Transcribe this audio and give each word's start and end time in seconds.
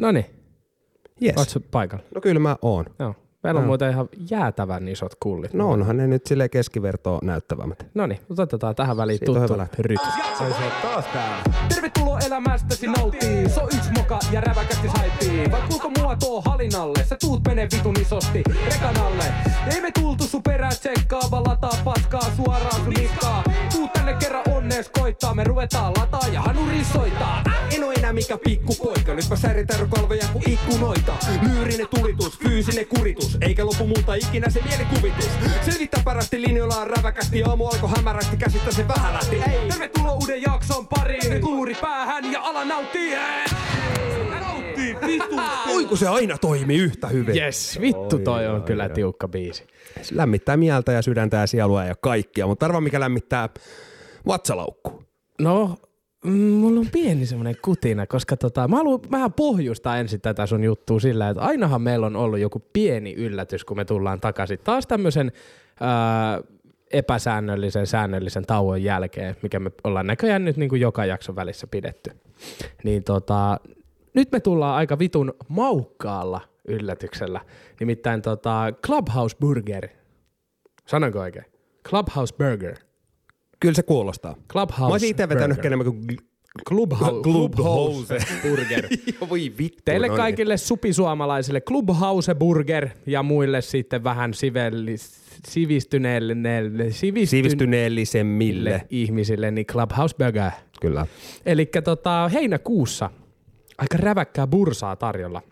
No 0.00 0.08
Yes. 1.22 1.36
ootko 1.36 1.60
paikalla? 1.70 2.04
No 2.14 2.20
kyllä 2.20 2.40
mä 2.40 2.56
oon. 2.62 2.84
Joo. 2.98 3.14
Meillä 3.42 3.58
on 3.58 3.62
Joo. 3.64 3.66
muuten 3.66 3.90
ihan 3.90 4.08
jäätävän 4.30 4.88
isot 4.88 5.14
kullit. 5.20 5.54
No 5.54 5.70
onhan 5.70 5.96
ne 5.96 6.06
nyt 6.06 6.26
silleen 6.26 6.50
keskivertoa 6.50 7.18
näyttävämmät. 7.22 7.86
No 7.94 8.06
niin, 8.06 8.20
otetaan 8.38 8.74
tähän 8.74 8.96
väliin 8.96 9.18
Siitä 9.18 9.32
on 9.32 9.48
tuttu 9.48 9.82
rytys. 9.82 10.06
Tervetuloa 11.68 12.18
elämästäsi 12.26 12.86
nauttii. 12.86 13.48
So 13.48 13.62
yks 13.64 13.90
moka 13.98 14.18
ja 14.32 14.40
räväkästi 14.40 14.88
saipii. 14.96 15.50
Vai 15.50 15.60
kuinka 15.68 15.90
mua 15.98 16.16
tuo 16.16 16.42
halinalle? 16.46 17.04
Sä 17.04 17.16
tuut 17.20 17.40
menee 17.48 17.68
vitun 17.76 17.94
isosti 18.00 18.42
rekan 18.64 19.04
alle. 19.06 19.24
Ei 19.74 19.80
me 19.80 19.90
tultu 20.00 20.24
sun 20.24 20.42
perään 20.42 20.72
tsekkaa, 20.80 21.20
vaan 21.30 21.44
lataa 21.46 21.76
paskaa 21.84 22.30
suoraan 22.36 22.84
sun 22.84 22.94
niskaa. 22.94 23.42
Tuut 23.72 23.89
tänne 24.00 24.20
kerran 24.20 24.42
onnees 24.56 24.88
koittaa, 24.88 25.34
me 25.34 25.44
ruvetaan 25.44 25.92
lataa 25.98 26.28
ja 26.32 26.40
hanuri 26.40 26.84
soittaa. 26.84 27.42
En 27.76 27.84
oo 27.84 27.92
enää 27.92 28.12
mikä 28.12 28.38
pikkupoika, 28.44 29.14
nyt 29.14 29.24
mä 29.30 29.36
säritän 29.36 29.88
kalvoja 29.88 30.24
kuin 30.32 30.50
ikkunoita. 30.50 31.12
Lyyrinen 31.42 31.88
tulitus, 31.88 32.38
fyysinen 32.38 32.86
kuritus, 32.86 33.38
eikä 33.40 33.66
lopu 33.66 33.86
multa 33.86 34.14
ikinä 34.14 34.50
se 34.50 34.60
mielikuvitus. 34.68 35.30
Selvittää 35.64 36.02
parasti 36.04 36.42
linjoillaan 36.42 36.86
räväkästi, 36.86 37.42
aamu 37.42 37.66
alkoi 37.66 37.90
hämärästi, 37.96 38.36
käsistä 38.36 38.72
se 38.72 38.88
vähän 38.88 39.14
lähti. 39.14 39.42
Tervetuloa 39.68 40.12
uuden 40.12 40.42
jakson 40.42 40.86
pariin, 40.88 41.30
nyt 41.30 41.42
luuri 41.42 41.74
päähän 41.74 42.32
ja 42.32 42.40
ala 42.42 42.64
nauttii. 42.64 43.16
Nauttii, 44.40 44.96
vittu. 45.06 45.36
Oi 45.74 45.84
kun 45.84 45.98
se 45.98 46.08
aina 46.08 46.38
toimii 46.38 46.78
yhtä 46.78 47.06
hyvin. 47.06 47.36
Yes, 47.36 47.78
vittu 47.80 48.18
toi 48.18 48.46
on 48.46 48.62
kyllä 48.62 48.88
tiukka 48.88 49.28
biisi. 49.28 49.66
Se 50.02 50.16
lämmittää 50.16 50.56
mieltä 50.56 50.92
ja 50.92 51.02
sydäntä 51.02 51.36
ja 51.36 51.46
sielua 51.46 51.84
ja 51.84 51.94
kaikkia, 52.00 52.46
mutta 52.46 52.66
arva 52.66 52.80
mikä 52.80 53.00
lämmittää 53.00 53.48
vatsalaukku. 54.26 55.02
No, 55.40 55.76
mm, 56.24 56.32
mulla 56.32 56.80
on 56.80 56.88
pieni 56.92 57.26
semmoinen 57.26 57.56
kutina, 57.62 58.06
koska 58.06 58.36
tota, 58.36 58.68
mä 58.68 58.76
haluan 58.76 59.00
vähän 59.10 59.32
pohjustaa 59.32 59.98
ensin 59.98 60.20
tätä 60.20 60.46
sun 60.46 60.64
juttua 60.64 61.00
sillä, 61.00 61.28
että 61.28 61.42
ainahan 61.42 61.82
meillä 61.82 62.06
on 62.06 62.16
ollut 62.16 62.38
joku 62.38 62.62
pieni 62.72 63.14
yllätys, 63.14 63.64
kun 63.64 63.76
me 63.76 63.84
tullaan 63.84 64.20
takaisin. 64.20 64.58
Taas 64.64 64.86
tämmöisen 64.86 65.32
ää, 65.80 66.40
epäsäännöllisen, 66.92 67.86
säännöllisen 67.86 68.46
tauon 68.46 68.82
jälkeen, 68.82 69.36
mikä 69.42 69.60
me 69.60 69.70
ollaan 69.84 70.06
näköjään 70.06 70.44
nyt 70.44 70.56
niin 70.56 70.68
kuin 70.68 70.80
joka 70.80 71.04
jakson 71.04 71.36
välissä 71.36 71.66
pidetty. 71.66 72.10
Niin 72.84 73.04
tota, 73.04 73.60
nyt 74.14 74.32
me 74.32 74.40
tullaan 74.40 74.76
aika 74.76 74.98
vitun 74.98 75.34
maukkaalla 75.48 76.40
yllätyksellä. 76.68 77.40
Nimittäin 77.80 78.22
tota, 78.22 78.72
Clubhouse 78.86 79.36
Burger. 79.40 79.88
Sanonko 80.86 81.20
oikein? 81.20 81.44
Clubhouse 81.88 82.34
Burger. 82.34 82.76
Kyllä 83.60 83.74
se 83.74 83.82
kuulostaa. 83.82 84.36
Clubhouse 84.52 84.80
Mä 84.82 84.86
olisin 84.86 85.10
itse 85.10 85.28
vetänyt 85.28 85.56
Burger. 85.56 85.66
enemmän 85.66 85.86
kuin 85.86 86.16
Clubhouse, 86.68 87.22
Clubhouse. 87.22 88.16
Burger. 88.42 88.88
voi 89.30 89.52
vittu. 89.58 89.82
Teille 89.84 90.08
no 90.08 90.16
kaikille 90.16 90.56
supisuomalaisille 90.56 91.60
Clubhouse 91.60 92.34
Burger 92.34 92.88
ja 93.06 93.22
muille 93.22 93.60
sitten 93.60 94.04
vähän 94.04 94.34
sivellis, 94.34 95.20
sivistyneille, 95.48 96.34
sivistyn, 96.90 97.26
Sivistyneellisemmille. 97.26 98.86
ihmisille, 98.90 99.50
niin 99.50 99.66
Clubhouse 99.66 100.16
Burger. 100.16 100.50
Kyllä. 100.80 101.06
Eli 101.46 101.66
tota, 101.84 102.30
heinäkuussa 102.32 103.10
aika 103.78 103.96
räväkkää 103.96 104.46
bursaa 104.46 104.96
tarjolla. 104.96 105.42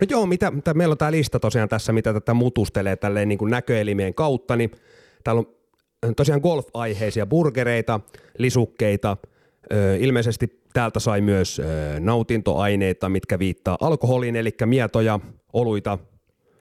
No 0.00 0.06
joo, 0.10 0.26
mitä, 0.26 0.50
mitä, 0.50 0.74
meillä 0.74 0.92
on 0.92 0.98
tämä 0.98 1.10
lista 1.10 1.40
tosiaan 1.40 1.68
tässä, 1.68 1.92
mitä 1.92 2.12
tätä 2.12 2.34
mutustelee 2.34 2.96
tälleen 2.96 3.28
niin 3.28 3.38
kuin 3.38 3.50
näköelimien 3.50 4.14
kautta, 4.14 4.56
niin 4.56 4.70
täällä 5.24 5.40
on 5.40 5.57
tosiaan 6.16 6.40
golf-aiheisia 6.40 7.26
burgereita, 7.26 8.00
lisukkeita, 8.38 9.16
ilmeisesti 9.98 10.60
täältä 10.72 11.00
sai 11.00 11.20
myös 11.20 11.62
nautintoaineita, 12.00 13.08
mitkä 13.08 13.38
viittaa 13.38 13.76
alkoholiin, 13.80 14.36
eli 14.36 14.50
mietoja, 14.64 15.20
oluita, 15.52 15.98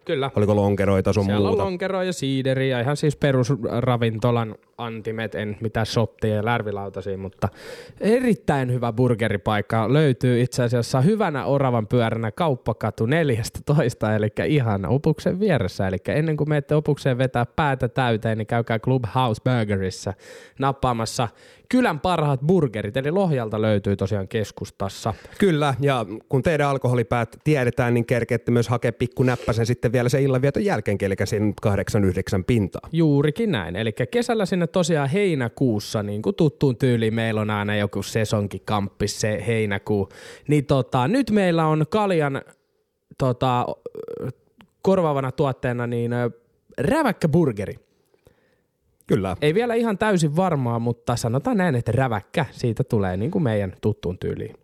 Kyllä. 0.06 0.32
oliko 0.36 0.56
lonkeroita, 0.56 1.14
sun 1.14 1.26
Siellä 1.26 1.48
muuta. 1.48 1.64
on 1.64 1.70
lonkeroa 1.70 2.04
ja 2.04 2.14
siideriä, 2.14 2.82
ihan 2.82 2.98
siis 2.98 3.16
perusravintolan 3.16 4.56
antimet, 4.78 5.36
en 5.36 5.58
mitään 5.62 5.86
shottia 5.86 6.36
ja 6.36 6.46
lärvilautasia, 6.46 7.18
mutta 7.18 7.50
erittäin 8.02 8.74
hyvä 8.74 8.94
burgeripaikka 8.94 9.94
löytyy 9.94 10.42
itse 10.42 10.64
asiassa 10.64 11.02
hyvänä 11.02 11.46
oravan 11.46 11.88
pyöränä 11.88 12.32
kauppakatu 12.32 13.06
14, 13.06 14.16
eli 14.16 14.28
ihan 14.46 14.86
opuksen 14.86 15.40
vieressä, 15.40 15.88
eli 15.88 15.98
ennen 16.08 16.38
kuin 16.38 16.50
menette 16.50 16.76
opukseen 16.76 17.18
vetää 17.18 17.46
päätä 17.46 17.88
täyteen, 17.88 18.38
niin 18.38 18.48
käykää 18.48 18.80
Clubhouse 18.80 19.42
Burgerissa 19.44 20.14
nappaamassa 20.60 21.28
kylän 21.70 22.00
parhaat 22.00 22.40
burgerit, 22.42 22.98
eli 22.98 23.12
Lohjalta 23.12 23.62
löytyy 23.62 23.96
tosiaan 23.96 24.28
keskustassa. 24.28 25.14
Kyllä, 25.40 25.74
ja 25.80 26.06
kun 26.30 26.44
teidän 26.44 26.70
alkoholipäät 26.70 27.38
tiedetään, 27.44 27.94
niin 27.94 28.06
kerkeette 28.06 28.52
myös 28.52 28.70
hakea 28.70 28.94
pikku 28.94 29.24
näppäsen 29.24 29.66
sitten 29.66 29.92
vielä 29.92 30.10
sen 30.10 30.24
illanvieton 30.24 30.66
jälkeenkin, 30.66 31.06
eli 31.06 31.16
sen 31.24 31.54
8-9 31.68 32.44
pintaa. 32.48 32.90
Juurikin 32.92 33.52
näin. 33.52 33.76
Eli 33.76 33.94
kesällä 34.12 34.46
sinne 34.46 34.67
tosiaan 34.68 35.10
heinäkuussa, 35.10 36.04
niin 36.04 36.22
kuin 36.22 36.36
tuttuun 36.36 36.78
tyyliin, 36.78 37.14
meillä 37.14 37.42
on 37.42 37.50
aina 37.50 37.76
joku 37.76 38.04
sesonkikamppi 38.04 39.08
se 39.08 39.44
heinäkuu. 39.48 40.10
Niin 40.48 40.66
tota, 40.66 41.08
nyt 41.08 41.32
meillä 41.32 41.68
on 41.68 41.86
kaljan 41.90 42.42
tota, 43.18 43.66
korvaavana 44.82 45.32
tuotteena 45.32 45.88
niin 45.88 46.12
räväkkä 46.78 47.28
burgeri. 47.28 47.76
Kyllä. 49.08 49.38
Ei 49.42 49.54
vielä 49.54 49.74
ihan 49.74 49.98
täysin 49.98 50.36
varmaa, 50.36 50.80
mutta 50.80 51.16
sanotaan 51.16 51.58
näin, 51.58 51.76
että 51.76 51.92
räväkkä 51.92 52.46
siitä 52.52 52.84
tulee 52.84 53.18
niin 53.18 53.32
kuin 53.32 53.44
meidän 53.44 53.74
tuttuun 53.82 54.20
tyyliin. 54.20 54.56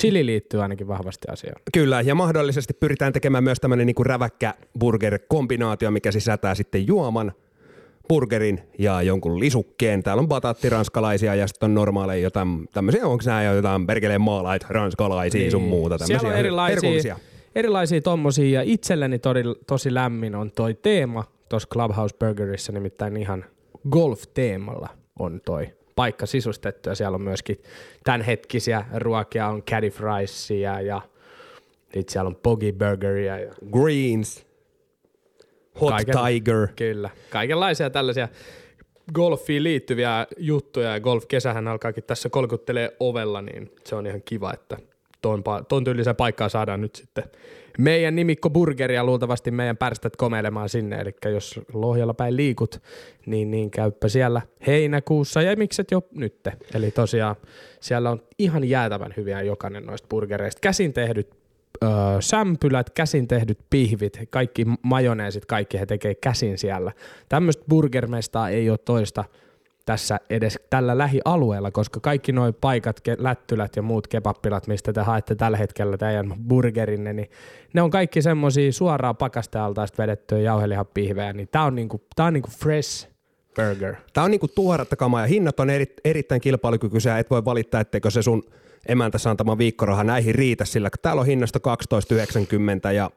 Chili 0.00 0.26
liittyy 0.26 0.62
ainakin 0.62 0.88
vahvasti 0.88 1.28
asiaan. 1.30 1.62
Kyllä, 1.72 2.00
ja 2.00 2.14
mahdollisesti 2.14 2.72
pyritään 2.72 3.12
tekemään 3.12 3.44
myös 3.44 3.60
tämmöinen 3.60 3.86
niinku 3.86 4.04
räväkkä 4.04 4.54
burger-kombinaatio, 4.78 5.90
mikä 5.90 6.12
sisältää 6.12 6.54
sitten 6.54 6.86
juoman, 6.86 7.32
burgerin 8.10 8.60
ja 8.78 9.02
jonkun 9.02 9.40
lisukkeen. 9.40 10.02
Täällä 10.02 10.20
on 10.20 10.28
bataattiranskalaisia 10.28 11.34
ja 11.34 11.46
sitten 11.46 11.66
on 11.66 11.74
normaaleja 11.74 12.22
jotain 12.22 12.68
tämmöisiä, 12.72 13.06
onko 13.06 13.24
nämä 13.26 13.42
jo 13.42 13.54
jotain 13.54 13.86
perkeleen 13.86 14.20
maalait 14.20 14.64
ranskalaisia 14.68 15.50
sun 15.50 15.62
muuta 15.62 15.98
tämmöisiä. 15.98 16.14
Niin. 16.14 16.20
Siellä 16.20 16.34
on 16.34 16.38
erilaisia, 16.38 17.16
erilaisia 17.54 18.00
tommosia 18.00 18.60
ja 18.60 18.62
itselleni 18.62 19.18
tosi, 19.18 19.40
tosi 19.66 19.94
lämmin 19.94 20.34
on 20.34 20.50
toi 20.50 20.74
teema 20.74 21.24
tuossa 21.48 21.68
Clubhouse 21.72 22.16
Burgerissa, 22.16 22.72
nimittäin 22.72 23.16
ihan 23.16 23.44
golf-teemalla 23.90 24.88
on 25.18 25.40
toi 25.44 25.68
paikka 25.96 26.26
sisustettu 26.26 26.88
ja 26.88 26.94
siellä 26.94 27.14
on 27.14 27.22
myöskin 27.22 27.62
tämänhetkisiä 28.04 28.84
ruokia, 28.94 29.48
on 29.48 29.62
caddy 29.62 29.90
friesia 29.90 30.80
ja 30.80 31.00
sit 31.94 32.08
siellä 32.08 32.28
on 32.28 32.36
pogi 32.36 32.72
burgeria 32.72 33.38
ja 33.38 33.54
Greens, 33.72 34.46
Hot 35.80 35.90
Kaiken- 35.90 36.16
Tiger. 36.26 36.68
Kyllä. 36.76 37.10
Kaikenlaisia 37.30 37.90
tällaisia 37.90 38.28
golfiin 39.14 39.64
liittyviä 39.64 40.26
juttuja 40.38 40.90
ja 40.90 41.00
golfkesähän 41.00 41.68
alkaakin 41.68 42.04
tässä 42.04 42.28
kolkuttelee 42.28 42.96
ovella, 43.00 43.42
niin 43.42 43.70
se 43.84 43.94
on 43.96 44.06
ihan 44.06 44.22
kiva, 44.24 44.52
että 44.54 44.76
ton, 45.22 45.42
ton 45.68 45.84
tyylisen 45.84 46.16
paikkaa 46.16 46.48
saadaan 46.48 46.80
nyt 46.80 46.94
sitten 46.94 47.24
meidän 47.78 48.16
nimikko 48.16 48.50
burgeri 48.50 48.94
ja 48.94 49.04
luultavasti 49.04 49.50
meidän 49.50 49.76
pärstät 49.76 50.16
komeilemaan 50.16 50.68
sinne, 50.68 50.96
eli 50.96 51.14
jos 51.32 51.60
Lohjalla 51.72 52.14
päin 52.14 52.36
liikut, 52.36 52.82
niin, 53.26 53.50
niin 53.50 53.70
käyppä 53.70 54.08
siellä 54.08 54.42
heinäkuussa 54.66 55.42
ja 55.42 55.56
mikset 55.56 55.90
jo 55.90 56.02
nytte. 56.14 56.52
Eli 56.74 56.90
tosiaan 56.90 57.36
siellä 57.80 58.10
on 58.10 58.22
ihan 58.38 58.64
jäätävän 58.68 59.14
hyviä 59.16 59.42
jokainen 59.42 59.86
noista 59.86 60.08
burgereista. 60.08 60.60
Käsin 60.60 60.92
tehdyt 60.92 61.39
öö, 61.84 61.90
sämpylät, 62.20 62.90
käsin 62.90 63.28
tehdyt 63.28 63.58
pihvit, 63.70 64.18
kaikki 64.30 64.66
majoneesit, 64.82 65.46
kaikki 65.46 65.80
he 65.80 65.86
tekee 65.86 66.14
käsin 66.14 66.58
siellä. 66.58 66.92
Tämmöistä 67.28 67.64
burgermestaa 67.68 68.48
ei 68.48 68.70
ole 68.70 68.78
toista 68.78 69.24
tässä 69.86 70.20
edes 70.30 70.58
tällä 70.70 70.98
lähialueella, 70.98 71.70
koska 71.70 72.00
kaikki 72.00 72.32
nuo 72.32 72.52
paikat, 72.52 73.00
lättylät 73.18 73.76
ja 73.76 73.82
muut 73.82 74.06
kebappilat, 74.06 74.66
mistä 74.66 74.92
te 74.92 75.00
haette 75.00 75.34
tällä 75.34 75.56
hetkellä 75.56 75.96
teidän 75.96 76.34
burgerinne, 76.48 77.12
niin 77.12 77.30
ne 77.74 77.82
on 77.82 77.90
kaikki 77.90 78.22
semmosia 78.22 78.72
suoraan 78.72 79.16
pakastealtaista 79.16 80.02
vedettyjä 80.02 80.40
jauhelihapihvejä, 80.40 81.32
niin 81.32 81.48
tää 81.52 81.64
on 81.64 81.74
niinku, 81.74 82.00
tää 82.16 82.26
on 82.26 82.32
niinku 82.32 82.50
fresh 82.58 83.08
burger. 83.56 83.94
Tämä 84.12 84.24
on 84.24 84.30
niinku 84.30 84.48
tuoretta 84.48 84.96
kamaa 84.96 85.20
ja 85.20 85.26
hinnat 85.26 85.60
on 85.60 85.70
eri, 85.70 85.94
erittäin 86.04 86.40
kilpailukykyisiä. 86.40 87.18
Et 87.18 87.30
voi 87.30 87.44
valittaa, 87.44 87.80
etteikö 87.80 88.10
se 88.10 88.22
sun 88.22 88.42
emäntä 88.88 89.18
antama 89.26 89.58
viikkoraha 89.58 90.04
näihin 90.04 90.34
riitä, 90.34 90.64
sillä 90.64 90.90
täällä 91.02 91.20
on 91.20 91.26
hinnasta 91.26 91.58
12,90 92.88 92.92
ja 92.92 93.10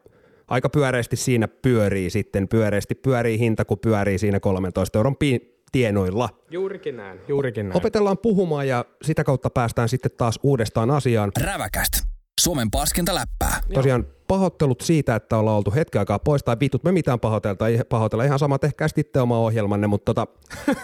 aika 0.48 0.70
pyöreästi 0.70 1.16
siinä 1.16 1.48
pyörii 1.48 2.10
sitten. 2.10 2.48
Pyöreästi 2.48 2.96
pyörii 2.96 3.40
hinta, 3.40 3.66
kun 3.66 3.80
pyörii 3.80 4.18
siinä 4.18 4.40
13 4.40 5.00
euron 5.00 5.16
pi- 5.16 5.64
tienoilla. 5.72 6.30
Juurikin 6.52 6.98
näin, 6.98 7.20
juurikin 7.28 7.70
näin. 7.70 7.78
Opetellaan 7.78 8.18
puhumaan 8.18 8.68
ja 8.68 8.86
sitä 9.02 9.24
kautta 9.24 9.50
päästään 9.50 9.90
sitten 9.90 10.12
taas 10.18 10.40
uudestaan 10.44 10.92
asiaan. 10.92 11.32
Räväkästä. 11.42 11.98
Suomen 12.40 12.72
paskinta 12.72 13.16
läppää. 13.16 13.62
Tosiaan 13.74 14.08
pahoittelut 14.28 14.82
siitä, 14.82 15.16
että 15.16 15.38
ollaan 15.38 15.58
oltu 15.58 15.72
hetken 15.72 16.00
aikaa 16.00 16.20
pois 16.20 16.44
tai 16.44 16.58
vitut 16.60 16.84
me 16.84 16.92
mitään 16.92 17.20
pahoitelta, 17.20 17.68
ei 17.68 17.80
pahoitella 17.90 18.24
ihan 18.24 18.40
sama, 18.40 18.60
tehkää 18.60 18.88
sitten 18.88 19.22
oma 19.22 19.40
ohjelmanne, 19.40 19.88
mutta 19.88 20.14
tota, 20.14 20.28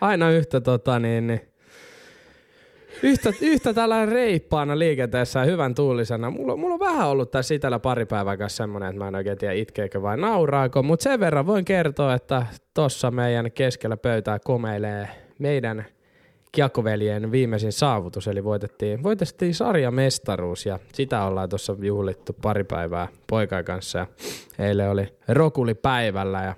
Aina 0.00 0.30
yhtä 0.30 0.60
tota 0.60 0.98
niin, 0.98 1.26
niin 1.26 1.40
yhtä, 3.02 3.32
yhtä 3.40 3.74
tällainen 3.74 4.08
reippaana 4.08 4.78
liikenteessä 4.78 5.38
ja 5.38 5.44
hyvän 5.44 5.74
tuulisena. 5.74 6.30
Mulla, 6.30 6.56
mulla 6.56 6.74
on 6.74 6.80
vähän 6.80 7.08
ollut 7.08 7.30
tässä 7.30 7.54
itellä 7.54 7.78
pari 7.78 8.06
päivää 8.06 8.36
kanssa 8.36 8.56
semmoinen, 8.56 8.88
että 8.88 8.98
mä 8.98 9.08
en 9.08 9.14
oikein 9.14 9.38
tiedä 9.38 9.54
itkeekö 9.54 10.02
vai 10.02 10.16
nauraako, 10.16 10.82
mutta 10.82 11.02
sen 11.02 11.20
verran 11.20 11.46
voin 11.46 11.64
kertoa, 11.64 12.14
että 12.14 12.46
tossa 12.74 13.10
meidän 13.10 13.52
keskellä 13.52 13.96
pöytää 13.96 14.38
komeilee 14.38 15.08
meidän 15.38 15.86
kiekkoveljen 16.52 17.32
viimeisin 17.32 17.72
saavutus, 17.72 18.28
eli 18.28 18.44
voitettiin, 18.44 19.02
voitettiin 19.02 19.54
sarjamestaruus 19.54 20.66
ja 20.66 20.78
sitä 20.92 21.24
ollaan 21.24 21.48
tuossa 21.48 21.76
juhlittu 21.80 22.32
pari 22.42 22.64
päivää 22.64 23.08
poikaa 23.26 23.62
kanssa. 23.62 23.98
Ja 23.98 24.06
eilen 24.58 24.90
oli 24.90 25.08
Rokuli 25.28 25.74
päivällä 25.74 26.42
ja, 26.42 26.54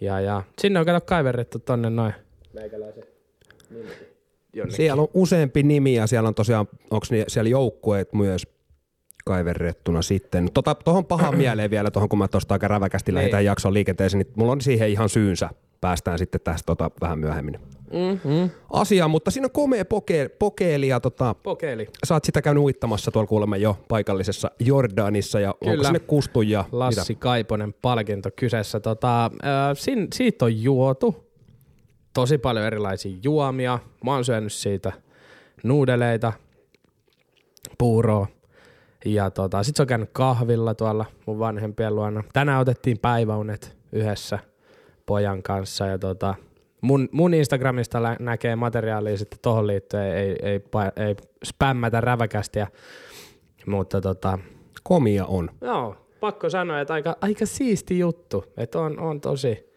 ja, 0.00 0.20
ja 0.20 0.42
sinne 0.58 0.80
on 0.80 0.86
kato 0.86 1.06
kaiverrettu 1.06 1.58
tonne 1.58 1.90
noin. 1.90 2.14
Meikäläisen 2.52 3.04
jonnekin. 4.56 4.76
Siellä 4.76 5.02
on 5.02 5.08
useampi 5.14 5.62
nimi 5.62 5.94
ja 5.94 6.06
siellä 6.06 6.28
on 6.28 6.34
tosiaan, 6.34 6.68
onko 6.90 7.06
siellä 7.28 7.48
joukkueet 7.50 8.12
myös 8.12 8.46
kaiverrettuna 9.24 10.02
sitten. 10.02 10.48
Tota, 10.54 10.74
tohon 10.74 11.04
pahan 11.04 11.36
mieleen 11.44 11.70
vielä, 11.70 11.90
tohon 11.90 12.08
kun 12.08 12.18
mä 12.18 12.28
tuosta 12.28 12.54
aika 12.54 12.68
räväkästi 12.68 13.14
lähdetään 13.14 13.44
jakson 13.44 13.74
liikenteeseen, 13.74 14.18
niin 14.18 14.32
mulla 14.36 14.52
on 14.52 14.60
siihen 14.60 14.88
ihan 14.88 15.08
syynsä. 15.08 15.50
Päästään 15.80 16.18
sitten 16.18 16.40
tästä 16.44 16.66
tota, 16.66 16.90
vähän 17.00 17.18
myöhemmin 17.18 17.60
Mm-hmm. 17.92 18.50
asiaan, 18.72 19.10
mutta 19.10 19.30
siinä 19.30 19.46
on 19.46 19.50
komea 19.50 19.84
poke, 19.84 20.28
pokeeli 20.28 20.88
ja 20.88 21.00
tota, 21.00 21.34
Pokeili. 21.34 21.86
sä 22.06 22.14
oot 22.14 22.24
sitä 22.24 22.42
käynyt 22.42 22.62
uittamassa 22.62 23.10
tuolla 23.10 23.28
kuulemma 23.28 23.56
jo 23.56 23.78
paikallisessa 23.88 24.50
Jordanissa 24.60 25.40
ja 25.40 25.50
onko 25.50 25.70
Kyllä. 25.70 25.84
sinne 25.84 25.98
kustu 25.98 26.42
ja 26.42 26.64
Lassi 26.72 27.14
Kaiponen 27.14 27.72
palkinto 27.82 28.30
kyseessä. 28.36 28.80
Tota, 28.80 29.24
äh, 29.24 29.30
sin, 29.74 30.08
siitä 30.14 30.44
on 30.44 30.62
juotu 30.62 31.25
tosi 32.16 32.38
paljon 32.38 32.66
erilaisia 32.66 33.16
juomia. 33.22 33.78
Mä 34.04 34.14
oon 34.14 34.24
syönyt 34.24 34.52
siitä 34.52 34.92
nuudeleita, 35.62 36.32
puuroa. 37.78 38.26
Ja 39.04 39.30
tota, 39.30 39.62
sit 39.62 39.76
se 39.76 39.82
on 39.82 39.86
käynyt 39.86 40.10
kahvilla 40.12 40.74
tuolla 40.74 41.04
mun 41.26 41.38
vanhempien 41.38 41.94
luona. 41.94 42.24
Tänään 42.32 42.60
otettiin 42.60 42.98
päiväunet 42.98 43.76
yhdessä 43.92 44.38
pojan 45.06 45.42
kanssa 45.42 45.86
ja 45.86 45.98
tota, 45.98 46.34
mun, 46.80 47.08
mun 47.12 47.34
Instagramista 47.34 48.02
lä- 48.02 48.16
näkee 48.20 48.56
materiaalia 48.56 49.16
sitten 49.16 49.38
tohon 49.42 49.66
liittyen, 49.66 50.16
ei, 50.16 50.36
ei, 50.42 50.58
pa- 50.58 51.02
ei 51.02 51.16
spämmätä 51.44 52.00
räväkästiä, 52.00 52.66
mutta 53.66 54.00
tota, 54.00 54.38
komia 54.82 55.26
on. 55.26 55.50
Joo, 55.60 55.96
pakko 56.20 56.50
sanoa, 56.50 56.80
että 56.80 56.94
aika, 56.94 57.16
aika 57.20 57.46
siisti 57.46 57.98
juttu. 57.98 58.44
Että 58.56 58.78
on, 58.78 59.00
on 59.00 59.20
tosi, 59.20 59.75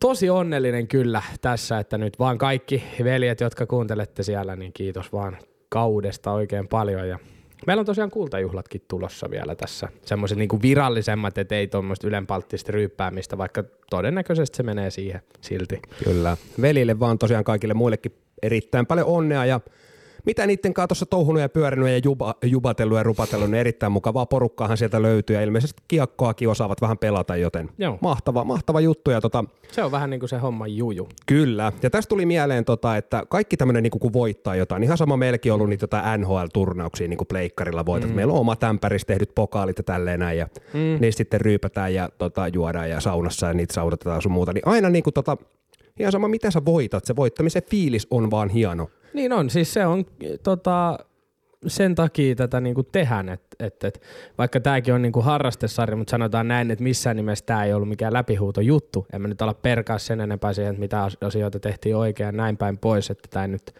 tosi 0.00 0.30
onnellinen 0.30 0.88
kyllä 0.88 1.22
tässä, 1.40 1.78
että 1.78 1.98
nyt 1.98 2.18
vaan 2.18 2.38
kaikki 2.38 2.84
veljet, 3.04 3.40
jotka 3.40 3.66
kuuntelette 3.66 4.22
siellä, 4.22 4.56
niin 4.56 4.72
kiitos 4.72 5.12
vaan 5.12 5.38
kaudesta 5.68 6.32
oikein 6.32 6.68
paljon. 6.68 7.08
Ja 7.08 7.18
meillä 7.66 7.80
on 7.80 7.86
tosiaan 7.86 8.10
kultajuhlatkin 8.10 8.82
tulossa 8.88 9.30
vielä 9.30 9.54
tässä. 9.54 9.88
Semmoiset 10.04 10.38
niinku 10.38 10.62
virallisemmat, 10.62 11.38
että 11.38 11.54
ei 11.54 11.66
tuommoista 11.66 12.06
ylenpalttista 12.06 12.72
ryyppäämistä, 12.72 13.38
vaikka 13.38 13.64
todennäköisesti 13.90 14.56
se 14.56 14.62
menee 14.62 14.90
siihen 14.90 15.20
silti. 15.40 15.82
Kyllä. 16.04 16.36
Velille 16.60 17.00
vaan 17.00 17.18
tosiaan 17.18 17.44
kaikille 17.44 17.74
muillekin 17.74 18.12
erittäin 18.42 18.86
paljon 18.86 19.06
onnea 19.06 19.44
ja 19.44 19.60
mitä 20.26 20.46
niiden 20.46 20.74
kanssa 20.74 20.88
tuossa 20.88 21.06
touhunut 21.06 21.42
ja 21.42 21.48
pyörinyt 21.48 21.88
ja 21.88 22.00
juba, 22.04 22.34
jubatellut 22.42 22.98
ja 22.98 23.02
rupatellut, 23.02 23.50
niin 23.50 23.60
erittäin 23.60 23.92
mukavaa 23.92 24.26
porukkaahan 24.26 24.76
sieltä 24.76 25.02
löytyy 25.02 25.36
ja 25.36 25.42
ilmeisesti 25.42 25.82
kiekkoakin 25.88 26.48
osaavat 26.48 26.80
vähän 26.80 26.98
pelata, 26.98 27.36
joten 27.36 27.70
Joo. 27.78 27.98
mahtava, 28.00 28.44
mahtava 28.44 28.80
juttu. 28.80 29.10
Ja 29.10 29.20
tota, 29.20 29.44
Se 29.72 29.84
on 29.84 29.92
vähän 29.92 30.10
niin 30.10 30.20
kuin 30.20 30.28
se 30.28 30.38
homma 30.38 30.66
juju. 30.66 31.08
Kyllä. 31.26 31.72
Ja 31.82 31.90
tästä 31.90 32.08
tuli 32.08 32.26
mieleen, 32.26 32.64
tota, 32.64 32.96
että 32.96 33.22
kaikki 33.28 33.56
tämmöinen 33.56 33.82
niin 33.82 33.90
kun 33.90 34.12
voittaa 34.12 34.56
jotain, 34.56 34.82
ihan 34.82 34.98
sama 34.98 35.16
meilläkin 35.16 35.52
on 35.52 35.56
ollut 35.56 35.68
niitä 35.68 35.82
jotain 35.82 36.20
NHL-turnauksia 36.20 37.08
niin 37.08 37.18
kuin 37.18 37.28
pleikkarilla 37.28 37.86
voitat. 37.86 38.10
Mm. 38.10 38.16
Meillä 38.16 38.32
on 38.32 38.40
omat 38.40 38.64
ämpärissä 38.64 39.06
tehdyt 39.06 39.34
pokaalit 39.34 39.78
ja 39.78 39.84
tälleen 39.84 40.20
näin, 40.20 40.38
ja 40.38 40.48
mm. 40.74 41.00
niistä 41.00 41.18
sitten 41.18 41.40
ryypätään 41.40 41.94
ja 41.94 42.08
tota, 42.18 42.48
juodaan 42.48 42.90
ja 42.90 43.00
saunassa 43.00 43.46
ja 43.46 43.54
niitä 43.54 43.74
saudatetaan 43.74 44.22
sun 44.22 44.32
muuta. 44.32 44.52
Niin 44.52 44.68
aina 44.68 44.90
niin 44.90 45.02
kuin, 45.02 45.14
tota, 45.14 45.36
ihan 45.98 46.12
sama 46.12 46.28
mitä 46.28 46.50
sä 46.50 46.64
voitat, 46.64 47.04
se 47.04 47.16
voittamisen 47.16 47.62
fiilis 47.70 48.06
on 48.10 48.30
vaan 48.30 48.48
hieno. 48.48 48.88
Niin 49.14 49.32
on, 49.32 49.50
siis 49.50 49.74
se 49.74 49.86
on 49.86 50.04
tota, 50.42 50.98
sen 51.66 51.94
takia 51.94 52.34
tätä 52.34 52.60
niinku 52.60 52.82
tehdään, 52.82 53.28
että 53.28 53.48
et, 53.60 53.84
et, 53.84 54.02
vaikka 54.38 54.60
tämäkin 54.60 54.94
on 54.94 55.02
niinku 55.02 55.20
harrastesarja, 55.20 55.96
mutta 55.96 56.10
sanotaan 56.10 56.48
näin, 56.48 56.70
että 56.70 56.82
missään 56.82 57.16
nimessä 57.16 57.46
tämä 57.46 57.64
ei 57.64 57.72
ollut 57.72 57.88
mikään 57.88 58.12
läpihuuto 58.12 58.60
juttu. 58.60 59.06
En 59.12 59.22
mä 59.22 59.28
nyt 59.28 59.42
ala 59.42 59.54
perkaa 59.54 59.98
sen 59.98 60.20
enempää 60.20 60.52
siihen, 60.52 60.70
että 60.70 60.80
mitä 60.80 61.04
as- 61.04 61.18
asioita 61.20 61.60
tehtiin 61.60 61.96
oikein 61.96 62.36
näin 62.36 62.56
päin 62.56 62.78
pois, 62.78 63.10
että 63.10 63.28
tämä 63.30 63.46
nyt 63.46 63.74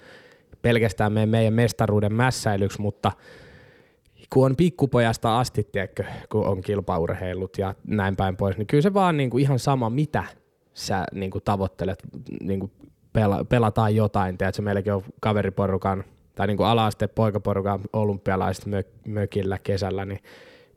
pelkästään 0.63 1.13
mene 1.13 1.27
meidän 1.27 1.55
mestaruuden 1.55 2.13
mässäilyksi, 2.13 2.81
mutta 2.81 3.13
kun 4.33 4.47
on 4.47 4.57
pikkupojasta 4.57 5.39
asti, 5.39 5.69
tiedätkö, 5.73 6.05
kun 6.29 6.47
on 6.47 6.61
kilpaurheilut 6.61 7.59
ja 7.59 7.75
näin 7.87 8.17
päin 8.17 8.37
pois, 8.37 8.57
niin 8.57 8.67
kyllä 8.67 8.83
se 8.83 8.95
vaan 8.95 9.17
niinku 9.17 9.39
ihan 9.39 9.59
sama, 9.59 9.91
mitä 9.91 10.25
sä 10.75 11.05
niinku 11.13 11.41
tavoittelet, 11.41 11.99
niinku 12.41 12.71
pela, 13.13 13.45
pelataan 13.45 13.97
jotain, 13.97 14.39
tiedätkö, 14.39 14.63
meilläkin 14.63 14.93
on 14.93 15.03
kaveriporukan 15.21 16.05
tai 16.35 16.47
niinku 16.47 16.63
ala-aste 16.63 17.07
poikaporukan 17.09 17.81
olympialaiset 17.93 18.67
mö, 18.67 18.83
mökillä 19.07 19.59
kesällä, 19.59 20.05
niin 20.05 20.21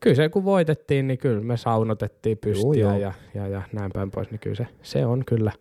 kyllä 0.02 0.16
se 0.16 0.30
kun 0.30 0.46
voitettiin, 0.46 1.08
niin 1.08 1.18
kyllä 1.18 1.42
me 1.42 1.58
saunotettiin 1.58 2.38
pystiä 2.38 2.82
joo. 2.82 2.98
ja, 2.98 3.14
ja, 3.34 3.48
ja 3.48 3.62
näin 3.74 3.92
päin 3.94 4.12
pois, 4.12 4.32
niin 4.32 4.40
kyllä 4.40 4.56
se, 4.56 4.68
se 4.82 5.06
on 5.06 5.24
kyllä. 5.26 5.52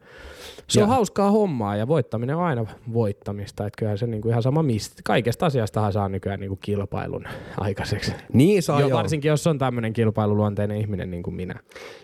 Se 0.69 0.81
Ja- 0.81 0.85
on 0.85 0.91
hauskaa 0.91 1.31
hommaa 1.31 1.77
ja 1.77 1.89
voittaminen 1.89 2.37
on 2.37 2.43
aina 2.45 2.67
voittamista, 2.93 3.67
että 3.67 3.79
kyllähän 3.79 3.99
se 3.99 4.07
niinku 4.07 4.29
ihan 4.29 4.43
sama 4.43 4.63
mistä. 4.63 5.03
Kaikesta 5.05 5.47
asiastahan 5.47 5.93
saa 5.93 6.09
nykyään 6.09 6.41
niinku 6.41 6.57
kilpailun 6.57 7.25
aikaiseksi. 7.57 8.13
Niin 8.33 8.63
saa 8.63 8.81
Jo, 8.81 8.89
joo. 8.89 8.99
varsinkin 8.99 9.29
jos 9.29 9.47
on 9.47 9.59
tämmöinen 9.59 9.93
kilpailuluonteinen 9.93 10.77
ihminen 10.77 11.11
niin 11.11 11.23
kuin 11.23 11.35
minä. 11.35 11.55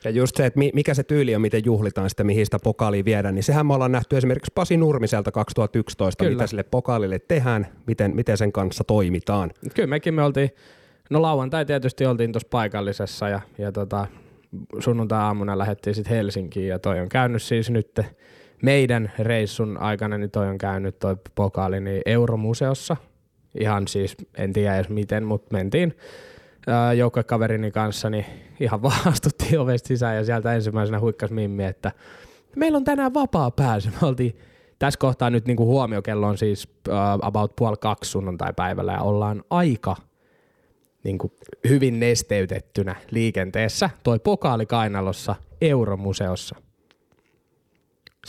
Ja 0.05 0.11
just 0.11 0.37
se, 0.37 0.47
että 0.47 0.59
mi- 0.59 0.71
mikä 0.75 0.95
se 0.95 1.03
tyyli 1.03 1.35
on, 1.35 1.41
miten 1.43 1.63
juhlitaan 1.65 2.11
sitä, 2.11 2.25
mihin 2.25 2.47
sitä 2.47 2.59
pokaalia 2.65 3.05
viedään, 3.05 3.35
niin 3.35 3.43
sehän 3.43 3.67
me 3.67 3.75
ollaan 3.75 3.93
nähty 3.93 4.17
esimerkiksi 4.17 4.53
Pasi 4.55 4.77
Nurmiselta 4.77 5.33
2011, 5.33 6.25
Kyllä. 6.25 6.37
mitä 6.37 6.47
sille 6.47 6.63
pokaalille 6.63 7.19
tehdään, 7.19 7.67
miten, 7.87 8.17
miten 8.17 8.37
sen 8.37 8.53
kanssa 8.53 8.85
toimitaan. 8.85 9.51
Kyllä 9.75 9.87
mekin 9.87 10.15
me 10.15 10.23
oltiin, 10.23 10.51
no 11.11 11.23
lauantai 11.23 11.67
tietysti 11.67 12.07
oltiin 12.07 12.33
tuossa 12.33 12.49
paikallisessa 12.51 13.29
ja, 13.29 13.41
ja 13.59 13.73
tota, 13.73 14.07
sunnuntai-aamuna 14.79 15.59
lähdettiin 15.59 15.95
sitten 15.95 16.17
Helsinkiin 16.17 16.69
ja 16.69 16.79
toi 16.79 17.01
on 17.01 17.09
käynyt 17.09 17.43
siis 17.43 17.71
nyt 17.71 18.01
meidän 18.63 19.13
reissun 19.19 19.81
aikana, 19.81 20.19
niin 20.19 20.31
toi 20.31 20.49
on 20.49 20.59
käynyt 20.59 20.99
toi 20.99 21.17
pokaali 21.35 21.81
niin 21.81 22.03
Euromuseossa. 22.07 22.97
Ihan 23.61 23.89
siis, 23.89 24.17
en 24.37 24.53
tiedä 24.53 24.75
edes 24.75 24.89
miten, 24.89 25.25
mutta 25.25 25.57
mentiin 25.57 25.97
joukkuekaverini 26.97 27.71
kanssa, 27.71 28.11
niin 28.11 28.27
ihan 28.61 28.83
vaan 28.87 29.09
astuttiin 29.09 29.61
ovesta 29.61 29.89
sisään 29.89 30.17
ja 30.17 30.25
sieltä 30.25 30.55
ensimmäisenä 30.55 31.01
huikkas 31.01 31.31
Mimmi, 31.31 31.65
että 31.65 31.93
meillä 32.57 32.77
on 32.77 32.85
tänään 32.85 33.15
vapaa 33.15 33.51
pääsy. 33.51 33.91
Me 33.91 34.07
oltiin 34.07 34.39
tässä 34.79 34.99
kohtaa 34.99 35.31
nyt 35.31 35.47
niinku 35.47 35.67
huomiokello 35.67 36.27
on 36.27 36.39
siis 36.39 36.69
uh, 36.89 36.95
about 37.23 37.57
puoli 37.57 37.77
kaksi 37.81 38.11
sunnuntai-päivällä 38.11 38.93
ja 38.93 39.01
ollaan 39.01 39.43
aika 39.51 39.97
niinku 41.07 41.33
hyvin 41.69 42.01
nesteytettynä 42.01 42.97
liikenteessä. 43.11 43.91
Toi 44.03 44.19
pokaali 44.19 44.67
kainalossa 44.67 45.35
Euromuseossa. 45.61 46.57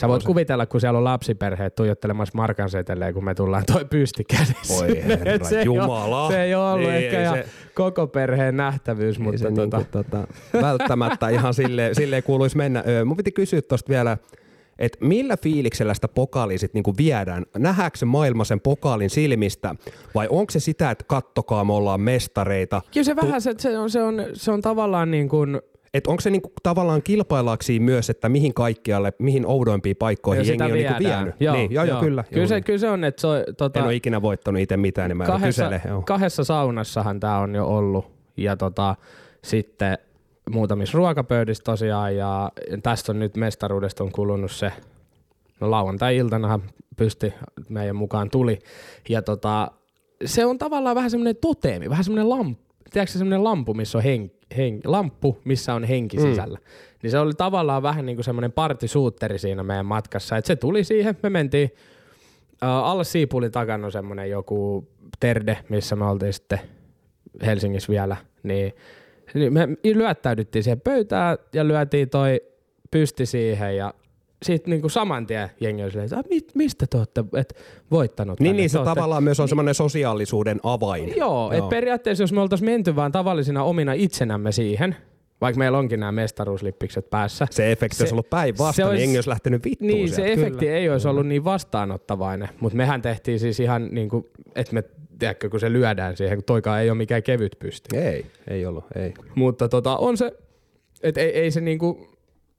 Sä 0.00 0.08
voit 0.08 0.22
kuvitella, 0.24 0.66
kun 0.66 0.80
siellä 0.80 0.98
on 0.98 1.04
lapsiperheet 1.04 1.74
tuijottelemassa 1.74 2.32
markan 2.36 2.70
seteleen, 2.70 3.14
kun 3.14 3.24
me 3.24 3.34
tullaan 3.34 3.64
toi 3.72 3.84
pysti 3.84 4.24
kädessä. 4.24 4.74
Voi 4.74 5.02
herra 5.04 5.58
ei 5.58 5.64
jumala. 5.64 6.28
se 6.30 6.42
ei 6.42 6.54
ole 6.54 6.72
ollut 6.72 6.90
Niin, 6.90 7.04
ehkä 7.04 7.36
ei 7.36 7.42
se- 7.44 7.50
koko 7.74 8.06
perheen 8.06 8.56
nähtävyys, 8.56 9.18
Mutta 9.18 9.44
mutta 9.44 9.48
se 9.48 9.54
tota, 9.54 9.76
niinku, 9.76 9.92
tota, 9.92 10.26
välttämättä 10.62 11.28
ihan 11.28 11.54
silleen, 11.54 11.94
silleen 11.94 12.22
kuuluisi 12.22 12.56
mennä. 12.56 12.84
Mun 13.04 13.16
piti 13.16 13.32
kysyä 13.32 13.62
tuosta 13.62 13.88
vielä, 13.88 14.16
että 14.78 14.98
millä 15.04 15.36
fiiliksellä 15.36 15.94
sitä 15.94 16.08
pokaalia 16.08 16.58
sit 16.58 16.74
niinku 16.74 16.94
viedään? 16.96 17.46
Nähdäänkö 17.58 17.98
se 17.98 18.06
maailma 18.06 18.44
sen 18.44 18.60
pokaalin 18.60 19.10
silmistä 19.10 19.74
vai 20.14 20.26
onko 20.30 20.50
se 20.50 20.60
sitä, 20.60 20.90
että 20.90 21.04
kattokaa 21.08 21.64
me 21.64 21.72
ollaan 21.72 22.00
mestareita? 22.00 22.82
Kyllä 22.92 23.04
se 23.04 23.16
vähän, 23.16 23.40
se, 23.40 23.54
se, 23.58 23.78
on, 23.78 23.90
se, 23.90 24.02
on, 24.02 24.24
se 24.32 24.52
on 24.52 24.60
tavallaan 24.60 25.10
niin 25.10 25.28
kuin, 25.28 25.60
Et 25.94 26.06
onko 26.06 26.20
se 26.20 26.30
niinku 26.30 26.52
tavallaan 26.62 27.02
kilpailaaksi 27.02 27.80
myös, 27.80 28.10
että 28.10 28.28
mihin 28.28 28.54
kaikkialle, 28.54 29.12
mihin 29.18 29.46
oudoimpiin 29.46 29.96
paikkoihin 29.96 30.46
jengi 30.46 30.64
on 30.64 30.72
niinku 30.72 30.94
vienyt? 30.98 31.34
Joo, 31.40 31.54
niin, 31.54 31.72
joo, 31.72 31.84
joo, 31.84 32.00
kyllä. 32.00 32.24
Kyllä 32.28 32.42
joo. 32.42 32.48
se, 32.48 32.60
kyllä 32.60 32.78
se 32.78 32.90
on, 32.90 33.04
että 33.04 33.20
se 33.20 33.26
on, 33.26 33.44
tota, 33.56 33.78
En 33.78 33.84
ole 33.84 33.94
ikinä 33.94 34.22
voittanut 34.22 34.62
itse 34.62 34.76
mitään, 34.76 35.08
niin 35.08 35.16
mä 35.16 35.24
kahdessa, 35.24 35.62
kysele. 35.62 35.82
Joo. 35.88 36.02
kahdessa 36.02 36.44
saunassahan 36.44 37.20
tämä 37.20 37.38
on 37.38 37.54
jo 37.54 37.66
ollut. 37.66 38.06
Ja 38.36 38.56
tota, 38.56 38.96
sitten 39.44 39.98
muutamissa 40.50 40.98
ruokapöydissä 40.98 41.64
tosiaan. 41.64 42.16
Ja 42.16 42.52
tästä 42.82 43.12
on 43.12 43.18
nyt 43.18 43.36
mestaruudesta 43.36 44.04
on 44.04 44.12
kulunut 44.12 44.52
se, 44.52 44.72
no 45.60 45.70
lauantai-iltanahan 45.70 46.62
pysti 46.96 47.34
meidän 47.68 47.96
mukaan 47.96 48.30
tuli. 48.30 48.58
Ja 49.08 49.22
tota, 49.22 49.70
se 50.24 50.46
on 50.46 50.58
tavallaan 50.58 50.96
vähän 50.96 51.10
semmoinen 51.10 51.36
toteemi, 51.36 51.90
vähän 51.90 52.04
semmoinen 52.04 52.30
lampu. 52.30 52.62
Tiedätkö 52.92 53.12
se 53.12 53.18
semmoinen 53.18 53.44
lampu, 53.44 53.74
missä 53.74 53.98
on 53.98 54.04
hen, 54.04 54.30
hen, 54.56 54.80
lamppu, 54.84 55.38
missä 55.44 55.74
on 55.74 55.84
henki 55.84 56.16
Mm. 56.16 56.22
sisällä. 56.22 56.58
Niin 57.02 57.10
se 57.10 57.18
oli 57.18 57.32
tavallaan 57.32 57.82
vähän 57.82 58.06
niin 58.06 58.16
kuin 58.16 58.24
semmoinen 58.24 58.52
partisuutteri 58.52 59.38
siinä 59.38 59.62
meidän 59.62 59.86
matkassa. 59.86 60.36
Et 60.36 60.44
se 60.44 60.56
tuli 60.56 60.84
siihen, 60.84 61.16
me 61.22 61.30
mentiin 61.30 61.70
Ää, 62.62 62.84
alla 62.84 63.04
Siipulin 63.04 63.52
takana 63.52 63.86
on 63.86 63.92
semmoinen 63.92 64.30
joku 64.30 64.88
terde, 65.20 65.58
missä 65.68 65.96
me 65.96 66.04
oltiin 66.04 66.32
sitten 66.32 66.60
Helsingissä 67.46 67.90
vielä, 67.92 68.16
niin, 68.42 68.72
niin 69.34 69.52
me 69.52 69.68
lyöttäydyttiin 69.94 70.62
siihen 70.62 70.80
pöytään 70.80 71.38
ja 71.52 71.68
lyötiin 71.68 72.10
toi 72.10 72.40
pysti 72.90 73.26
siihen 73.26 73.76
ja 73.76 73.94
sitten 74.42 74.70
niinku 74.70 74.88
saman 74.88 75.26
tien 75.26 75.50
jengi 75.60 75.82
oli 75.82 75.90
silleen, 75.90 76.04
että 76.06 76.16
"Ah, 76.18 76.24
mit, 76.30 76.50
mistä 76.54 76.86
te 76.90 76.98
olette 76.98 77.24
et 77.36 77.56
voittanut? 77.90 78.40
Niin, 78.40 78.48
tänne? 78.50 78.60
niin 78.60 78.70
se 78.70 78.78
olette- 78.78 78.94
tavallaan 78.94 79.24
myös 79.24 79.40
on 79.40 79.48
semmoinen 79.48 79.74
sosiaalisuuden 79.74 80.60
avain. 80.62 81.16
Joo, 81.16 81.52
et 81.52 81.68
periaatteessa 81.68 82.22
jos 82.22 82.32
me 82.32 82.40
oltaisiin 82.40 82.70
menty 82.70 82.96
vaan 82.96 83.12
tavallisina 83.12 83.64
omina 83.64 83.92
itsenämme 83.92 84.52
siihen, 84.52 84.96
vaikka 85.40 85.58
meillä 85.58 85.78
onkin 85.78 86.00
nämä 86.00 86.12
mestaruuslippikset 86.12 87.10
päässä. 87.10 87.46
Se 87.50 87.72
efekti 87.72 87.96
Se- 87.96 88.02
olisi 88.02 88.14
ollut 88.14 88.30
päinvastainen, 88.30 88.90
olisi- 88.90 89.02
jengi 89.02 89.16
olisi 89.18 89.28
lähtenyt 89.28 89.64
vittuun 89.64 89.90
Niin, 89.90 90.08
se 90.08 90.14
sieltä. 90.14 90.32
efekti 90.32 90.68
ei 90.68 90.90
olisi 90.90 91.08
ollut 91.08 91.26
niin 91.26 91.44
vastaanottavainen, 91.44 92.48
mutta 92.60 92.76
mehän 92.76 93.02
tehtiin 93.02 93.38
siis 93.40 93.60
ihan 93.60 93.88
niin 93.90 94.08
kuin, 94.08 94.26
että 94.54 94.74
me, 94.74 94.84
tiedätkö, 95.18 95.50
kun 95.50 95.60
se 95.60 95.72
lyödään 95.72 96.16
siihen, 96.16 96.36
kun 96.38 96.44
toikaan 96.44 96.80
ei 96.80 96.90
ole 96.90 96.98
mikään 96.98 97.22
kevyt 97.22 97.56
pysti. 97.58 97.96
Ei, 97.96 98.26
ei 98.48 98.66
ollut, 98.66 98.84
ei. 98.96 99.14
Mutta 99.34 99.68
tota, 99.68 99.96
on 99.96 100.16
se, 100.16 100.32
että 101.02 101.20
ei, 101.20 101.30
ei 101.38 101.50
se 101.50 101.60
niinku, 101.60 102.08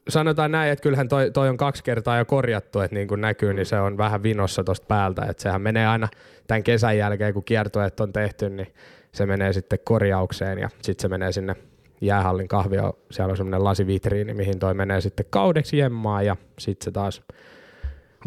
sanotaan 0.09 0.51
näin, 0.51 0.71
että 0.71 0.83
kyllähän 0.83 1.07
toi, 1.07 1.31
toi 1.31 1.49
on 1.49 1.57
kaksi 1.57 1.83
kertaa 1.83 2.17
jo 2.17 2.25
korjattu, 2.25 2.79
että 2.79 2.95
niin 2.95 3.07
kuin 3.07 3.21
näkyy, 3.21 3.53
niin 3.53 3.65
se 3.65 3.79
on 3.79 3.97
vähän 3.97 4.23
vinossa 4.23 4.63
tosta 4.63 4.85
päältä, 4.87 5.25
että 5.29 5.43
sehän 5.43 5.61
menee 5.61 5.87
aina 5.87 6.07
tämän 6.47 6.63
kesän 6.63 6.97
jälkeen, 6.97 7.33
kun 7.33 7.43
kiertueet 7.43 7.99
on 7.99 8.13
tehty, 8.13 8.49
niin 8.49 8.67
se 9.11 9.25
menee 9.25 9.53
sitten 9.53 9.79
korjaukseen 9.83 10.59
ja 10.59 10.69
sitten 10.81 11.01
se 11.01 11.07
menee 11.07 11.31
sinne 11.31 11.55
jäähallin 12.01 12.47
kahvio, 12.47 12.99
siellä 13.11 13.31
on 13.31 13.37
semmoinen 13.37 13.63
lasivitriini, 13.63 14.33
mihin 14.33 14.59
toi 14.59 14.73
menee 14.73 15.01
sitten 15.01 15.25
kaudeksi 15.29 15.77
jemmaan 15.77 16.25
ja 16.25 16.35
sitten 16.59 16.85
se 16.85 16.91
taas 16.91 17.21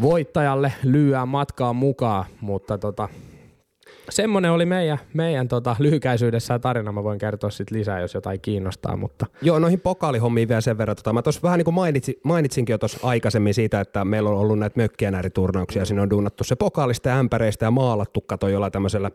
voittajalle 0.00 0.72
lyöää 0.84 1.26
matkaa 1.26 1.72
mukaan, 1.72 2.24
mutta 2.40 2.78
tota, 2.78 3.08
semmoinen 4.10 4.50
oli 4.50 4.66
meidän, 4.66 4.98
meidän 5.14 5.48
tota, 5.48 5.76
lyhykäisyydessään 5.78 6.60
tarina. 6.60 6.92
Mä 6.92 7.04
voin 7.04 7.18
kertoa 7.18 7.50
sit 7.50 7.70
lisää, 7.70 8.00
jos 8.00 8.14
jotain 8.14 8.40
kiinnostaa, 8.40 8.96
mutta 8.96 9.26
Joo, 9.42 9.58
noihin 9.58 9.80
pokaalihommiin 9.80 10.48
vielä 10.48 10.60
sen 10.60 10.78
verran. 10.78 10.96
Tota, 10.96 11.12
mä 11.12 11.22
tuossa 11.22 11.40
vähän 11.42 11.58
niin 11.58 11.64
kuin 11.64 11.74
mainitsin, 11.74 12.14
mainitsinkin 12.24 12.74
jo 12.74 12.78
tuossa 12.78 12.98
aikaisemmin 13.02 13.54
siitä, 13.54 13.80
että 13.80 14.04
meillä 14.04 14.30
on 14.30 14.36
ollut 14.36 14.58
näitä 14.58 14.80
mökkiänääriturnauksia. 14.80 15.84
Siinä 15.84 16.02
on 16.02 16.10
duunattu 16.10 16.44
se 16.44 16.56
pokaalista 16.56 17.08
ja 17.08 17.18
ämpäreistä 17.18 17.66
ja 17.66 17.70
maalattu 17.70 18.20
kato 18.20 18.48
jollain 18.48 18.72
tämmöisellä 18.72 19.10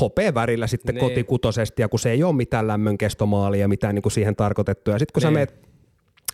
hopeavärillä 0.00 0.66
sitten 0.66 0.94
Niin. 0.94 1.00
kotikutosesti, 1.08 1.82
ja 1.82 1.88
kun 1.88 1.98
se 1.98 2.10
ei 2.10 2.22
ole 2.22 2.32
mitään 2.36 2.66
lämmönkestomaalia, 2.66 3.68
mitään 3.68 3.94
niin 3.94 4.02
kuin 4.02 4.12
siihen 4.12 4.36
tarkoitettua. 4.36 4.94
Ja 4.94 4.98
sitten 4.98 5.12
kun 5.12 5.22
sä 5.22 5.28
Niin. 5.28 5.34
meet 5.34 5.54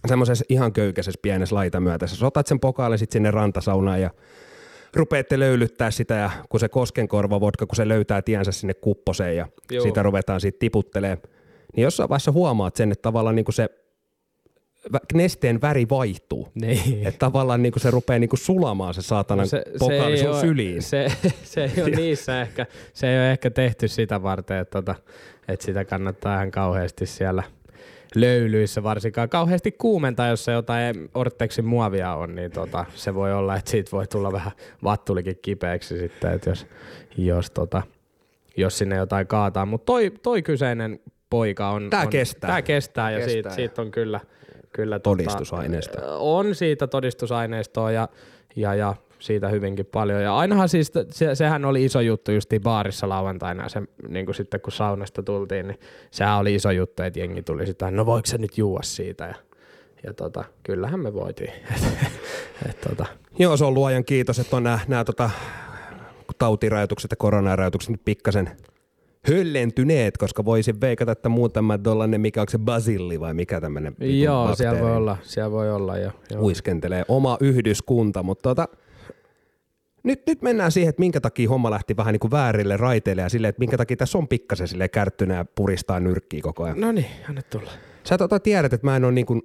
semmoisessa 0.07 0.45
ihan 0.49 0.73
köykäisessä 0.73 1.19
pienessä 1.23 1.55
laitamyötässä, 1.55 2.17
sä 2.17 2.27
otat 2.27 2.47
sen 2.47 2.61
pokaalin 2.61 2.99
sitten 2.99 3.13
sinne 3.13 3.31
rantasaunaan 3.31 4.01
ja 4.01 4.11
rupeatte 4.95 5.39
löylyttää 5.39 5.91
sitä 5.91 6.15
ja 6.15 6.31
kun 6.49 6.61
se 6.61 6.69
koskenkorva 6.69 7.41
vodka, 7.41 7.67
kun 7.67 7.77
se 7.77 7.89
löytää 7.89 8.23
tiensä 8.23 8.53
sinne 8.53 8.75
kupposeen 8.75 9.37
ja 9.37 9.49
Joo. 9.71 9.83
sitä 9.83 10.03
ruvetaan 10.03 10.41
siitä 10.41 10.59
tiputtelee, 10.59 11.19
niin 11.77 11.83
jossain 11.85 12.09
vaiheessa 12.09 12.33
huomaat 12.33 12.77
sen, 12.77 12.93
että 12.93 13.03
tavallaan 13.03 13.37
niin 13.37 13.45
kuin 13.45 13.55
se 13.55 13.69
nesteen 15.15 15.61
väri 15.61 15.87
vaihtuu. 15.91 16.49
niin. 16.55 17.07
Että 17.07 17.19
tavallaan 17.19 17.63
niin 17.63 17.73
kuin 17.73 17.83
se 17.83 17.91
rupeaa 17.91 18.19
niin 18.19 18.31
kuin 18.31 18.41
sulamaan 18.41 18.95
se 18.95 19.03
saatanan 19.03 19.47
se, 19.49 19.65
pokaali 19.79 20.19
sun 20.19 20.29
oo- 20.29 20.41
syliin. 20.41 20.83
Se, 20.83 21.07
se 21.45 21.65
ei 21.77 21.83
ole 21.83 21.91
niissä 21.91 22.41
ehkä, 22.41 22.67
se 22.93 23.09
ei 23.09 23.19
ole 23.19 23.31
ehkä 23.33 23.51
tehty 23.51 23.89
sitä 23.89 24.23
varten, 24.23 24.59
että, 24.59 24.83
tota, 24.83 24.95
että 25.49 25.65
sitä 25.67 25.85
kannattaa 25.85 26.35
ihan 26.35 26.51
kauheasti 26.51 27.07
siellä 27.07 27.43
löylyissä 28.15 28.83
varsinkaan 28.83 29.29
kauheasti 29.29 29.73
kuumentaa, 29.73 30.29
jos 30.29 30.45
se 30.45 30.53
jotain 30.53 31.11
Ortexin 31.15 31.65
muovia 31.65 32.15
on, 32.15 32.35
niin 32.35 32.51
tota, 32.51 32.85
se 32.95 33.15
voi 33.15 33.33
olla, 33.33 33.57
että 33.57 33.71
siitä 33.71 33.91
voi 33.93 34.07
tulla 34.07 34.33
vähän 34.33 34.53
vattulikin 34.85 35.39
kipeäksi 35.43 35.99
sitten, 35.99 36.33
että 36.33 36.51
jos, 36.51 36.67
jos, 37.17 37.51
tota, 37.51 37.83
jos 38.57 38.79
sinne 38.79 38.97
jotain 38.97 39.27
kaataa. 39.27 39.67
Mutta 39.67 39.87
toi, 39.87 40.13
toi 40.23 40.43
kyseinen 40.43 41.01
poika 41.31 41.71
on... 41.71 41.91
Tää 41.91 42.03
on, 42.03 42.09
kestää. 42.11 42.51
Tää 42.51 42.63
kestää 42.63 43.11
ja 43.11 43.19
Kestää. 43.19 43.33
Siitä, 43.33 43.51
siitä 43.51 43.83
on 43.83 43.91
kyllä, 43.91 44.21
kyllä 44.73 44.99
Todistusaineistoa. 44.99 46.01
Tota, 46.01 46.17
on 46.17 46.55
siitä 46.55 46.87
todistusaineistoa 46.87 47.91
ja, 47.91 48.09
ja, 48.57 48.75
ja 48.75 48.95
siitä 49.19 49.49
hyvinkin 49.49 49.87
paljon. 49.87 50.23
Ja 50.23 50.37
ainahan 50.37 50.69
siis, 50.69 50.93
se, 51.11 51.35
sehän 51.35 51.65
oli 51.65 51.85
iso 51.85 52.01
juttu 52.01 52.33
justiin 52.33 52.63
baarissa 52.63 53.09
lauantaina, 53.09 53.69
se, 53.69 53.83
niin 54.09 54.27
kuin 54.27 54.35
sitten 54.35 54.61
kun 54.61 54.73
saunasta 54.73 55.23
tultiin, 55.23 55.69
niin 55.69 55.81
sehän 56.11 56.39
oli 56.39 56.55
iso 56.55 56.71
juttu, 56.71 57.03
että 57.03 57.19
jengi 57.19 57.43
tuli 57.43 57.67
sitä, 57.67 57.91
no 57.91 58.07
voiko 58.07 58.27
se 58.27 58.39
nyt 58.39 58.59
juua 58.59 58.81
siitä 58.83 59.25
ja, 59.25 59.35
ja 60.05 60.15
tota, 60.15 60.45
kyllähän 60.63 61.01
me 61.01 61.15
voitiin. 61.15 61.51
et, 61.77 61.93
et, 62.69 62.81
tota, 62.81 63.07
Joo, 63.39 63.57
se 63.57 63.65
on 63.65 63.75
luojan 63.75 64.05
kiitos, 64.05 64.39
että 64.39 64.57
on 64.57 64.63
nämä 64.63 65.05
tota, 65.05 65.31
tautirajoitukset 66.39 67.11
ja 67.11 67.17
koronarajoitukset 67.17 67.91
nyt 67.91 68.05
pikkasen 68.05 68.51
höllentyneet, 69.29 70.19
koska 70.19 70.45
voisin 70.45 70.81
veikata, 70.81 71.13
että 71.13 71.29
muutama 71.29 71.79
tollanen, 71.79 72.21
mikä 72.21 72.41
onko 72.41 72.51
se 72.51 72.59
basilli 72.59 73.21
vai 73.21 73.35
mikä 73.35 73.61
tämmöinen 73.61 73.95
joo, 73.99 74.55
siellä 74.55 74.81
voi 74.81 74.97
olla, 74.97 75.17
siellä 75.23 75.51
voi 75.51 75.71
olla 75.71 75.99
jo. 75.99 76.11
Joo. 76.31 76.43
uiskentelee 76.43 77.05
oma 77.09 77.37
yhdyskunta, 77.41 78.23
mutta 78.23 78.49
tota, 78.49 78.69
nyt, 80.05 80.23
nyt 80.27 80.43
mennään 80.43 80.73
siihen, 80.73 80.89
että 80.89 81.01
minkä 81.01 81.21
takia 81.21 81.49
homma 81.49 81.71
lähti 81.71 81.97
vähän 81.97 82.13
niin 82.13 82.21
kuin 82.21 82.31
väärille 82.31 82.77
raiteille 82.77 83.23
ja 83.23 83.29
silleen, 83.29 83.49
että 83.49 83.61
minkä 83.61 83.77
takia 83.77 83.97
tässä 83.97 84.19
on 84.19 84.29
pikkasen 84.29 84.69
sille 84.69 84.89
kärttynä 84.89 85.35
ja 85.35 85.45
puristaa 85.45 86.01
nyrkkiä 86.01 86.41
koko 86.43 86.65
ajan. 86.65 86.81
No 86.81 86.93
niin, 86.93 87.07
anna 87.29 87.43
tulla. 87.43 87.71
Sä 88.05 88.19
tota 88.19 88.41
tiedät, 88.41 88.73
että 88.73 88.87
mä 88.87 88.97
en 88.97 89.05
ole 89.05 89.13
niin, 89.13 89.27
kuin 89.27 89.43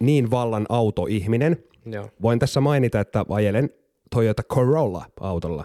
niin 0.00 0.30
vallan 0.30 0.66
autoihminen. 0.68 1.64
Joo. 1.86 2.08
Voin 2.22 2.38
tässä 2.38 2.60
mainita, 2.60 3.00
että 3.00 3.24
ajelen 3.28 3.70
Toyota 4.10 4.42
Corolla-autolla. 4.42 5.64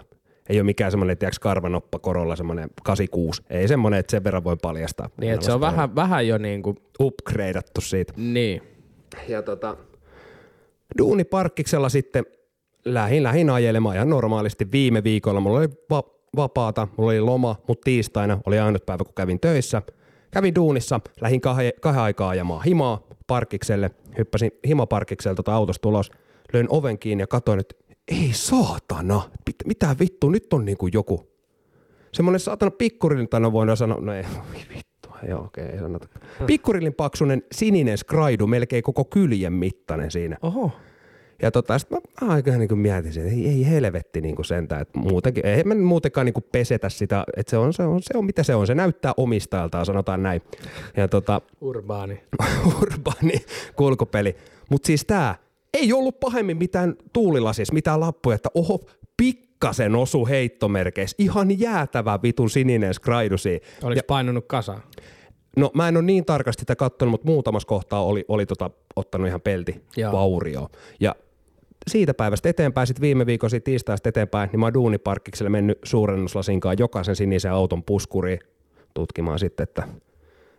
Ei 0.50 0.56
ole 0.58 0.62
mikään 0.64 0.90
semmoinen, 0.90 1.18
tiedätkö, 1.18 1.38
karvanoppa 1.40 1.98
Corolla, 1.98 2.36
semmoinen 2.36 2.70
86. 2.82 3.42
Ei 3.50 3.68
semmoinen, 3.68 4.00
että 4.00 4.10
sen 4.10 4.24
verran 4.24 4.44
voin 4.44 4.58
paljastaa. 4.62 5.10
Niin, 5.20 5.32
että 5.32 5.46
se 5.46 5.52
on 5.52 5.60
vähän, 5.60 5.94
vähän 5.94 6.28
jo 6.28 6.38
niin 6.38 6.62
kuin, 6.62 6.76
upgradeattu 7.00 7.80
siitä. 7.80 8.12
niin. 8.16 8.62
Ja 9.28 9.42
tota, 9.42 9.76
duuniparkkiksella 10.98 11.88
sitten 11.88 12.24
lähin, 12.84 13.22
lähin 13.22 13.50
ajelemaan 13.50 13.96
ihan 13.96 14.10
normaalisti 14.10 14.68
viime 14.72 15.04
viikolla. 15.04 15.40
Mulla 15.40 15.58
oli 15.58 15.68
va- 15.90 16.10
vapaata, 16.36 16.88
mulla 16.96 17.10
oli 17.10 17.20
loma, 17.20 17.56
mutta 17.68 17.84
tiistaina 17.84 18.38
oli 18.46 18.58
ainut 18.58 18.86
päivä, 18.86 19.04
kun 19.04 19.14
kävin 19.14 19.40
töissä. 19.40 19.82
Kävin 20.30 20.54
duunissa, 20.54 21.00
lähin 21.20 21.40
kahden, 21.40 21.72
kahden 21.80 22.02
aikaa 22.02 22.28
ajamaan 22.28 22.64
himaa 22.64 23.02
parkkikselle, 23.26 23.90
hyppäsin 24.18 24.50
himaparkkikselle 24.68 25.34
tota 25.34 25.54
autosta 25.54 25.88
ulos, 25.88 26.10
löin 26.52 26.66
oven 26.70 26.98
kiinni 26.98 27.22
ja 27.22 27.26
katsoin, 27.26 27.60
että 27.60 27.74
ei 28.10 28.30
saatana, 28.32 29.22
mit, 29.46 29.56
mitä 29.66 29.96
vittu, 30.00 30.30
nyt 30.30 30.52
on 30.52 30.64
niinku 30.64 30.86
joku. 30.86 31.30
Semmoinen 32.12 32.40
saatana 32.40 32.72
no 33.40 33.52
voidaan 33.52 33.76
sanoa, 33.76 34.00
no 34.00 34.14
ei, 34.14 34.24
vittu, 34.76 35.08
joo 35.28 35.40
okei, 35.40 35.64
ei 35.64 35.78
sanota. 35.78 36.08
Pikkurillin 36.46 36.94
paksunen 36.94 37.42
sininen 37.52 37.98
skraidu, 37.98 38.46
melkein 38.46 38.82
koko 38.82 39.04
kyljen 39.04 39.52
mittainen 39.52 40.10
siinä. 40.10 40.36
Oho. 40.42 40.72
Ja 41.42 41.50
tota, 41.50 41.78
sit 41.78 41.90
mä, 41.90 41.98
mä 42.20 42.32
aika 42.32 42.50
niin 42.50 42.78
mietin, 42.78 43.18
että 43.18 43.30
ei, 43.30 43.48
ei 43.48 43.70
helvetti 43.70 44.20
niin 44.20 44.44
sentään, 44.44 44.82
että 44.82 44.98
muutenkin, 44.98 45.46
ei 45.46 45.64
me 45.64 45.74
muutenkaan 45.74 46.24
niin 46.24 46.44
pesetä 46.52 46.88
sitä, 46.88 47.24
että 47.36 47.50
se 47.50 47.58
on, 47.58 47.72
se, 47.72 47.82
on, 47.82 48.02
se 48.02 48.18
on 48.18 48.24
mitä 48.24 48.42
se 48.42 48.54
on, 48.54 48.66
se 48.66 48.74
näyttää 48.74 49.12
omistajaltaan, 49.16 49.86
sanotaan 49.86 50.22
näin. 50.22 50.42
Ja 50.96 51.08
tota, 51.08 51.40
Urbaani. 51.60 52.20
urbaani 52.82 53.34
kulkupeli. 53.76 54.36
Mutta 54.70 54.86
siis 54.86 55.04
tää 55.04 55.36
ei 55.74 55.92
ollut 55.92 56.20
pahemmin 56.20 56.56
mitään 56.56 56.94
tuulilasis, 57.12 57.72
mitään 57.72 58.00
lappuja, 58.00 58.34
että 58.34 58.48
oho, 58.54 58.80
pikkasen 59.16 59.94
osu 59.94 60.26
heittomerkeissä, 60.26 61.14
ihan 61.18 61.60
jäätävä 61.60 62.18
vitun 62.22 62.50
sininen 62.50 62.94
skraidu 62.94 63.38
siinä. 63.38 63.66
Oliko 63.82 63.98
ja, 63.98 64.04
painunut 64.06 64.44
kasaan? 64.46 64.82
No 65.56 65.70
mä 65.74 65.88
en 65.88 65.96
ole 65.96 66.04
niin 66.04 66.24
tarkasti 66.24 66.60
sitä 66.60 66.76
katsonut, 66.76 67.10
mutta 67.10 67.26
muutamassa 67.26 67.66
kohtaa 67.66 68.04
oli, 68.04 68.24
oli 68.28 68.46
tota, 68.46 68.70
ottanut 68.96 69.28
ihan 69.28 69.40
pelti 69.40 69.82
vaurio. 70.12 70.68
Ja 71.00 71.14
siitä 71.90 72.14
päivästä 72.14 72.48
eteenpäin, 72.48 72.86
sitten 72.86 73.02
viime 73.02 73.26
viikon 73.26 73.50
siitä 73.50 73.64
tiistaista 73.64 74.08
eteenpäin, 74.08 74.50
niin 74.50 74.60
mä 74.60 74.66
oon 74.66 74.74
duuniparkkikselle 74.74 75.50
mennyt 75.50 75.78
suurennuslasinkaan 75.84 76.76
jokaisen 76.78 77.16
sinisen 77.16 77.52
auton 77.52 77.82
puskuriin 77.82 78.40
tutkimaan 78.94 79.38
sitten, 79.38 79.64
että 79.64 79.88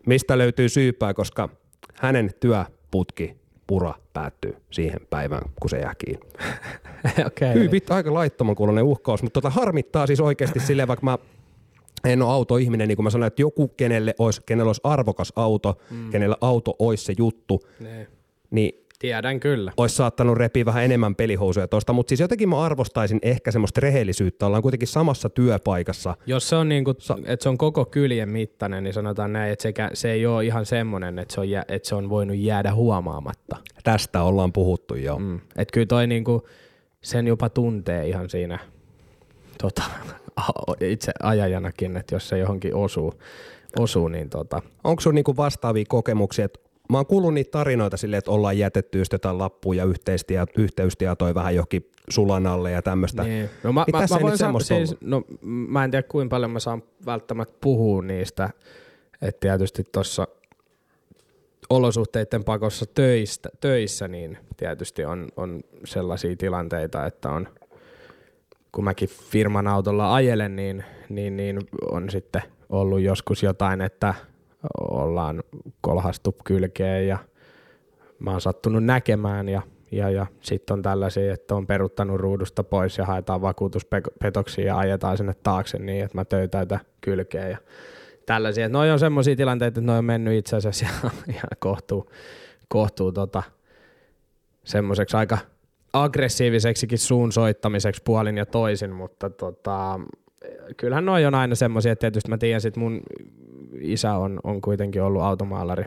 mistä 0.07 0.37
löytyy 0.37 0.69
syypää, 0.69 1.13
koska 1.13 1.49
hänen 1.93 2.29
työputki 2.39 3.40
pura 3.67 3.93
päättyy 4.13 4.55
siihen 4.71 4.99
päivään, 5.09 5.49
kun 5.61 5.69
se 5.69 5.77
jää 5.79 5.93
kiinni. 6.05 6.29
Okei. 7.27 7.53
Hyvin 7.53 7.71
vittu, 7.71 7.93
aika 7.93 8.13
laittoman 8.13 8.55
kuulonen 8.55 8.83
uhkaus, 8.83 9.23
mutta 9.23 9.41
tota 9.41 9.49
harmittaa 9.49 10.07
siis 10.07 10.19
oikeasti 10.19 10.59
silleen, 10.59 10.87
vaikka 10.87 11.03
mä 11.05 11.17
en 12.05 12.21
ole 12.21 12.31
autoihminen, 12.33 12.87
niin 12.87 12.95
kuin 12.95 13.03
mä 13.03 13.09
sanoin, 13.09 13.27
että 13.27 13.41
joku, 13.41 13.67
kenelle 13.67 14.15
olisi, 14.19 14.41
kenellä 14.45 14.69
olisi 14.69 14.81
arvokas 14.83 15.33
auto, 15.35 15.77
mm. 15.91 16.09
kenellä 16.11 16.35
auto 16.41 16.75
olisi 16.79 17.05
se 17.05 17.13
juttu, 17.17 17.61
Niin. 17.79 18.07
niin 18.51 18.80
Tiedän 19.01 19.39
kyllä. 19.39 19.71
olisi 19.77 19.95
saattanut 19.95 20.37
repiä 20.37 20.65
vähän 20.65 20.83
enemmän 20.83 21.15
pelihousuja 21.15 21.67
tuosta, 21.67 21.93
mutta 21.93 22.09
siis 22.09 22.19
jotenkin 22.19 22.49
mä 22.49 22.61
arvostaisin 22.61 23.19
ehkä 23.21 23.51
semmoista 23.51 23.81
rehellisyyttä, 23.81 24.45
ollaan 24.45 24.61
kuitenkin 24.61 24.87
samassa 24.87 25.29
työpaikassa. 25.29 26.17
Jos 26.25 26.49
se 26.49 26.55
on, 26.55 26.69
niinku, 26.69 26.91
että 27.25 27.43
se 27.43 27.49
on 27.49 27.57
koko 27.57 27.85
kyljen 27.85 28.29
mittainen, 28.29 28.83
niin 28.83 28.93
sanotaan 28.93 29.33
näin, 29.33 29.51
että 29.51 29.63
sekä, 29.63 29.89
se 29.93 30.11
ei 30.11 30.25
ole 30.25 30.45
ihan 30.45 30.65
semmoinen, 30.65 31.19
että 31.19 31.33
se 31.33 31.39
on, 31.39 31.49
jä, 31.49 31.65
että 31.67 31.89
se 31.89 31.95
on 31.95 32.09
voinut 32.09 32.37
jäädä 32.37 32.73
huomaamatta. 32.73 33.57
Tästä 33.83 34.23
ollaan 34.23 34.53
puhuttu 34.53 34.95
jo. 34.95 35.19
Mm. 35.19 35.25
Mm. 35.25 35.39
Että 35.55 35.73
kyllä 35.73 35.87
toi 35.87 36.07
niinku, 36.07 36.47
sen 37.01 37.27
jopa 37.27 37.49
tuntee 37.49 38.07
ihan 38.07 38.29
siinä, 38.29 38.59
tota, 39.61 39.83
itse 40.79 41.11
ajajanakin, 41.23 41.97
että 41.97 42.15
jos 42.15 42.29
se 42.29 42.37
johonkin 42.37 42.75
osuu, 42.75 43.13
osuu 43.79 44.07
niin 44.07 44.29
tota, 44.29 44.61
Onko 44.83 45.01
sun 45.01 45.15
niinku 45.15 45.37
vastaavia 45.37 45.85
kokemuksia, 45.87 46.45
että 46.45 46.70
mä 46.91 46.97
oon 46.97 47.05
kuullut 47.05 47.33
niitä 47.33 47.51
tarinoita 47.51 47.97
silleen, 47.97 48.17
että 48.17 48.31
ollaan 48.31 48.57
jätetty 48.57 48.97
just 48.97 49.13
jotain 49.13 49.37
lappuja, 49.37 49.85
yhteystietoja 50.57 51.35
vähän 51.35 51.55
johonkin 51.55 51.91
sulan 52.09 52.47
alle 52.47 52.71
ja 52.71 52.81
tämmöistä. 52.81 53.23
Niin. 53.23 53.49
No, 53.63 53.73
mä, 53.73 53.83
Niin 53.87 53.95
mä, 53.95 54.01
tässä 54.01 54.15
mä, 54.15 54.21
voin 54.21 54.37
semmoista 54.37 54.75
siis, 54.75 54.95
no, 55.01 55.23
mä 55.41 55.83
en 55.83 55.91
tiedä 55.91 56.07
kuinka 56.07 56.33
paljon 56.33 56.51
mä 56.51 56.59
saan 56.59 56.83
välttämättä 57.05 57.57
puhua 57.61 58.01
niistä, 58.01 58.49
että 59.21 59.39
tietysti 59.39 59.83
tuossa 59.91 60.27
olosuhteiden 61.69 62.43
pakossa 62.43 62.85
töistä, 62.85 63.49
töissä, 63.59 64.07
niin 64.07 64.37
tietysti 64.57 65.05
on, 65.05 65.27
on 65.37 65.61
sellaisia 65.85 66.35
tilanteita, 66.35 67.05
että 67.05 67.29
on, 67.29 67.47
kun 68.71 68.83
mäkin 68.83 69.09
firman 69.09 69.67
autolla 69.67 70.13
ajelen, 70.13 70.55
niin, 70.55 70.83
niin, 71.09 71.37
niin 71.37 71.59
on 71.91 72.09
sitten 72.09 72.41
ollut 72.69 73.01
joskus 73.01 73.43
jotain, 73.43 73.81
että 73.81 74.13
ollaan 74.79 75.43
kolhastu 75.81 76.35
kylkeen 76.43 77.07
ja 77.07 77.17
mä 78.19 78.31
oon 78.31 78.41
sattunut 78.41 78.83
näkemään 78.83 79.49
ja, 79.49 79.61
ja, 79.91 80.09
ja 80.09 80.25
sitten 80.41 80.73
on 80.73 80.81
tällaisia, 80.81 81.33
että 81.33 81.55
on 81.55 81.67
peruttanut 81.67 82.19
ruudusta 82.19 82.63
pois 82.63 82.97
ja 82.97 83.05
haetaan 83.05 83.41
vakuutuspetoksia 83.41 84.65
ja 84.65 84.77
ajetaan 84.77 85.17
sinne 85.17 85.33
taakse 85.43 85.79
niin, 85.79 86.05
että 86.05 86.17
mä 86.17 86.25
töytäytän 86.25 86.79
kylkeen 87.01 87.51
ja 87.51 87.57
tällaisia. 88.25 88.69
Noi 88.69 88.91
on 88.91 88.99
semmoisia 88.99 89.35
tilanteita, 89.35 89.79
että 89.79 89.91
noi 89.91 89.97
on 89.97 90.05
mennyt 90.05 90.33
itse 90.33 90.55
asiassa 90.55 90.85
ihan, 90.89 91.11
ihan 91.27 91.49
kohtuu, 91.59 92.11
kohtuu 92.67 93.11
tota, 93.11 93.43
semmoiseksi 94.63 95.17
aika 95.17 95.37
aggressiiviseksikin 95.93 96.97
suun 96.97 97.31
soittamiseksi 97.31 98.01
puolin 98.05 98.37
ja 98.37 98.45
toisin, 98.45 98.91
mutta 98.91 99.29
tota, 99.29 99.99
kyllähän 100.77 101.05
noi 101.05 101.25
on 101.25 101.35
aina 101.35 101.55
semmoisia, 101.55 101.91
että 101.91 102.01
tietysti 102.01 102.29
mä 102.29 102.37
tiedän, 102.37 102.61
että 102.67 102.79
mun 102.79 103.01
isä 103.79 104.13
on, 104.13 104.39
on 104.43 104.61
kuitenkin 104.61 105.01
ollut 105.01 105.21
automaalari 105.21 105.85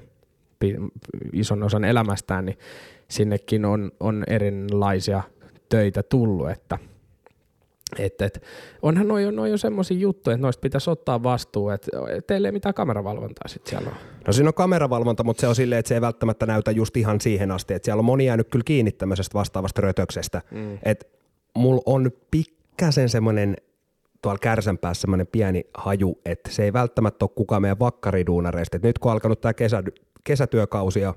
ison 1.33 1.63
osan 1.63 1.85
elämästään, 1.85 2.47
niin 2.47 2.59
sinnekin 3.09 3.65
on, 3.65 3.93
on 4.01 4.25
erilaisia 4.27 5.23
töitä 5.69 6.03
tullut, 6.03 6.51
että 6.51 6.79
et, 7.99 8.23
et, 8.23 8.43
onhan 8.83 9.09
noi, 9.09 9.33
noi 9.33 9.53
on 9.53 9.59
semmoisia 9.59 9.97
juttuja, 9.97 10.35
että 10.35 10.43
noista 10.43 10.61
pitäisi 10.61 10.91
ottaa 10.91 11.23
vastuu, 11.23 11.69
että 11.69 11.91
teillä 12.27 12.49
ei 12.49 12.53
mitään 12.53 12.75
kameravalvontaa 12.75 13.49
sitten 13.49 13.71
siellä 13.71 13.91
on. 13.91 13.97
No 14.27 14.33
siinä 14.33 14.49
on 14.49 14.55
kameravalvonta, 14.55 15.25
mutta 15.25 15.41
se 15.41 15.47
on 15.47 15.55
silleen, 15.55 15.79
että 15.79 15.89
se 15.89 15.95
ei 15.95 16.01
välttämättä 16.01 16.47
näytä 16.47 16.71
just 16.71 16.97
ihan 16.97 17.21
siihen 17.21 17.51
asti, 17.51 17.75
että 17.75 17.87
siellä 17.87 18.01
on 18.01 18.05
moni 18.05 18.27
jäänyt 18.27 18.49
kyllä 18.49 18.63
kiinni 18.65 18.93
tämmöisestä 18.93 19.39
vastaavasta 19.39 19.83
rötöksestä. 19.83 20.43
Mm. 20.51 20.79
Että 20.83 21.07
mulla 21.57 21.83
on 21.87 22.11
pikkasen 22.31 23.09
semmoinen 23.09 23.57
tuolla 24.25 24.39
kärsän 24.39 24.79
päässä 24.79 25.01
semmoinen 25.01 25.27
pieni 25.27 25.65
haju, 25.75 26.21
että 26.25 26.51
se 26.51 26.65
ei 26.65 26.73
välttämättä 26.73 27.25
ole 27.25 27.31
kukaan 27.35 27.63
meidän 27.63 27.79
vakkariduunareista. 27.79 28.77
Et 28.77 28.83
nyt 28.83 28.99
kun 28.99 29.11
on 29.11 29.13
alkanut 29.13 29.41
tämä 29.41 29.55
kesä, 29.55 29.83
kesätyökausi 30.25 31.01
ja 31.01 31.15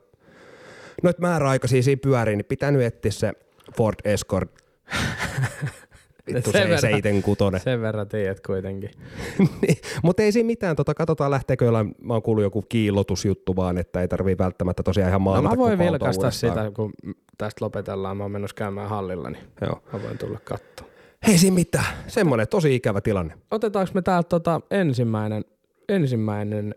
noita 1.04 1.22
määräaikaisia 1.22 1.84
siinä 1.84 2.00
pyörii, 2.04 2.36
niin 2.36 2.46
pitää 2.46 2.72
nyt 2.72 2.82
etsiä 2.82 3.12
se 3.12 3.34
Ford 3.78 3.96
Escort. 4.04 4.52
Vittu 6.28 6.52
Sen 6.52 6.62
se 6.62 6.68
verran- 6.68 6.82
76. 6.82 7.60
Sen 7.64 7.82
verran 7.82 8.08
tiedät 8.08 8.40
kuitenkin. 8.40 8.92
Niin, 9.62 9.78
Mutta 10.04 10.24
ei 10.24 10.32
siinä 10.32 10.48
mitään, 10.48 10.76
tota, 10.76 10.94
katsotaan 10.94 11.32
lähteekö 11.32 11.66
jollain, 11.66 11.96
mä 12.02 12.14
oon 12.14 12.22
kuullut 12.22 12.44
joku 12.44 12.62
kiilotusjuttu 12.62 13.56
vaan, 13.56 13.78
että 13.78 14.02
ei 14.02 14.08
tarvii 14.08 14.38
välttämättä 14.38 14.84
tosiaan 14.84 15.10
ihan 15.10 15.22
No 15.22 15.24
maalata 15.24 15.56
mä 15.56 15.58
voin 15.58 15.80
vilkaista 15.80 16.32
sitä, 16.32 16.72
kun 16.76 16.94
tästä 17.38 17.66
lopetellaan, 17.66 18.18
mä 18.18 18.24
oon 18.24 18.32
menossa 18.32 18.56
käymään 18.56 18.90
hallilla, 18.90 19.30
niin 19.30 19.44
Joo. 19.62 19.82
mä 19.94 20.04
voin 20.04 20.18
tulla 20.18 20.40
katsoa. 20.44 20.87
Ei 21.28 21.38
siinä 21.38 21.56
mitään, 21.56 21.86
semmoinen 22.08 22.48
tosi 22.48 22.76
ikävä 22.76 23.02
tilanne. 23.02 23.38
Otetaanko 23.52 23.92
me 23.94 24.02
täältä 24.02 24.30
tota 24.30 24.62
ensimmäinen, 24.72 25.46
ensimmäinen 25.90 26.76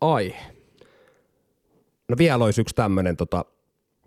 aihe? 0.00 0.40
No 2.08 2.16
vielä 2.18 2.44
olisi 2.44 2.60
yksi 2.60 2.74
tämmöinen 2.74 3.16
tota, 3.16 3.44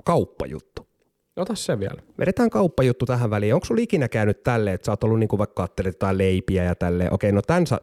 kauppajuttu. 0.04 0.88
Ota 1.36 1.56
se 1.56 1.80
vielä. 1.80 2.02
Vedetään 2.20 2.50
kauppajuttu 2.50 3.06
tähän 3.06 3.30
väliin. 3.30 3.54
Onko 3.54 3.66
sulla 3.66 3.82
ikinä 3.82 4.08
käynyt 4.08 4.44
tälleen, 4.44 4.74
että 4.76 4.86
sä 4.86 4.92
oot 4.92 5.04
ollut 5.04 5.20
niinku 5.20 5.38
vaikka 5.38 5.64
ajattelet 5.64 5.96
jotain 5.96 6.18
leipiä 6.18 6.64
ja 6.64 6.76
tälleen. 6.76 7.14
Okei, 7.14 7.32
no 7.32 7.42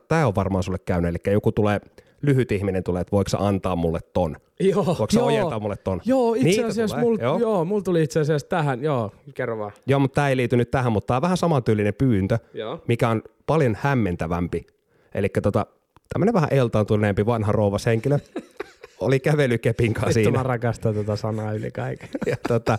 tämä 0.09 0.26
on 0.26 0.35
varmaan 0.35 0.62
sulle 0.62 0.79
käynyt. 0.79 1.09
Eli 1.09 1.35
joku 1.35 1.53
tulee, 1.53 1.81
lyhyt 2.22 2.52
ihminen 2.52 2.85
tulee, 2.85 3.00
että 3.00 3.12
voiko 3.12 3.31
antaa 3.38 3.76
mulle 3.76 4.00
ton? 4.12 4.37
Joo, 4.61 4.87
Voiko 4.87 5.07
sä 5.11 5.24
ojentaa 5.24 5.61
mulle 5.61 5.76
ton? 5.76 6.00
Joo, 6.04 6.35
itse 6.35 6.48
Niitä 6.48 6.66
asiassa 6.66 6.96
tulee, 6.96 7.04
mulla 7.04 7.22
joo. 7.22 7.38
joo. 7.38 7.64
mul 7.64 7.81
tuli 7.81 8.02
itse 8.02 8.20
asiassa 8.20 8.48
tähän, 8.48 8.83
joo, 8.83 9.12
kerro 9.35 9.59
vaan. 9.59 9.72
Joo, 9.87 10.00
mutta 10.00 10.14
tämä 10.14 10.28
ei 10.28 10.37
liity 10.37 10.57
nyt 10.57 10.70
tähän, 10.70 10.92
mutta 10.92 11.07
tämä 11.07 11.16
on 11.16 11.22
vähän 11.22 11.37
samantyylinen 11.37 11.94
pyyntö, 11.94 12.38
Joo. 12.54 12.83
mikä 12.88 13.09
on 13.09 13.22
paljon 13.46 13.76
hämmentävämpi. 13.81 14.66
Eli 15.14 15.28
tota, 15.42 15.66
tämmöinen 16.12 16.35
vähän 16.35 16.48
eltaantuneempi 16.52 17.26
vanha 17.26 17.52
rouvas 17.52 17.87
henkilö 17.87 18.18
oli 19.00 19.20
kävelykepin 19.20 19.94
kanssa 19.94 20.18
Vittu 20.20 20.33
mä 20.33 20.42
rakastan 20.42 20.94
tätä 20.94 21.16
sanaa 21.16 21.52
yli 21.52 21.70
kaiken. 21.70 22.09
Ja 22.26 22.37
tota, 22.48 22.78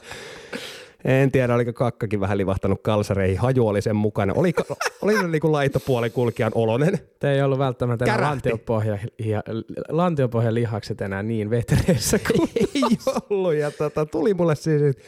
en 1.06 1.32
tiedä, 1.32 1.56
oliko 1.56 1.74
kakkakin 1.74 2.20
vähän 2.20 2.38
livahtanut 2.38 2.82
kalsareihin. 2.82 3.38
Haju 3.38 3.68
oli 3.68 3.82
sen 3.82 3.96
mukana. 3.96 4.34
Oli, 4.36 4.54
oli 5.02 5.28
niinku 5.28 5.52
laitopuolen 5.52 6.12
kulkijan 6.12 6.52
olonen. 6.56 7.00
Te 7.20 7.32
ei 7.32 7.42
ollut 7.42 7.60
välttämättä 7.60 8.06
enää 8.06 8.22
lantiopohja, 8.22 8.98
ja, 9.26 9.44
lantiopohjan 9.90 10.56
lihakset 10.56 11.02
enää 11.02 11.24
niin 11.24 11.50
vetreissä 11.50 12.20
kuin 12.20 12.50
Ei 12.76 12.98
ollut. 13.30 13.54
Ja 13.54 13.72
tota, 13.72 14.06
tuli 14.06 14.34
mulle 14.34 14.56
siis, 14.56 14.82
että 14.82 15.04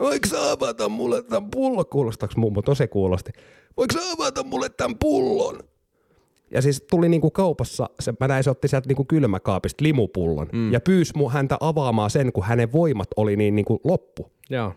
voiko 0.00 0.28
sä 0.28 0.50
avata 0.50 0.88
mulle 0.88 1.22
tämän 1.22 1.50
pullon? 1.50 1.86
Kuulostaako 1.86 2.34
mummo? 2.36 2.62
Se 2.74 2.86
kuulosti. 2.86 3.32
Voiko 3.76 3.94
sä 3.94 4.00
avata 4.12 4.42
mulle 4.44 4.68
tämän 4.68 4.98
pullon? 4.98 5.60
Ja 6.50 6.62
siis 6.62 6.84
tuli 6.90 7.08
niinku 7.08 7.30
kaupassa, 7.30 7.90
se, 8.00 8.14
mä 8.20 8.28
näin, 8.28 8.44
se 8.44 8.50
otti 8.50 8.68
sieltä 8.68 8.88
niinku 8.88 9.04
kylmäkaapista 9.04 9.84
limupullon 9.84 10.48
mm. 10.52 10.72
ja 10.72 10.80
pyysi 10.80 11.12
mu 11.16 11.28
häntä 11.28 11.56
avaamaan 11.60 12.10
sen, 12.10 12.32
kun 12.32 12.44
hänen 12.44 12.72
voimat 12.72 13.08
oli 13.16 13.36
niin 13.36 13.56
niinku 13.56 13.80
loppu. 13.84 14.30
Joo. 14.50 14.74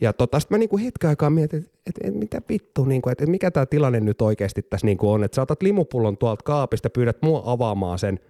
Ja 0.00 0.12
tota, 0.12 0.40
sitten 0.40 0.54
mä 0.54 0.58
niinku 0.58 0.78
hetken 0.78 1.10
aikaa 1.10 1.30
mietin, 1.30 1.58
että 1.58 1.70
et, 1.86 2.08
et, 2.08 2.14
mitä 2.14 2.42
vittu, 2.48 2.84
niinku, 2.84 3.08
että 3.08 3.24
et 3.24 3.30
mikä 3.30 3.50
tämä 3.50 3.66
tilanne 3.66 4.00
nyt 4.00 4.22
oikeasti 4.22 4.62
tässä 4.62 4.86
niinku 4.86 5.10
on. 5.10 5.24
Että 5.24 5.34
sä 5.34 5.42
otat 5.42 5.62
limupullon 5.62 6.16
tuolta 6.16 6.42
kaapista, 6.42 6.90
pyydät 6.90 7.22
mua 7.22 7.42
avaamaan 7.46 7.98
sen. 7.98 8.20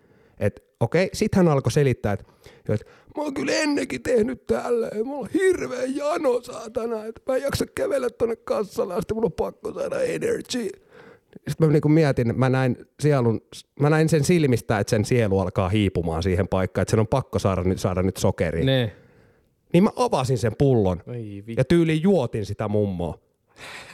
Että 0.40 0.62
okei, 0.81 1.11
sit 1.12 1.35
hän 1.35 1.48
alkoi 1.48 1.72
selittää, 1.72 2.12
että 2.12 2.24
et, 2.68 2.87
mä 3.16 3.22
oon 3.22 3.35
kyllä 3.35 3.52
ennenkin 3.52 4.02
tehnyt 4.02 4.46
tällä, 4.46 4.90
mulla 5.05 5.20
on 5.20 5.29
hirveä 5.35 5.85
jano 5.85 6.42
saatana, 6.42 7.05
että 7.05 7.20
mä 7.26 7.37
en 7.37 7.42
jaksa 7.42 7.64
kävellä 7.74 8.11
tonne 8.11 8.37
kassalle 8.37 8.94
asti, 8.94 9.14
mulla 9.14 9.26
on 9.26 9.33
pakko 9.33 9.72
saada 9.72 10.00
energy. 10.00 10.70
Sitten 11.48 11.66
mä 11.66 11.72
niinku 11.72 11.88
mietin, 11.88 12.38
mä 12.38 12.48
näin, 12.48 12.76
sielun, 13.00 13.40
mä 13.81 13.90
näin 13.90 14.09
sen 14.09 14.24
silmistä, 14.24 14.79
että 14.79 14.90
sen 14.90 15.05
sielu 15.05 15.38
alkaa 15.38 15.68
hiipumaan 15.68 16.22
siihen 16.22 16.48
paikkaan, 16.48 16.83
että 16.83 16.90
sen 16.90 17.00
on 17.00 17.07
pakko 17.07 17.38
saada 17.38 17.62
saada 17.76 18.02
nyt 18.02 18.16
sokeria. 18.16 18.64
Ne. 18.64 18.92
Niin 19.72 19.85
mä 19.85 19.90
avasin 19.96 20.38
sen 20.38 20.52
pullon 20.59 21.02
vittu. 21.46 21.52
ja 21.57 21.64
tyyliin 21.64 22.02
juotin 22.02 22.46
sitä 22.46 22.68
mummoa. 22.68 23.18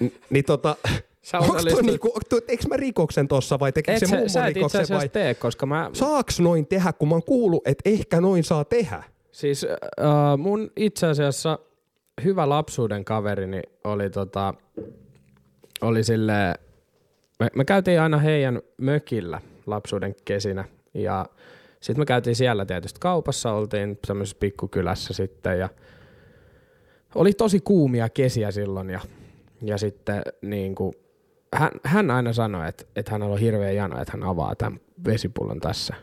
N- 0.04 0.12
niin 0.30 0.44
tota, 0.44 0.76
Sä 1.22 1.38
osallistut- 1.38 1.82
niinku, 1.82 2.12
eikö 2.48 2.68
mä 2.68 2.76
rikoksen 2.76 3.28
tossa 3.28 3.58
vai 3.58 3.72
tekikö 3.72 3.98
se 3.98 4.06
mummo 4.06 4.28
sä 4.28 4.46
rikoksen 4.46 4.86
vai 4.90 5.08
tee, 5.08 5.34
koska 5.34 5.66
mä... 5.66 5.90
saaks 5.92 6.40
noin 6.40 6.66
tehdä, 6.66 6.92
kun 6.92 7.08
mä 7.08 7.14
oon 7.14 7.22
kuullut, 7.22 7.66
että 7.66 7.90
ehkä 7.90 8.20
noin 8.20 8.44
saa 8.44 8.64
tehdä. 8.64 9.02
Siis 9.32 9.64
äh, 9.64 10.38
mun 10.38 10.70
itse 10.76 11.06
asiassa 11.06 11.58
hyvä 12.24 12.48
lapsuuden 12.48 13.04
kaverini 13.04 13.62
oli 13.84 14.10
tota, 14.10 14.54
oli 15.80 16.04
sille, 16.04 16.54
me, 17.40 17.48
me 17.56 17.64
käytiin 17.64 18.00
aina 18.00 18.18
heidän 18.18 18.60
mökillä 18.78 19.40
lapsuuden 19.66 20.14
kesinä 20.24 20.64
ja 20.94 21.26
sitten 21.82 22.00
me 22.00 22.06
käytiin 22.06 22.36
siellä 22.36 22.66
tietysti 22.66 23.00
kaupassa, 23.00 23.52
oltiin 23.52 23.98
semmoisessa 24.06 24.36
pikkukylässä 24.40 25.14
sitten 25.14 25.58
ja 25.58 25.68
oli 27.14 27.32
tosi 27.32 27.60
kuumia 27.60 28.08
kesiä 28.08 28.50
silloin 28.50 28.90
ja, 28.90 29.00
ja 29.62 29.78
sitten 29.78 30.22
niin 30.42 30.74
kuin, 30.74 30.94
hän, 31.54 31.70
hän 31.84 32.10
aina 32.10 32.32
sanoi, 32.32 32.68
että, 32.68 32.84
että 32.96 33.12
hänellä 33.12 33.32
on 33.32 33.40
hirveä 33.40 33.70
jano, 33.70 34.02
että 34.02 34.12
hän 34.12 34.22
avaa 34.22 34.54
tämän 34.54 34.80
vesipullon 35.06 35.60
tässä. 35.60 35.94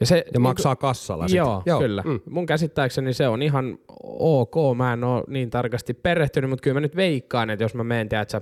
Ja, 0.00 0.06
se, 0.06 0.24
Ja 0.34 0.40
maksaa 0.40 0.76
kassalla 0.76 1.28
sit. 1.28 1.36
Joo, 1.36 1.62
Joo, 1.66 1.80
kyllä. 1.80 2.02
Mm. 2.06 2.20
Mun 2.30 2.46
käsittääkseni 2.46 3.12
se 3.12 3.28
on 3.28 3.42
ihan 3.42 3.78
ok. 4.18 4.54
Mä 4.76 4.92
en 4.92 5.04
ole 5.04 5.24
niin 5.28 5.50
tarkasti 5.50 5.94
perehtynyt, 5.94 6.50
mutta 6.50 6.62
kyllä 6.62 6.74
mä 6.74 6.80
nyt 6.80 6.96
veikkaan, 6.96 7.50
että 7.50 7.64
jos 7.64 7.74
mä 7.74 7.84
menen, 7.84 8.08
tiedätkö, 8.08 8.40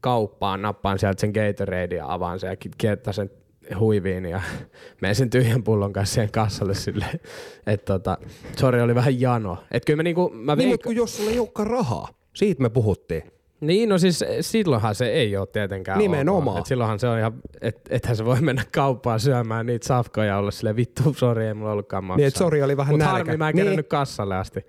kauppaan, 0.00 0.62
nappaan 0.62 0.98
sieltä 0.98 1.20
sen 1.20 1.30
Gatorade 1.30 1.96
ja 1.96 2.12
avaan 2.12 2.40
sen 2.40 2.50
ja 2.50 2.56
kiettä 2.78 3.12
sen 3.12 3.30
huiviin 3.78 4.24
ja 4.26 4.40
menen 5.00 5.14
sen 5.14 5.30
tyhjän 5.30 5.62
pullon 5.62 5.92
kanssa 5.92 6.14
siihen 6.14 6.32
kassalle 6.32 6.74
silleen, 6.74 7.20
että 7.66 7.92
tota, 7.92 8.18
sori 8.56 8.80
oli 8.80 8.94
vähän 8.94 9.20
jano. 9.20 9.58
Että 9.70 9.86
kyllä 9.86 9.96
mä 9.96 10.02
niinku, 10.02 10.30
mä 10.34 10.56
Niin, 10.56 10.72
veik- 10.74 10.82
kun 10.84 10.96
jos 10.96 11.16
sulla 11.16 11.30
ei 11.30 11.38
olekaan 11.38 11.66
rahaa, 11.70 12.08
siitä 12.34 12.62
me 12.62 12.68
puhuttiin. 12.70 13.22
niin, 13.60 13.88
no 13.88 13.98
siis 13.98 14.24
silloinhan 14.40 14.94
se 14.94 15.06
ei 15.08 15.36
ole 15.36 15.46
tietenkään 15.46 15.98
Nimenomaan. 15.98 16.58
Et 16.58 16.66
silloinhan 16.66 16.98
se 16.98 17.08
on 17.08 17.18
ihan, 17.18 17.32
että 17.60 17.80
ethän 17.94 18.16
se 18.16 18.24
voi 18.24 18.40
mennä 18.40 18.62
kauppaan 18.74 19.20
syömään 19.20 19.66
niitä 19.66 19.86
safkoja 19.86 20.26
ja 20.26 20.38
olla 20.38 20.50
silleen 20.50 20.76
vittu, 20.76 21.14
sori, 21.14 21.46
ei 21.46 21.54
mulla 21.54 21.72
ollutkaan 21.72 22.04
maksaa. 22.04 22.16
Niin, 22.16 22.30
sori, 22.30 22.62
oli 22.62 22.76
vähän 22.76 22.98
nälkä. 22.98 23.12
harmi, 23.12 23.36
mä 23.36 23.48
en 23.48 23.56
Niin. 23.56 23.84
kassalle 23.84 24.36
asti. 24.36 24.66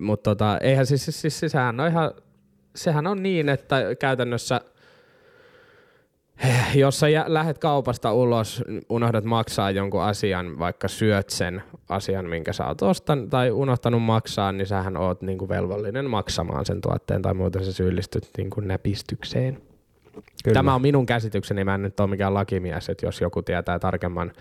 Mutta 0.00 0.30
tota, 0.30 0.58
eihän 0.58 0.86
siis, 0.86 1.04
siis, 1.04 1.20
siis, 1.20 1.40
siis 1.40 1.52
sehän 1.52 1.80
on 1.80 1.88
ihan, 1.88 2.10
sehän 2.76 3.06
on 3.06 3.22
niin, 3.22 3.48
että 3.48 3.76
käytännössä 3.98 4.60
Jos 6.74 7.00
sä 7.00 7.06
lähet 7.26 7.58
kaupasta 7.58 8.12
ulos, 8.12 8.64
unohdat 8.88 9.24
maksaa 9.24 9.70
jonkun 9.70 10.02
asian, 10.02 10.58
vaikka 10.58 10.88
syöt 10.88 11.30
sen 11.30 11.62
asian, 11.88 12.24
minkä 12.28 12.52
sä 12.52 12.66
oot 12.66 12.82
ostanut 12.82 13.30
tai 13.30 13.50
unohtanut 13.50 14.02
maksaa, 14.02 14.52
niin 14.52 14.66
sähän 14.66 14.96
oot 14.96 15.22
niinku 15.22 15.48
velvollinen 15.48 16.10
maksamaan 16.10 16.66
sen 16.66 16.80
tuotteen 16.80 17.22
tai 17.22 17.34
muuten 17.34 17.64
sä 17.64 17.72
syyllistyt 17.72 18.30
niinku 18.36 18.60
näpistykseen. 18.60 19.62
Kyllä. 20.44 20.54
Tämä 20.54 20.74
on 20.74 20.82
minun 20.82 21.06
käsitykseni, 21.06 21.64
mä 21.64 21.74
en 21.74 21.82
nyt 21.82 22.00
ole 22.00 22.10
mikään 22.10 22.34
lakimies, 22.34 22.88
että 22.88 23.06
jos 23.06 23.20
joku 23.20 23.42
tietää 23.42 23.78
tarkemman, 23.78 24.32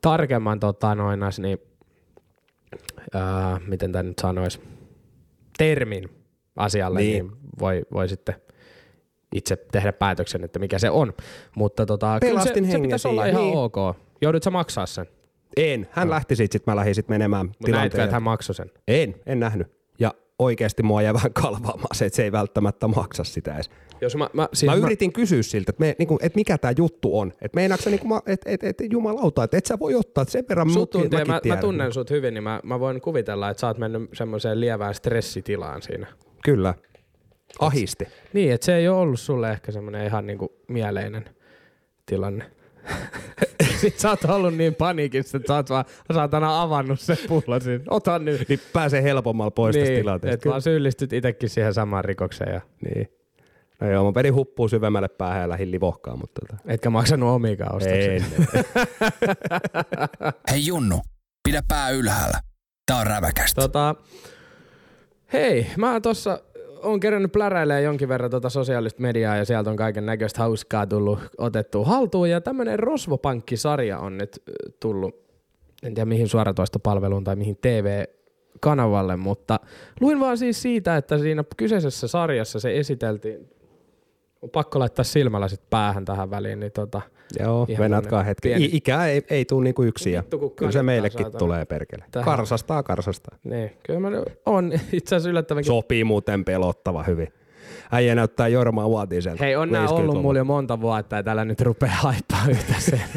tarkemman 0.00 0.60
tota 0.60 0.94
noinas, 0.94 1.40
niin 1.40 1.58
ää, 3.14 3.60
miten 3.66 3.92
tämä 3.92 4.02
nyt 4.02 4.18
sanoisi, 4.18 4.60
termin 5.58 6.08
asialle, 6.56 7.00
niin, 7.00 7.12
Niin. 7.12 7.26
niin 7.26 7.50
voi, 7.60 7.82
voi 7.92 8.08
sitten 8.08 8.34
itse 9.34 9.56
tehdä 9.56 9.92
päätöksen, 9.92 10.44
että 10.44 10.58
mikä 10.58 10.78
se 10.78 10.90
on. 10.90 11.12
Mutta 11.56 11.86
tota, 11.86 12.18
kyllä 12.20 12.40
se, 12.40 12.44
Pelastin 12.44 12.72
se 12.72 12.78
pitäisi 12.78 13.08
olla 13.08 13.26
ihan 13.26 13.42
niin. 13.42 13.56
ok. 13.56 13.76
Joudut 14.20 14.42
sä 14.42 14.50
maksaa 14.50 14.86
sen? 14.86 15.06
En. 15.56 15.88
Hän 15.90 16.10
lähti 16.10 16.36
siitä, 16.36 16.52
sit 16.52 16.66
mä 16.66 16.76
lähdin 16.76 16.94
sit 16.94 17.08
menemään 17.08 17.46
Mutta 17.46 17.64
tilanteen. 17.64 18.04
että 18.04 18.16
hän 18.16 18.22
maksoi 18.22 18.54
sen? 18.54 18.70
En, 18.88 19.14
en 19.26 19.40
nähnyt. 19.40 19.66
Ja 19.98 20.14
oikeasti 20.38 20.82
mua 20.82 21.02
jäi 21.02 21.14
vähän 21.14 21.32
kalvaamaan 21.32 21.96
se, 21.96 22.04
että 22.06 22.16
se 22.16 22.24
ei 22.24 22.32
välttämättä 22.32 22.88
maksa 22.88 23.24
sitä 23.24 23.54
edes. 23.54 23.70
Jos 24.00 24.16
mä, 24.16 24.30
mä, 24.32 24.48
siis 24.52 24.72
Mä 24.72 24.76
yritin 24.76 25.12
kysyä 25.12 25.42
siltä, 25.42 25.70
että, 25.70 25.80
me, 25.80 25.94
niinku, 25.98 26.18
että 26.22 26.36
mikä 26.36 26.58
tämä 26.58 26.74
juttu 26.78 27.18
on. 27.18 27.32
Että 27.40 27.56
meinaatko 27.56 27.90
niinku, 27.90 28.20
että 28.26 28.50
et, 28.50 28.64
et, 28.64 28.76
jumalauta, 28.90 29.44
että 29.44 29.56
et 29.56 29.66
sä 29.66 29.78
voi 29.78 29.94
ottaa, 29.94 30.22
että 30.22 30.32
sen 30.32 30.44
verran 30.48 30.70
Sut 30.70 30.94
mäkin 30.94 31.26
mä, 31.26 31.40
mä 31.54 31.56
tunnen 31.56 31.92
sut 31.92 32.10
hyvin, 32.10 32.34
niin 32.34 32.44
mä, 32.44 32.60
mä 32.64 32.80
voin 32.80 33.00
kuvitella, 33.00 33.50
että 33.50 33.60
sä 33.60 33.66
oot 33.66 33.78
mennyt 33.78 34.10
semmoiseen 34.12 34.60
lievään 34.60 34.94
stressitilaan 34.94 35.82
siinä. 35.82 36.06
Kyllä. 36.44 36.74
Ahisti. 37.58 38.08
Niin, 38.32 38.52
että 38.52 38.64
se 38.64 38.76
ei 38.76 38.88
ole 38.88 38.98
ollut 38.98 39.20
sulle 39.20 39.50
ehkä 39.52 39.72
semmoinen 39.72 40.06
ihan 40.06 40.26
niinku 40.26 40.52
mieleinen 40.68 41.24
tilanne. 42.06 42.50
Sitten 43.80 44.00
sä 44.00 44.10
oot 44.10 44.24
ollut 44.24 44.54
niin 44.54 44.74
paniikissa, 44.74 45.36
että 45.36 45.46
sä 45.48 45.54
oot 45.54 45.70
vaan 45.70 45.84
saatana 46.14 46.62
avannut 46.62 47.00
sen 47.00 47.16
pullon. 47.28 47.60
Ota 47.90 48.18
nyt. 48.18 48.48
Niin 48.48 48.60
pääsee 48.72 49.02
helpommalla 49.02 49.50
pois 49.50 49.76
tästä 49.76 49.90
Niin, 49.90 50.00
tilanteesta. 50.00 50.34
että 50.34 50.48
vaan 50.48 50.62
syyllistyt 50.62 51.12
itsekin 51.12 51.48
siihen 51.48 51.74
samaan 51.74 52.04
rikokseen 52.04 52.54
ja 52.54 52.60
Niin. 52.84 53.08
No 53.80 53.90
joo, 53.90 54.04
mä 54.04 54.14
vedin 54.14 54.34
huppuu 54.34 54.68
syvemmälle 54.68 55.08
päähän 55.08 55.40
ja 55.42 55.48
lähdin 55.48 55.70
livohkaan, 55.70 56.18
mutta 56.18 56.40
tota. 56.40 56.62
etkä 56.66 56.90
maksanut 56.90 57.28
omiikaan 57.30 57.74
ostoksia. 57.76 58.24
Hei 60.50 60.66
Junnu, 60.66 61.00
pidä 61.48 61.62
pää 61.68 61.90
ylhäällä. 61.90 62.40
Tää 62.86 62.96
on 62.96 63.06
räväkästä. 63.06 63.60
Tota, 63.60 63.94
hei, 65.32 65.66
mä 65.76 66.00
tossa 66.00 66.40
on 66.84 67.00
kerännyt 67.00 67.32
pläräilee 67.32 67.82
jonkin 67.82 68.08
verran 68.08 68.30
tota 68.30 68.48
sosiaalista 68.48 69.02
mediaa 69.02 69.36
ja 69.36 69.44
sieltä 69.44 69.70
on 69.70 69.76
kaiken 69.76 70.06
näköistä 70.06 70.42
hauskaa 70.42 70.86
tullut 70.86 71.18
otettua 71.38 71.84
haltuun. 71.84 72.30
Ja 72.30 72.40
tämmönen 72.40 72.78
Rosvopankki-sarja 72.78 73.98
on 73.98 74.18
nyt 74.18 74.42
tullut, 74.80 75.14
en 75.82 75.94
tiedä 75.94 76.04
mihin 76.04 76.28
suoratoistopalveluun 76.28 77.24
tai 77.24 77.36
mihin 77.36 77.56
TV-kanavalle, 77.60 79.16
mutta 79.16 79.60
luin 80.00 80.20
vaan 80.20 80.38
siis 80.38 80.62
siitä, 80.62 80.96
että 80.96 81.18
siinä 81.18 81.44
kyseisessä 81.56 82.08
sarjassa 82.08 82.60
se 82.60 82.78
esiteltiin, 82.78 83.48
on 84.42 84.50
pakko 84.50 84.78
laittaa 84.78 85.04
silmälasit 85.04 85.70
päähän 85.70 86.04
tähän 86.04 86.30
väliin, 86.30 86.60
niin 86.60 86.72
tota, 86.72 87.02
Joo, 87.40 87.66
Ihan 87.68 87.82
venatkaa 87.84 88.22
hetki. 88.22 88.48
pieni- 88.48 88.64
I- 88.64 88.70
ikää 88.76 89.06
ei, 89.08 89.22
ei 89.30 89.44
tule 89.44 89.64
niinku 89.64 89.82
yksi 89.82 90.12
ja 90.12 90.20
Vittu, 90.22 90.38
kun 90.38 90.50
kyllä 90.56 90.72
se 90.72 90.82
meillekin 90.82 91.20
saatana. 91.20 91.38
tulee 91.38 91.64
perkele. 91.64 92.04
Tähän. 92.10 92.24
Karsastaa, 92.24 92.82
karsastaa. 92.82 93.38
niin, 93.44 93.70
kyllä 93.82 94.00
mä 94.00 94.08
on 94.46 94.72
itse 94.92 95.16
asiassa 95.16 95.30
yllättävänkin 95.30 95.66
Sopii 95.72 96.04
muuten 96.04 96.44
pelottava 96.44 97.02
hyvin. 97.02 97.28
Äijä 97.92 98.14
näyttää 98.14 98.48
Jorma 98.48 98.86
Uotiselta. 98.86 99.44
Hei, 99.44 99.56
on 99.56 99.68
50-luvulla. 99.68 99.90
ollut 100.00 100.22
mulla 100.22 100.38
jo 100.38 100.44
monta 100.44 100.80
vuotta 100.80 101.16
ja 101.16 101.22
tällä 101.22 101.44
nyt 101.44 101.60
rupeaa 101.60 101.94
haippaa 101.94 102.44
yhtä 102.50 102.74
sen. 102.78 103.00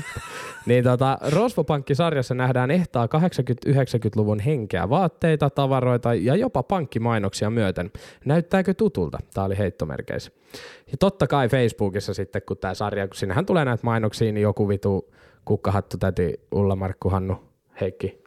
niin 0.67 0.83
tota, 0.83 1.17
Rosvopankki-sarjassa 1.31 2.35
nähdään 2.35 2.71
ehtaa 2.71 3.05
80-90-luvun 3.05 4.39
henkeä, 4.39 4.89
vaatteita, 4.89 5.49
tavaroita 5.49 6.13
ja 6.13 6.35
jopa 6.35 6.63
pankkimainoksia 6.63 7.49
myöten. 7.49 7.91
Näyttääkö 8.25 8.73
tutulta? 8.73 9.17
Tää 9.33 9.43
oli 9.43 9.57
heittomerkeissä. 9.57 10.31
Ja 10.91 10.97
totta 10.99 11.27
kai 11.27 11.49
Facebookissa 11.49 12.13
sitten, 12.13 12.41
kun 12.47 12.57
tää 12.57 12.73
sarja, 12.73 13.07
kun 13.07 13.15
sinnehän 13.15 13.45
tulee 13.45 13.65
näitä 13.65 13.83
mainoksia, 13.83 14.31
niin 14.31 14.41
joku 14.41 14.69
vitu 14.69 15.13
kukkahattu 15.45 15.97
täti 15.97 16.39
Ulla 16.51 16.75
Markku 16.75 17.09
Hannu 17.09 17.35
Heikki 17.81 18.23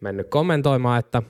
mennyt 0.00 0.28
kommentoimaan, 0.28 0.98
että 0.98 1.22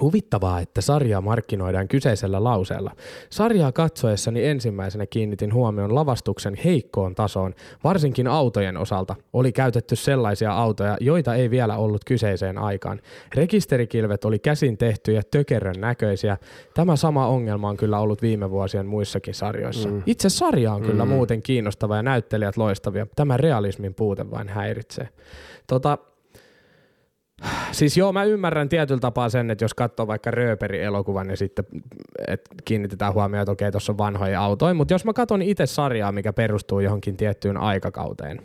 Huvittavaa, 0.00 0.60
että 0.60 0.80
sarjaa 0.80 1.20
markkinoidaan 1.20 1.88
kyseisellä 1.88 2.44
lauseella. 2.44 2.90
Sarjaa 3.30 3.72
katsoessani 3.72 4.44
ensimmäisenä 4.44 5.06
kiinnitin 5.06 5.54
huomion 5.54 5.94
lavastuksen 5.94 6.54
heikkoon 6.64 7.14
tasoon, 7.14 7.54
varsinkin 7.84 8.26
autojen 8.26 8.76
osalta. 8.76 9.14
Oli 9.32 9.52
käytetty 9.52 9.96
sellaisia 9.96 10.52
autoja, 10.52 10.96
joita 11.00 11.34
ei 11.34 11.50
vielä 11.50 11.76
ollut 11.76 12.04
kyseiseen 12.04 12.58
aikaan. 12.58 13.00
Rekisterikilvet 13.34 14.24
oli 14.24 14.38
käsin 14.38 14.78
tehtyjä 14.78 15.22
tökerön 15.30 15.80
näköisiä. 15.80 16.36
Tämä 16.74 16.96
sama 16.96 17.26
ongelma 17.26 17.68
on 17.68 17.76
kyllä 17.76 17.98
ollut 17.98 18.22
viime 18.22 18.50
vuosien 18.50 18.86
muissakin 18.86 19.34
sarjoissa. 19.34 19.88
Mm. 19.88 20.02
Itse 20.06 20.28
sarja 20.28 20.72
on 20.72 20.82
kyllä 20.82 21.04
mm. 21.04 21.10
muuten 21.10 21.42
kiinnostava 21.42 21.96
ja 21.96 22.02
näyttelijät 22.02 22.56
loistavia. 22.56 23.06
Tämä 23.16 23.36
realismin 23.36 23.94
puute 23.94 24.30
vain 24.30 24.48
häiritsee. 24.48 25.08
Tota, 25.66 25.98
Siis 27.72 27.96
joo, 27.96 28.12
mä 28.12 28.24
ymmärrän 28.24 28.68
tietyllä 28.68 29.00
tapaa 29.00 29.28
sen, 29.28 29.50
että 29.50 29.64
jos 29.64 29.74
katsoo 29.74 30.06
vaikka 30.06 30.30
Rööperi-elokuvan 30.30 31.30
ja 31.30 31.36
sitten 31.36 31.64
et 32.28 32.48
kiinnitetään 32.64 33.14
huomioon, 33.14 33.42
että 33.42 33.52
okei, 33.52 33.70
tuossa 33.70 33.92
on 33.92 33.98
vanhoja 33.98 34.40
autoja, 34.40 34.74
mutta 34.74 34.94
jos 34.94 35.04
mä 35.04 35.12
katson 35.12 35.42
itse 35.42 35.66
sarjaa, 35.66 36.12
mikä 36.12 36.32
perustuu 36.32 36.80
johonkin 36.80 37.16
tiettyyn 37.16 37.56
aikakauteen, 37.56 38.42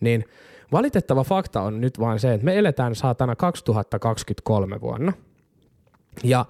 niin 0.00 0.24
valitettava 0.72 1.24
fakta 1.24 1.62
on 1.62 1.80
nyt 1.80 2.00
vaan 2.00 2.18
se, 2.18 2.34
että 2.34 2.44
me 2.44 2.58
eletään 2.58 2.94
saatana 2.94 3.36
2023 3.36 4.80
vuonna 4.80 5.12
ja 6.24 6.46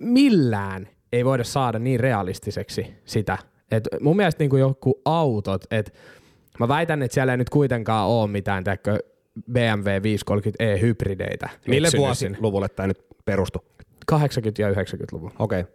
millään 0.00 0.88
ei 1.12 1.24
voida 1.24 1.44
saada 1.44 1.78
niin 1.78 2.00
realistiseksi 2.00 2.94
sitä. 3.04 3.38
Et 3.70 3.88
mun 4.00 4.16
mielestä 4.16 4.44
niin 4.44 4.58
joku 4.58 5.00
autot, 5.04 5.64
että 5.70 5.92
mä 6.58 6.68
väitän, 6.68 7.02
että 7.02 7.14
siellä 7.14 7.32
ei 7.32 7.36
nyt 7.36 7.50
kuitenkaan 7.50 8.08
ole 8.08 8.30
mitään 8.30 8.64
täkkö 8.64 8.98
BMW 9.52 9.88
530e 10.76 10.80
hybrideitä. 10.80 11.48
Mille 11.68 11.90
sinne. 11.90 12.04
vuosiluvulle 12.06 12.68
tämä 12.68 12.86
nyt 12.86 13.04
perustui? 13.24 13.62
80- 14.12 14.16
ja 14.58 14.70
90-luvun. 14.70 15.30
Okei. 15.38 15.60
Okay. 15.60 15.72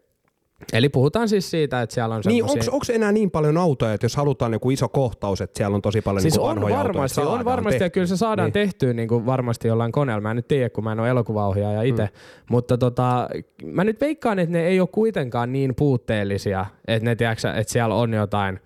Eli 0.74 0.90
puhutaan 0.90 1.30
siis 1.30 1.52
siitä, 1.52 1.82
että 1.82 1.94
siellä 1.94 2.16
on 2.16 2.22
Niin, 2.26 2.50
semmosia... 2.50 2.72
onko 2.74 2.86
enää 2.94 3.12
niin 3.12 3.32
paljon 3.32 3.58
autoja, 3.58 3.94
että 3.94 4.06
jos 4.06 4.16
halutaan 4.16 4.54
joku 4.54 4.70
iso 4.72 4.90
kohtaus, 4.90 5.42
että 5.42 5.58
siellä 5.58 5.76
on 5.76 5.82
tosi 5.82 6.02
paljon 6.02 6.22
Siis 6.22 6.34
niinku 6.34 6.48
on 6.48 6.56
vanhoja 6.56 6.78
autoja, 6.78 6.94
varmasti, 6.94 7.22
että 7.22 7.32
on 7.32 7.46
varmasti 7.46 7.76
ja 7.76 7.80
tehtyä? 7.80 7.90
kyllä 7.90 8.08
se 8.08 8.18
saadaan 8.18 8.46
Niin. 8.46 8.54
niin. 8.54 8.70
tehtyä 8.70 8.94
niin 8.94 9.08
kuin 9.08 9.26
varmasti 9.26 9.68
jollain 9.68 9.92
koneella. 9.92 10.22
Mä 10.22 10.30
en 10.32 10.36
nyt 10.36 10.48
tiedä, 10.48 10.70
kun 10.70 10.84
mä 10.84 10.92
en 10.92 11.00
ole 11.00 11.10
elokuvaohjaaja 11.10 11.82
itse, 11.82 12.04
mm. 12.04 12.10
mutta 12.50 12.78
tota, 12.78 13.30
mä 13.66 13.84
nyt 13.84 14.02
veikkaan, 14.02 14.40
että 14.40 14.54
ne 14.54 14.68
ei 14.68 14.80
ole 14.80 14.90
kuitenkaan 14.92 15.52
niin 15.52 15.76
puutteellisia, 15.76 16.66
että 16.88 17.06
ne 17.10 17.16
tiedätkö, 17.16 17.54
että 17.54 17.74
siellä 17.74 17.96
on 17.96 18.14
jotain 18.14 18.60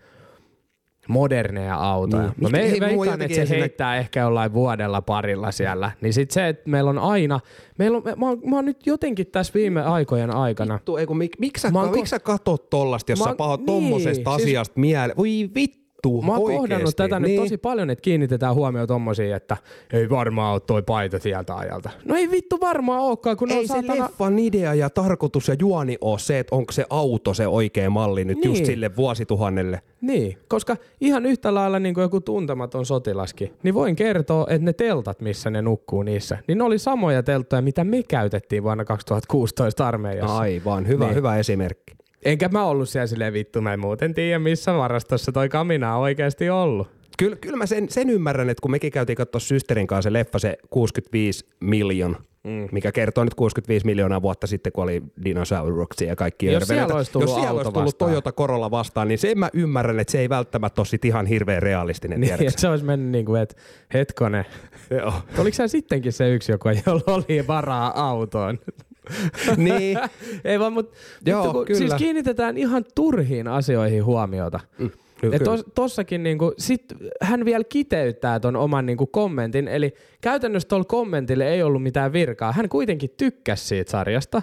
moderneja 1.07 1.75
autoja. 1.75 2.23
Niin. 2.23 2.51
Mä 2.51 2.57
hei, 2.57 2.79
me, 2.79 2.93
mua 2.93 3.05
veikkaan, 3.05 3.21
että 3.21 3.35
se 3.35 3.41
ensinnä- 3.41 3.59
heittää 3.59 3.97
ehkä 3.97 4.19
jollain 4.19 4.53
vuodella 4.53 5.01
parilla 5.01 5.51
siellä. 5.51 5.91
Niin 6.01 6.13
sit 6.13 6.31
se, 6.31 6.47
että 6.47 6.69
meillä 6.69 6.89
on 6.89 6.97
aina, 6.99 7.39
meillä 7.77 7.97
on, 7.97 8.03
mä, 8.17 8.27
oon- 8.29 8.41
mä 8.49 8.55
oon 8.55 8.65
nyt 8.65 8.85
jotenkin 8.87 9.27
tässä 9.27 9.53
viime 9.53 9.81
aikojen 9.81 10.31
aikana, 10.31 10.73
Vittu, 10.75 10.97
ei 10.97 11.05
kun, 11.05 11.17
mik, 11.17 11.39
miksi 11.39 11.61
sä, 11.61 11.71
Mä 11.71 11.81
oon 11.81 12.07
sä 12.07 12.19
katot 12.19 12.69
tollasta, 12.69 13.11
jos 13.11 13.19
Mä 13.19 13.25
sä 13.25 13.35
pahat 13.35 13.59
niin, 13.59 13.65
tommosesta 13.65 14.35
siis- 14.37 14.43
asiasta 14.47 14.79
mieleen? 14.79 15.17
Voi 15.17 15.49
vittu, 15.55 15.82
Mä 16.11 16.31
oon 16.31 16.41
oikeesti. 16.41 16.57
kohdannut 16.59 16.95
tätä 16.95 17.19
niin. 17.19 17.35
nyt 17.35 17.43
tosi 17.43 17.57
paljon, 17.57 17.89
että 17.89 18.01
kiinnitetään 18.01 18.55
huomioon 18.55 18.87
tommosiin, 18.87 19.35
että 19.35 19.57
ei 19.93 20.09
varmaan 20.09 20.53
ole 20.53 20.59
toi 20.59 20.81
paita 20.83 21.19
sieltä 21.19 21.55
ajalta. 21.55 21.89
No 22.05 22.15
ei 22.15 22.31
vittu 22.31 22.57
varmaan 22.61 22.99
olekaan, 23.01 23.37
kun 23.37 23.51
Ei 23.51 23.57
on 23.57 23.63
se 23.63 23.67
saatana... 23.67 24.03
leffan 24.03 24.39
idea 24.39 24.73
ja 24.73 24.89
tarkoitus 24.89 25.47
ja 25.47 25.55
juoni 25.59 25.97
ole 26.01 26.19
se, 26.19 26.39
että 26.39 26.55
onko 26.55 26.71
se 26.71 26.85
auto 26.89 27.33
se 27.33 27.47
oikea 27.47 27.89
malli 27.89 28.25
nyt 28.25 28.37
Niin. 28.37 28.49
just 28.49 28.65
sille 28.65 28.95
vuosituhannelle. 28.95 29.81
Niin, 30.01 30.37
koska 30.47 30.77
ihan 31.01 31.25
yhtä 31.25 31.53
lailla 31.53 31.79
niin 31.79 31.93
kuin 31.95 32.01
joku 32.01 32.21
tuntematon 32.21 32.85
sotilaskin, 32.85 33.53
niin 33.63 33.73
voin 33.73 33.95
kertoa, 33.95 34.45
että 34.49 34.65
ne 34.65 34.73
teltat, 34.73 35.21
missä 35.21 35.49
ne 35.49 35.61
nukkuu 35.61 36.03
niissä, 36.03 36.37
niin 36.47 36.57
ne 36.57 36.63
oli 36.63 36.79
samoja 36.79 37.23
telttoja, 37.23 37.61
mitä 37.61 37.83
me 37.83 38.03
käytettiin 38.03 38.63
vuonna 38.63 38.85
2016 38.85 39.87
armeijassa. 39.87 40.37
Aivan, 40.37 40.87
hyvä, 40.87 41.05
Niin. 41.05 41.15
hyvä 41.15 41.37
esimerkki. 41.37 41.93
Enkä 42.25 42.49
mä 42.49 42.65
ollut 42.65 42.89
siellä 42.89 43.07
silleen 43.07 43.33
vittu, 43.33 43.61
mä 43.61 43.73
en 43.73 43.79
muuten 43.79 44.13
tiedä 44.13 44.39
missä 44.39 44.73
varastossa 44.73 45.31
toi 45.31 45.49
kamina 45.49 45.95
on 45.95 46.01
oikeasti 46.01 46.49
ollut. 46.49 46.87
Kyllä, 47.17 47.35
kyllä 47.35 47.57
mä 47.57 47.65
sen, 47.65 47.89
sen 47.89 48.09
ymmärrän, 48.09 48.49
että 48.49 48.61
kun 48.61 48.71
mekin 48.71 48.91
käytiin 48.91 49.15
katsoa 49.15 49.39
systerin 49.39 49.87
kanssa 49.87 50.09
se 50.09 50.13
leffa, 50.13 50.39
se 50.39 50.57
65 50.69 51.45
miljoon, 51.59 52.17
mm. 52.43 52.67
mikä 52.71 52.91
kertoo 52.91 53.23
nyt 53.23 53.33
65 53.33 53.85
miljoonaa 53.85 54.21
vuotta 54.21 54.47
sitten, 54.47 54.73
kun 54.73 54.83
oli 54.83 55.03
dinosauruksia 55.25 56.07
ja 56.07 56.15
kaikki. 56.15 56.45
Jos 56.45 56.63
siellä 56.63 56.95
olisi 56.95 57.11
tullut 57.11 57.29
Jos 57.29 57.35
siellä 57.35 57.51
olisi 57.51 57.71
tullut 57.71 57.85
vastaan. 57.85 58.11
Toyota 58.11 58.31
Corolla 58.31 58.71
vastaan, 58.71 59.07
niin 59.07 59.17
sen 59.17 59.39
mä 59.39 59.49
ymmärrän, 59.53 59.99
että 59.99 60.11
se 60.11 60.19
ei 60.19 60.29
välttämättä 60.29 60.81
ole 60.81 60.87
sit 60.87 61.05
ihan 61.05 61.25
hirveän 61.25 61.63
realistinen, 61.63 62.21
Niin, 62.21 62.33
että 62.33 62.61
se 62.61 62.67
olisi 62.67 62.85
mennyt 62.85 63.11
niin 63.11 63.25
kuin, 63.25 63.41
että 63.41 63.55
hetkone. 63.93 64.45
Joo. 64.89 65.13
Oliko 65.37 65.55
se 65.55 65.67
sittenkin 65.67 66.13
se 66.13 66.33
yksi 66.33 66.51
joku, 66.51 66.69
jolla 66.85 67.13
oli 67.13 67.47
varaa 67.47 68.09
autoon? 68.09 68.59
niin. 69.57 69.97
Ei 70.43 70.59
vaan, 70.59 70.73
mutta 70.73 70.95
Joo, 71.25 71.43
vittu, 71.43 71.53
kun 71.53 71.65
kyllä. 71.65 71.77
siis 71.77 71.93
kiinnitetään 71.93 72.57
ihan 72.57 72.85
turhiin 72.95 73.47
asioihin 73.47 74.05
huomiota. 74.05 74.59
Mm. 74.77 74.91
Ja 75.31 75.39
tos, 75.39 75.65
tossakin 75.75 76.23
niinku, 76.23 76.53
sit 76.57 76.83
hän 77.21 77.45
vielä 77.45 77.63
kiteyttää 77.63 78.39
ton 78.39 78.55
oman 78.55 78.85
niinku 78.85 79.07
kommentin, 79.07 79.67
eli 79.67 79.93
käytännössä 80.21 80.69
tuolla 80.69 80.85
kommentille 80.85 81.53
ei 81.53 81.63
ollut 81.63 81.83
mitään 81.83 82.13
virkaa. 82.13 82.51
Hän 82.51 82.69
kuitenkin 82.69 83.09
tykkäsi 83.17 83.65
siitä 83.65 83.91
sarjasta, 83.91 84.41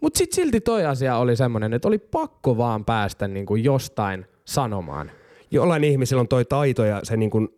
mutta 0.00 0.18
sitten 0.18 0.36
silti 0.36 0.60
toi 0.60 0.86
asia 0.86 1.16
oli 1.16 1.36
semmoinen, 1.36 1.72
että 1.72 1.88
oli 1.88 1.98
pakko 1.98 2.56
vaan 2.56 2.84
päästä 2.84 3.28
niinku 3.28 3.56
jostain 3.56 4.26
sanomaan. 4.44 5.10
Jollain 5.50 5.84
ihmisillä 5.84 6.20
on 6.20 6.28
toi 6.28 6.44
taito 6.44 6.84
ja 6.84 7.00
se 7.02 7.16
niin 7.16 7.30
kuin, 7.30 7.48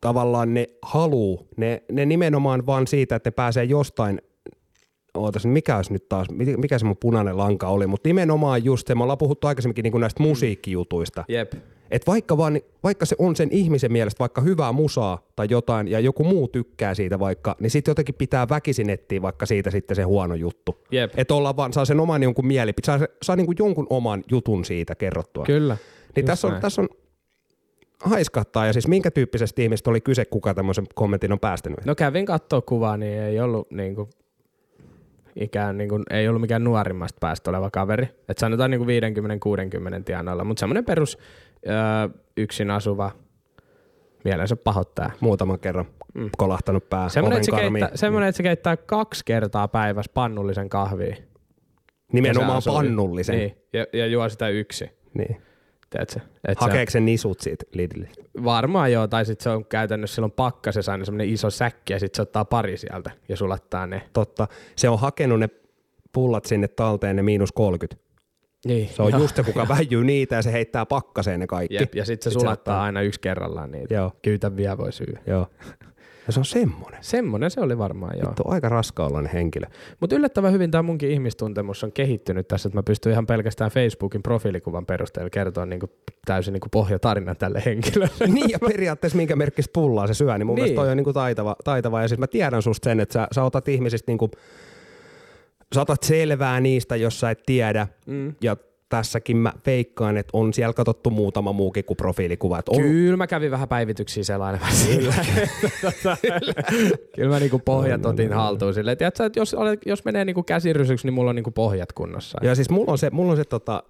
tavallaan 0.00 0.54
ne 0.54 0.66
haluu, 0.82 1.48
ne, 1.56 1.82
ne 1.92 2.06
nimenomaan 2.06 2.66
vaan 2.66 2.86
siitä, 2.86 3.16
että 3.16 3.30
ne 3.30 3.32
pääsee 3.32 3.64
jostain 3.64 4.22
Ootas, 5.14 5.46
mikä 5.46 5.76
olisi 5.76 5.92
nyt 5.92 6.08
taas, 6.08 6.30
mi- 6.30 6.56
mikä 6.56 6.78
se 6.78 6.84
mun 6.84 6.96
punainen 7.00 7.38
lanka 7.38 7.68
oli, 7.68 7.86
mutta 7.86 8.08
nimenomaan 8.08 8.64
just 8.64 8.86
se, 8.86 8.94
me 8.94 9.02
ollaan 9.02 9.18
puhuttu 9.18 9.46
aikaisemminkin 9.46 9.82
niin 9.82 9.92
kuin 9.92 10.00
näistä 10.00 10.22
musiikkijutuista. 10.22 11.24
Jep. 11.28 11.52
Et 11.90 12.06
vaikka, 12.06 12.36
vaan, 12.36 12.60
vaikka 12.82 13.06
se 13.06 13.16
on 13.18 13.36
sen 13.36 13.48
ihmisen 13.52 13.92
mielestä 13.92 14.18
vaikka 14.18 14.40
hyvää 14.40 14.72
musaa 14.72 15.28
tai 15.36 15.46
jotain 15.50 15.88
ja 15.88 16.00
joku 16.00 16.24
muu 16.24 16.48
tykkää 16.48 16.94
siitä 16.94 17.18
vaikka, 17.18 17.56
niin 17.60 17.70
sitten 17.70 17.90
jotenkin 17.90 18.14
pitää 18.14 18.48
väkisin 18.48 18.90
etsiä 18.90 19.22
vaikka 19.22 19.46
siitä 19.46 19.70
sitten 19.70 19.96
se 19.96 20.02
huono 20.02 20.34
juttu. 20.34 20.78
Jep. 20.90 21.12
Että 21.16 21.34
olla 21.34 21.56
vaan, 21.56 21.72
saa 21.72 21.84
sen 21.84 22.00
oman 22.00 22.22
jonkun 22.22 22.46
mielipide, 22.46 22.86
saa, 22.86 22.98
saa 23.22 23.36
niin 23.36 23.46
kuin 23.46 23.56
jonkun 23.58 23.86
oman 23.90 24.24
jutun 24.30 24.64
siitä 24.64 24.94
kerrottua. 24.94 25.44
Kyllä. 25.44 25.76
Niin 26.16 26.26
tässä 26.26 26.48
on, 26.48 26.60
tässä 26.60 26.82
on 26.82 26.88
haiskahtaa 28.02 28.66
ja 28.66 28.72
siis 28.72 28.88
minkä 28.88 29.10
tyyppisestä 29.10 29.62
ihmistä 29.62 29.90
oli 29.90 30.00
kyse, 30.00 30.24
kuka 30.24 30.54
tämmöisen 30.54 30.86
kommentin 30.94 31.32
on 31.32 31.40
päästänyt? 31.40 31.84
No 31.84 31.94
kävin 31.94 32.26
kattoo 32.26 32.62
kuvaa, 32.62 32.96
niin 32.96 33.22
ei 33.22 33.40
ollut 33.40 33.70
niinku, 33.70 34.08
ikään 35.40 35.78
niinku, 35.78 36.02
ei 36.10 36.28
ollut 36.28 36.40
mikään 36.40 36.64
nuorimmasta 36.64 37.18
päästä 37.20 37.50
oleva 37.50 37.70
kaveri. 37.70 38.08
Et 38.28 38.38
sanotaan 38.38 38.70
niinku 38.70 38.86
50-60 38.86 40.02
tienoilla, 40.04 40.44
mutta 40.44 40.60
semmoinen 40.60 40.84
perus 40.84 41.18
öö, 41.68 41.74
yksin 42.36 42.70
asuva 42.70 43.10
mielensä 44.24 44.56
pahoittaja. 44.56 45.10
Muutaman 45.20 45.58
kerran 45.58 45.86
mm. 46.14 46.30
kolahtanut 46.38 46.88
pää 46.88 47.08
Semmoinen, 47.08 47.36
että 47.36 47.56
se 47.56 47.62
keittää, 47.62 47.90
semmoinen, 47.94 48.28
että 48.28 48.36
se 48.36 48.42
keittää 48.42 48.76
kaksi 48.76 49.24
kertaa 49.24 49.68
päivässä 49.68 50.10
pannullisen 50.14 50.68
kahvia. 50.68 51.16
Nimenomaan 52.12 52.62
pannullisen. 52.66 53.36
Niin, 53.36 53.56
ja, 53.72 53.86
ja 53.92 54.06
juo 54.06 54.28
sitä 54.28 54.48
yksi. 54.48 54.90
Niin. 55.14 55.42
Tiedätkö? 55.90 56.20
Et 56.48 56.60
Hakeeko 56.60 56.90
se 56.90 57.00
nisut 57.00 57.40
siitä 57.40 57.64
Lidlistä? 57.74 58.22
se, 58.22 58.44
varmaan 58.44 58.92
joo, 58.92 59.06
tai 59.08 59.24
sitten 59.26 59.42
se 59.44 59.50
on 59.50 59.64
käytännössä 59.64 60.14
silloin 60.14 60.32
pakkasessa 60.32 60.92
aina 60.92 61.04
semmoinen 61.04 61.28
iso 61.28 61.50
säkki, 61.50 61.92
ja 61.92 61.98
sitten 61.98 62.16
se 62.16 62.22
ottaa 62.22 62.44
pari 62.44 62.76
sieltä 62.76 63.10
ja 63.28 63.36
sulattaa 63.36 63.86
ne. 63.86 64.02
Totta. 64.12 64.48
Se 64.76 64.88
on 64.88 64.98
hakenut 64.98 65.40
ne 65.40 65.48
pullat 66.12 66.44
sinne 66.44 66.68
talteen, 66.68 67.16
ne 67.16 67.22
miinus 67.22 67.52
30. 67.52 68.04
Niin. 68.66 68.88
Se 68.88 69.02
on 69.02 69.12
just 69.20 69.36
se, 69.36 69.42
kuka 69.42 69.68
väijyy 69.78 70.04
niitä 70.04 70.34
ja 70.36 70.42
se 70.42 70.52
heittää 70.52 70.86
pakkaseen 70.86 71.40
ne 71.40 71.46
kaikki. 71.46 71.74
Jep, 71.74 71.94
ja 71.94 72.04
sitten 72.04 72.24
se 72.24 72.30
Sit 72.30 72.40
se 72.40 72.42
sulattaa 72.42 72.74
ottaa- 72.74 72.82
aina 72.82 73.02
yksi 73.02 73.20
kerrallaan 73.20 73.70
niitä. 73.70 73.94
Joo. 73.94 74.12
Kyytä 74.22 74.56
vielä 74.56 74.78
voi 74.78 74.92
syödä. 74.92 75.20
Joo. 75.26 75.46
Ja 76.30 76.32
se 76.32 76.40
on 76.40 76.44
semmonen. 76.44 76.98
Semmonen 77.04 77.50
se 77.50 77.60
oli 77.60 77.78
varmaan, 77.78 78.18
joo. 78.18 78.32
On 78.44 78.52
aika 78.52 78.68
raskaalainen 78.68 79.32
henkilö. 79.32 79.66
Mutta 80.00 80.16
yllättävän 80.16 80.52
hyvin 80.52 80.70
tämä 80.70 80.82
munkin 80.82 81.10
ihmistuntemus 81.10 81.84
on 81.84 81.92
kehittynyt 81.92 82.48
tässä, 82.48 82.68
että 82.68 82.78
mä 82.78 82.82
pystyn 82.82 83.12
ihan 83.12 83.26
pelkästään 83.26 83.70
Facebookin 83.70 84.22
profiilikuvan 84.22 84.86
perusteella 84.86 85.30
kertoa 85.30 85.66
niinku 85.66 85.86
täysin 86.24 86.52
niinku 86.52 86.68
pohjatarinan 86.72 87.36
tälle 87.36 87.62
henkilölle. 87.66 88.26
niin 88.34 88.50
ja 88.50 88.58
periaatteessa 88.58 89.16
minkä 89.16 89.36
merkkistä 89.36 89.70
pullaa 89.72 90.06
se 90.06 90.14
syö, 90.14 90.38
niin 90.38 90.46
mun 90.46 90.54
Niin. 90.54 90.62
mielestä 90.62 90.82
toi 90.82 90.90
on 90.90 90.96
niinku 90.96 91.12
taitava, 91.12 91.56
taitava. 91.64 92.02
Ja 92.02 92.08
siis 92.08 92.18
mä 92.18 92.26
tiedän 92.26 92.62
susta 92.62 92.84
sen, 92.90 93.00
että 93.00 93.12
sä, 93.12 93.28
sä 93.34 93.44
otat 93.44 93.68
ihmisistä 93.68 94.10
niinku, 94.10 94.30
sä 95.74 95.80
otat 95.80 96.02
selvää 96.02 96.60
niistä, 96.60 96.96
jos 96.96 97.20
sä 97.20 97.30
et 97.30 97.42
tiedä. 97.46 97.86
Mm. 98.06 98.34
Ja 98.40 98.56
tässäkin 98.90 99.36
mä 99.36 99.52
veikkaan, 99.66 100.16
että 100.16 100.30
on 100.32 100.54
siellä 100.54 100.72
katsottu 100.72 101.10
muutama 101.10 101.52
muukin 101.52 101.84
kuin 101.84 101.96
profiilikuva. 101.96 102.58
Että 102.58 102.70
on, 102.74 102.82
Kyllä 102.82 103.16
mä 103.16 103.26
kävin 103.26 103.50
vähän 103.50 103.68
päivityksiä 103.68 104.24
selailemassa. 104.24 104.86
Kyllä. 104.88 105.14
Kyllä 107.16 107.28
mä 107.30 107.38
niinku 107.40 107.58
pohjat 107.58 108.06
otin 108.06 108.32
haltuun 108.32 108.74
silleen. 108.74 108.98
Tiedätkö, 108.98 109.24
että 109.26 109.40
jos, 109.40 109.56
jos 109.86 110.04
menee 110.04 110.24
niinku 110.24 110.42
käsirysyksi, 110.42 111.06
niin 111.06 111.14
mulla 111.14 111.30
on 111.30 111.36
niinku 111.36 111.50
pohjat 111.50 111.92
kunnossa. 111.92 112.38
Ja 112.42 112.54
siis 112.54 112.70
mulla 112.70 112.92
on 112.92 112.98
se, 112.98 113.10
mulla 113.10 113.30
on 113.30 113.36
se 113.36 113.44
tota, 113.44 113.82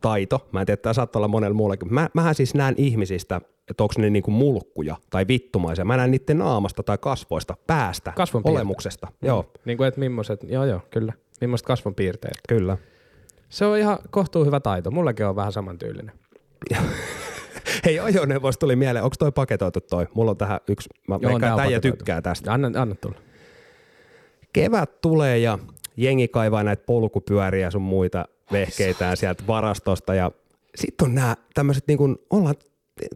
taito, 0.00 0.48
mä 0.52 0.60
en 0.60 0.66
tiedä, 0.66 0.76
tämä 0.82 0.92
saattaa 0.92 1.20
olla 1.20 1.28
monella 1.28 1.54
muullakin. 1.54 1.94
Mä, 1.94 2.08
mähän 2.14 2.34
siis 2.34 2.54
näen 2.54 2.74
ihmisistä, 2.78 3.40
että 3.70 3.82
onko 3.82 3.94
ne 3.98 4.10
niinku 4.10 4.30
mulkkuja 4.30 4.96
tai 5.10 5.24
vittumaisia. 5.28 5.84
Mä 5.84 5.96
näen 5.96 6.10
niiden 6.10 6.38
naamasta 6.38 6.82
tai 6.82 6.98
kasvoista, 7.00 7.54
päästä, 7.66 8.12
Kasvonpiirteet. 8.16 8.56
olemuksesta. 8.60 9.08
Joo, 9.22 9.52
Niin 9.64 9.76
kuin, 9.76 9.88
että 9.88 10.00
millaiset, 10.00 10.42
joo 10.48 10.64
joo, 10.64 10.80
kyllä. 10.90 11.12
Millaiset 11.40 11.66
kasvonpiirteet. 11.66 12.34
kyllä. 12.48 12.76
Se 13.54 13.66
on 13.66 13.78
ihan 13.78 13.98
kohtuu 14.10 14.44
hyvä 14.44 14.60
taito. 14.60 14.90
Mullakin 14.90 15.26
on 15.26 15.36
vähän 15.36 15.52
samantyylinen. 15.52 16.12
Hei, 17.84 17.98
ajoneuvoista 17.98 18.60
tuli 18.60 18.76
mieleen, 18.76 19.04
onko 19.04 19.16
toi 19.18 19.32
paketoitu 19.32 19.80
toi? 19.80 20.06
Mulla 20.14 20.30
on 20.30 20.36
tähän 20.36 20.60
yksi, 20.68 20.88
mä 21.08 21.18
Joo, 21.20 21.32
veikkaan, 21.32 21.70
tää 21.70 21.80
tykkää 21.80 22.22
tästä. 22.22 22.52
Anna, 22.52 22.70
anna 22.76 22.94
tulla. 22.94 23.16
Kevät 24.52 25.00
tulee 25.00 25.38
ja 25.38 25.58
jengi 25.96 26.28
kaivaa 26.28 26.62
näitä 26.62 26.82
polkupyöriä 26.86 27.66
ja 27.66 27.70
sun 27.70 27.82
muita 27.82 28.24
vehkeitään 28.52 29.16
sieltä 29.16 29.46
varastosta 29.46 30.14
ja 30.14 30.30
sitten 30.74 31.08
on 31.08 31.14
nämä 31.14 31.36
tämmöiset 31.54 31.84
niin 31.86 31.98
ollaan 32.30 32.54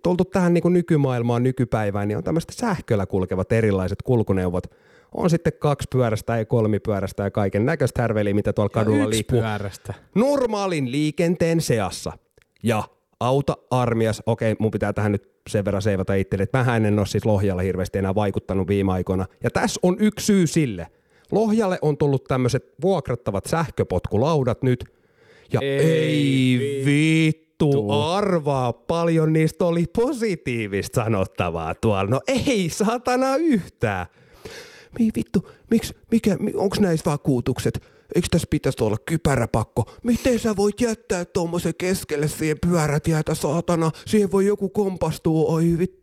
tultu 0.02 0.24
tähän 0.24 0.54
niin 0.54 0.72
nykymaailmaan, 0.72 1.42
nykypäivään, 1.42 2.08
niin 2.08 2.18
on 2.18 2.24
tämmöiset 2.24 2.50
sähköllä 2.50 3.06
kulkevat 3.06 3.52
erilaiset 3.52 4.02
kulkuneuvot. 4.02 4.66
On 5.14 5.30
sitten 5.30 5.52
kaksi 5.58 5.88
pyörästä 5.92 6.36
ja 6.38 6.44
kolmipyörästä 6.44 7.22
ja 7.22 7.30
kaiken 7.30 7.66
näköistä 7.66 8.02
härveliä, 8.02 8.34
mitä 8.34 8.52
tuolla 8.52 8.68
kadulla 8.68 9.04
Yksi 9.04 9.10
liikkuu. 9.10 9.40
pyörästä. 9.40 9.94
Normaalin 10.14 10.92
liikenteen 10.92 11.60
seassa. 11.60 12.12
Ja 12.62 12.82
auta 13.20 13.56
armias, 13.70 14.22
okei, 14.26 14.56
mun 14.58 14.70
pitää 14.70 14.92
tähän 14.92 15.12
nyt 15.12 15.30
sen 15.48 15.64
verran 15.64 15.82
seivata 15.82 16.14
itselle, 16.14 16.42
että 16.42 16.58
mähän 16.58 16.84
en 16.86 16.98
ole 16.98 17.06
siis 17.06 17.24
Lohjalla 17.26 17.62
hirveästi 17.62 17.98
enää 17.98 18.14
vaikuttanut 18.14 18.68
viime 18.68 18.92
aikoina. 18.92 19.26
Ja 19.44 19.50
tässä 19.50 19.80
on 19.82 19.96
yksi 20.00 20.26
syy 20.26 20.46
sille. 20.46 20.86
Lohjalle 21.32 21.78
on 21.82 21.96
tullut 21.98 22.24
tämmöiset 22.24 22.74
vuokrattavat 22.82 23.46
sähköpotkulaudat 23.46 24.62
nyt. 24.62 24.84
Ja 25.52 25.60
Ei 25.62 25.78
ei, 25.80 26.82
vittu, 26.86 27.90
arvaa 27.90 28.72
paljon 28.72 29.32
niistä 29.32 29.64
oli 29.64 29.84
positiivista 29.96 31.04
sanottavaa 31.04 31.74
tuolla. 31.74 32.10
No 32.10 32.20
ei 32.26 32.68
satana 32.72 33.36
yhtään. 33.36 34.06
Mi 34.98 35.10
vittu, 35.16 35.50
miksi, 35.70 35.96
mikä, 36.10 36.36
mi, 36.40 36.52
onks 36.54 36.80
näissä 36.80 37.10
vakuutukset? 37.10 37.82
Eikö 38.14 38.28
tässä 38.30 38.46
pitäisi 38.50 38.84
olla 38.84 38.96
kypäräpakko? 39.06 39.90
Miten 40.02 40.38
sä 40.38 40.56
voit 40.56 40.80
jättää 40.80 41.24
tuommoisen 41.24 41.74
keskelle 41.78 42.28
siihen 42.28 42.56
pyörät 42.66 43.06
jäätä, 43.08 43.34
saatana? 43.34 43.90
Siihen 44.06 44.32
voi 44.32 44.46
joku 44.46 44.68
kompastua, 44.68 45.48
oi 45.52 45.78
vittu. 45.78 45.98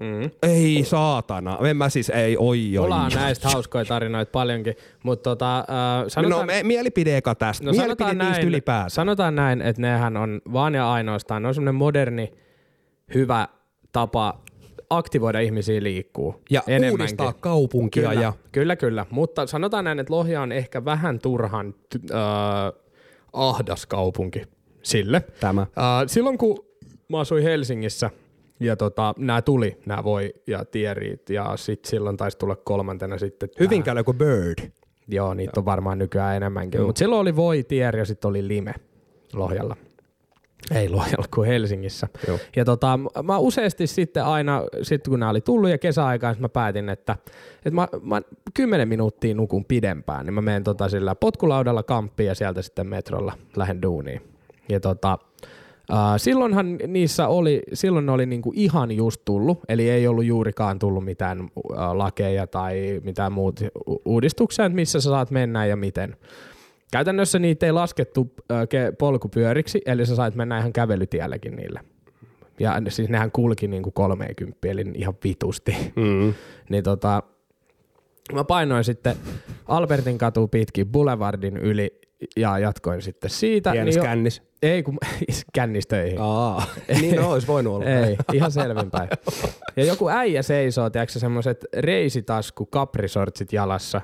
Mm. 0.00 0.30
Ei 0.42 0.84
saatana. 0.84 1.58
En 1.70 1.76
mä 1.76 1.88
siis, 1.88 2.10
ei, 2.10 2.36
oi, 2.36 2.78
oi. 2.78 2.82
Mulla 2.84 3.02
on 3.02 3.10
näistä 3.14 3.48
hauskoja 3.48 3.84
tarinoita 3.84 4.30
paljonkin, 4.30 4.74
mutta 5.02 5.30
tota, 5.30 5.58
äh, 5.58 5.64
sanotaan, 6.08 6.40
No 6.40 6.46
me, 6.46 6.62
mielipide 6.62 7.16
eka 7.16 7.34
tästä. 7.34 7.64
no 7.64 7.70
mielipide 7.70 7.88
sanotaan, 7.88 8.18
niistä 8.18 8.32
näin, 8.32 8.48
ylipäänsä. 8.48 8.94
sanotaan 8.94 9.34
näin, 9.34 9.62
että 9.62 9.82
nehän 9.82 10.16
on 10.16 10.40
vaan 10.52 10.74
ja 10.74 10.92
ainoastaan, 10.92 11.42
ne 11.42 11.48
on 11.48 11.54
semmoinen 11.54 11.74
moderni, 11.74 12.32
hyvä 13.14 13.48
tapa 13.92 14.40
aktivoida 14.90 15.40
ihmisiä 15.40 15.82
liikkuu. 15.82 16.34
ja 16.50 16.62
enemmänkin. 16.66 17.00
uudistaa 17.00 17.32
kaupunkia 17.32 18.08
Kyllä, 18.08 18.22
ja 18.22 18.32
kyllä, 18.52 18.76
kyllä. 18.76 19.06
Mutta 19.10 19.46
sanotaan 19.46 19.84
näin, 19.84 19.98
että 19.98 20.12
Lohja 20.14 20.42
on 20.42 20.52
ehkä 20.52 20.84
vähän 20.84 21.18
turhan 21.18 21.74
äh, 22.12 22.18
ahdas 23.32 23.86
kaupunki 23.86 24.42
sille. 24.82 25.22
tämä. 25.40 25.60
Äh, 25.62 25.66
silloin 26.06 26.38
kun 26.38 26.66
mä 27.08 27.20
asuin 27.20 27.42
Helsingissä 27.42 28.10
ja 28.60 28.76
tota, 28.76 29.14
nämä 29.18 29.42
tuli, 29.42 29.76
nämä 29.86 30.04
voi 30.04 30.34
ja 30.46 30.64
tieriit 30.64 31.30
ja 31.30 31.56
sitten 31.56 31.90
silloin 31.90 32.16
taisi 32.16 32.38
tulla 32.38 32.56
kolmantena 32.56 33.18
sitten 33.18 33.48
tää- 33.48 33.56
Hyvinkäällä 33.60 34.00
joku 34.00 34.12
Bird. 34.14 34.70
Joo, 35.08 35.34
niitä 35.34 35.60
on 35.60 35.64
varmaan 35.64 35.98
nykyään 35.98 36.36
enemmänkin. 36.36 36.82
Mutta 36.82 36.98
silloin 36.98 37.20
oli 37.20 37.36
voi, 37.36 37.62
tier 37.62 37.96
ja 37.96 38.04
sitten 38.04 38.28
oli 38.28 38.48
lime 38.48 38.74
Lohjalla. 39.34 39.76
Ei 40.74 40.88
Lohjalla 40.88 41.26
kuin 41.34 41.48
Helsingissä. 41.48 42.08
Joo. 42.26 42.38
Ja 42.56 42.64
tota, 42.64 42.98
mä 43.22 43.38
useasti 43.38 43.86
sitten 43.86 44.24
aina, 44.24 44.62
sit 44.82 45.08
kun 45.08 45.20
nämä 45.20 45.30
oli 45.30 45.40
tullut 45.40 45.70
ja 45.70 45.78
kesäaikaan, 45.78 46.36
mä 46.38 46.48
päätin, 46.48 46.88
että, 46.88 47.16
että 47.56 47.70
mä, 47.70 47.88
mä 48.02 48.22
10 48.54 48.88
minuuttia 48.88 49.34
nukun 49.34 49.64
pidempään, 49.64 50.26
niin 50.26 50.34
mä 50.34 50.40
menen 50.40 50.64
tota 50.64 50.88
sillä 50.88 51.14
potkulaudalla 51.14 51.82
kamppiin 51.82 52.26
ja 52.26 52.34
sieltä 52.34 52.62
sitten 52.62 52.86
metrolla 52.86 53.32
lähden 53.56 53.82
duuniin. 53.82 54.22
Ja 54.68 54.80
tota, 54.80 55.18
äh, 55.92 55.98
silloinhan 56.16 56.78
niissä 56.86 57.28
oli, 57.28 57.62
silloin 57.72 58.06
ne 58.06 58.12
oli 58.12 58.26
niinku 58.26 58.52
ihan 58.56 58.92
just 58.92 59.20
tullut, 59.24 59.60
eli 59.68 59.90
ei 59.90 60.06
ollut 60.06 60.24
juurikaan 60.24 60.78
tullut 60.78 61.04
mitään 61.04 61.40
äh, 61.40 61.92
lakeja 61.92 62.46
tai 62.46 63.00
mitään 63.04 63.32
muut 63.32 63.60
uudistuksia, 64.04 64.64
että 64.64 64.76
missä 64.76 65.00
sä 65.00 65.10
saat 65.10 65.30
mennä 65.30 65.66
ja 65.66 65.76
miten. 65.76 66.16
Käytännössä 66.92 67.38
niitä 67.38 67.66
ei 67.66 67.72
laskettu 67.72 68.34
äh, 68.52 68.58
polkupyöriksi, 68.98 69.80
eli 69.86 70.06
sä 70.06 70.16
sait 70.16 70.34
mennä 70.34 70.58
ihan 70.58 70.72
kävelytielläkin 70.72 71.56
niille. 71.56 71.80
Ja 72.60 72.80
ne- 72.80 72.90
siis 72.90 73.08
nehän 73.08 73.32
kulki 73.32 73.68
niinku 73.68 73.90
30, 73.90 74.68
eli 74.68 74.84
ihan 74.94 75.14
vitusti. 75.24 75.76
Mm. 75.96 76.34
niin 76.70 76.84
tota, 76.84 77.22
mä 78.32 78.44
painoin 78.44 78.84
sitten 78.84 79.16
Albertin 79.66 80.18
katu 80.18 80.48
pitkin 80.48 80.86
Boulevardin 80.88 81.56
yli 81.56 82.00
ja 82.36 82.58
jatkoin 82.58 83.02
sitten 83.02 83.30
siitä. 83.30 83.72
Pienes 83.72 83.96
jo- 83.96 84.02
kännis. 84.02 84.42
Ei, 84.62 84.82
kun 84.82 84.98
kännistöihin. 85.54 86.18
Aa, 86.20 86.66
niin 87.00 87.16
no, 87.16 87.30
olisi 87.30 87.46
voinut 87.46 87.74
olla. 87.74 87.84
Ei, 87.86 88.16
ihan 88.32 88.52
selvinpäin. 88.52 89.08
Ja 89.76 89.84
joku 89.84 90.08
äijä 90.08 90.42
seisoo, 90.42 90.90
tiedätkö 90.90 91.18
semmoiset 91.18 91.64
reisitasku 91.76 92.66
kaprisortsit 92.66 93.52
jalassa, 93.52 94.00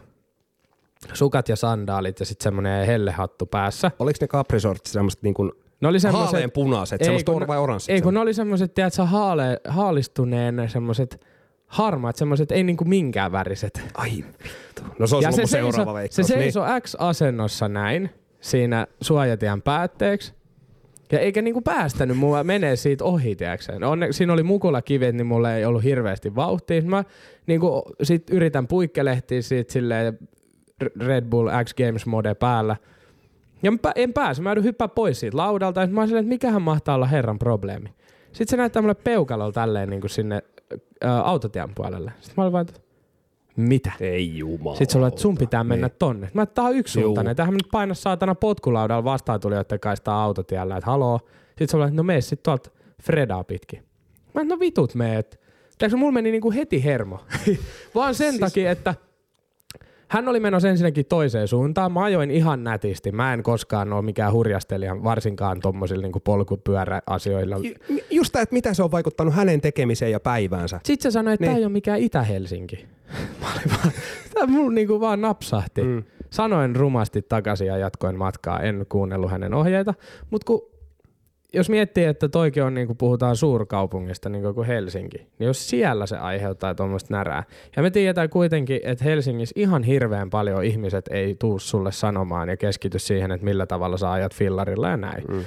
sukat 1.13 1.49
ja 1.49 1.57
sandaalit 1.57 2.21
ja 2.21 2.27
sitten 2.27 2.45
semmoinen 2.45 2.87
hellehattu 2.87 3.47
päässä. 3.47 3.91
Oliko 3.99 4.17
ne 4.21 4.27
kaprisortsit 4.29 4.93
semmoiset 4.93 5.23
niin 5.23 5.35
kuin 5.35 5.53
Ne 5.81 5.89
oli 5.89 6.01
semmoiset, 6.01 6.33
haalean 6.33 6.51
punaiset, 6.51 7.05
semmoiset 7.05 7.27
kun 7.27 7.35
or- 7.35 7.41
ne- 7.41 7.47
vai 7.47 7.59
oranssit? 7.59 7.95
ei 7.95 8.03
kun 8.03 8.15
ne 8.15 8.21
oli 8.21 8.35
semmoiset, 8.35 8.75
tiedätkö, 8.75 9.05
haale, 9.05 9.61
haalistuneen 9.69 10.69
semmoiset 10.69 11.21
harmaat, 11.67 12.17
semmoiset 12.17 12.53
ei 12.53 12.63
niinku 12.65 12.85
minkään 12.85 13.33
väriset. 13.33 13.81
Ai 13.95 14.11
vittu. 14.45 14.83
No 14.99 15.07
se 15.07 15.17
on 15.17 15.23
ja 15.23 15.33
se 15.33 15.47
seuraava 15.47 15.99
seisoo, 15.99 16.25
se 16.25 16.39
veikkaus. 16.39 16.69
niin. 16.69 16.83
X-asennossa 16.83 17.69
näin, 17.69 18.11
siinä 18.41 18.87
suojatien 19.01 19.63
päätteeksi. 19.63 20.35
Ja 21.13 21.19
eikä 21.19 21.43
niinku 21.43 21.61
päästänyt 21.61 22.17
mua 22.17 22.45
menee 22.45 22.77
siitä 22.77 23.05
ohi, 23.05 23.37
tiedätkö? 23.37 23.87
Onne, 23.87 24.13
siinä 24.13 24.33
oli 24.33 24.43
mukula 24.43 24.83
kivet, 24.83 25.15
niin 25.15 25.27
mulla 25.27 25.55
ei 25.55 25.65
ollut 25.65 25.85
hirveästi 25.85 26.35
vauhtia. 26.35 26.83
Mä 26.83 27.05
niinku, 27.47 27.83
sit 28.03 28.31
yritän 28.31 28.67
puikkelehtiä 28.67 29.43
siitä 29.43 29.73
silleen 29.73 30.19
Red 31.01 31.25
Bull 31.25 31.49
X 31.65 31.75
Games 31.75 32.07
mode 32.07 32.35
päällä. 32.35 32.77
Ja 33.63 33.71
mä 33.71 33.79
en 33.95 34.13
pääse, 34.13 34.43
mä 34.43 34.51
joudun 34.51 34.65
hyppää 34.65 34.89
pois 34.89 35.21
siitä 35.21 35.37
laudalta. 35.37 35.81
Ja 35.81 35.87
mä 35.87 36.01
oon 36.01 36.09
silleen, 36.09 36.25
että 36.25 36.35
mikähän 36.35 36.63
mahtaa 36.63 36.95
olla 36.95 37.07
herran 37.07 37.39
probleemi. 37.39 37.89
Sitten 38.27 38.49
se 38.49 38.57
näyttää 38.57 38.83
mulle 38.83 38.95
peukalolla 38.95 39.53
tälleen 39.53 39.91
niin 39.91 40.01
kuin 40.01 40.11
sinne 40.11 40.43
ä, 41.05 41.19
autotien 41.19 41.75
puolelle. 41.75 42.13
Sitten 42.21 42.35
mä 42.37 42.43
olin 42.43 42.53
vaan, 42.53 42.67
että 42.69 42.81
mitä? 43.57 43.93
Ei 44.01 44.39
jumala. 44.39 44.77
Sitten 44.77 44.93
sulla, 44.93 45.09
että 45.09 45.21
sun 45.21 45.39
pitää 45.39 45.65
mennä 45.65 45.87
Niin. 45.87 45.97
tonne. 45.99 46.31
Mä 46.35 46.43
että 46.43 46.55
tää 46.55 46.65
on 46.65 46.77
yksisuuntainen. 46.77 47.37
Tähän 47.37 47.55
nyt 47.55 47.69
paina 47.73 47.95
saatana 47.95 48.35
potkulaudalla 48.35 49.05
vastaan 49.05 49.41
tulijoiden 49.41 49.81
kanssa 49.81 50.23
autotiellä, 50.23 50.77
että 50.77 50.91
haloo. 50.91 51.21
Sitten 51.49 51.69
sulla, 51.69 51.85
että 51.85 51.97
no 51.97 52.03
mene 52.03 52.21
sit 52.21 52.43
tuolta 52.43 52.71
Fredaa 53.03 53.45
pitkin. 53.45 53.83
Mä 54.35 54.41
että 54.43 54.55
no 54.55 54.61
vitut 54.61 54.95
meet. 54.95 55.41
Tiedätkö, 55.79 55.97
mulla 55.97 56.13
meni 56.13 56.31
niinku 56.31 56.53
heti 56.53 56.85
hermo. 56.85 57.21
Vaan 57.95 58.15
sen 58.15 58.31
siis... 58.31 58.41
takia, 58.41 58.71
että 58.71 58.95
hän 60.15 60.29
oli 60.29 60.41
menossa 60.41 60.69
ensinnäkin 60.69 61.07
toiseen 61.07 61.49
suuntaan. 61.49 61.93
Mä 61.93 62.05
ajoin 62.05 62.31
ihan 62.31 62.65
nätisti. 62.65 63.13
Mä 63.13 63.33
en 63.35 63.43
koskaan 63.43 63.93
ole 63.93 64.03
mikään 64.03 64.33
hurjastelija, 64.33 65.03
varsinkaan 65.05 65.61
tommosilla 65.61 66.03
niinku 66.03 66.21
polkupyöräasioilla. 66.21 67.57
Ju- 67.57 67.99
Just 68.11 68.33
tämä, 68.33 68.43
että 68.43 68.53
mitä 68.53 68.75
se 68.75 68.83
on 68.83 68.91
vaikuttanut 68.93 69.35
hänen 69.35 69.61
tekemiseen 69.61 70.13
ja 70.13 70.21
päiväänsä. 70.21 70.81
Sitten 70.85 71.03
se 71.13 71.15
sanoi, 71.15 71.35
että 71.35 71.45
Niin. 71.45 71.51
tämä 71.51 71.59
ei 71.59 71.65
ole 71.65 71.73
mikään 71.73 72.01
Itä-Helsinki. 72.01 72.87
Mä 73.41 73.47
olin 73.53 73.71
vaan, 73.79 73.93
tämä 74.35 74.47
mulla 74.47 74.73
niinku 74.73 75.01
vaan 75.01 75.21
napsahti. 75.21 75.83
Mm. 75.83 76.03
Sanoin 76.31 76.77
rumasti 76.77 77.23
takaisin 77.23 77.67
ja 77.67 77.77
jatkoin 77.77 78.19
matkaa. 78.19 78.61
En 78.61 78.87
kuunnellut 78.89 79.31
hänen 79.31 79.55
ohjeita. 79.55 79.95
Mutta 80.31 80.45
kun 80.47 80.63
jos 81.55 81.71
miettii, 81.71 82.05
että 82.05 82.29
toikin 82.29 82.63
on 82.63 82.75
niin 82.75 82.87
kuin 82.87 82.97
puhutaan 82.97 83.37
suurkaupungista 83.37 84.29
niin 84.29 84.55
kuin 84.55 84.67
Helsinki, 84.67 85.19
niin 85.39 85.47
jos 85.47 85.71
siellä 85.71 86.07
se 86.07 86.17
aiheuttaa 86.17 86.75
tuommoista 86.75 87.15
närää. 87.15 87.45
Ja 87.77 87.83
me 87.83 87.91
tiedetään 87.91 88.31
kuitenkin, 88.31 88.81
että 88.83 89.05
Helsingissä 89.05 89.53
ihan 89.57 89.83
hirveän 89.83 90.31
paljon 90.31 90.65
ihmiset 90.65 91.09
ei 91.11 91.35
tuu 91.35 91.59
sulle 91.59 91.93
sanomaan 91.93 92.49
ja 92.49 92.57
keskity 92.57 92.99
siihen, 92.99 93.31
että 93.31 93.45
millä 93.45 93.67
tavalla 93.67 93.97
sä 93.97 94.13
ajat 94.13 94.35
fillarilla 94.35 94.89
ja 94.89 94.97
näin. 94.97 95.25
Mm. 95.29 95.45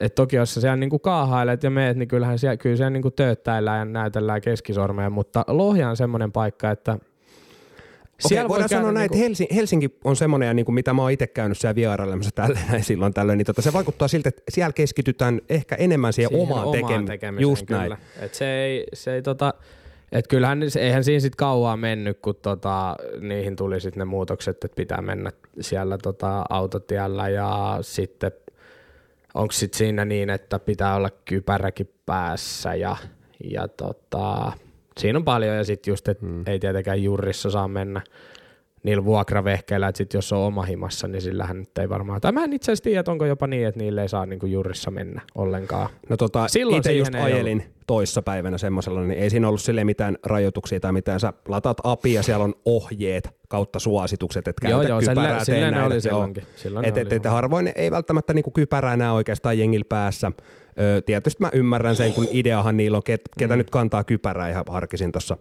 Et 0.00 0.14
toki 0.14 0.36
jos 0.36 0.54
sä 0.54 0.60
siellä 0.60 0.76
niinku 0.76 0.98
kaahailet 0.98 1.62
ja 1.62 1.70
meet, 1.70 1.96
niin 1.96 2.08
kyllähän 2.08 2.38
siellä, 2.38 2.56
kyllä 2.56 2.76
siellä 2.76 2.90
niinku 2.90 3.10
tööttäillään 3.10 3.78
ja 3.78 3.84
näytellään 3.84 4.40
keskisormeja, 4.40 5.10
mutta 5.10 5.44
Lohja 5.48 5.88
on 5.88 5.96
semmoinen 5.96 6.32
paikka, 6.32 6.70
että 6.70 6.98
Okei, 8.26 8.38
voi 8.38 8.48
voidaan 8.48 8.68
sanoa 8.68 8.92
näin, 8.92 9.04
että 9.06 9.14
niinku- 9.16 9.28
Helsinki, 9.28 9.54
Helsinki 9.54 9.98
on 10.04 10.16
semmoinen, 10.16 10.46
ja 10.46 10.54
niin 10.54 10.64
kuin 10.66 10.74
mitä 10.74 10.94
mä 10.94 11.02
oon 11.02 11.10
itse 11.10 11.26
käynyt 11.26 11.58
siellä 11.58 11.74
vierailemassa 11.74 12.30
tällä 12.34 12.58
näin 12.70 12.84
silloin 12.84 13.14
tällöin, 13.14 13.38
niin 13.38 13.46
tota, 13.46 13.62
se 13.62 13.72
vaikuttaa 13.72 14.08
siltä, 14.08 14.28
että 14.28 14.42
siellä 14.48 14.72
keskitytään 14.72 15.40
ehkä 15.48 15.74
enemmän 15.74 16.12
siihen, 16.12 16.28
siihen 16.30 16.48
omaan, 16.48 16.66
omaan 16.66 16.84
tekem- 16.84 17.06
tekemiseen. 17.06 17.42
Just 17.42 17.66
kyllä. 17.66 17.80
näin. 17.88 17.96
Et 18.20 18.34
se 18.34 18.64
ei, 18.64 18.86
se 18.94 19.14
ei 19.14 19.22
tota, 19.22 19.54
et 20.12 20.26
kyllähän 20.26 20.60
eihän 20.78 21.04
siinä 21.04 21.20
sit 21.20 21.36
kauaa 21.36 21.76
mennyt, 21.76 22.18
kun 22.22 22.34
tota, 22.42 22.96
niihin 23.20 23.56
tuli 23.56 23.80
sitten 23.80 23.98
ne 23.98 24.04
muutokset, 24.04 24.64
että 24.64 24.76
pitää 24.76 25.02
mennä 25.02 25.32
siellä 25.60 25.98
tota, 25.98 26.44
autotiellä 26.50 27.28
ja 27.28 27.78
sitten 27.80 28.32
onko 29.34 29.52
sitten 29.52 29.78
siinä 29.78 30.04
niin, 30.04 30.30
että 30.30 30.58
pitää 30.58 30.96
olla 30.96 31.10
kypäräkin 31.24 31.90
päässä 32.06 32.74
ja, 32.74 32.96
ja 33.50 33.68
tota, 33.68 34.52
siinä 34.98 35.18
on 35.18 35.24
paljon 35.24 35.56
ja 35.56 35.64
sitten 35.64 35.92
just, 35.92 36.08
että 36.08 36.26
hmm. 36.26 36.42
ei 36.46 36.58
tietenkään 36.58 37.02
jurissa 37.02 37.50
saa 37.50 37.68
mennä 37.68 38.00
niillä 38.82 39.04
vuokravehkeillä, 39.04 39.88
että 39.88 39.96
sit 39.96 40.14
jos 40.14 40.32
on 40.32 40.38
oma 40.38 40.62
himassa, 40.62 41.08
niin 41.08 41.22
sillähän 41.22 41.58
nyt 41.58 41.78
ei 41.78 41.88
varmaan. 41.88 42.20
Tai 42.20 42.32
mä 42.32 42.44
en 42.44 42.52
itse 42.52 42.72
asiassa 42.72 42.84
tiedä, 42.84 43.00
että 43.00 43.12
onko 43.12 43.26
jopa 43.26 43.46
niin, 43.46 43.66
että 43.66 43.80
niille 43.80 44.02
ei 44.02 44.08
saa 44.08 44.26
niinku 44.26 44.46
jurissa 44.46 44.90
mennä 44.90 45.20
ollenkaan. 45.34 45.88
No 46.08 46.16
tota, 46.16 46.48
Silloin 46.48 46.76
itse 46.76 46.92
just 46.92 47.14
ajelin 47.14 47.64
toissa 47.86 48.22
päivänä 48.22 48.58
semmoisella, 48.58 49.00
niin 49.00 49.18
ei 49.18 49.30
siinä 49.30 49.48
ollut 49.48 49.60
sille 49.60 49.84
mitään 49.84 50.16
rajoituksia 50.26 50.80
tai 50.80 50.92
mitään. 50.92 51.20
Sä 51.20 51.32
lataat 51.48 51.76
api 51.84 52.12
ja 52.12 52.22
siellä 52.22 52.44
on 52.44 52.54
ohjeet 52.64 53.30
kautta 53.48 53.78
suositukset, 53.78 54.48
että 54.48 54.68
Joo, 54.68 54.78
käytä 54.78 54.88
joo, 54.88 55.00
kypärää, 55.00 55.24
sillä- 55.24 55.44
sillä 55.44 55.70
ne 55.70 55.70
näin, 55.70 55.86
oli 55.86 55.94
joo. 55.94 56.00
silloinkin. 56.00 56.44
Silloin 56.56 56.84
Et, 56.84 56.98
et, 56.98 57.12
et, 57.12 57.24
joo. 57.24 57.34
harvoin 57.34 57.72
ei 57.74 57.90
välttämättä 57.90 58.34
niinku 58.34 58.50
kypärää 58.50 58.96
näe 58.96 59.10
oikeastaan 59.10 59.58
jengillä 59.58 59.86
päässä. 59.88 60.32
Tietysti 61.06 61.42
mä 61.42 61.50
ymmärrän 61.52 61.96
sen, 61.96 62.12
kun 62.12 62.26
ideahan 62.30 62.76
niillä 62.76 62.96
on, 62.96 63.02
ket, 63.02 63.20
ketä 63.38 63.54
Mm. 63.54 63.58
nyt 63.58 63.70
kantaa 63.70 64.04
kypärää 64.04 64.48
ihan 64.50 64.64
harkisin 64.68 65.12
tuossa 65.12 65.36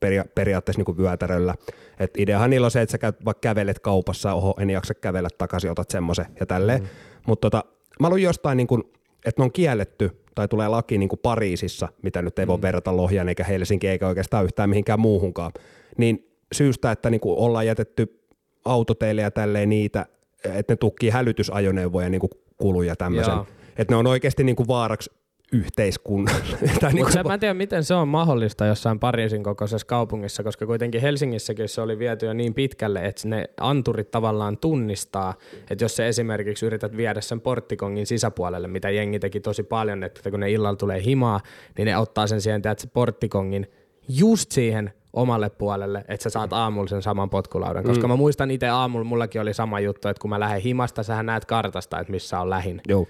peria- 0.00 0.24
periaatteessa 0.34 0.82
niin 0.86 0.98
vyötäröllä. 0.98 1.54
Et 2.00 2.10
ideahan 2.18 2.50
niillä 2.50 2.64
on 2.64 2.70
se, 2.70 2.80
että 2.82 2.90
sä 2.92 2.98
käyt 2.98 3.24
vaikka 3.24 3.40
kävelet 3.40 3.78
kaupassa, 3.78 4.34
oho, 4.34 4.54
en 4.60 4.70
jaksa 4.70 4.94
kävellä 4.94 5.28
takaisin, 5.38 5.70
otat 5.70 5.90
semmoisen 5.90 6.26
ja 6.40 6.46
tälleen. 6.46 6.82
Mm. 6.82 6.88
Mutta 7.26 7.50
tota, 7.50 7.64
mä 8.00 8.08
luin 8.10 8.22
jostain, 8.22 8.56
niin 8.56 8.66
kuin, 8.66 8.82
että 9.26 9.40
ne 9.40 9.44
on 9.44 9.52
kielletty 9.52 10.10
tai 10.34 10.48
tulee 10.48 10.68
laki 10.68 10.98
niin 10.98 11.08
kuin 11.08 11.20
Pariisissa, 11.22 11.88
mitä 12.02 12.22
nyt 12.22 12.38
ei 12.38 12.46
voi 12.46 12.62
verrata 12.62 12.96
Lohjan 12.96 13.28
eikä 13.28 13.44
Helsinki 13.44 13.88
eikä 13.88 14.08
oikeastaan 14.08 14.44
yhtään 14.44 14.70
mihinkään 14.70 15.00
muuhunkaan, 15.00 15.52
niin 15.96 16.28
syystä, 16.54 16.90
että 16.90 17.10
niin 17.10 17.20
kuin 17.20 17.38
ollaan 17.38 17.66
jätetty 17.66 18.20
autoteille 18.64 19.22
ja 19.22 19.30
tälleen 19.30 19.68
niitä, 19.68 20.06
että 20.44 20.72
ne 20.72 20.76
tukkii 20.76 21.10
hälytysajoneuvoja 21.10 22.08
niin 22.08 22.20
kuin 22.20 22.30
kuluja 22.56 22.96
tämmöisen. 22.96 23.34
Joo. 23.34 23.46
Että 23.78 23.92
ne 23.94 23.96
on 23.96 24.06
oikeasti 24.06 24.44
niin 24.44 24.56
kuin 24.56 24.68
vaaraksi 24.68 25.10
yhteiskunnalle. 25.52 26.56
Niin 26.92 27.06
kuin, 27.06 27.26
mä 27.26 27.34
en 27.34 27.40
tiedä, 27.40 27.54
miten 27.54 27.84
se 27.84 27.94
on 27.94 28.08
mahdollista 28.08 28.66
jossain 28.66 28.98
Pariisin 28.98 29.42
kokoisessa 29.42 29.86
kaupungissa, 29.86 30.42
koska 30.42 30.66
kuitenkin 30.66 31.00
Helsingissäkin 31.00 31.68
se 31.68 31.80
oli 31.80 31.98
viety 31.98 32.26
jo 32.26 32.32
niin 32.32 32.54
pitkälle, 32.54 33.04
että 33.04 33.28
ne 33.28 33.44
anturit 33.60 34.10
tavallaan 34.10 34.58
tunnistaa, 34.58 35.34
että 35.70 35.84
jos 35.84 35.96
sä 35.96 36.06
esimerkiksi 36.06 36.66
yrität 36.66 36.96
viedä 36.96 37.20
sen 37.20 37.40
porttikongin 37.40 38.06
sisäpuolelle, 38.06 38.68
mitä 38.68 38.90
jengi 38.90 39.18
teki 39.18 39.40
tosi 39.40 39.62
paljon, 39.62 40.04
että 40.04 40.30
kun 40.30 40.40
ne 40.40 40.50
illalla 40.50 40.76
tulee 40.76 41.04
himaa, 41.04 41.40
niin 41.78 41.86
ne 41.86 41.96
ottaa 41.98 42.26
sen 42.26 42.40
siihen, 42.40 42.56
että 42.56 42.82
se 42.82 42.88
porttikongin 42.88 43.66
just 44.08 44.52
siihen 44.52 44.92
omalle 45.12 45.50
puolelle, 45.50 46.04
että 46.08 46.22
sä 46.22 46.30
saat 46.30 46.52
aamulla 46.52 46.88
sen 46.88 47.02
saman 47.02 47.30
potkulaudan. 47.30 47.84
Koska 47.84 48.06
Mm. 48.06 48.12
mä 48.12 48.16
muistan 48.16 48.50
itse 48.50 48.68
aamulla, 48.68 49.04
mullakin 49.04 49.40
oli 49.40 49.54
sama 49.54 49.80
juttu, 49.80 50.08
että 50.08 50.20
kun 50.20 50.30
mä 50.30 50.40
lähden 50.40 50.60
himasta, 50.62 51.02
sähän 51.02 51.26
näet 51.26 51.44
kartasta, 51.44 52.00
että 52.00 52.10
missä 52.10 52.40
on 52.40 52.50
lähin. 52.50 52.80
Joo. 52.88 53.06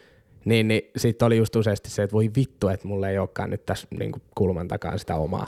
Niin, 0.49 0.69
niin 0.69 0.83
sitten 0.97 1.27
oli 1.27 1.37
just 1.37 1.57
useasti 1.57 1.91
se, 1.91 2.03
että 2.03 2.15
voi 2.15 2.31
vittu, 2.37 2.69
että 2.69 2.89
mulla 2.89 3.09
ei 3.09 3.19
olekaan 3.19 3.51
nyt 3.51 3.67
tässä 3.67 3.89
niin 3.99 4.13
kulman 4.35 4.69
takaa 4.69 4.99
sitä 4.99 5.17
omaa. 5.17 5.47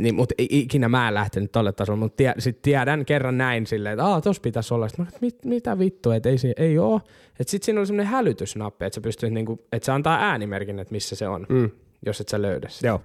Niin, 0.00 0.14
mutta 0.14 0.34
ikinä 0.38 0.88
mä 0.88 1.08
en 1.08 1.14
lähtenyt 1.14 1.52
tolle 1.52 1.72
tasolle, 1.72 1.98
mutta 1.98 2.16
tie, 2.16 2.34
sit 2.38 2.62
tiedän 2.62 3.04
kerran 3.04 3.38
näin 3.38 3.66
silleen, 3.66 3.92
että 3.92 4.04
aah, 4.06 4.22
tossa 4.22 4.40
pitäisi 4.42 4.74
olla. 4.74 4.88
Sitten 4.88 5.04
mä, 5.04 5.08
että 5.08 5.18
mit, 5.20 5.44
mitä 5.44 5.78
vittu, 5.78 6.10
että 6.10 6.28
ei, 6.28 6.36
ei 6.56 6.78
oo. 6.78 7.00
Että 7.40 7.50
sit 7.50 7.62
siinä 7.62 7.80
oli 7.80 7.86
semmoinen 7.86 8.12
hälytysnappi, 8.12 8.84
että 8.84 8.94
sä 8.94 9.00
pystyt 9.00 9.32
niinku, 9.32 9.64
että 9.72 9.86
se 9.86 9.92
antaa 9.92 10.18
äänimerkin, 10.20 10.78
että 10.78 10.92
missä 10.92 11.16
se 11.16 11.28
on, 11.28 11.46
Mm. 11.48 11.70
jos 12.06 12.20
et 12.20 12.28
sä 12.28 12.42
löydä 12.42 12.68
sitä. 12.68 12.86
Joo. 12.86 13.00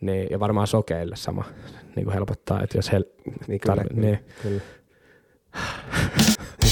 Niin, 0.00 0.26
ja 0.30 0.40
varmaan 0.40 0.66
sokeille 0.66 1.16
sama 1.16 1.44
niin 1.96 2.04
kuin 2.04 2.14
helpottaa, 2.14 2.62
että 2.62 2.78
jos 2.78 2.92
hel... 2.92 3.04
Niin 3.46 3.60
kyllä, 3.60 3.74
tarvi- 3.76 3.88
kyllä, 3.94 4.00
niin. 4.06 4.18
kyllä. 4.42 4.60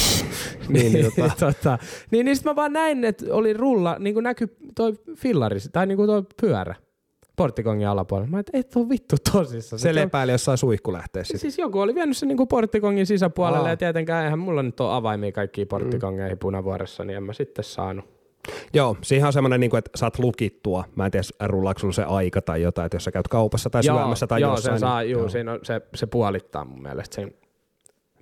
niin, 0.74 0.92
niin, 0.92 1.05
tota, 1.05 1.32
tota, 1.40 1.78
niin, 2.11 2.24
niin 2.24 2.36
sit 2.36 2.44
mä 2.44 2.57
vaan 2.57 2.72
näin, 2.72 3.05
että 3.05 3.24
oli 3.30 3.53
rulla, 3.53 3.97
niin 3.99 4.14
kuin 4.14 4.24
näkyy 4.24 4.57
toi 4.74 4.92
fillari, 5.16 5.61
tai 5.72 5.86
niin 5.86 5.97
kuin 5.97 6.07
toi 6.07 6.22
pyörä 6.40 6.74
porttikongin 7.36 7.88
alapuolella. 7.88 8.30
Mä 8.30 8.40
et, 8.40 8.51
et 8.53 8.76
on 8.76 8.88
vittu 8.88 9.16
tosissaan. 9.32 9.80
se 9.80 9.94
lepäili 9.94 10.32
jossain 10.32 10.59
suihkulähteessä. 10.59 11.38
Siis 11.38 11.59
joku 11.59 11.80
oli 11.80 11.94
vienyt 11.94 12.16
sen 12.16 12.28
niinku 12.28 12.47
porttikongin 12.47 13.07
sisäpuolelle 13.07 13.68
Aa. 13.68 13.72
ja 13.72 13.76
tietenkään 13.76 14.24
eihän 14.24 14.38
mulla 14.38 14.62
nyt 14.62 14.80
ole 14.80 14.94
avaimia 14.94 15.32
kaikkiin 15.32 15.68
porttikongeihin 15.68 16.38
punavuoressa, 16.38 17.05
niin 17.05 17.16
en 17.16 17.22
mä 17.22 17.32
sitten 17.32 17.64
saanut. 17.64 18.05
Joo, 18.74 18.97
siihen 19.03 19.26
on 19.26 19.32
semmoinen, 19.32 19.61
niin 19.61 19.70
kuin, 19.70 19.78
että 19.78 19.90
saat 19.94 20.18
lukittua. 20.18 20.84
Mä 20.97 21.05
en 21.05 21.11
tiedä, 21.11 21.24
rullaako 21.47 21.80
sulla 21.80 21.92
se 21.92 22.03
aika 22.03 22.42
tai 22.42 22.62
jotain, 22.62 22.86
että 22.86 22.97
jos 22.97 23.05
sä 23.05 23.11
käyt 23.11 23.28
kaupassa 23.28 23.70
tai 23.70 23.82
syömässä 23.82 24.26
tai 24.26 24.40
joo, 24.40 24.53
jossain. 24.53 24.72
sen 24.74 24.80
saa, 24.80 25.01
niin, 25.01 25.11
juu, 25.11 25.28
Siinä 25.28 25.53
on, 25.53 25.59
se, 25.62 25.80
se 25.94 26.07
puolittaa 26.07 26.64
mun 26.64 26.82
mielestä 26.82 27.14
sen 27.14 27.34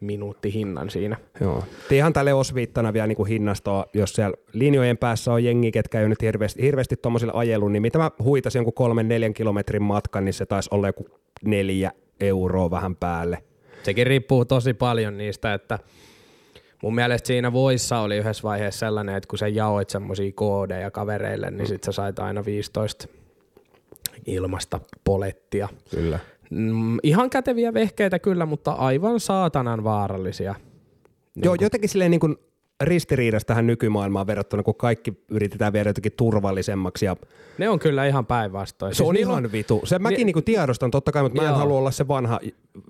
minuuttihinnan 0.00 0.90
siinä. 0.90 1.16
Joo. 1.40 1.64
Ihan 1.90 2.12
tälle 2.12 2.34
osviittana 2.34 2.92
vielä 2.92 3.06
niin 3.06 3.16
kuin 3.16 3.28
hinnastoa, 3.28 3.86
jos 3.94 4.12
siellä 4.12 4.36
linjojen 4.52 4.98
päässä 4.98 5.32
on 5.32 5.44
jengi, 5.44 5.72
ketkä 5.72 5.98
ei 5.98 6.04
ole 6.04 6.08
nyt 6.08 6.22
hirveästi, 6.22 6.62
hirveästi 6.62 6.96
tuommoisilla 6.96 7.32
ajelun, 7.36 7.72
niin 7.72 7.82
mitä 7.82 7.98
mä 7.98 8.10
huitasin 8.22 8.58
jonkun 8.58 8.74
kolmen 8.74 9.08
neljän 9.08 9.34
kilometrin 9.34 9.82
matkan, 9.82 10.24
niin 10.24 10.32
se 10.32 10.46
taisi 10.46 10.68
olla 10.72 10.86
joku 10.86 11.06
neljä 11.44 11.92
euroa 12.20 12.70
vähän 12.70 12.96
päälle. 12.96 13.42
Sekin 13.82 14.06
riippuu 14.06 14.44
tosi 14.44 14.74
paljon 14.74 15.18
niistä, 15.18 15.54
että 15.54 15.78
Mun 16.82 16.94
mielestä 16.94 17.26
siinä 17.26 17.52
voissa 17.52 17.98
oli 17.98 18.16
yhdessä 18.16 18.42
vaiheessa 18.42 18.78
sellainen, 18.78 19.14
että 19.14 19.28
kun 19.28 19.38
sä 19.38 19.48
jaoit 19.48 19.90
semmosia 19.90 20.32
koodeja 20.34 20.90
kavereille, 20.90 21.50
niin 21.50 21.66
sit 21.66 21.84
sä 21.84 21.92
sait 21.92 22.18
aina 22.18 22.44
15 22.44 23.08
ilmasta 24.26 24.80
polettia. 25.04 25.68
Kyllä. 25.90 26.18
Mm, 26.50 26.96
ihan 27.02 27.30
käteviä 27.30 27.74
vehkeitä 27.74 28.18
kyllä, 28.18 28.46
mutta 28.46 28.72
aivan 28.72 29.20
saatanan 29.20 29.84
vaarallisia. 29.84 30.54
Joo, 31.44 31.56
jotenkin 31.60 31.88
silleen 31.90 32.10
niin 32.10 32.20
kuin 32.20 32.36
ristiriidassa 32.82 33.46
tähän 33.46 33.66
nykymaailmaan 33.66 34.26
verrattuna, 34.26 34.62
kun 34.62 34.74
kaikki 34.74 35.12
yritetään 35.30 35.72
viedä 35.72 35.90
jotenkin 35.90 36.12
turvallisemmaksi. 36.16 37.06
Ja 37.06 37.16
Ne 37.58 37.68
on 37.68 37.78
kyllä 37.78 38.06
ihan 38.06 38.26
päinvastoin. 38.26 38.94
se 38.94 39.02
on 39.04 39.14
niillä 39.14 39.30
ihan 39.32 39.52
vitu. 39.52 39.80
Se 39.84 39.98
mäkin 39.98 40.18
Ni- 40.18 40.24
niin 40.24 40.32
kuin 40.32 40.44
tiedostan 40.44 40.90
totta 40.90 41.12
kai, 41.12 41.22
mutta 41.22 41.42
mä 41.42 41.48
en 41.48 41.52
Joo. 41.52 41.58
halua 41.58 41.78
olla 41.78 41.90
se 41.90 42.08
vanha 42.08 42.40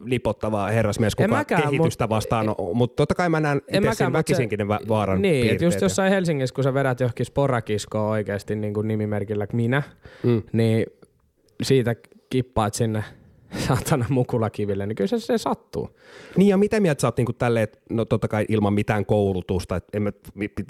lipottava 0.05 0.67
herrasmies, 0.67 1.13
En 1.19 1.25
kuka 1.29 1.37
mäkään, 1.39 1.63
kehitystä 1.63 2.05
mut- 2.05 2.11
vastaan. 2.11 2.55
on. 2.59 2.77
Mutta 2.77 2.97
totta 2.97 3.15
kai 3.15 3.29
mä 3.29 3.41
näen 3.41 3.63
itse 3.73 3.95
sen 3.95 4.13
väkisinkin 4.13 4.59
ne 4.59 4.69
va- 4.69 4.81
vaaran 4.89 5.23
Niin, 5.23 5.35
että 5.35 5.43
piirteet. 5.49 5.63
just 5.63 5.81
jossain 5.81 6.11
Helsingissä, 6.13 6.55
kun 6.55 6.65
sä 6.65 6.75
vedät 6.75 7.01
johonkin 7.01 7.27
sporakiskoon 7.27 8.11
oikeasti 8.11 8.57
niin 8.57 8.75
kuin 8.75 8.89
nimimerkillä 8.89 9.47
minä, 9.53 9.83
Mm. 10.23 10.43
niin 10.53 10.87
siitä 11.63 11.97
kippaat 12.31 12.75
sinne 12.75 13.05
saatana 13.69 14.07
mukulakiville, 14.09 14.87
niin 14.87 14.97
kyllä 14.97 15.09
se, 15.09 15.19
se 15.19 15.39
sattuu. 15.39 15.91
Niin 16.37 16.49
ja 16.49 16.57
mitä 16.57 16.81
mieltä 16.81 17.01
sä 17.01 17.07
oot 17.07 17.17
niinku 17.17 17.33
tälleen, 17.33 17.65
että 17.65 17.79
no 17.91 18.05
totta 18.05 18.29
kai 18.29 18.45
ilman 18.49 18.73
mitään 18.73 19.07
koulutusta, 19.07 19.77
että 19.77 19.99
en 19.99 20.03
mä 20.03 20.13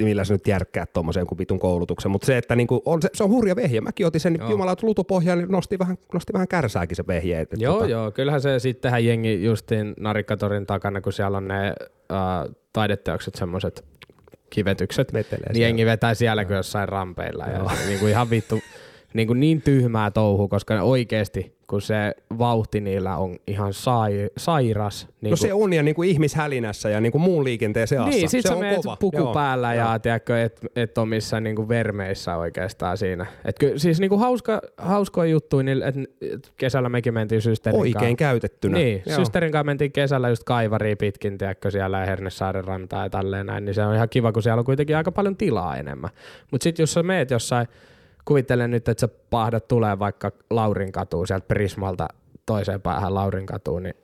millä 0.02 0.24
sä 0.24 0.34
nyt 0.34 0.46
järkkää 0.46 0.86
tuommoisen 0.86 1.26
kuin 1.26 1.38
vitun 1.38 1.58
koulutuksen, 1.58 2.10
mutta 2.10 2.26
se, 2.26 2.38
että 2.38 2.56
niinku 2.56 2.82
on, 2.84 3.02
se, 3.02 3.08
se 3.14 3.24
on 3.24 3.30
hurja 3.30 3.56
vehje. 3.56 3.80
Mäkin 3.80 4.06
otin 4.06 4.20
sen 4.20 4.36
Joo. 4.38 4.50
jumalauta 4.50 4.86
lutupohjaan, 4.86 5.38
niin 5.38 5.50
nosti 5.50 5.78
vähän, 5.78 5.98
nosti 6.14 6.32
vähän 6.32 6.48
kärsääkin 6.48 6.96
se 6.96 7.06
vehje. 7.06 7.40
Et, 7.40 7.48
Joo, 7.56 7.74
tota, 7.74 7.88
joo. 7.88 8.10
Kyllähän 8.10 8.40
se 8.40 8.58
sittenhän 8.58 9.04
jengi 9.04 9.44
justiin 9.44 9.94
Narikkatorin 10.00 10.66
takana, 10.66 11.00
kun 11.00 11.12
siellä 11.12 11.36
on 11.36 11.48
ne 11.48 11.74
uh, 12.12 12.54
taideteokset, 12.72 13.34
semmoiset 13.34 13.84
kivetykset, 14.50 15.12
Vetelee 15.12 15.46
niin 15.46 15.54
siellä. 15.54 15.68
jengi 15.68 15.86
vetää 15.86 16.14
sielläkin 16.14 16.56
jossain 16.56 16.88
rampeilla. 16.88 17.46
Ja 17.46 17.70
niin 17.86 17.98
kuin 17.98 18.10
ihan 18.10 18.30
vittu, 18.30 18.60
niin, 19.18 19.26
kuin 19.28 19.40
niin 19.40 19.62
tyhmää 19.62 20.10
touhu, 20.10 20.48
koska 20.48 20.82
oikeasti, 20.82 21.58
kun 21.66 21.82
se 21.82 22.14
vauhti 22.38 22.80
niillä 22.80 23.16
on 23.16 23.36
ihan 23.46 23.72
sai, 23.72 24.30
sairas. 24.36 25.08
Niin 25.20 25.30
No 25.30 25.36
se 25.36 25.52
on 25.52 25.72
ja 25.72 25.82
niinku 25.82 26.02
ihmishälinässä 26.02 26.88
ja 26.88 27.00
niinku 27.00 27.18
muun 27.18 27.44
liikenteen 27.44 27.88
seassa. 27.88 28.08
Niin, 28.10 28.28
sit 28.28 28.42
se 28.42 28.48
sä 28.48 28.54
on 28.56 28.64
kova. 28.82 28.96
puku 28.96 29.16
Joo. 29.18 29.34
päällä 29.34 29.74
ja 29.74 29.98
tiedätkö, 29.98 30.42
et, 30.42 30.60
et 30.76 30.98
ole 30.98 31.06
missään 31.06 31.42
niinku 31.44 31.68
vermeissä 31.68 32.36
oikeastaan 32.36 32.96
siinä. 32.96 33.26
Et 33.44 33.58
ky, 33.58 33.72
siis 33.78 34.00
niinku 34.00 34.18
hauska, 34.18 34.60
hauskoja 34.76 35.30
juttuja, 35.30 35.62
niin 35.62 35.82
et, 35.82 35.94
et 36.34 36.52
kesällä 36.56 36.88
mekin 36.88 37.14
mentiin 37.14 37.42
systerin 37.42 37.80
Oikein 37.80 37.94
kanssa. 37.94 38.16
käytettynä. 38.16 38.78
Niin, 38.78 39.02
Joo. 39.06 39.16
systerin 39.16 39.52
kanssa 39.52 39.64
mentiin 39.64 39.92
kesällä 39.92 40.28
just 40.28 40.44
kaivariin 40.44 40.98
pitkin, 40.98 41.38
tiedätkö, 41.38 41.70
siellä 41.70 42.06
Hernesaaren 42.06 42.64
rantaa 42.64 43.04
ja 43.04 43.10
tälleen 43.10 43.46
näin, 43.46 43.64
niin 43.64 43.74
se 43.74 43.82
on 43.84 43.94
ihan 43.94 44.08
kiva, 44.08 44.32
kun 44.32 44.42
siellä 44.42 44.58
on 44.58 44.64
kuitenkin 44.64 44.96
aika 44.96 45.12
paljon 45.12 45.36
tilaa 45.36 45.76
enemmän. 45.76 46.10
Mutta 46.50 46.64
sitten 46.64 46.82
jos 46.82 46.92
sä 46.92 47.02
meet 47.02 47.30
jossain, 47.30 47.68
kuvittelen 48.28 48.70
nyt, 48.70 48.88
että 48.88 49.00
sä 49.00 49.08
pahdat 49.30 49.68
tulee 49.68 49.98
vaikka 49.98 50.32
Laurin 50.50 50.92
katuun 50.92 51.26
sieltä 51.26 51.46
Prismalta 51.46 52.08
toiseen 52.46 52.80
päähän 52.80 53.14
Laurin 53.14 53.46
katuun, 53.46 53.82
niin 53.82 53.94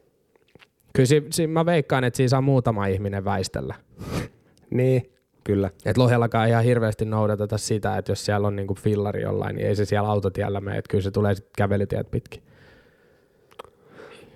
kyllä 0.92 1.06
si, 1.06 1.26
si, 1.30 1.46
mä 1.46 1.66
veikkaan, 1.66 2.04
että 2.04 2.16
siinä 2.16 2.28
saa 2.28 2.40
muutama 2.40 2.86
ihminen 2.86 3.24
väistellä. 3.24 3.74
Niin, 4.70 5.12
kyllä. 5.44 5.70
Et 5.84 5.96
Lohjallakaan 5.96 6.46
ei 6.46 6.50
ihan 6.50 6.64
hirveästi 6.64 7.04
noudateta 7.04 7.58
sitä, 7.58 7.96
että 7.98 8.12
jos 8.12 8.24
siellä 8.24 8.46
on 8.48 8.56
niinku 8.56 8.74
fillari 8.74 9.22
jollain, 9.22 9.56
niin 9.56 9.68
ei 9.68 9.76
se 9.76 9.84
siellä 9.84 10.08
autotiellä 10.08 10.60
mene, 10.60 10.78
että 10.78 10.90
kyllä 10.90 11.02
se 11.02 11.10
tulee 11.10 11.34
sitten 11.34 11.52
kävelytiet 11.58 12.10
pitkin. 12.10 12.42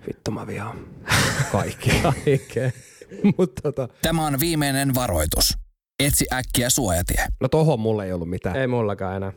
Vittu 0.07 0.31
mä 0.31 0.47
vihaan 0.47 0.79
kaikki. 1.53 1.91
Kaikkea. 2.25 2.71
Mutta 3.39 3.63
tota, 3.63 3.89
Tämä 4.03 4.27
on 4.27 4.41
viimeinen 4.41 4.95
varoitus. 4.95 5.59
Etsi 5.99 6.27
äkkiä 6.33 6.71
suojatie. 6.71 7.27
no 7.41 7.49
tohon 7.49 7.81
mulla 7.81 8.05
ei 8.05 8.13
ollut 8.13 8.31
mitään. 8.31 8.57
Ei 8.57 8.67
mullakaan 8.67 9.17
enää. 9.17 9.33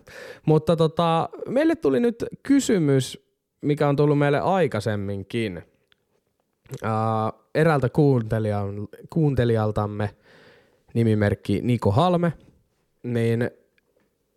Mutta 0.46 0.76
tota, 0.76 1.30
meille 1.48 1.76
tuli 1.76 2.00
nyt 2.00 2.26
kysymys, 2.44 3.26
mikä 3.62 3.90
on 3.90 3.96
tullut 3.96 4.18
meille 4.18 4.40
aikaisemminkin. 4.40 5.64
Uh, 6.84 7.42
eräältä 7.56 7.90
kuuntelijan, 7.90 8.88
kuuntelijaltamme 9.10 10.10
nimimerkki 10.94 11.62
Niko 11.62 11.92
Halme, 11.92 12.34
niin 13.04 13.52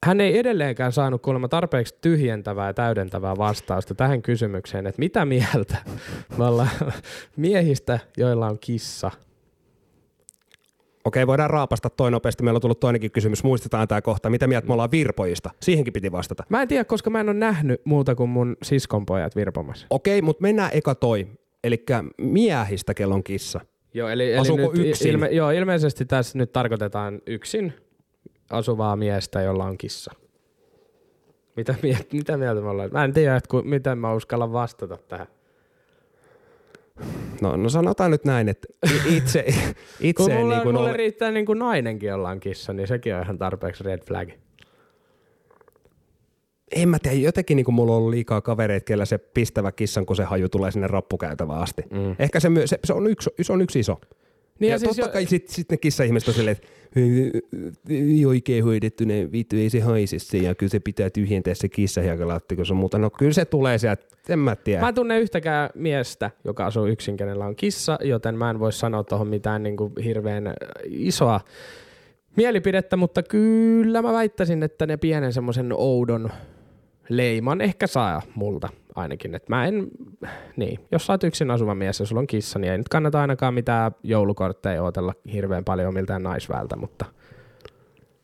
hän 0.04 0.20
ei 0.20 0.38
edelleenkään 0.38 0.92
saanut 0.92 1.22
kuulemma 1.22 1.48
tarpeeksi 1.48 1.94
tyhjentävää 2.00 2.66
ja 2.66 2.74
täydentävää 2.74 3.36
vastausta 3.38 3.94
tähän 3.94 4.22
kysymykseen, 4.22 4.86
että 4.86 4.98
mitä 4.98 5.24
mieltä 5.24 5.76
me 6.38 6.44
ollaan 6.44 6.70
miehistä, 7.36 7.98
joilla 8.16 8.46
on 8.46 8.58
kissa. 8.58 9.10
Okei, 11.05 11.26
voidaan 11.26 11.50
raapasta 11.50 11.90
toi 11.90 12.11
nopeasti. 12.11 12.42
Meillä 12.42 12.57
on 12.57 12.61
tullut 12.61 12.80
toinenkin 12.80 13.11
kysymys. 13.11 13.44
Muistetaan 13.44 13.88
tämä 13.88 14.02
kohta. 14.02 14.30
Mitä 14.30 14.46
mieltä 14.46 14.66
me 14.66 14.72
ollaan 14.72 14.90
virpojista? 14.90 15.50
Siihenkin 15.62 15.92
piti 15.92 16.12
vastata. 16.12 16.44
Mä 16.48 16.62
en 16.62 16.68
tiedä, 16.68 16.84
koska 16.84 17.11
mä 17.11 17.20
en 17.20 17.28
ole 17.28 17.36
nähnyt 17.36 17.80
muuta 17.84 18.14
kuin 18.14 18.30
mun 18.30 18.57
siskonpojat 18.62 19.36
virpomassa. 19.36 19.86
Okei, 19.90 20.22
mutta 20.22 20.42
mennään 20.42 20.70
eka 20.74 20.94
toi. 20.94 21.26
Eli 21.64 21.84
miehistä, 22.18 22.94
kello 22.94 23.14
on 23.14 23.24
kissa. 23.24 23.61
Joo, 23.94 24.09
eli, 24.09 24.32
eli 24.32 24.38
Asuuko 24.38 24.72
nyt 24.72 24.86
yksin? 24.86 25.11
Ilme, 25.11 25.28
joo, 25.28 25.50
ilmeisesti 25.50 26.05
tässä 26.05 26.38
nyt 26.38 26.52
tarkoitetaan 26.52 27.20
yksin 27.26 27.72
asuvaa 28.50 28.96
miestä, 28.96 29.42
jolla 29.42 29.64
on 29.64 29.78
kissa. 29.78 30.12
Mitä, 31.57 31.74
mitä 32.12 32.36
mieltä 32.36 32.61
me 32.61 32.68
ollaan? 32.68 32.90
Mä 32.92 33.05
en 33.05 33.12
tiedä, 33.12 33.36
että 33.36 33.48
ku, 33.48 33.62
miten 33.62 33.98
mä 33.98 34.14
uskallan 34.14 34.52
vastata 34.52 34.96
tähän. 35.09 35.26
No, 37.40 37.57
no 37.57 37.68
sanotaan 37.68 38.11
nyt 38.11 38.24
näin, 38.24 38.49
että 38.49 38.68
itse, 39.07 39.45
itse 40.01 40.14
Kun 40.24 40.32
mulle, 40.32 40.55
niin 40.55 40.62
kuin 40.62 40.74
mulle 40.74 40.90
ole... 40.90 40.97
riittää 40.97 41.30
niin 41.30 41.47
kuin 41.47 41.59
nainenkin, 41.59 42.09
jolla 42.09 42.30
on 42.30 42.40
kissa, 42.40 42.72
niin 42.72 42.88
sekin 42.88 43.14
on 43.14 43.22
ihan 43.22 43.38
tarpeeksi 43.38 43.84
red 43.84 44.01
flag. 44.07 44.28
En 46.72 46.88
mä 46.88 46.99
tiedä, 46.99 47.16
jotenkin 47.16 47.57
niin 47.57 47.64
kuin 47.64 47.74
mulla 47.74 47.92
on 47.92 47.99
ollut 47.99 48.11
liikaa 48.11 48.40
kavereita, 48.40 48.84
kellä 48.84 49.05
se 49.05 49.18
pistävä 49.18 49.72
kissan, 49.72 50.07
kun 50.07 50.16
se 50.16 50.24
haju 50.24 50.49
tulee 50.49 50.70
sinne 50.70 50.86
rappukäytävään 50.86 51.61
asti. 51.61 51.82
Mm. 51.90 52.16
Ehkä 52.18 52.40
se, 52.40 52.49
myö, 52.49 52.66
se, 52.66 52.78
se, 52.84 52.92
on 52.92 53.07
yksi, 53.07 53.30
se 53.42 53.53
on 53.53 53.62
yksi 53.62 53.80
iso. 53.80 54.01
Niin 54.61 54.68
ja, 54.68 54.74
ja, 54.74 54.78
siis 54.78 54.88
totta 54.88 55.09
jo, 55.09 55.12
kai 55.12 55.26
sitten 55.26 55.55
sit 55.55 55.70
ne 55.70 55.76
kissa-ihmiset 55.76 56.28
on 56.28 56.34
silleen, 56.34 56.57
että 56.57 56.68
ei 57.88 58.26
oikein 58.26 58.64
hoidettu 58.64 59.05
ne, 59.05 59.32
vittu 59.32 59.57
ei 59.57 59.70
se 59.70 59.80
haise 59.80 60.18
se 60.18 60.38
ja 60.38 60.55
kyllä 60.55 60.70
se 60.70 60.80
pitää 60.80 61.11
tyhjentää 61.11 61.55
se 61.55 61.68
kissahiakalatti, 61.68 62.57
kun 62.57 62.66
se 62.66 62.72
on 62.72 62.76
muuta. 62.76 62.98
No 62.98 63.11
kyllä 63.11 63.32
se 63.32 63.44
tulee 63.44 63.78
sieltä, 63.78 64.07
en 64.28 64.38
mä 64.38 64.57
tiedä. 64.57 64.80
Mä 64.80 64.88
en 64.88 64.94
tunne 64.94 65.20
yhtäkään 65.20 65.70
miestä, 65.74 66.30
joka 66.44 66.66
asuu 66.66 66.86
yksin, 66.86 67.16
kenellä 67.16 67.46
on 67.46 67.57
kissa, 67.57 67.98
joten 68.02 68.38
mä 68.38 68.50
en 68.50 68.61
voi 68.61 68.72
sanoa 68.72 69.05
tuohon 69.05 69.28
mitään 69.28 69.62
niin 69.62 69.76
kuin 69.76 69.92
hirveän 70.05 70.46
äh, 70.46 70.55
isoa 70.86 71.40
mielipidettä, 72.36 72.96
mutta 72.96 73.22
kyllä 73.22 74.02
mä 74.02 74.12
väittäisin, 74.12 74.62
että 74.62 74.86
ne 74.86 74.96
pienen 74.96 75.32
semmoisen 75.32 75.72
oudon 75.72 76.30
leiman 77.09 77.61
ehkä 77.61 77.86
saa 77.86 78.22
multa 78.34 78.68
ainakin. 78.95 79.34
Et 79.34 79.49
mä 79.49 79.66
en, 79.66 79.88
niin, 80.57 80.80
jos 80.92 81.07
sä 81.07 81.12
oot 81.12 81.24
yksin 81.24 81.51
asuva 81.51 81.74
mies 81.74 82.01
ja 82.01 82.07
sulla 82.07 82.20
on 82.20 82.26
kissa, 82.26 82.59
niin 82.59 82.72
ei 82.72 82.78
nyt 82.78 82.88
kannata 82.88 83.20
ainakaan 83.20 83.55
mitään 83.55 83.92
joulukortteja 84.03 84.82
odotella 84.82 85.14
hirveän 85.32 85.64
paljon 85.64 85.95
miltään 85.95 86.22
naisväältä, 86.22 86.76
mutta 86.76 87.05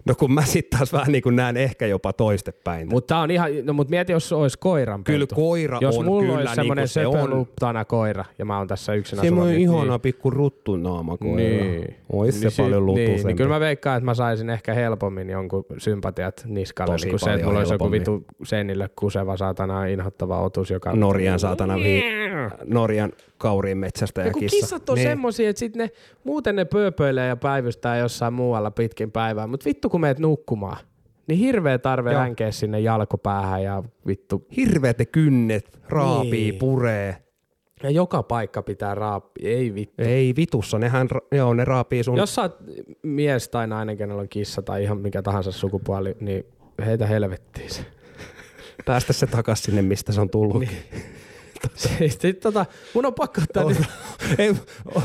No 0.05 0.15
kun 0.15 0.33
mä 0.33 0.43
sitten 0.45 0.79
taas 0.79 0.93
vähän 0.93 1.13
niin 1.13 1.23
kuin 1.23 1.37
näen 1.37 1.57
ehkä 1.57 1.87
jopa 1.87 2.13
toistepäin. 2.13 2.89
Mutta 2.89 3.19
on 3.19 3.31
ihan, 3.31 3.51
no 3.63 3.73
mut 3.73 3.89
mieti, 3.89 4.13
jos 4.13 4.33
olisi 4.33 4.59
koiran 4.59 5.05
Kyllä 5.05 5.27
koira 5.35 5.79
Jos 5.81 5.99
on, 5.99 6.05
mulla 6.05 6.23
kyllä 6.23 6.35
olisi 6.35 6.47
niin 6.47 6.55
semmoinen 6.55 6.83
kuin 6.83 6.89
se 6.89 7.07
on. 7.07 7.87
koira 7.87 8.25
ja 8.39 8.45
mä 8.45 8.59
oon 8.59 8.69
tässä 8.69 8.95
yksin 8.95 9.19
asuva 9.19 9.27
Semmoinen 9.27 9.55
mies, 9.57 9.71
ihana 9.71 9.99
pikku 9.99 10.31
ruttunaama 10.31 11.17
koira. 11.17 11.37
Niin. 11.37 11.97
Ois 12.13 12.41
Niin 12.41 12.51
se 12.51 12.63
paljon 12.63 12.87
lutuisempi. 12.87 13.17
Niin, 13.17 13.27
niin 13.27 13.37
kyllä 13.37 13.51
mä 13.51 13.61
veikkaan, 13.61 13.97
että 13.97 14.05
mä 14.05 14.15
saisin 14.15 14.51
ehkä 14.51 14.75
helpommin 14.75 15.31
jonkun 15.31 15.65
sympatiat 15.79 16.43
niskalle, 16.47 16.95
Tosi 16.95 17.07
niin 17.07 17.13
kuin 17.13 17.21
se, 17.21 17.35
että 17.35 17.47
mulla 17.47 17.59
olisi 17.59 17.75
joku 17.75 17.91
vitu 17.91 18.25
seinille 18.43 18.91
kuseva 18.97 19.37
saatana 19.37 19.85
inhottava 19.85 20.41
otus, 20.41 20.71
joka... 20.71 20.93
Norjan 20.93 21.39
saatana 21.39 21.77
vi... 21.77 22.03
Norjan 22.65 23.13
kauriin 23.41 23.79
metsästä 23.79 24.21
ja, 24.21 24.27
Ja 24.27 24.33
kun 24.33 24.41
kissa. 24.41 24.57
kissat 24.57 24.89
on 24.89 24.95
niin. 24.95 25.09
semmosia, 25.09 25.51
että 25.51 25.61
sit 25.61 25.77
ne, 25.77 25.91
muuten 26.25 26.57
ne 26.57 26.65
pööpöilee 26.65 27.29
ja 27.29 27.37
päivystää 27.37 27.97
jossain 27.99 28.33
muualla 28.33 28.71
pitkin 28.71 29.13
päivää, 29.13 29.47
mutta 29.47 29.65
vittu 29.65 29.89
kun 29.89 30.01
meet 30.01 30.19
nukkumaan, 30.19 30.77
niin 31.29 31.39
hirveä 31.39 31.79
tarve 31.79 32.13
Joo. 32.13 32.21
ränkeä 32.21 32.51
sinne 32.51 32.81
jalkopäähän 32.81 33.63
ja 33.63 33.83
vittu, 34.07 34.47
Hirveät 34.57 34.99
ne 34.99 35.05
kynnet, 35.07 35.79
raapii, 35.89 36.31
Niin. 36.51 36.55
puree. 36.55 37.17
ja 37.83 37.91
joka 37.91 38.23
paikka 38.23 38.63
pitää 38.63 38.95
raapia, 38.95 39.49
ei 39.51 39.75
vittu. 39.75 39.95
Ei 40.03 40.37
vitussa, 40.37 40.79
nehän, 40.79 41.09
joo, 41.33 41.55
ne 41.55 41.65
raapii 41.65 42.05
sun... 42.05 42.17
Jos 42.17 42.35
sä 42.35 42.43
oot 42.43 42.57
mies 43.03 43.49
tai 43.49 43.67
nainen, 43.67 43.97
kenellä 43.97 44.21
on 44.23 44.29
kissa 44.29 44.63
tai 44.63 44.83
ihan 44.83 44.99
mikä 44.99 45.23
tahansa 45.23 45.53
sukupuoli, 45.53 46.17
niin 46.21 46.47
heitä 46.87 47.07
helvettiin 47.07 47.71
se. 47.71 47.87
Päästä 48.87 49.13
se 49.13 49.27
takas 49.27 49.63
sinne, 49.63 49.83
mistä 49.83 50.13
se 50.13 50.21
on 50.21 50.31
tullut. 50.31 50.61
Niin. 50.61 50.71
Sitten 51.77 52.37
tota, 52.37 52.67
mun 52.95 53.07
on 53.07 53.15
pakko 53.15 53.41
ottaa 53.43 53.65
nyt, 53.65 53.79
ei, 54.39 54.51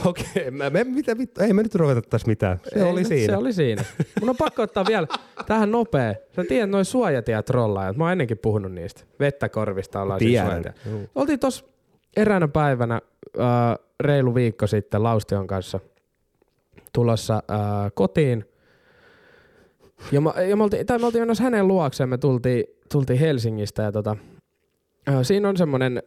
okei, 0.05 0.25
okay, 0.35 0.51
mä, 0.51 0.69
mä, 0.69 0.83
mitä 0.83 1.17
vittu, 1.17 1.41
ei 1.41 1.53
me 1.53 1.63
nyt 1.63 1.75
ruveta 1.75 2.01
tässä 2.01 2.27
mitään. 2.27 2.59
Se 2.69 2.79
Ei, 2.79 2.83
oli 2.83 3.01
no, 3.01 3.07
siinä. 3.07 3.33
Se 3.33 3.37
oli 3.37 3.53
siinä. 3.53 3.83
Mun 4.19 4.29
on 4.29 4.37
pakko 4.37 4.61
ottaa 4.61 4.85
vielä 4.87 5.07
tähän 5.45 5.71
nopea. 5.71 6.13
Sä 6.35 6.43
tiedät 6.43 6.69
noin 6.69 6.85
suojatiet 6.85 7.45
trollaajat. 7.45 7.97
Mä 7.97 8.03
oon 8.03 8.11
ennenkin 8.11 8.37
puhunut 8.37 8.71
niistä. 8.71 9.01
Vettä 9.19 9.49
korvista 9.49 10.01
ollaan 10.01 10.19
siis 10.19 10.41
suojatia. 10.41 10.73
Oltiin 11.15 11.39
tossa 11.39 11.65
eräänä 12.17 12.47
päivänä 12.47 13.01
äh, 13.39 13.45
reilu 13.99 14.35
viikko 14.35 14.67
sitten 14.67 15.03
Laustion 15.03 15.47
kanssa 15.47 15.79
tulossa 16.93 17.43
ää, 17.47 17.89
kotiin. 17.93 18.45
Ja, 20.11 20.21
mä, 20.21 20.33
ja 20.49 20.55
me 20.55 20.63
oltiin, 20.63 20.85
tai 20.85 20.99
me 20.99 21.05
oltiin 21.05 21.21
menossa 21.21 21.43
hänen 21.43 21.67
luokseen, 21.67 22.09
me 22.09 22.17
tultiin, 22.17 22.63
tultiin 22.91 23.19
Helsingistä 23.19 23.83
ja 23.83 23.91
tota, 23.91 24.15
ää, 25.07 25.23
siinä 25.23 25.49
on 25.49 25.57
semmoinen 25.57 26.03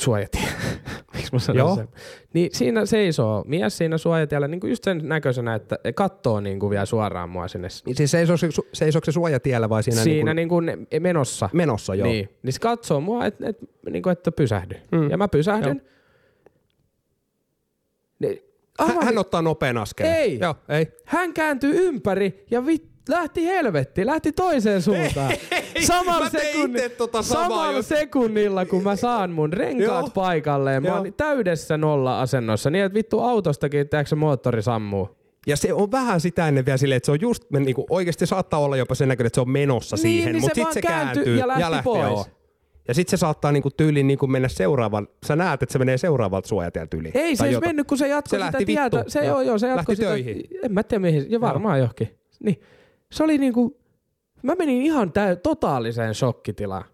suojatie. 0.00 0.42
Miksi 1.14 1.32
mä 1.32 1.38
sanon 1.38 1.58
Joo. 1.58 1.76
sen? 1.76 1.88
Niin 2.34 2.50
siinä 2.52 2.86
seisoo 2.86 3.44
mies 3.46 3.78
siinä 3.78 3.98
suojatiellä 3.98 4.48
niin 4.48 4.60
kuin 4.60 4.70
just 4.70 4.84
sen 4.84 5.00
näköisenä, 5.04 5.54
että 5.54 5.78
katsoo 5.94 6.40
niin 6.40 6.60
kuin 6.60 6.70
vielä 6.70 6.86
suoraan 6.86 7.30
mua 7.30 7.48
sinne. 7.48 7.68
Niin 7.86 7.96
Siis 7.96 8.10
se, 8.10 8.24
su- 8.24 8.68
seisoiko 8.72 9.04
se 9.04 9.12
suojatiellä 9.12 9.68
vai 9.68 9.82
siinä, 9.82 10.02
Siinä 10.02 10.34
niin 10.34 10.36
niin 10.36 10.48
kuin 10.48 10.86
menossa. 11.00 11.48
kuin 11.48 11.56
menossa? 11.56 11.94
Joo. 11.94 12.08
Niin, 12.08 12.28
niin 12.42 12.52
se 12.52 12.60
katsoo 12.60 13.00
mua, 13.00 13.26
että 13.26 13.48
et, 13.48 13.58
niin 13.90 14.08
että 14.12 14.32
pysähdy. 14.32 14.74
Mm. 14.92 15.10
Ja 15.10 15.16
mä 15.18 15.28
pysähdyn. 15.28 15.82
Niin, 18.18 18.42
Hän, 18.80 19.04
hän 19.04 19.18
ottaa 19.18 19.42
nopean 19.42 19.78
askeleen. 19.78 20.16
Ei. 20.16 20.38
Joo, 20.38 20.54
ei. 20.68 20.86
hän 21.04 21.32
kääntyy 21.32 21.86
ympäri 21.88 22.44
ja 22.50 22.66
vit, 22.66 22.95
lähti 23.08 23.44
helvetti, 23.46 24.06
lähti 24.06 24.32
toiseen 24.32 24.82
suuntaan. 24.82 25.32
Samalla, 25.86 26.24
mä 26.24 26.30
tein 26.30 26.52
sekunni, 26.52 26.88
tota 26.88 27.22
samalla 27.22 27.82
sekunnilla, 27.82 28.66
kun 28.66 28.82
mä 28.82 28.96
saan 28.96 29.30
mun 29.30 29.52
renkaat 29.52 30.04
Joo. 30.06 30.10
paikalleen, 30.14 30.82
mä 30.82 30.88
Joo. 30.88 30.96
oon 30.98 31.12
täydessä 31.16 31.76
nolla-asennossa, 31.76 32.70
niin 32.70 32.84
että 32.84 32.94
vittu 32.96 33.20
autostakin, 33.20 33.86
se 34.06 34.16
moottori 34.16 34.62
sammuu. 34.62 35.08
Ja 35.46 35.56
se 35.56 35.72
on 35.72 35.90
vähän 35.92 36.20
sitä 36.20 36.48
ennen 36.48 36.66
vielä 36.66 36.76
silleen, 36.76 36.96
että 36.96 37.04
se 37.06 37.12
on 37.12 37.20
just, 37.20 37.50
me 37.50 37.60
niinku, 37.60 37.86
oikeasti 37.90 38.26
saattaa 38.26 38.60
olla 38.60 38.76
jopa 38.76 38.94
sen 38.94 39.08
näköinen, 39.08 39.26
että 39.26 39.34
se 39.34 39.40
on 39.40 39.50
menossa 39.50 39.96
Niin, 39.96 40.02
siihen, 40.02 40.32
niin 40.32 40.42
mutta 40.42 40.54
se 40.54 40.70
sitten 40.70 40.92
vaan 40.92 41.04
se 41.04 41.12
kääntyy 41.14 41.36
ja 41.36 41.48
lähti 41.48 41.82
pois. 41.84 42.02
joo. 42.02 42.26
Ja 42.88 42.94
sitten 42.94 43.10
se 43.18 43.20
saattaa 43.20 43.52
niinku 43.52 43.70
tyyliin 43.70 44.06
niinku 44.06 44.26
mennä 44.26 44.48
seuraavan, 44.48 45.08
sä 45.26 45.36
näet, 45.36 45.62
että 45.62 45.72
se 45.72 45.78
menee 45.78 45.98
seuraavalta 45.98 46.48
suojatieltä 46.48 46.96
yli. 46.96 47.10
Ei 47.14 47.36
se 47.36 47.50
jotain. 47.50 47.68
mennyt, 47.68 47.86
kun 47.86 47.98
se 47.98 48.08
jatkoi 48.08 48.30
Se 48.30 48.36
sitä 48.44 48.52
lähti 48.52 48.64
tietä. 48.66 48.82
vittuun. 48.84 49.04
Se, 49.08 49.18
Joo. 49.18 49.28
joo, 49.28 49.40
joo, 49.40 49.58
se 49.58 49.66
jatkoi 49.66 49.76
Lähti 49.92 49.96
sitä. 49.96 50.08
töihin. 50.08 50.42
En 50.64 50.72
mä 50.72 50.82
tiedä 50.82 51.02
mihin, 51.02 51.26
ja 51.30 51.40
varmaan 51.40 51.78
johonkin. 51.78 52.18
Niin. 52.44 52.60
Se 53.12 53.24
oli 53.24 53.38
niinku, 53.38 53.80
mä 54.42 54.54
menin 54.54 54.82
ihan 54.82 55.12
täy, 55.12 55.36
totaaliseen 55.36 56.14
shokkitilaan. 56.14 56.84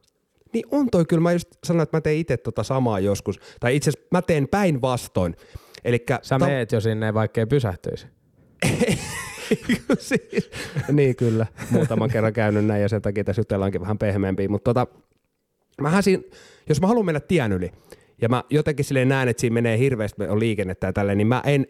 Niin 0.52 0.64
on 0.70 0.90
toi 0.90 1.04
kyllä, 1.04 1.22
mä 1.22 1.32
just 1.32 1.48
sanoin, 1.64 1.82
että 1.82 1.96
mä 1.96 2.00
teen 2.00 2.16
itse 2.16 2.36
tota 2.36 2.62
samaa 2.62 3.00
joskus. 3.00 3.40
Tai 3.60 3.76
itse 3.76 3.90
asiassa 3.90 4.08
mä 4.10 4.22
teen 4.22 4.48
päinvastoin. 4.48 5.36
Elikkä 5.84 6.18
Sä 6.22 6.38
ta- 6.38 6.46
meet 6.46 6.72
jo 6.72 6.80
sinne, 6.80 7.14
vaikka 7.14 7.40
ei 7.40 7.46
pysähtyisi. 7.46 8.06
siis, 9.98 10.50
niin 10.92 11.16
kyllä, 11.16 11.46
muutaman 11.70 12.10
kerran 12.10 12.32
käynyt 12.32 12.64
näin 12.64 12.82
ja 12.82 12.88
sen 12.88 13.02
takia 13.02 13.24
tässä 13.24 13.40
jutellaankin 13.40 13.80
vähän 13.80 13.98
pehmeämpiä, 13.98 14.48
mutta 14.48 14.74
tota, 14.74 14.86
mähän 15.80 16.02
siinä, 16.02 16.22
jos 16.68 16.80
mä 16.80 16.86
haluan 16.86 17.06
mennä 17.06 17.20
tien 17.20 17.52
yli 17.52 17.72
ja 18.22 18.28
mä 18.28 18.44
jotenkin 18.50 18.84
silleen 18.84 19.08
näen, 19.08 19.28
että 19.28 19.40
siinä 19.40 19.54
menee 19.54 19.78
hirveästi 19.78 20.24
on 20.24 20.40
liikennettä 20.40 20.86
ja 20.86 20.92
tälleen, 20.92 21.18
niin 21.18 21.26
mä 21.26 21.42
en 21.46 21.66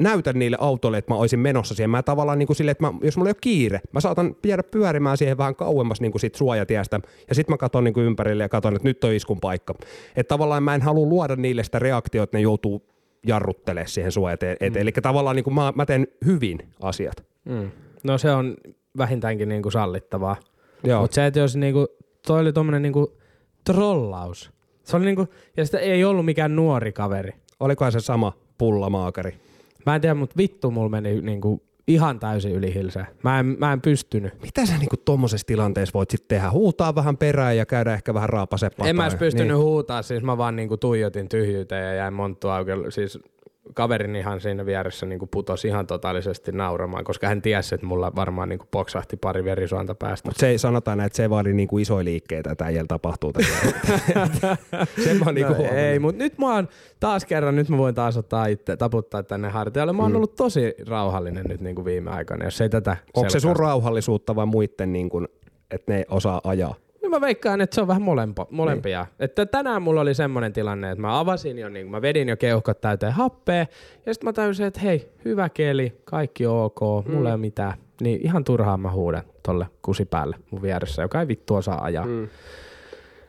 näytä 0.00 0.32
niille 0.32 0.56
autoille, 0.60 0.98
että 0.98 1.12
mä 1.12 1.18
olisin 1.18 1.40
menossa 1.40 1.74
siihen. 1.74 1.90
Mä 1.90 2.02
tavallaan 2.02 2.38
niin 2.38 2.46
kuin 2.46 2.56
silleen, 2.56 2.72
että 2.72 2.86
mä, 2.86 2.92
jos 3.02 3.16
mulla 3.16 3.28
ei 3.28 3.32
ole 3.32 3.38
kiire, 3.40 3.80
mä 3.92 4.00
saatan 4.00 4.36
jäädä 4.46 4.62
pyörimään 4.62 5.16
siihen 5.16 5.38
vähän 5.38 5.56
kauemmas 5.56 6.00
niin 6.00 6.12
kuin 6.12 6.20
sit 6.20 6.34
suojatiestä 6.34 7.00
ja 7.28 7.34
sitten 7.34 7.52
mä 7.52 7.56
katson 7.56 7.84
niin 7.84 7.94
kuin 7.94 8.06
ympärille 8.06 8.42
ja 8.42 8.48
katson, 8.48 8.76
että 8.76 8.88
nyt 8.88 9.04
on 9.04 9.12
iskun 9.12 9.40
paikka. 9.40 9.74
Että 10.16 10.28
tavallaan 10.28 10.62
mä 10.62 10.74
en 10.74 10.82
halua 10.82 11.06
luoda 11.06 11.36
niille 11.36 11.64
sitä 11.64 11.78
reaktiota, 11.78 12.24
että 12.24 12.38
ne 12.38 12.42
joutuu 12.42 12.82
jarruttelemaan 13.26 13.88
siihen 13.88 14.12
suojateen. 14.12 14.56
Mm. 14.60 14.76
Eli 14.76 14.92
tavallaan 14.92 15.36
niin 15.36 15.44
kuin 15.44 15.54
mä, 15.54 15.72
mä 15.76 15.86
teen 15.86 16.06
hyvin 16.26 16.58
asiat. 16.82 17.24
Mm. 17.44 17.70
No 18.04 18.18
se 18.18 18.30
on 18.30 18.56
vähintäänkin 18.98 19.48
niinku 19.48 19.70
sallittavaa. 19.70 20.36
Joo. 20.84 21.00
Mutta 21.00 21.14
se, 21.14 21.26
että 21.26 21.40
jos 21.40 21.56
niinku, 21.56 21.86
toi 22.26 22.40
oli 22.40 22.52
tommonen 22.52 22.82
niinku 22.82 23.18
trollaus. 23.64 24.52
Se 24.84 24.96
oli 24.96 25.04
niinku, 25.04 25.26
ja 25.56 25.64
sitä 25.64 25.78
ei 25.78 26.04
ollut 26.04 26.24
mikään 26.24 26.56
nuori 26.56 26.92
kaveri. 26.92 27.32
Olikohan 27.60 27.92
se 27.92 28.00
sama 28.00 28.32
pullamaakari? 28.58 29.34
Mä 29.86 29.94
en 29.94 30.00
tiedä, 30.00 30.14
mutta 30.14 30.36
vittu 30.36 30.70
mulla 30.70 30.88
meni 30.88 31.20
niinku 31.20 31.62
ihan 31.88 32.20
täysin 32.20 32.52
yli 32.52 32.74
hilseä. 32.74 33.06
Mä 33.22 33.40
en, 33.40 33.46
mä 33.46 33.72
en 33.72 33.80
pystynyt. 33.80 34.42
Mitä 34.42 34.66
sä 34.66 34.78
niinku 34.78 34.96
tommosessa 34.96 35.46
tilanteessa 35.46 35.92
voit 35.94 36.10
sitten 36.10 36.28
tehdä? 36.28 36.50
Huutaa 36.50 36.94
vähän 36.94 37.16
perään 37.16 37.56
ja 37.56 37.66
käydä 37.66 37.94
ehkä 37.94 38.14
vähän 38.14 38.28
raapasepaa. 38.28 38.86
En 38.86 38.96
mä 38.96 39.06
edes 39.06 39.18
pystynyt 39.18 39.48
niin. 39.48 39.56
huutaa, 39.56 40.02
siis 40.02 40.22
mä 40.22 40.38
vaan 40.38 40.56
niinku 40.56 40.76
tuijotin 40.76 41.28
tyhjyyteen 41.28 41.84
ja 41.84 41.94
jäin 41.94 42.14
monttu 42.14 42.48
auki. 42.48 42.70
Siis 42.88 43.18
kaverin 43.74 44.16
ihan 44.16 44.40
siinä 44.40 44.66
vieressä 44.66 45.06
niinku 45.06 45.26
putosi 45.26 45.68
ihan 45.68 45.86
totaalisesti 45.86 46.52
nauramaan, 46.52 47.04
koska 47.04 47.28
hän 47.28 47.42
tiesi, 47.42 47.74
että 47.74 47.86
mulla 47.86 48.12
varmaan 48.16 48.48
niinku 48.48 48.66
poksahti 48.70 49.16
pari 49.16 49.44
verisuonta 49.44 49.94
päästä. 49.94 50.28
Mutta 50.28 50.40
se 50.40 50.48
ei 50.48 50.58
sanota 50.58 50.96
näin, 50.96 51.06
että 51.06 51.16
se 51.16 51.22
ei 51.22 51.30
vaadi 51.30 51.52
niinku 51.52 51.78
isoja 51.78 52.04
liikkeitä, 52.04 52.52
että 52.52 52.64
äijällä 52.64 52.88
tapahtuu. 52.88 53.32
Sen 55.04 55.18
mä 55.18 55.24
oon 55.24 55.34
niinku 55.34 55.52
no, 55.52 55.68
ei, 55.72 55.98
mutta 55.98 56.22
nyt 56.22 56.38
mä 56.38 56.54
oon 56.54 56.68
taas 57.00 57.24
kerran, 57.24 57.56
nyt 57.56 57.68
mä 57.68 57.78
voin 57.78 57.94
taas 57.94 58.16
ottaa 58.16 58.46
itse, 58.46 58.76
taputtaa 58.76 59.22
tänne 59.22 59.48
hartialle. 59.48 59.92
Mä 59.92 60.02
oon 60.02 60.12
mm. 60.12 60.16
ollut 60.16 60.36
tosi 60.36 60.74
rauhallinen 60.88 61.44
nyt 61.48 61.60
niin 61.60 61.74
kuin 61.74 61.84
viime 61.84 62.10
aikoina, 62.10 62.44
jos 62.44 62.60
ei 62.60 62.68
tätä 62.68 62.96
Onko 63.14 63.30
se 63.30 63.40
sun 63.40 63.56
rauhallisuutta 63.56 64.36
vai 64.36 64.46
muiden, 64.46 64.92
niin 64.92 65.10
että 65.70 65.92
ne 65.92 66.04
osaa 66.08 66.40
ajaa? 66.44 66.74
Mä 67.12 67.20
veikkaan, 67.20 67.60
että 67.60 67.74
se 67.74 67.80
on 67.80 67.88
vähän 67.88 68.02
molempo, 68.02 68.48
molempia. 68.50 69.02
Niin. 69.02 69.24
Että 69.24 69.46
tänään 69.46 69.82
mulla 69.82 70.00
oli 70.00 70.14
semmoinen 70.14 70.52
tilanne, 70.52 70.90
että 70.90 71.02
mä 71.02 71.18
avasin 71.20 71.58
jo, 71.58 71.68
niin 71.68 71.90
mä 71.90 72.02
vedin 72.02 72.28
jo 72.28 72.36
keuhkot 72.36 72.80
täyteen 72.80 73.12
happea, 73.12 73.66
ja 74.06 74.14
sitten 74.14 74.28
mä 74.28 74.32
täysin, 74.32 74.66
että 74.66 74.80
hei, 74.80 75.12
hyvä 75.24 75.48
keli, 75.48 76.00
kaikki 76.04 76.46
ok, 76.46 76.80
mulla 77.08 77.28
ei 77.28 77.34
ole 77.34 77.40
mitään. 77.40 77.74
Niin 78.00 78.20
ihan 78.22 78.44
turhaan 78.44 78.80
mä 78.80 78.90
huudan 78.90 79.22
tolle 79.42 79.66
kusipäälle 79.82 80.36
mun 80.50 80.62
vieressä, 80.62 81.02
joka 81.02 81.20
ei 81.20 81.28
vittu 81.28 81.54
osaa 81.54 81.84
ajaa. 81.84 82.06
Mm. 82.06 82.28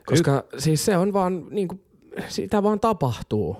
Koska 0.06 0.44
y- 0.52 0.60
siis 0.60 0.84
se 0.84 0.96
on 0.96 1.12
vaan, 1.12 1.46
niin 1.50 1.68
kuin, 1.68 1.80
sitä 2.28 2.62
vaan 2.62 2.80
tapahtuu. 2.80 3.56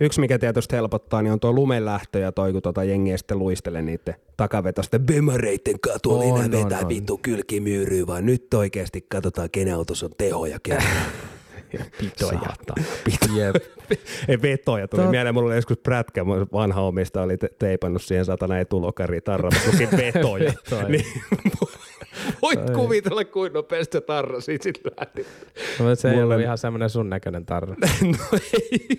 Yksi, 0.00 0.20
mikä 0.20 0.38
tietysti 0.38 0.76
helpottaa, 0.76 1.22
niin 1.22 1.32
on 1.32 1.40
tuo 1.40 1.52
lumenlähtö 1.52 2.18
ja 2.18 2.32
toi, 2.32 2.52
kun 2.52 2.62
tota 2.62 2.84
jengiä 2.84 3.16
sitten 3.16 3.38
luistelee 3.38 3.82
niiden 3.82 4.14
takavetosten 4.36 5.06
On, 6.18 6.22
enää 6.22 6.44
on, 6.44 6.50
vetää 6.50 6.80
on. 6.80 6.88
vittu 6.88 7.18
kylkimyyryä, 7.22 8.06
vaan 8.06 8.26
nyt 8.26 8.54
oikeasti 8.54 9.06
katsotaan, 9.08 9.50
kenen 9.52 9.74
autossa 9.74 10.06
on 10.06 10.12
tehoja 10.18 10.58
kerran. 10.62 10.92
Pitoja. 11.98 12.40
Pito. 13.04 13.34
Jep. 13.36 13.56
Ei 14.28 14.42
vetoja, 14.42 14.88
tuli 14.88 15.02
Tot- 15.02 15.10
mieleen, 15.10 15.34
mulla 15.34 15.46
oli 15.46 15.54
joskus 15.54 15.78
prätkä, 15.78 16.26
vanha 16.26 16.80
omista 16.80 17.22
oli 17.22 17.36
te- 17.36 17.50
teipannut 17.58 18.02
siihen 18.02 18.24
satana 18.24 18.58
etulokariin 18.58 19.22
tarrassa, 19.22 19.70
luki 19.72 19.88
vetoja. 19.96 20.52
Vetoja. 20.52 20.88
niin, 20.88 21.04
voit 22.42 22.70
kuvitella, 22.70 23.24
kuinka 23.24 23.58
nopeasti 23.58 23.92
se 23.92 24.00
tarra 24.00 24.40
siitä 24.40 24.62
sitten 24.62 24.92
lähti. 25.00 25.26
No, 25.78 25.94
se 25.94 26.10
ei 26.10 26.22
ollut 26.22 26.40
ihan 26.40 26.58
semmoinen 26.58 26.90
sun 26.90 27.10
näköinen 27.10 27.46
tarra. 27.46 27.74
no 28.02 28.38
ei 28.42 28.98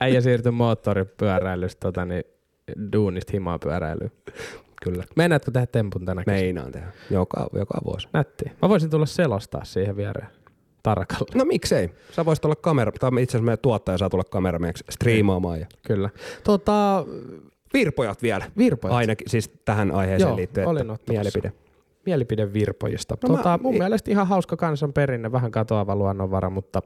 Äijä 0.00 0.20
siirtyi 0.20 0.52
moottoripyöräilystä 0.52 1.80
tota, 1.80 2.04
niin, 2.04 2.24
duunista 2.92 3.32
himaa 3.32 3.58
pyöräilyyn. 3.58 4.12
Kyllä. 4.82 5.04
Mennäänkö 5.16 5.50
tehdä 5.50 5.66
tempun 5.66 6.04
tänä 6.04 6.24
kesänä? 6.24 6.36
Meinaan 6.42 6.72
tehdä. 6.72 6.92
Joka, 7.10 7.46
joka 7.52 7.80
vuosi. 7.84 8.08
Nätti. 8.12 8.44
Mä 8.62 8.68
voisin 8.68 8.90
tulla 8.90 9.06
selostaa 9.06 9.64
siihen 9.64 9.96
viereen 9.96 10.28
tarkalla. 10.94 11.26
No 11.34 11.44
miksei? 11.44 11.90
Sä 12.12 12.24
voisit 12.24 12.44
olla 12.44 12.56
kamera, 12.56 12.92
tai 12.92 13.10
itse 13.10 13.22
asiassa 13.30 13.44
meidän 13.44 13.58
tuottaja 13.62 13.98
saa 13.98 14.10
tulla 14.10 14.24
kameramieksi 14.24 14.84
striimaamaan. 14.90 15.60
Ja... 15.60 15.66
Kyllä. 15.86 16.10
Tota, 16.44 17.04
Virpojat 17.74 18.22
vielä. 18.22 18.44
virpojat. 18.58 18.96
Ainakin 18.96 19.30
siis 19.30 19.50
tähän 19.64 19.90
aiheeseen 19.90 20.28
Joo, 20.28 20.36
liittyen, 20.36 20.66
olin 20.68 20.80
että 20.80 20.92
ottamassa. 20.92 21.12
mielipide. 21.12 21.52
Mielipide 22.06 22.52
virpojista. 22.52 23.16
No 23.22 23.28
No 23.28 23.34
mä- 23.36 23.42
tota, 23.42 23.58
mun 23.62 23.74
i- 23.74 23.78
mielestä 23.78 24.10
ihan 24.10 24.26
hauska 24.26 24.56
kansan 24.56 24.92
perinne, 24.92 25.32
vähän 25.32 25.50
katoava 25.50 25.96
luonnonvara, 25.96 26.50
mutta 26.50 26.82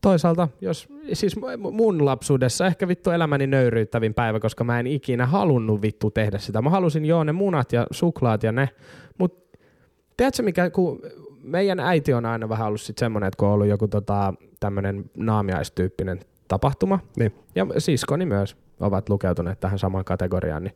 toisaalta, 0.00 0.48
jos 0.60 0.88
siis 1.12 1.36
mu- 1.36 1.70
mun 1.70 2.04
lapsuudessa 2.04 2.66
ehkä 2.66 2.88
vittu 2.88 3.10
elämäni 3.10 3.46
nöyryyttävin 3.46 4.14
päivä, 4.14 4.40
koska 4.40 4.64
mä 4.64 4.80
en 4.80 4.86
ikinä 4.86 5.26
halunnut 5.26 5.82
vittu 5.82 6.10
tehdä 6.10 6.38
sitä. 6.38 6.62
Mä 6.62 6.70
halusin 6.70 7.04
joo 7.04 7.24
ne 7.24 7.32
munat 7.32 7.72
ja 7.72 7.86
suklaat 7.90 8.42
ja 8.42 8.52
ne, 8.52 8.68
mutta 9.18 9.58
tiedätkö 10.16 10.42
mikä, 10.42 10.70
kun 10.70 11.00
meidän 11.46 11.80
äiti 11.80 12.12
on 12.12 12.26
aina 12.26 12.48
vähän 12.48 12.66
ollut 12.66 12.80
sit 12.80 12.98
semmoinen, 12.98 13.28
että 13.28 13.38
kun 13.38 13.48
on 13.48 13.54
ollut 13.54 13.66
joku 13.66 13.88
tota, 13.88 14.34
tämmöinen 14.60 15.10
naamiaistyyppinen 15.16 16.20
tapahtuma, 16.48 16.98
Niin. 17.16 17.34
ja 17.54 17.66
siskoni 17.78 18.26
myös 18.26 18.56
ovat 18.80 19.08
lukeutuneet 19.08 19.60
tähän 19.60 19.78
samaan 19.78 20.04
kategoriaan, 20.04 20.64
niin 20.64 20.74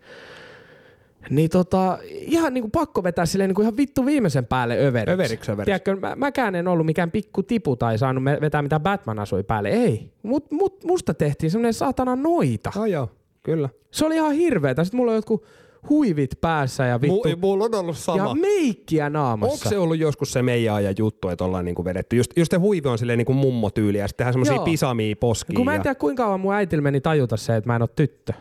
niin 1.30 1.50
tota, 1.50 1.98
ihan 2.10 2.54
niinku 2.54 2.68
pakko 2.68 3.02
vetää 3.02 3.26
silleen 3.26 3.48
niinku 3.48 3.62
ihan 3.62 3.76
vittu 3.76 4.06
viimeisen 4.06 4.46
päälle 4.46 4.86
överiksi. 4.86 5.12
Överiksi, 5.14 5.52
överiksi. 5.52 5.64
Tiedätkö, 5.64 5.96
mä, 5.96 6.16
mäkään 6.16 6.54
en 6.54 6.68
ollut 6.68 6.86
mikään 6.86 7.10
pikku 7.10 7.42
tipu 7.42 7.76
tai 7.76 7.98
saanut 7.98 8.24
vetää 8.24 8.62
mitä 8.62 8.80
Batman 8.80 9.18
asui 9.18 9.42
päälle. 9.42 9.68
Ei. 9.68 10.12
Mut, 10.22 10.50
mut, 10.50 10.84
musta 10.84 11.14
tehtiin 11.14 11.50
semmonen 11.50 11.74
saatana 11.74 12.16
noita. 12.16 12.72
Ah, 12.76 12.88
joo, 12.88 13.10
kyllä. 13.42 13.68
Se 13.90 14.06
oli 14.06 14.14
ihan 14.14 14.32
hirveetä. 14.32 14.84
Sitten 14.84 14.96
mulla 14.96 15.12
on 15.12 15.16
jotkut 15.16 15.44
huivit 15.88 16.30
päässä 16.40 16.84
ja 16.86 17.00
vittu. 17.00 17.28
Mu- 17.28 17.36
mulla 17.40 17.64
on 17.64 17.74
ollut 17.74 17.96
sama. 17.98 18.24
ja 18.28 18.34
meikkiä 18.34 19.10
naamassa. 19.10 19.52
Onko 19.54 19.68
se 19.68 19.78
ollut 19.78 19.98
joskus 19.98 20.32
se 20.32 20.42
meidän 20.42 20.74
ajan 20.74 20.94
juttu, 20.98 21.28
että 21.28 21.44
ollaan 21.44 21.64
niinku 21.64 21.84
vedetty? 21.84 22.16
Just, 22.16 22.30
just 22.36 22.50
se 22.50 22.56
huivi 22.56 22.88
on 22.88 22.98
silleen 22.98 23.18
niinku 23.18 23.34
mummotyyli 23.34 23.98
ja 23.98 24.08
sitten 24.08 24.26
tehdään 24.26 24.32
semmosia 24.44 24.64
pisamia 24.64 25.16
poskia. 25.16 25.56
Kun 25.56 25.64
mä 25.64 25.72
en 25.74 25.78
ja- 25.78 25.82
tiedä 25.82 25.94
kuinka 25.94 26.22
kauan 26.22 26.40
mun 26.40 26.54
äitillä 26.54 26.82
meni 26.82 27.00
tajuta 27.00 27.36
se, 27.36 27.56
että 27.56 27.68
mä 27.70 27.76
en 27.76 27.82
ole 27.82 27.90
tyttö. 27.96 28.32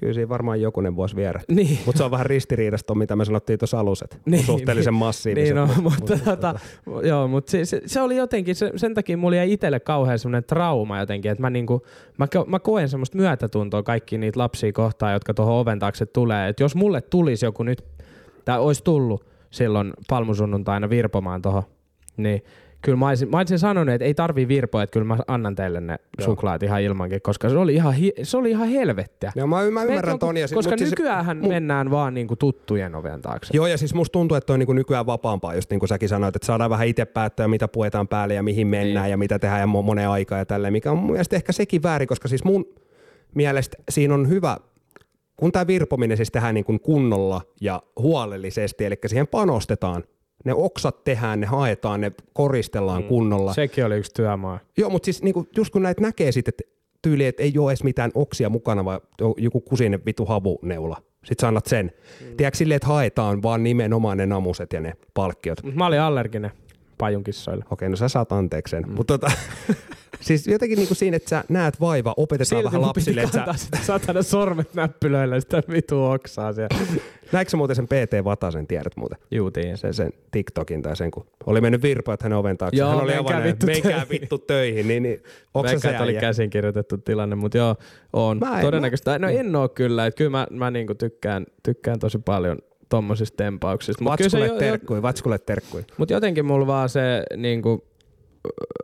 Kyllä 0.00 0.12
siinä 0.12 0.28
varmaan 0.28 0.60
jokunen 0.60 0.96
voisi 0.96 1.16
viedä. 1.16 1.40
Niin. 1.48 1.78
Mutta 1.86 1.98
se 1.98 2.04
on 2.04 2.10
vähän 2.10 2.26
ristiriidasta, 2.26 2.94
mitä 2.94 3.16
me 3.16 3.24
sanottiin 3.24 3.58
tuossa 3.58 3.80
alussa, 3.80 4.04
että 4.04 4.16
Niin, 4.30 4.44
suhteellisen 4.44 4.94
niin. 5.24 5.34
Niin, 5.34 5.56
no, 5.56 5.66
mut- 5.66 5.82
mutta, 5.82 6.14
mut- 6.14 6.24
tota, 6.24 6.54
joo, 7.02 7.28
mutta 7.28 7.50
se, 7.50 7.64
se, 7.64 7.82
se, 7.86 8.00
oli 8.00 8.16
jotenkin, 8.16 8.54
se, 8.54 8.72
sen 8.76 8.94
takia 8.94 9.16
mulla 9.16 9.36
jäi 9.36 9.52
itselle 9.52 9.80
kauhean 9.80 10.18
semmoinen 10.18 10.44
trauma 10.44 10.98
jotenkin, 10.98 11.30
että 11.30 11.42
mä, 11.42 11.50
niinku, 11.50 11.82
mä, 12.18 12.26
mä 12.46 12.58
koen 12.58 12.88
semmoista 12.88 13.16
myötätuntoa 13.16 13.82
kaikki 13.82 14.18
niitä 14.18 14.40
lapsia 14.40 14.72
kohtaan, 14.72 15.12
jotka 15.12 15.34
tuohon 15.34 15.54
oven 15.54 15.78
taakse 15.78 16.06
tulee. 16.06 16.48
Että 16.48 16.62
jos 16.62 16.74
mulle 16.74 17.00
tulisi 17.00 17.46
joku 17.46 17.62
nyt, 17.62 17.84
tai 18.44 18.58
olisi 18.58 18.84
tullut 18.84 19.24
silloin 19.50 19.92
palmusunnuntaina 20.08 20.90
virpomaan 20.90 21.42
tuohon, 21.42 21.62
niin 22.16 22.42
kyllä 22.82 22.98
mä 22.98 23.08
olisin, 23.08 23.30
mä 23.30 23.38
olisin 23.38 23.58
sanonut, 23.58 23.94
että 23.94 24.04
ei 24.04 24.14
tarvii 24.14 24.48
virpoa, 24.48 24.82
että 24.82 24.92
kyllä 24.92 25.06
mä 25.06 25.18
annan 25.28 25.54
teille 25.54 25.80
ne 25.80 25.96
suklaat 26.24 26.62
ihan 26.62 26.82
ilmankin, 26.82 27.22
koska 27.22 27.48
se 27.48 27.56
oli 27.58 27.74
ihan, 27.74 27.94
hi- 27.94 28.12
se 28.22 28.36
oli 28.36 28.50
ihan 28.50 28.68
helvettiä. 28.68 29.32
Joo, 29.36 29.46
mä, 29.46 29.56
mä 29.70 29.82
ymmärrän 29.84 30.12
on- 30.12 30.18
ton. 30.18 30.36
Ja 30.36 30.48
sit- 30.48 30.54
koska 30.54 30.70
mut 30.72 30.78
siis- 30.78 30.90
nykyään 30.90 31.26
mu- 31.42 31.48
mennään 31.48 31.90
vaan 31.90 32.14
niinku 32.14 32.36
tuttujen 32.36 32.94
oven 32.94 33.22
taakse. 33.22 33.50
Joo, 33.56 33.66
ja 33.66 33.78
siis 33.78 33.94
musta 33.94 34.12
tuntuu, 34.12 34.36
että 34.36 34.52
on 34.52 34.58
niinku 34.58 34.72
nykyään 34.72 35.06
vapaampaa, 35.06 35.54
just 35.54 35.70
niin 35.70 35.80
kuin 35.80 35.88
säkin 35.88 36.08
sanoit, 36.08 36.36
että 36.36 36.46
saadaan 36.46 36.70
vähän 36.70 36.86
itse 36.86 37.04
päättää, 37.04 37.48
mitä 37.48 37.68
puetaan 37.68 38.08
päälle 38.08 38.34
ja 38.34 38.42
mihin 38.42 38.66
mennään 38.66 39.04
Niin. 39.04 39.10
ja 39.10 39.16
mitä 39.16 39.38
tehdään 39.38 39.60
ja 39.60 39.66
mo- 39.66 39.82
moneen 39.82 40.08
aikaan 40.08 40.38
ja 40.38 40.46
tälleen, 40.46 40.72
mikä 40.72 40.90
on 40.92 40.98
mun 40.98 41.10
mielestä 41.10 41.36
ehkä 41.36 41.52
sekin 41.52 41.82
väärin, 41.82 42.08
koska 42.08 42.28
siis 42.28 42.44
mun 42.44 42.64
mielestä 43.34 43.76
siinä 43.90 44.14
on 44.14 44.28
hyvä, 44.28 44.56
kun 45.36 45.52
tämä 45.52 45.66
virpominen 45.66 46.16
siis 46.16 46.30
tehdään 46.30 46.54
niin 46.54 46.64
kuin 46.64 46.80
kunnolla 46.80 47.40
ja 47.60 47.82
huolellisesti, 47.98 48.84
eli 48.84 48.96
siihen 49.06 49.26
panostetaan. 49.26 50.04
Ne 50.48 50.54
oksat 50.54 51.04
tehdään, 51.04 51.40
ne 51.40 51.46
haetaan, 51.46 52.00
ne 52.00 52.12
koristellaan 52.32 53.02
mm. 53.02 53.08
kunnolla. 53.08 53.54
Sekin 53.54 53.84
oli 53.84 53.96
yksi 53.96 54.14
työmaa. 54.14 54.58
Joo, 54.76 54.90
mutta 54.90 55.04
siis 55.04 55.22
niinku, 55.22 55.46
just 55.56 55.72
kun 55.72 55.82
näitä 55.82 56.02
näkee 56.02 56.32
sitten, 56.32 56.52
että 56.52 56.74
tyyli, 57.02 57.26
että 57.26 57.42
ei 57.42 57.52
ole 57.58 57.70
edes 57.70 57.84
mitään 57.84 58.10
oksia 58.14 58.50
mukana, 58.50 58.84
vaan 58.84 59.00
joku 59.36 59.60
kusinen 59.60 60.00
vitu 60.06 60.24
havuneula. 60.24 60.96
Sitten 61.24 61.40
sä 61.40 61.48
annat 61.48 61.66
sen. 61.66 61.92
Mm. 62.20 62.36
Tiedätkö 62.36 62.58
silleen, 62.58 62.76
että 62.76 62.88
haetaan 62.88 63.42
vaan 63.42 63.62
nimenomaan 63.62 64.18
ne 64.18 64.26
namuset 64.26 64.72
ja 64.72 64.80
ne 64.80 64.92
palkkiot. 65.14 65.58
Mä 65.74 65.86
olin 65.86 66.00
allerginen 66.00 66.50
pajunkissoille. 66.98 67.64
Okei, 67.70 67.88
no 67.88 67.96
sä 67.96 68.08
saat 68.08 68.32
anteeksi 68.32 68.70
sen. 68.70 68.82
Mm. 68.82 68.92
Mutta 68.92 69.18
tota, 69.18 69.32
siis 70.20 70.46
jotenkin 70.46 70.76
niinku 70.78 70.94
siinä, 70.94 71.16
että 71.16 71.28
sä 71.28 71.44
näet 71.48 71.80
vaiva, 71.80 72.14
opetetaan 72.16 72.64
vähän 72.64 72.82
lapsille, 72.82 73.22
että 73.22 73.54
sä, 73.56 73.76
satana 73.82 74.22
sormet 74.22 74.74
näppylöillä 74.74 75.40
sitä 75.40 75.62
vitu 75.70 76.04
oksaa 76.04 76.52
siellä. 76.52 76.76
näetkö 77.32 77.50
sä 77.50 77.56
muuten 77.56 77.76
sen 77.76 77.86
PT 77.86 78.24
Vatasen, 78.24 78.66
tiedät 78.66 78.96
muuten? 78.96 79.18
Juutiin. 79.30 79.76
Sen, 79.76 79.94
sen 79.94 80.12
TikTokin 80.30 80.82
tai 80.82 80.96
sen, 80.96 81.10
kun 81.10 81.26
oli 81.46 81.60
mennyt 81.60 81.82
virpaat 81.82 82.22
hänen 82.22 82.38
oven 82.38 82.58
taakse. 82.58 82.76
Joo, 82.80 82.90
Hän 82.90 83.00
oli 83.00 83.14
menkää 83.14 83.44
vittu 83.44 83.66
menkää 83.66 83.90
töihin." 83.92 84.08
vittu 84.08 84.38
töihin, 84.38 84.88
niin, 84.88 85.02
niin 85.02 85.22
että 85.84 86.02
oli 86.02 86.14
käsinkirjoitettu 86.14 86.98
tilanne, 86.98 87.36
mutta 87.36 87.58
joo, 87.58 87.76
on 88.12 88.38
Mä 88.38 88.58
en- 88.58 88.64
todennäköisesti. 88.64 89.10
No 89.18 89.28
en 89.28 89.56
oo 89.56 89.68
kyllä, 89.68 90.06
että 90.06 90.18
kyllä 90.18 90.30
mä, 90.30 90.46
mä 90.50 90.70
niinku 90.70 90.94
tykkään, 90.94 91.46
tykkään 91.62 91.98
tosi 91.98 92.18
paljon 92.18 92.58
tommosista 92.88 93.36
tempauksista. 93.36 94.04
Mutta 94.04 94.22
Vatskulle 94.24 94.46
jo, 94.46 94.58
terkkui, 94.58 95.02
vatskulle 95.02 95.38
terkkui. 95.38 95.84
mut 95.98 96.10
jotenkin 96.10 96.46
mulla 96.46 96.66
vaan 96.66 96.88
se 96.88 97.22
niinku, 97.36 97.84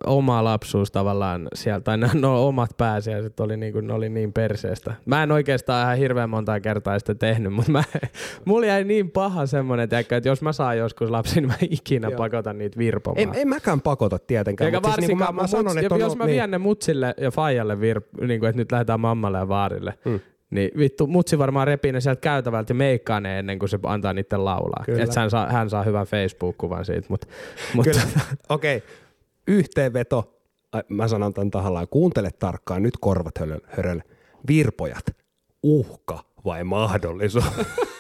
oma 0.06 0.44
lapsuus 0.44 0.90
tavallaan 0.90 1.48
sieltä, 1.54 1.84
tai 1.84 1.98
no, 1.98 2.08
no 2.14 2.46
omat 2.46 2.70
pääsiäiset 2.76 3.40
oli, 3.40 3.56
niinku, 3.56 3.80
ne 3.80 3.92
oli 3.92 4.08
niin 4.08 4.32
perseestä. 4.32 4.94
Mä 5.06 5.22
en 5.22 5.32
oikeastaan 5.32 5.84
ihan 5.84 5.98
hirveän 5.98 6.30
monta 6.30 6.60
kertaa 6.60 6.98
sitä 6.98 7.14
tehnyt, 7.14 7.52
mutta 7.52 7.70
mä, 7.72 7.82
mulla 8.44 8.66
jäi 8.66 8.84
niin 8.84 9.10
paha 9.10 9.46
semmonen, 9.46 9.88
tiedätkö, 9.88 10.16
että 10.16 10.28
jos 10.28 10.42
mä 10.42 10.52
saan 10.52 10.78
joskus 10.78 11.10
lapsi, 11.10 11.34
niin 11.34 11.46
mä 11.46 11.54
ikinä 11.70 12.08
Joo. 12.08 12.18
pakotan 12.18 12.58
niitä 12.58 12.78
virpomaan. 12.78 13.22
En, 13.22 13.30
en 13.34 13.48
mäkään 13.48 13.80
pakota 13.80 14.18
tietenkään. 14.18 14.66
Eikä 14.66 14.76
mutta 14.80 14.92
siis 14.94 15.08
niinku 15.08 15.24
mä, 15.24 15.32
mä 15.32 15.46
sanon, 15.46 15.78
että 15.78 15.94
on, 15.94 16.00
jos 16.00 16.16
mä 16.16 16.26
niin, 16.26 16.34
vien 16.34 16.50
ne 16.50 16.58
mutsille 16.58 17.14
ja 17.20 17.30
faijalle, 17.30 17.74
vir- 17.74 18.26
niin 18.26 18.40
kuin, 18.40 18.50
että 18.50 18.62
nyt 18.62 18.72
lähdetään 18.72 19.00
mammalle 19.00 19.38
ja 19.38 19.48
vaarille, 19.48 19.94
Hmm. 20.04 20.20
Niin 20.50 20.70
vittu, 20.78 21.06
mutsi 21.06 21.38
varmaan 21.38 21.66
repii 21.66 21.92
ne 21.92 22.00
sieltä 22.00 22.20
käytävältä 22.20 22.70
ja 22.70 22.74
meikkaa 22.74 23.20
ne 23.20 23.38
ennen 23.38 23.58
kuin 23.58 23.68
se 23.68 23.78
antaa 23.82 24.12
niiden 24.12 24.44
laulaa. 24.44 24.84
Että 24.88 25.20
hän 25.20 25.30
saa, 25.30 25.52
hän 25.52 25.70
saa 25.70 25.82
hyvän 25.82 26.06
Facebook-kuvan 26.06 26.84
siitä. 26.84 27.06
Mutta, 27.08 27.26
mut, 27.74 27.84
Kyllä. 27.84 28.02
Okei, 28.48 28.76
okay. 28.76 28.88
yhteenveto. 29.48 30.40
Ai, 30.72 30.82
Mä 30.88 31.08
sanon 31.08 31.34
tämän 31.34 31.50
tahallaan. 31.50 31.88
Kuuntele 31.88 32.30
tarkkaan, 32.38 32.82
nyt 32.82 32.94
korvat 33.00 33.34
hörölle. 33.66 34.02
Virpojat, 34.48 35.04
uhka 35.62 36.24
vai 36.44 36.64
mahdollisuus? 36.64 37.44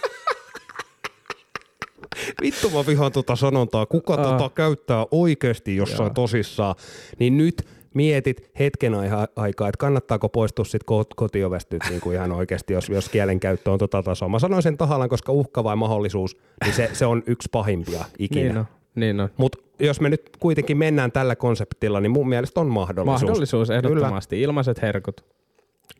Vittu 2.42 2.70
mä 2.70 2.86
vihaan 2.86 3.12
tuota 3.12 3.36
sanontaa. 3.36 3.86
Kuka 3.86 4.14
Aa. 4.14 4.24
tota 4.24 4.50
käyttää 4.54 5.06
oikeasti 5.10 5.76
jossain 5.76 6.06
Joo. 6.06 6.14
tosissaan? 6.14 6.74
Niin 7.18 7.36
nyt 7.36 7.62
mietit 7.94 8.50
hetken 8.58 8.92
aikaa, 9.36 9.68
että 9.68 9.78
kannattaako 9.78 10.28
poistua 10.28 10.64
sit 10.64 10.82
ko- 10.82 11.14
kotiovesta 11.16 11.74
nyt 11.76 11.82
niin 11.88 12.00
kuin 12.00 12.16
ihan 12.16 12.32
oikeasti, 12.32 12.72
jos, 12.72 12.88
jos 12.88 13.08
kielenkäyttö 13.08 13.70
on 13.70 13.78
tota 13.78 14.02
tasoa. 14.02 14.28
Mä 14.28 14.38
sanoin 14.38 14.62
sen 14.62 14.76
tahallaan, 14.76 15.10
koska 15.10 15.32
uhka 15.32 15.64
vai 15.64 15.76
mahdollisuus, 15.76 16.36
niin 16.64 16.74
se, 16.74 16.90
se 16.92 17.06
on 17.06 17.22
yksi 17.26 17.48
pahimpia 17.52 18.04
ikinä. 18.18 18.42
niin 18.44 18.58
on. 18.58 18.64
Niin 18.94 19.20
on. 19.20 19.28
Mutta 19.36 19.58
jos 19.78 20.00
me 20.00 20.08
nyt 20.08 20.30
kuitenkin 20.40 20.76
mennään 20.76 21.12
tällä 21.12 21.36
konseptilla, 21.36 22.00
niin 22.00 22.12
mun 22.12 22.28
mielestä 22.28 22.60
on 22.60 22.66
mahdollisuus. 22.66 23.22
Mahdollisuus 23.22 23.70
ehdottomasti. 23.70 24.42
Ilmaiset 24.42 24.82
herkut. 24.82 25.24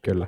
Kyllä. 0.02 0.26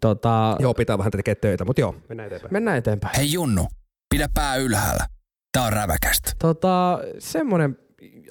Tota, 0.00 0.56
Joo, 0.58 0.74
pitää 0.74 0.98
vähän 0.98 1.10
tekemään 1.10 1.40
töitä, 1.40 1.64
mutta 1.64 1.80
joo, 1.80 1.94
mennään 2.08 2.26
eteenpäin. 2.26 2.52
mennään 2.52 2.76
eteenpäin. 2.76 3.16
Hei 3.16 3.32
Junnu, 3.32 3.66
pidä 4.14 4.28
pää 4.34 4.56
ylhäällä. 4.56 5.06
Tää 5.52 5.62
on 5.66 5.72
räväkästä. 5.72 6.32
Tota, 6.38 6.98
semmoinen 7.18 7.78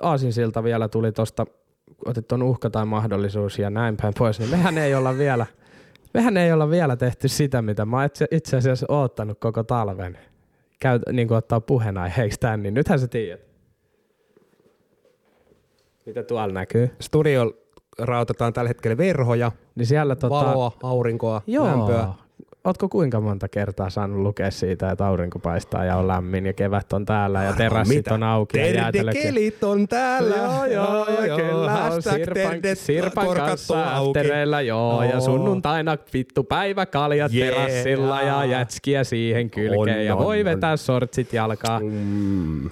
aasinsilta 0.01 0.63
vielä 0.63 0.87
tuli 0.87 1.11
tosta, 1.11 1.45
otit 2.05 2.27
ton 2.27 2.43
uhka 2.43 2.69
tai 2.69 2.85
mahdollisuus 2.85 3.59
ja 3.59 3.69
näin 3.69 3.97
päin 3.97 4.13
pois, 4.17 4.39
niin 4.39 4.49
mehän 4.49 4.77
ei 4.77 4.95
olla 4.95 5.17
vielä, 5.17 5.45
mehän 6.13 6.37
ei 6.37 6.51
olla 6.51 6.69
vielä 6.69 6.95
tehty 6.95 7.27
sitä, 7.27 7.61
mitä 7.61 7.85
mä 7.85 7.97
oon 7.97 8.05
itse, 8.05 8.27
itse 8.31 8.57
asiassa 8.57 8.85
oottanut 8.89 9.39
koko 9.39 9.63
talven. 9.63 10.17
Käy, 10.79 10.99
niin 11.11 11.27
kuin 11.27 11.37
ottaa 11.37 11.61
puheenaiheeksi 11.61 12.39
tän, 12.39 12.63
niin 12.63 12.73
nythän 12.73 12.99
sä 12.99 13.07
tiedät. 13.07 13.41
Mitä 16.05 16.23
tuolla 16.23 16.53
näkyy? 16.53 16.89
Studio 17.01 17.53
rautetaan 17.99 18.53
tällä 18.53 18.67
hetkellä 18.67 18.97
verhoja, 18.97 19.51
Niin 19.75 19.85
siellä 19.85 20.15
tota, 20.15 20.35
valoa, 20.35 20.71
aurinkoa, 20.83 21.41
joo, 21.47 21.65
lämpöä. 21.65 22.07
Ootko 22.65 22.89
kuinka 22.89 23.21
monta 23.21 23.47
kertaa 23.47 23.89
saanut 23.89 24.17
lukea 24.19 24.51
siitä, 24.51 24.91
että 24.91 25.07
aurinko 25.07 25.39
paistaa 25.39 25.85
ja 25.85 25.95
on 25.95 26.07
lämmin 26.07 26.45
ja 26.45 26.53
kevät 26.53 26.93
on 26.93 27.05
täällä 27.05 27.43
ja 27.43 27.53
terassit 27.53 27.97
Mitä? 27.97 28.13
on 28.13 28.23
auki 28.23 28.57
Terdekelit 28.57 29.63
on 29.63 29.87
täällä. 29.87 30.35
Joo, 30.35 30.65
joo, 30.65 31.05
ja 31.25 31.35
kyllä 31.35 31.71
Hashtag 31.71 32.21
Sirpan, 32.73 33.27
kanssa 33.35 33.83
auki. 33.95 34.19
aftereilla, 34.19 34.61
joo, 34.61 35.03
ja 35.03 35.19
sunnuntaina 35.19 35.97
vittu 36.13 36.43
päivä 36.43 36.85
kaljat 36.85 37.33
Yeah. 37.33 37.55
terassilla 37.55 38.21
ja 38.21 38.45
jätskiä 38.45 39.03
siihen 39.03 39.49
kylkeen 39.49 39.79
On, 39.99 40.05
ja 40.05 40.15
on, 40.15 40.23
voi 40.25 40.39
on. 40.39 40.45
vetää 40.45 40.77
sortsit 40.77 41.33
jalkaa. 41.33 41.79
Mm. 41.79 42.69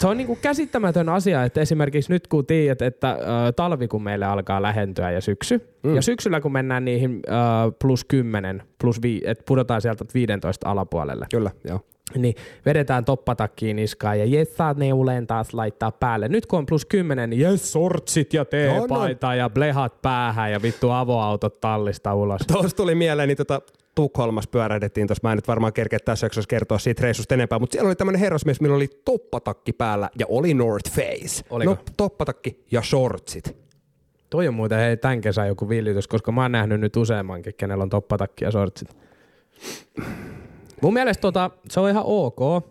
Se 0.00 0.06
on 0.06 0.16
niinku 0.16 0.38
käsittämätön 0.42 1.08
asia, 1.08 1.44
että 1.44 1.60
esimerkiksi 1.60 2.12
nyt 2.12 2.26
kun 2.26 2.46
tiedät, 2.46 2.82
että 2.82 3.10
ö, 3.10 3.52
talvi 3.52 3.88
kun 3.88 4.02
meille 4.02 4.26
alkaa 4.26 4.62
lähentyä 4.62 5.10
ja 5.10 5.20
syksy, 5.20 5.68
mm. 5.82 5.94
ja 5.94 6.02
syksyllä 6.02 6.40
kun 6.40 6.52
mennään 6.52 6.84
niihin 6.84 7.20
ö, 7.28 7.32
plus 7.82 8.04
10, 8.04 8.62
plus 8.80 9.02
vi, 9.02 9.20
että 9.24 9.44
pudotaan 9.46 9.82
sieltä 9.82 10.04
15 10.14 10.70
alapuolelle, 10.70 11.26
Kyllä, 11.30 11.50
joo. 11.64 11.80
niin 12.16 12.34
vedetään 12.66 13.04
toppatakkiin 13.04 13.76
niskaan 13.76 14.18
ja 14.18 14.24
jes 14.24 14.56
saa 14.56 14.74
neuleen 14.74 15.26
taas 15.26 15.54
laittaa 15.54 15.92
päälle. 15.92 16.28
Nyt 16.28 16.46
kun 16.46 16.58
on 16.58 16.66
plus 16.66 16.84
10, 16.84 17.30
niin 17.30 17.40
jes 17.40 17.72
sortsit 17.72 18.34
ja 18.34 18.44
teepaita 18.44 19.34
ja 19.34 19.50
blehat 19.50 20.02
päähän 20.02 20.52
ja 20.52 20.62
vittu 20.62 20.90
avoautot 20.90 21.60
tallista 21.60 22.14
ulos. 22.14 22.40
Tuossa 22.52 22.76
tuli 22.76 22.94
mieleen, 22.94 23.28
niin 23.28 23.36
tota, 23.36 23.60
Tukholmassa 23.96 24.50
pyörähdettiin 24.50 25.06
tuossa. 25.06 25.20
Mä 25.22 25.32
en 25.32 25.36
nyt 25.36 25.48
varmaan 25.48 25.72
kerkeä 25.72 25.98
tässä 25.98 26.26
jaksossa 26.26 26.48
kertoa 26.48 26.78
siitä 26.78 27.02
reissusta 27.02 27.34
enempää, 27.34 27.58
mutta 27.58 27.72
siellä 27.74 27.88
oli 27.88 27.96
tämmöinen 27.96 28.20
herrasmies, 28.20 28.60
millä 28.60 28.76
oli 28.76 28.88
toppatakki 29.04 29.72
päällä 29.72 30.10
ja 30.18 30.26
oli 30.28 30.54
North 30.54 30.90
Face. 30.90 31.44
Oliko? 31.50 31.70
No, 31.70 31.78
toppatakki 31.96 32.64
ja 32.70 32.82
shortsit. 32.82 33.56
Toi 34.30 34.48
on 34.48 34.54
muuten 34.54 34.78
hei 34.78 34.96
tämän 34.96 35.20
kesän 35.20 35.48
joku 35.48 35.68
villitys, 35.68 36.08
koska 36.08 36.32
mä 36.32 36.42
oon 36.42 36.52
nähnyt 36.52 36.80
nyt 36.80 36.96
useammankin, 36.96 37.54
kenellä 37.56 37.82
on 37.82 37.90
toppatakki 37.90 38.44
ja 38.44 38.50
sortsit. 38.50 38.96
Mun 40.82 40.92
mielestä 40.92 41.20
tota, 41.20 41.50
se 41.70 41.80
on 41.80 41.90
ihan 41.90 42.04
ok. 42.06 42.66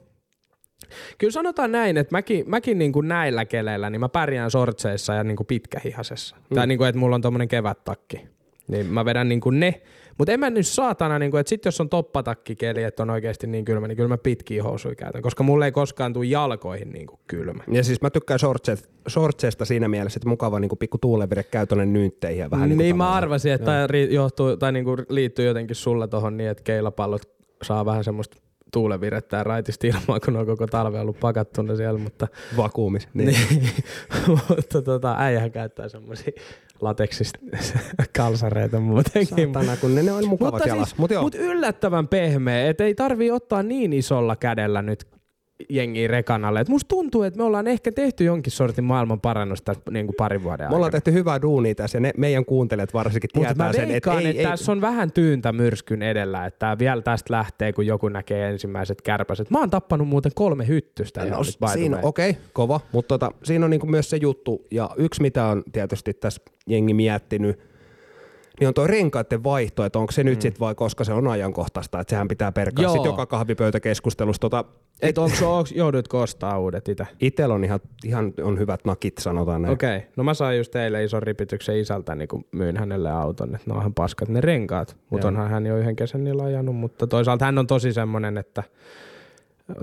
Kyllä 1.18 1.32
sanotaan 1.32 1.72
näin, 1.72 1.98
että 1.98 2.12
mäkin, 2.12 2.50
mäkin 2.50 2.78
niin 2.78 2.92
kuin 2.92 3.08
näillä 3.08 3.46
keleillä, 3.46 3.90
niin 3.90 4.00
mä 4.00 4.10
pärjään 4.10 4.52
sortseissa 4.52 5.14
ja 5.14 5.24
niin 5.24 5.38
kuin 5.38 5.48
pitkähihasessa. 5.48 6.36
Mm. 6.36 6.56
Tai 6.56 6.68
niin 6.68 6.78
kuin, 6.78 6.88
että 6.88 7.00
mulla 7.00 7.16
on 7.16 7.22
tommonen 7.22 7.48
kevättakki. 7.48 8.28
Niin 8.68 8.86
mä 8.86 9.06
vedän 9.06 9.30
niin 9.30 9.42
kuin 9.42 9.60
ne. 9.60 9.82
Mutta 10.18 10.32
en 10.32 10.40
mä 10.40 10.50
nyt 10.50 10.68
saatana, 10.68 11.20
niin 11.20 11.32
kuin, 11.32 11.40
että 11.40 11.50
sit 11.50 11.66
jos 11.66 11.82
on 11.82 11.90
toppatakkikeli, 11.90 12.84
että 12.84 13.04
on 13.04 13.10
oikeasti 13.10 13.48
niin 13.48 13.66
kylmä, 13.66 13.88
niin 13.88 13.96
kyllä 13.96 14.10
mä 14.10 14.18
pitkiä 14.18 14.64
housuja 14.64 14.96
käytän. 14.96 15.22
Koska 15.22 15.44
mulle 15.44 15.66
ei 15.66 15.72
koskaan 15.72 16.14
tule 16.14 16.26
jalkoihin 16.26 16.90
niin 16.90 17.08
kuin 17.08 17.20
kylmä. 17.28 17.64
Ja 17.72 17.84
siis 17.84 18.02
mä 18.02 18.10
tykkään 18.10 18.40
shortseista, 18.40 18.90
shortseista 19.10 19.66
siinä 19.66 19.88
mielessä, 19.88 20.18
että 20.18 20.30
mukava 20.30 20.60
niin 20.60 20.78
pikku 20.80 20.98
tuulenvire 20.98 21.44
käy 21.44 21.68
tonne 21.68 21.86
nyytteihin 21.86 22.40
ja 22.40 22.52
vähän 22.52 22.70
niin, 22.70 22.78
niin 22.78 22.92
kuin 22.92 22.98
mä 22.98 23.14
arvasin, 23.14 23.52
että 23.52 23.66
tämä 23.66 23.88
johtuu, 24.10 24.58
tai 24.58 24.72
niinku 24.72 24.98
liittyy 25.10 25.46
jotenkin 25.46 25.76
sulla 25.76 26.08
tohon 26.08 26.38
niin, 26.38 26.50
että 26.50 26.64
keilapallot 26.64 27.22
saa 27.64 27.86
vähän 27.86 28.04
semmoista 28.04 28.38
tuulevirettä 28.74 29.38
ja 29.38 29.44
raitista 29.44 29.88
ilmaa, 29.88 30.20
kun 30.20 30.36
on 30.36 30.46
koko 30.46 30.68
talve 30.68 31.00
ollut 31.00 31.20
pakattuna 31.20 31.76
siellä, 31.76 32.00
mutta, 32.00 32.28
Vakuumis. 32.58 33.08
Niin. 33.14 33.28
niin. 33.50 33.70
mutta 34.50 34.82
tota, 34.82 35.16
äijähän 35.18 35.52
käyttää 35.52 35.90
semmoisia 35.90 36.32
lateksista 36.82 37.40
kalsareita 38.18 38.80
muutenkin. 38.80 39.54
Saatana, 39.54 39.78
kun 39.78 39.96
ne, 39.96 40.04
ne 40.04 40.12
on 40.12 40.28
mukavat 40.28 40.54
Mutta, 40.54 40.68
jalas. 40.68 40.90
siis, 40.90 40.98
Mut 41.00 41.12
joo. 41.12 41.24
mut 41.24 41.36
yllättävän 41.36 42.08
pehmeä, 42.08 42.70
että 42.70 42.84
ei 42.84 42.96
tarvii 42.96 43.32
ottaa 43.32 43.64
niin 43.64 43.94
isolla 43.94 44.36
kädellä 44.36 44.82
nyt 44.82 45.08
jengiä 45.70 46.08
rekanalle. 46.08 46.60
Et 46.60 46.70
musta 46.70 46.88
tuntuu, 46.88 47.24
että 47.24 47.38
me 47.38 47.44
ollaan 47.44 47.68
ehkä 47.68 47.92
tehty 47.92 48.24
jonkin 48.24 48.52
sortin 48.52 48.84
maailman 48.84 49.22
parannusta 49.22 49.76
niin 49.92 50.06
kuin 50.06 50.16
parin 50.18 50.44
vuoden 50.44 50.70
Me 50.70 50.76
ollaan 50.76 50.92
tehty 50.92 51.14
hyvää 51.14 51.42
duunia 51.42 51.76
tässä 51.76 51.98
ja 51.98 52.00
ne, 52.00 52.12
meidän 52.18 52.46
kuuntelijat 52.46 52.94
varsinkin 52.94 53.30
Mutta 53.34 53.48
tietää 53.48 53.68
mä 53.68 53.74
sen, 53.74 53.82
että 53.82 53.92
veikkaan, 53.92 54.20
ei, 54.20 54.28
että 54.30 54.42
ei, 54.42 54.46
tässä 54.46 54.72
on 54.72 54.82
vähän 54.82 55.12
tyyntä 55.12 55.52
myrskyn 55.52 56.02
edellä, 56.02 56.46
että 56.46 56.76
vielä 56.80 57.02
tästä 57.02 57.34
lähtee, 57.34 57.74
kun 57.74 57.86
joku 57.86 58.10
näkee 58.10 58.50
ensimmäiset 58.50 59.02
kärpäset. 59.02 59.50
Mä 59.50 59.60
oon 59.60 59.70
tappanut 59.70 60.08
muuten 60.08 60.32
kolme 60.36 60.68
hyttystä. 60.68 61.26
No, 61.26 61.38
nyt, 61.38 61.72
siinä, 61.74 62.00
okei, 62.02 62.30
okay, 62.30 62.42
kova, 62.54 62.80
mutta 62.92 63.08
tota, 63.08 63.32
siinä 63.44 63.66
on 63.66 63.72
niinku 63.72 63.88
myös 63.88 64.10
se 64.10 64.18
juttu, 64.18 64.66
ja 64.72 64.90
yksi 64.98 65.22
mitä 65.22 65.46
on 65.46 65.64
tietysti 65.72 66.14
tässä 66.14 66.42
jengi 66.68 66.94
miettinyt, 66.94 67.60
niin 68.60 68.68
on 68.68 68.74
tuo 68.74 68.88
renkaiden 68.88 69.44
vaihto, 69.44 69.86
että 69.86 70.00
onko 70.00 70.12
se 70.12 70.24
nyt 70.24 70.42
sit 70.42 70.60
vai 70.60 70.76
koska 70.76 71.04
se 71.04 71.14
on 71.14 71.28
ajankohtaista, 71.28 72.00
että 72.00 72.10
sehän 72.10 72.28
pitää 72.28 72.52
perkaa 72.52 72.84
Joo. 72.84 72.94
sit 72.94 73.06
joka 73.06 73.26
kahvipöytäkeskustelussa. 73.26 74.40
Tota, 74.40 74.66
Et 75.02 75.18
onko, 75.18 75.58
onko, 75.58 75.70
joudutko 75.76 76.22
ostaa 76.22 76.60
uudet 76.60 76.90
itse? 76.90 77.08
Itellä 77.20 77.56
on 77.56 77.64
ihan, 77.64 77.80
ihan 78.06 78.34
on 78.42 78.60
hyvät 78.60 78.86
nakit, 78.86 79.18
sanotaan 79.18 79.62
näin. 79.62 79.74
Okei, 79.74 79.98
okay. 79.98 80.10
no 80.16 80.24
mä 80.24 80.34
sain 80.34 80.58
just 80.58 80.76
eilen 80.76 81.06
ison 81.06 81.24
ripityksen 81.24 81.78
isältä, 81.78 82.16
niin 82.16 82.28
kun 82.28 82.46
myin 82.52 82.78
hänelle 82.78 83.12
auton, 83.12 83.56
että 83.56 83.68
ne 83.68 83.74
on 83.74 83.80
ihan 83.80 83.94
paskat 83.94 84.30
ne 84.30 84.42
renkaat. 84.42 84.98
Mutta 85.10 85.28
onhan 85.28 85.50
hän 85.50 85.66
jo 85.66 85.78
yhden 85.78 85.96
kesän 85.96 86.24
niillä 86.24 86.44
ajanut, 86.44 86.76
mutta 86.76 87.08
toisaalta 87.08 87.46
hän 87.46 87.58
on 87.58 87.68
tosi 87.68 87.94
semmonen, 87.94 88.38
että 88.38 88.64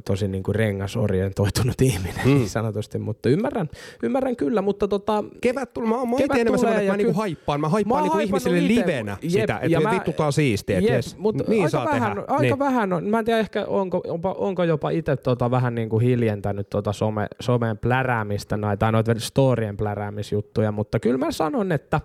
tosi 0.04 0.28
niin 0.32 0.42
kuin 0.42 0.54
rengasorientoitunut 0.54 1.80
ihminen 1.82 2.12
Mm. 2.24 2.30
niin 2.34 2.48
sanotusti, 2.48 2.98
mutta 2.98 3.28
ymmärrän, 3.28 3.68
ymmärrän 4.02 4.36
kyllä, 4.36 4.62
mutta 4.62 4.88
tota, 4.88 5.24
Kevät 5.40 5.72
tulee, 5.72 5.88
mä 5.88 5.96
oon, 5.96 6.08
ite 6.18 6.40
enemmän 6.40 6.58
semmoinen, 6.58 6.78
että 6.82 6.86
ja 6.86 6.92
mä 6.92 6.96
niinku 6.96 7.12
haippaan, 7.20 7.60
mä 7.60 7.68
haippaan 7.68 8.02
niinku 8.02 8.18
ihmisille 8.18 8.58
ite- 8.58 8.68
livenä 8.68 9.16
jep, 9.22 9.30
sitä, 9.30 9.58
että 9.62 9.80
mä- 9.80 9.90
vittu 9.90 10.12
tää 10.12 10.26
on 10.26 10.32
siistiä, 10.32 10.78
että 10.78 10.90
Jep, 10.90 10.96
jes, 10.96 11.18
mutta 11.18 11.44
niin 11.48 11.60
aika 11.62 11.70
saa 11.70 11.84
vähän, 11.84 12.08
tehdä. 12.16 12.24
Aika 12.28 12.42
niin. 12.42 12.58
vähän 12.58 12.92
on. 12.92 13.04
Mä 13.04 13.18
en 13.18 13.24
tiedä 13.24 13.40
ehkä, 13.40 13.64
onko, 13.66 14.00
onko, 14.08 14.34
onko 14.38 14.64
jopa 14.64 14.90
itse 14.90 15.16
tota 15.16 15.50
vähän 15.50 15.74
niin 15.74 15.88
kuin 15.88 16.04
hiljentänyt 16.04 16.70
tota 16.70 16.92
some, 16.92 17.26
someen 17.40 17.78
pläräämistä 17.78 18.58
tai 18.78 18.92
noita 18.92 19.14
storien 19.18 19.76
pläräämisjuttuja, 19.76 20.72
mutta 20.72 21.00
kyllä 21.00 21.18
mä 21.18 21.30
sanon, 21.32 21.72
että 21.72 22.00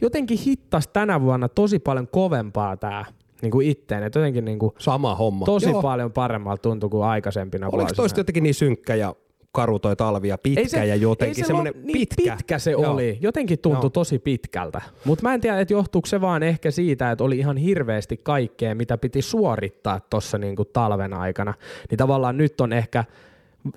jotenkin 0.00 0.38
hittas 0.46 0.88
tänä 0.88 1.20
vuonna 1.20 1.48
tosi 1.48 1.78
paljon 1.78 2.08
kovempaa 2.08 2.76
tää 2.76 3.04
niin 3.42 3.50
kuin 3.50 3.68
itteen. 3.68 4.02
Että 4.02 4.18
jotenkin 4.18 4.44
niin 4.44 4.58
kuin 4.58 4.72
Sama 4.78 5.14
homma. 5.14 5.44
tosi 5.46 5.70
Joo. 5.70 5.82
paljon 5.82 6.12
paremmalta 6.12 6.62
tuntui 6.62 6.90
kuin 6.90 7.04
aikaisempina 7.04 7.66
Oliko 7.66 7.76
vuosina. 7.78 7.96
toista 7.96 8.20
jotenkin 8.20 8.42
niin 8.42 8.54
synkkä 8.54 8.94
ja 8.94 9.14
karu 9.52 9.78
toi 9.78 9.96
talvi 9.96 10.28
ja 10.28 10.38
pitkä 10.38 10.84
ja 10.84 10.94
jotenkin 10.96 11.44
se 11.44 11.46
semmoinen 11.46 11.74
niin 11.82 11.92
pitkä. 11.92 12.36
pitkä 12.36 12.58
se 12.58 12.70
Joo. 12.70 12.90
oli. 12.92 13.18
Jotenkin 13.20 13.58
tuntui 13.58 13.82
Joo. 13.84 13.90
tosi 13.90 14.18
pitkältä. 14.18 14.80
Mutta 15.04 15.22
mä 15.22 15.34
en 15.34 15.40
tiedä, 15.40 15.60
että 15.60 15.74
johtuuko 15.74 16.06
se 16.06 16.20
vaan 16.20 16.42
ehkä 16.42 16.70
siitä, 16.70 17.10
että 17.10 17.24
oli 17.24 17.38
ihan 17.38 17.56
hirveästi 17.56 18.16
kaikkea, 18.16 18.74
mitä 18.74 18.98
piti 18.98 19.22
suorittaa 19.22 20.00
tuossa 20.10 20.38
niinku 20.38 20.64
talven 20.64 21.12
aikana. 21.14 21.54
Niin 21.90 21.98
tavallaan 21.98 22.36
nyt 22.36 22.60
on 22.60 22.72
ehkä 22.72 23.04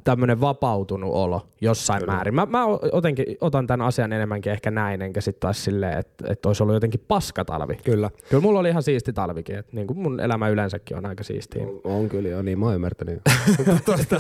tämmöinen 0.04 0.42
vapautunut 0.42 1.14
olo 1.14 1.48
jossain 1.62 2.00
Kyllä. 2.00 2.14
määrin. 2.14 2.36
Mä, 2.36 2.46
mä 2.46 2.66
otenkin, 2.92 3.26
otan 3.42 3.68
tämän 3.68 3.88
asian 3.88 4.14
enemmänkin 4.14 4.52
ehkä 4.52 4.72
näin, 4.72 5.02
enkä 5.02 5.22
sitten 5.22 5.40
taas 5.40 5.64
silleen, 5.64 5.98
että, 6.00 6.26
että 6.32 6.50
olisi 6.50 6.64
ollut 6.64 6.74
jotenkin 6.74 7.04
paskatalvi. 7.08 7.76
Kyllä. 7.76 8.10
Kyllä 8.30 8.42
mulla 8.42 8.60
oli 8.60 8.70
ihan 8.70 8.84
siisti 8.84 9.14
talvikin, 9.14 9.56
että 9.56 9.76
niin 9.76 9.88
kuin 9.88 10.00
mun 10.00 10.20
elämä 10.20 10.50
yleensäkin 10.50 10.98
on 10.98 11.06
aika 11.06 11.24
siistiä. 11.24 11.66
On 11.84 12.10
kyllä 12.10 12.30
joo, 12.30 12.42
niin 12.42 12.60
mä 12.60 12.66
oon 12.66 12.76
ymmärtänyt. 12.76 13.22
Tuosta, 13.86 14.16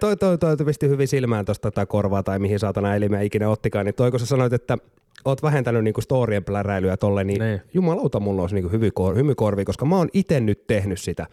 toi, 0.00 0.16
toi, 0.16 0.38
toi, 0.38 0.56
toi 0.56 0.66
pisti 0.66 0.88
hyvin 0.88 1.08
silmään 1.08 1.44
tuosta 1.44 1.70
tätä 1.70 1.86
korvaa 1.86 2.22
tai 2.22 2.38
mihin 2.38 2.58
saatana 2.58 2.96
elimeä 2.96 3.20
ikinä 3.20 3.48
ottikaan, 3.48 3.86
niin 3.86 3.94
toi 3.94 4.10
kun 4.10 4.20
sä 4.20 4.26
sanoit, 4.26 4.52
että 4.52 4.78
oot 5.24 5.42
vähentänyt 5.42 5.84
niinku 5.84 6.00
storien 6.00 6.44
pläräilyä 6.44 6.96
tolle, 6.96 7.24
niin, 7.24 7.38
Niin. 7.40 7.48
niin. 7.48 7.62
jumalauta 7.74 8.20
mulla 8.20 8.42
olisi 8.42 8.54
niinku 8.54 8.70
hymy, 8.70 8.90
hymy 9.14 9.34
korvi, 9.34 9.64
koska 9.64 9.84
mä 9.84 9.96
oon 9.96 10.08
itse 10.12 10.40
nyt 10.40 10.66
tehnyt 10.66 11.00
sitä. 11.00 11.26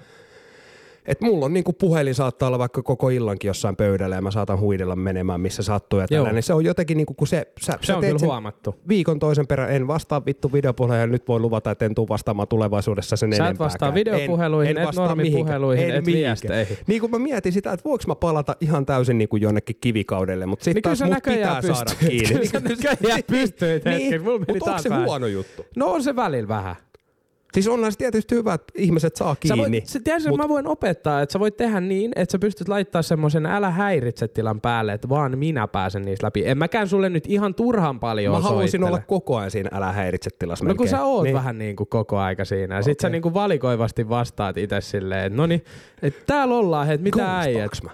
Et 1.05 1.21
mulla 1.21 1.45
on 1.45 1.53
niinku 1.53 1.73
puhelin 1.73 2.15
saattaa 2.15 2.47
olla 2.47 2.59
vaikka 2.59 2.83
koko 2.83 3.09
illankin 3.09 3.47
jossain 3.49 3.75
pöydällä 3.75 4.15
ja 4.15 4.21
mä 4.21 4.31
saatan 4.31 4.59
huidella 4.59 4.95
menemään 4.95 5.41
missä 5.41 5.63
sattuu 5.63 5.99
ja 5.99 6.05
Joo. 6.09 6.17
tällainen. 6.19 6.43
Se 6.43 6.53
on 6.53 6.65
jotenkin 6.65 6.97
niinku, 6.97 7.13
kun 7.13 7.27
se, 7.27 7.47
sä, 7.61 7.71
Se 7.81 7.85
sä 7.87 7.95
on 7.95 8.01
teet 8.01 8.13
kyllä 8.13 8.25
huomattu. 8.25 8.75
viikon 8.87 9.19
toisen 9.19 9.47
perään, 9.47 9.71
en 9.71 9.87
vastaa 9.87 10.25
vittu 10.25 10.53
videopuheluun 10.53 10.99
ja 10.99 11.07
nyt 11.07 11.27
voin 11.27 11.41
luvata, 11.41 11.71
että 11.71 11.85
en 11.85 11.95
tuu 11.95 12.09
vastaamaan 12.09 12.47
tulevaisuudessa 12.47 13.15
sen 13.15 13.35
Sä 13.35 13.47
et 13.47 13.59
vastaa 13.59 13.93
videopuheluihin, 13.93 14.77
et 14.77 14.87
vastaa 14.87 15.07
normipuheluihin, 15.07 15.85
mihinkään. 15.85 15.99
et 15.99 16.05
viesteihin. 16.05 16.77
Niin 16.87 17.01
kun 17.01 17.11
mä 17.11 17.19
mietin 17.19 17.51
sitä, 17.53 17.71
että 17.71 17.83
voiko 17.89 18.03
mä 18.07 18.15
palata 18.15 18.55
ihan 18.61 18.85
täysin 18.85 19.17
niin 19.17 19.29
kuin 19.29 19.41
jonnekin 19.41 19.75
kivikaudelle, 19.81 20.45
mutta 20.45 20.63
sitten 20.63 20.91
Niin 20.91 20.97
taas 20.99 21.09
mut 21.13 21.23
pitää 21.23 21.61
saada 21.61 21.91
pystyt. 21.91 22.09
kiinni. 22.09 22.27
Kyllä 22.27 22.45
sä 22.45 22.59
näköjään 22.59 23.15
hetken. 23.15 24.23
Mulla 24.23 24.39
meni 24.39 24.53
mutta 24.53 24.69
onko 24.71 24.81
se 24.81 24.89
huono 25.05 25.27
juttu? 25.27 25.65
No 25.75 25.87
on 25.87 26.03
se 26.03 26.15
välillä 26.15 26.47
vähän. 26.47 26.75
Siis 27.53 27.67
onhan 27.67 27.91
se 27.91 27.97
tietysti 27.97 28.35
hyvä, 28.35 28.53
että 28.53 28.73
ihmiset 28.77 29.15
saa 29.15 29.33
Sä 29.33 29.39
kiinni. 29.39 29.83
voit, 30.05 30.21
sä 30.23 30.29
mut- 30.29 30.37
mä 30.37 30.49
voin 30.49 30.67
opettaa, 30.67 31.21
että 31.21 31.33
sä 31.33 31.39
voit 31.39 31.57
tehdä 31.57 31.81
niin, 31.81 32.11
että 32.15 32.31
sä 32.31 32.39
pystyt 32.39 32.67
laittaa 32.67 33.01
semmoisen 33.01 33.45
älä 33.45 33.69
häiritse 33.71 34.27
tilan 34.27 34.61
päälle, 34.61 34.93
että 34.93 35.09
vaan 35.09 35.37
minä 35.37 35.67
pääsen 35.67 36.01
niistä 36.01 36.25
läpi. 36.25 36.43
En 36.47 36.57
mäkään 36.57 36.87
sulle 36.87 37.09
nyt 37.09 37.23
ihan 37.27 37.55
turhan 37.55 37.99
paljon 37.99 38.35
Mä 38.35 38.39
haluaisin 38.41 38.71
soittele. 38.81 38.89
olla 38.95 39.03
koko 39.07 39.37
ajan 39.37 39.51
siinä 39.51 39.69
älä 39.73 39.91
häiritse 39.91 40.29
tilassa 40.39 40.65
No 40.65 40.75
kun 40.75 40.87
sä 40.87 41.03
oot 41.03 41.23
niin. 41.23 41.33
vähän 41.35 41.57
niin 41.57 41.75
kuin 41.75 41.87
koko 41.89 42.17
aika 42.17 42.45
siinä. 42.45 42.75
Ja 42.75 42.81
sit 42.81 42.99
sä 42.99 43.09
niin 43.09 43.21
kuin 43.21 43.33
valikoivasti 43.33 44.09
vastaat 44.09 44.57
itse 44.57 44.81
silleen, 44.81 45.25
että 45.25 45.37
no 45.37 45.45
niin, 45.47 45.63
että 46.01 46.23
täällä 46.27 46.55
ollaan, 46.55 46.91
että 46.91 47.03
mitä 47.03 47.39
äijät. 47.39 47.71
Mä? 47.83 47.89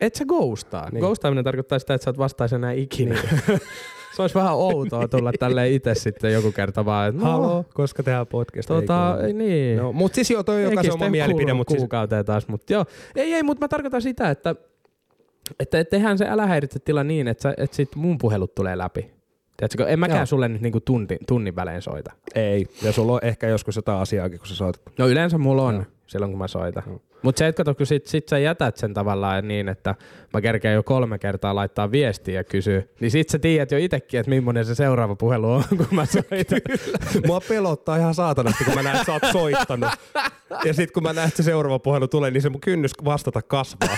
Et 0.00 0.14
sä 0.14 0.24
ghostaa. 0.24 0.84
Niin. 0.84 0.94
Niin. 0.94 1.00
Ghostaaminen 1.04 1.44
tarkoittaa 1.44 1.78
sitä, 1.78 1.94
että 1.94 2.04
sä 2.04 2.10
et 2.10 2.18
vastaisi 2.18 2.54
enää 2.54 2.72
ikinä. 2.72 3.14
Niin. 3.14 3.60
se 4.18 4.22
olisi 4.22 4.34
vähän 4.34 4.54
outoa 4.54 5.08
tulla 5.08 5.32
tälleen 5.38 5.72
itse 5.72 5.94
sitten 5.94 6.32
joku 6.32 6.52
kerta 6.52 6.84
vaan, 6.84 7.08
että 7.08 7.22
no, 7.22 7.30
Halo, 7.30 7.64
koska 7.74 8.02
tehdään 8.02 8.26
podcast. 8.26 8.68
tota, 8.68 9.18
ei 9.26 9.32
niin. 9.32 9.76
No, 9.78 9.92
mutta 9.92 10.14
siis 10.14 10.30
joo, 10.30 10.42
toi 10.42 10.56
on 10.56 10.62
jokaisen 10.62 10.92
oma 10.92 11.08
mielipide, 11.08 11.52
mutta 11.52 11.70
siis, 11.70 11.80
kuukauteen 11.80 12.24
taas, 12.24 12.48
mutta 12.48 12.72
joo. 12.72 12.84
Ei, 13.16 13.34
ei, 13.34 13.42
mutta 13.42 13.64
mä 13.64 13.68
tarkoitan 13.68 14.02
sitä, 14.02 14.30
että, 14.30 14.54
että 15.60 15.84
tehdään 15.84 16.18
se 16.18 16.28
älä 16.28 16.46
häiritse 16.46 16.78
tila 16.78 17.04
niin, 17.04 17.28
että, 17.28 17.54
että 17.56 17.76
sit 17.76 17.96
mun 17.96 18.18
puhelut 18.18 18.54
tulee 18.54 18.78
läpi. 18.78 19.10
Tiedätkö, 19.56 19.86
en 19.86 19.98
mäkään 19.98 20.18
Joo. 20.18 20.26
sulle 20.26 20.48
nyt 20.48 20.62
niinku 20.62 20.80
tunti, 20.80 21.16
tunnin 21.26 21.56
välein 21.56 21.82
soita. 21.82 22.12
ei. 22.34 22.66
Ja 22.82 22.92
sulla 22.92 23.12
on 23.12 23.20
ehkä 23.22 23.48
joskus 23.48 23.76
jotain 23.76 23.98
asiaakin, 23.98 24.38
kun 24.38 24.48
sä 24.48 24.54
soitat. 24.54 24.82
No 24.98 25.08
yleensä 25.08 25.38
mulla 25.38 25.62
on 25.62 25.74
Joo. 25.74 25.84
silloin, 26.06 26.32
kun 26.32 26.38
mä 26.38 26.48
soitan. 26.48 26.82
Joo. 26.86 27.00
Mutta 27.22 27.38
se, 27.38 27.46
että 27.46 27.56
kato, 27.56 27.74
kun 27.74 27.86
sit, 27.86 28.06
sit 28.06 28.28
sä 28.28 28.38
jätät 28.38 28.76
sen 28.76 28.94
tavallaan 28.94 29.48
niin, 29.48 29.68
että 29.68 29.94
mä 30.32 30.40
kerkeen 30.40 30.74
jo 30.74 30.82
kolme 30.82 31.18
kertaa 31.18 31.54
laittaa 31.54 31.90
viestiä 31.90 32.34
ja 32.34 32.44
kysyy, 32.44 32.90
niin 33.00 33.10
sit 33.10 33.28
sä 33.28 33.38
tiedät 33.38 33.70
jo 33.70 33.78
itekin, 33.78 34.20
että 34.20 34.30
millainen 34.30 34.64
se 34.64 34.74
seuraava 34.74 35.16
puhelu 35.16 35.52
on, 35.52 35.64
kun 35.78 35.86
mä 35.90 36.06
soitan. 36.06 36.60
Mua 37.26 37.40
pelottaa 37.48 37.96
ihan 37.96 38.14
saatanasti, 38.14 38.64
kun 38.64 38.74
mä 38.74 38.82
näen, 38.82 38.96
että 38.96 39.06
sä 39.06 39.12
oot 39.12 39.32
soittanut. 39.32 39.90
Ja 40.64 40.74
sit 40.74 40.90
kun 40.90 41.02
mä 41.02 41.12
näen, 41.12 41.28
että 41.28 41.42
se 41.42 41.46
seuraava 41.46 41.78
puhelu 41.78 42.08
tulee, 42.08 42.30
niin 42.30 42.42
se 42.42 42.50
mun 42.50 42.60
kynnys 42.60 42.92
vastata 43.04 43.42
kasvaa. 43.42 43.96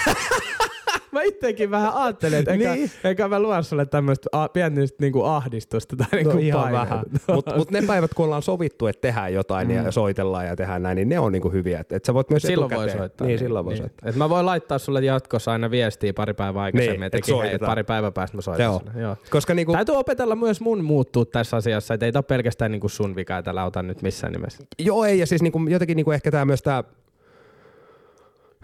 Mä 1.12 1.22
itsekin 1.22 1.70
vähän 1.70 1.92
ajattelin, 1.94 2.38
että 2.38 2.52
eikä, 2.52 2.74
Niin. 2.74 2.90
eikä 3.04 3.28
mä 3.28 3.40
lue 3.40 3.62
sulle 3.62 3.86
tämmöistä 3.86 4.28
a, 4.32 4.48
pientä 4.48 4.80
niinku 5.00 5.22
ahdistusta 5.24 5.96
tai 5.96 6.06
niinku 6.12 6.32
No 6.32 6.38
ihan 6.38 6.72
vähän. 6.72 7.02
Mutta 7.34 7.56
mut 7.56 7.70
ne 7.70 7.82
päivät, 7.86 8.14
kun 8.14 8.24
ollaan 8.24 8.42
sovittu, 8.42 8.86
että 8.86 9.00
tehdään 9.00 9.34
jotain 9.34 9.68
mm. 9.68 9.74
ja 9.74 9.90
soitellaan 9.90 10.46
ja 10.46 10.56
tehdään 10.56 10.82
näin, 10.82 10.96
niin 10.96 11.08
ne 11.08 11.18
on 11.18 11.32
niinku 11.32 11.50
hyviä. 11.50 11.80
Että 11.80 11.96
et 11.96 12.04
sä 12.04 12.14
voit 12.14 12.30
myös 12.30 12.42
Silloin 12.42 12.70
voi 12.70 12.76
etukäteen. 12.84 12.98
soittaa. 12.98 13.26
Niin, 13.26 13.38
silloin 13.38 13.64
voi 13.64 13.76
soittaa. 13.76 14.08
Et 14.08 14.16
mä 14.16 14.28
voin 14.28 14.46
laittaa 14.46 14.78
sulle 14.78 15.00
jatkossa 15.04 15.52
aina 15.52 15.70
viestiä 15.70 16.12
pari 16.14 16.34
päivää 16.34 16.62
aikaisemmin, 16.62 17.00
Niin, 17.00 17.06
että 17.06 17.18
et 17.18 17.26
hei, 17.26 17.34
soitetaan. 17.34 17.70
pari 17.70 17.84
päivää 17.84 18.10
päästä 18.10 18.36
mä 18.36 18.40
soitan 18.40 18.64
Joo. 18.64 18.78
sulle. 18.78 19.00
Joo. 19.02 19.16
Koska 19.30 19.54
niinku, 19.54 19.72
Täytyy 19.72 19.94
opetella 19.96 20.36
myös 20.36 20.60
mun 20.60 20.84
muuttua 20.84 21.24
tässä 21.24 21.56
asiassa, 21.56 21.94
että 21.94 22.06
ei 22.06 22.12
tää 22.12 22.18
ole 22.20 22.24
pelkästään 22.28 22.70
niinku 22.70 22.88
sun 22.88 23.16
vika, 23.16 23.38
että 23.38 23.50
älä 23.50 23.64
ota 23.64 23.82
nyt 23.82 24.02
missään 24.02 24.32
nimessä. 24.32 24.64
joo 24.78 25.04
ei, 25.04 25.18
ja 25.18 25.26
siis 25.26 25.42
niinku, 25.42 25.60
jotenkin 25.68 25.96
niinku 25.96 26.10
ehkä 26.10 26.30
tää 26.30 26.44
myös 26.44 26.62
tää, 26.62 26.84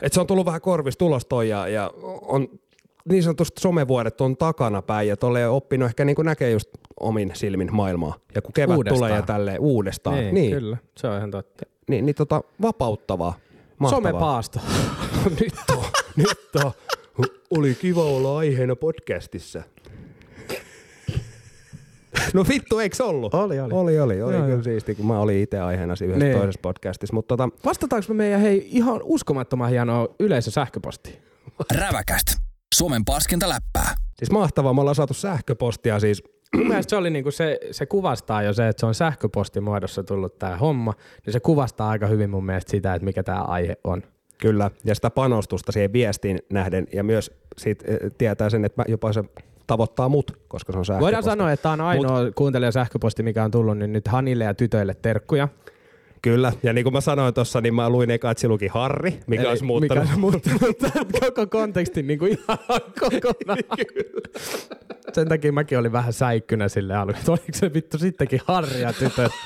että 0.03 0.15
se 0.15 0.21
on 0.21 0.27
tullut 0.27 0.47
vähän 0.47 0.61
korvista 0.61 0.99
tulos 0.99 1.27
toi 1.27 1.49
ja, 1.49 1.69
ja 1.69 1.91
on 2.23 2.49
niin 3.09 3.23
sanotusti 3.23 3.61
somevuodet 3.61 4.21
on 4.21 4.37
takana 4.37 4.83
päin 4.83 5.09
ja 5.09 5.17
tolle 5.17 5.49
oppinut 5.49 5.87
ehkä 5.87 6.05
niinku 6.05 6.23
näkee 6.23 6.51
just 6.51 6.69
omin 7.01 7.31
silmin 7.35 7.69
maailmaa. 7.73 8.15
Ja 8.35 8.43
kun 8.43 8.53
kevät 8.53 8.77
Uudestaan. 8.77 8.99
tulee 8.99 9.17
ja 9.17 9.23
tälleen 9.23 9.61
uudestaan, 9.61 10.17
Niin, 10.17 10.35
niin, 10.35 10.51
kyllä. 10.53 10.77
Se 10.97 11.07
on 11.09 11.17
ihan 11.17 11.31
totta. 11.31 11.67
niin, 11.89 12.07
niin 12.07 12.15
tota, 12.17 12.41
vapauttavaa. 12.63 13.35
Mahtavaa. 13.79 14.11
Somepaasto. 14.11 14.61
nyt 15.41 15.55
on, 15.77 15.85
nyt 16.17 16.65
on. 16.65 16.73
Oli 17.51 17.75
kiva 17.75 18.03
olla 18.05 18.39
aiheena 18.39 18.77
podcastissa. 18.77 19.63
No 22.35 22.45
vittu, 22.49 22.79
eikö 22.79 23.05
ollut? 23.05 23.35
Oli, 23.35 23.61
oli. 23.61 23.73
Oli, 23.73 24.01
oli. 24.01 24.23
Oli 24.23 24.35
Joo, 24.37 24.47
kyllä 24.47 24.63
siisti, 24.63 24.95
kun 24.95 25.07
mä 25.07 25.19
olin 25.21 25.39
itse 25.43 25.61
aiheena 25.61 25.97
siinä 25.97 26.15
yhdessä 26.15 26.27
Niin. 26.29 26.39
toisessa 26.39 26.61
podcastissa. 26.63 27.15
Mutta 27.15 27.37
tota, 27.37 27.49
Vastataanko 27.65 28.07
me 28.09 28.15
meidän 28.15 28.41
hei 28.41 28.69
ihan 28.71 29.01
uskomattoman 29.05 29.71
hienoa 29.71 30.09
yleisösähköpostia? 30.21 31.17
Räväkäst. 31.75 32.27
Suomen 32.75 33.05
paskinta 33.05 33.49
läppää. 33.49 33.95
siis 34.19 34.31
mahtavaa, 34.31 34.75
me 34.75 34.81
ollaan 34.81 34.95
saatu 34.95 35.15
sähköpostia 35.15 36.01
siis. 36.01 36.23
Mun 36.57 36.69
mielestä 36.69 36.91
se, 36.91 36.97
oli 36.97 37.11
niinku 37.11 37.31
se, 37.31 37.59
se 37.71 37.87
kuvastaa 37.87 38.43
jo 38.43 38.53
se, 38.53 38.69
että 38.69 38.81
se 38.81 38.87
on 38.87 38.95
sähköpostimuodossa 38.95 40.03
tullut 40.03 40.39
tämä 40.39 40.57
homma, 40.57 40.95
niin 41.27 41.33
se 41.33 41.41
kuvastaa 41.41 41.91
aika 41.91 42.07
hyvin 42.07 42.31
mun 42.31 42.47
mielestä 42.47 42.71
sitä, 42.71 42.95
että 42.95 43.05
mikä 43.05 43.23
tämä 43.23 43.43
aihe 43.43 43.77
on. 43.85 44.03
Kyllä, 44.39 44.71
ja 44.85 44.95
sitä 44.95 45.11
panostusta 45.11 45.73
siihen 45.73 45.93
viestiin 45.93 46.39
nähden, 46.53 46.87
ja 46.95 47.05
myös 47.05 47.31
siitä 47.59 47.85
eh, 47.89 47.99
tietää 48.19 48.51
sen, 48.51 48.65
että 48.65 48.83
mä- 48.83 48.85
jopa 48.89 49.13
se 49.13 49.25
tavoittaa 49.67 50.09
mut, 50.09 50.39
koska 50.49 50.73
se 50.73 50.79
on 50.79 50.85
sähköposti. 50.85 51.05
Voidaan 51.05 51.23
sanoa, 51.23 51.53
että 51.53 51.63
tämä 51.63 51.73
on 51.73 51.81
ainoa 51.81 52.25
Mut... 52.25 52.35
kuuntelija 52.35 52.73
sähköposti, 52.73 53.23
mikä 53.23 53.45
on 53.45 53.51
tullut, 53.51 53.79
niin 53.79 53.93
nyt 53.93 54.09
Hanille 54.09 54.45
ja 54.45 54.55
tytöille 54.55 54.95
terkkuja. 55.03 55.49
Kyllä, 56.23 56.53
ja 56.63 56.73
niin 56.73 56.85
kuin 56.85 56.93
mä 56.93 57.01
sanoin 57.01 57.35
tuossa, 57.35 57.61
niin 57.61 57.75
mä 57.75 57.91
luin 57.91 58.11
eka, 58.11 58.31
että 58.31 58.41
se 58.41 58.49
luki 58.49 58.67
Harri, 58.67 59.21
mikä 59.27 59.43
Eli 59.43 59.51
olisi 59.51 59.65
muuttanut. 59.65 60.05
Mikä 60.05 60.15
olisi 60.15 60.51
muuttanut 60.53 61.09
koko 61.21 61.47
kontekstin 61.47 62.07
niin 62.07 62.19
kuin 62.19 62.33
ihan 62.33 62.59
kokonaan. 63.01 63.59
Sen 65.13 65.29
takia 65.29 65.53
mäkin 65.53 65.79
olin 65.79 65.93
vähän 65.93 66.13
säikkynä 66.13 66.69
sille 66.69 66.95
alueelle. 66.95 67.19
että 67.19 67.33
Oliko 67.33 67.47
se 67.53 67.75
vittu 67.75 67.99
sittenkin 67.99 68.41
Harri 68.45 68.81
ja 68.81 68.93
tytöt? 68.93 69.33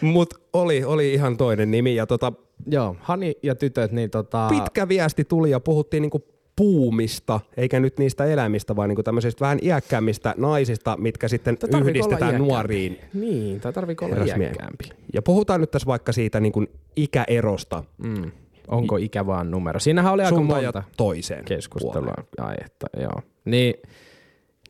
Mutta 0.00 0.36
oli, 0.52 0.84
oli 0.84 1.14
ihan 1.14 1.36
toinen 1.36 1.70
nimi, 1.70 1.94
ja 1.94 2.06
tota, 2.06 2.32
Joo, 2.66 2.96
Hani 3.00 3.34
ja 3.42 3.54
tytöt, 3.54 3.92
niin 3.92 4.10
tota... 4.10 4.48
pitkä 4.48 4.88
viesti 4.88 5.24
tuli, 5.24 5.50
ja 5.50 5.60
puhuttiin 5.60 6.00
niinku 6.00 6.24
puumista, 6.56 7.40
eikä 7.56 7.80
nyt 7.80 7.98
niistä 7.98 8.24
eläimistä, 8.24 8.76
vaan 8.76 8.88
niinku 8.88 9.02
tämmöisistä 9.02 9.40
vähän 9.44 9.58
iäkkäämmistä 9.62 10.34
naisista, 10.36 10.96
mitkä 10.96 11.28
sitten 11.28 11.58
olla 11.74 11.84
yhdistetään 11.84 12.38
nuoriin 12.38 12.98
Niin, 13.14 13.60
tai 13.60 13.72
tarviiko 13.72 14.04
olla 14.04 14.24
iäkkäämpi? 14.24 14.84
Ja 15.14 15.22
puhutaan 15.22 15.60
nyt 15.60 15.70
tässä 15.70 15.86
vaikka 15.86 16.12
siitä 16.12 16.40
niin 16.40 16.68
ikäerosta 16.96 17.84
Mm. 17.98 18.30
Onko 18.68 18.96
ikä 18.96 19.26
vaan 19.26 19.50
numero? 19.50 19.80
Siinähän 19.80 20.12
oli 20.12 20.22
aika 20.22 20.36
suuntaan 20.36 20.62
ja 20.62 20.72
monta 20.74 20.82
toiseen 20.96 21.44
keskustelua 21.44 21.92
puoleen. 22.14 22.50
aihetta, 22.50 22.86
joo. 22.96 23.22
Niin, 23.44 23.74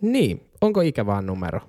niin, 0.00 0.40
onko 0.60 0.80
ikä 0.80 1.06
vaan 1.06 1.26
numero 1.26 1.60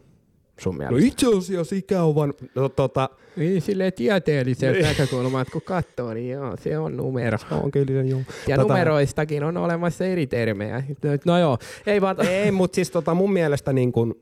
sun 0.59 0.77
No 0.77 0.77
mielestä? 0.77 1.07
itse 1.07 1.27
asiassa 1.37 1.75
ikä 1.75 2.03
on 2.03 2.15
vaan, 2.15 2.33
no, 2.55 2.69
tota, 2.69 3.09
Niin, 3.35 3.61
silleen 3.61 3.93
tieteelliseltä 3.93 4.79
näkökulmalta 4.81 5.51
kun 5.51 5.61
katsoo, 5.61 6.13
niin 6.13 6.29
joo, 6.29 6.57
se 6.57 6.77
on 6.77 6.97
numero. 6.97 7.37
on 7.63 7.71
kyllä 7.71 8.01
joo. 8.01 8.21
Ja 8.47 8.57
Tota- 8.57 8.61
numeroistakin 8.61 9.43
on 9.43 9.57
olemassa 9.57 10.05
eri 10.05 10.27
termejä. 10.27 10.83
No 11.25 11.39
joo, 11.39 11.57
ei 11.87 12.01
vaan... 12.01 12.27
Ei, 12.27 12.51
mutta 12.51 12.75
siis 12.75 12.91
tota 12.91 13.13
mun 13.13 13.33
mielestä 13.33 13.73
niin 13.73 13.91
kun, 13.91 14.15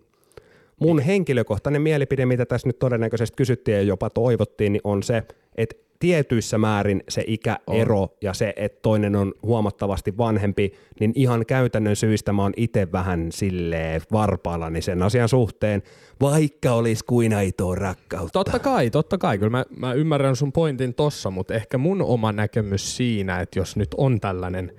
mun 0.80 1.00
henkilökohtainen 1.00 1.82
mielipide, 1.82 2.26
mitä 2.26 2.46
tässä 2.46 2.68
nyt 2.68 2.80
todennäköisesti 2.80 3.36
kysyttiin 3.36 3.76
ja 3.76 3.82
jopa 3.84 4.10
toivottiin, 4.10 4.74
niin 4.74 4.82
on 4.84 5.04
se, 5.04 5.24
että 5.56 5.76
tietyissä 6.02 6.58
määrin 6.58 7.04
se 7.10 7.24
ikäero 7.28 8.18
ja 8.22 8.34
se, 8.34 8.54
että 8.56 8.80
toinen 8.82 9.16
on 9.16 9.34
huomattavasti 9.44 10.18
vanhempi, 10.18 10.74
niin 11.00 11.12
ihan 11.16 11.46
käytännön 11.46 11.96
syistä 11.96 12.34
mä 12.34 12.42
oon 12.42 12.54
itse 12.58 12.92
vähän 12.92 13.32
silleen 13.32 14.02
varpaallani 14.12 14.82
sen 14.82 15.04
asian 15.04 15.30
suhteen, 15.30 15.84
vaikka 16.22 16.72
olisi 16.72 17.06
kuin 17.06 17.34
aitoa 17.34 17.76
rakkautta. 17.76 18.32
Totta 18.44 18.60
kai, 18.60 18.90
totta 18.90 19.18
kai. 19.18 19.38
Kyllä 19.38 19.50
mä, 19.50 19.66
mä 19.78 19.94
ymmärrän 19.94 20.36
sun 20.36 20.52
pointin 20.52 20.94
tossa, 20.94 21.32
mutta 21.32 21.54
ehkä 21.54 21.78
mun 21.78 22.02
oma 22.02 22.32
näkemys 22.32 22.98
siinä, 22.98 23.40
että 23.40 23.60
jos 23.60 23.76
nyt 23.76 23.90
on 23.98 24.20
tällainen 24.20 24.72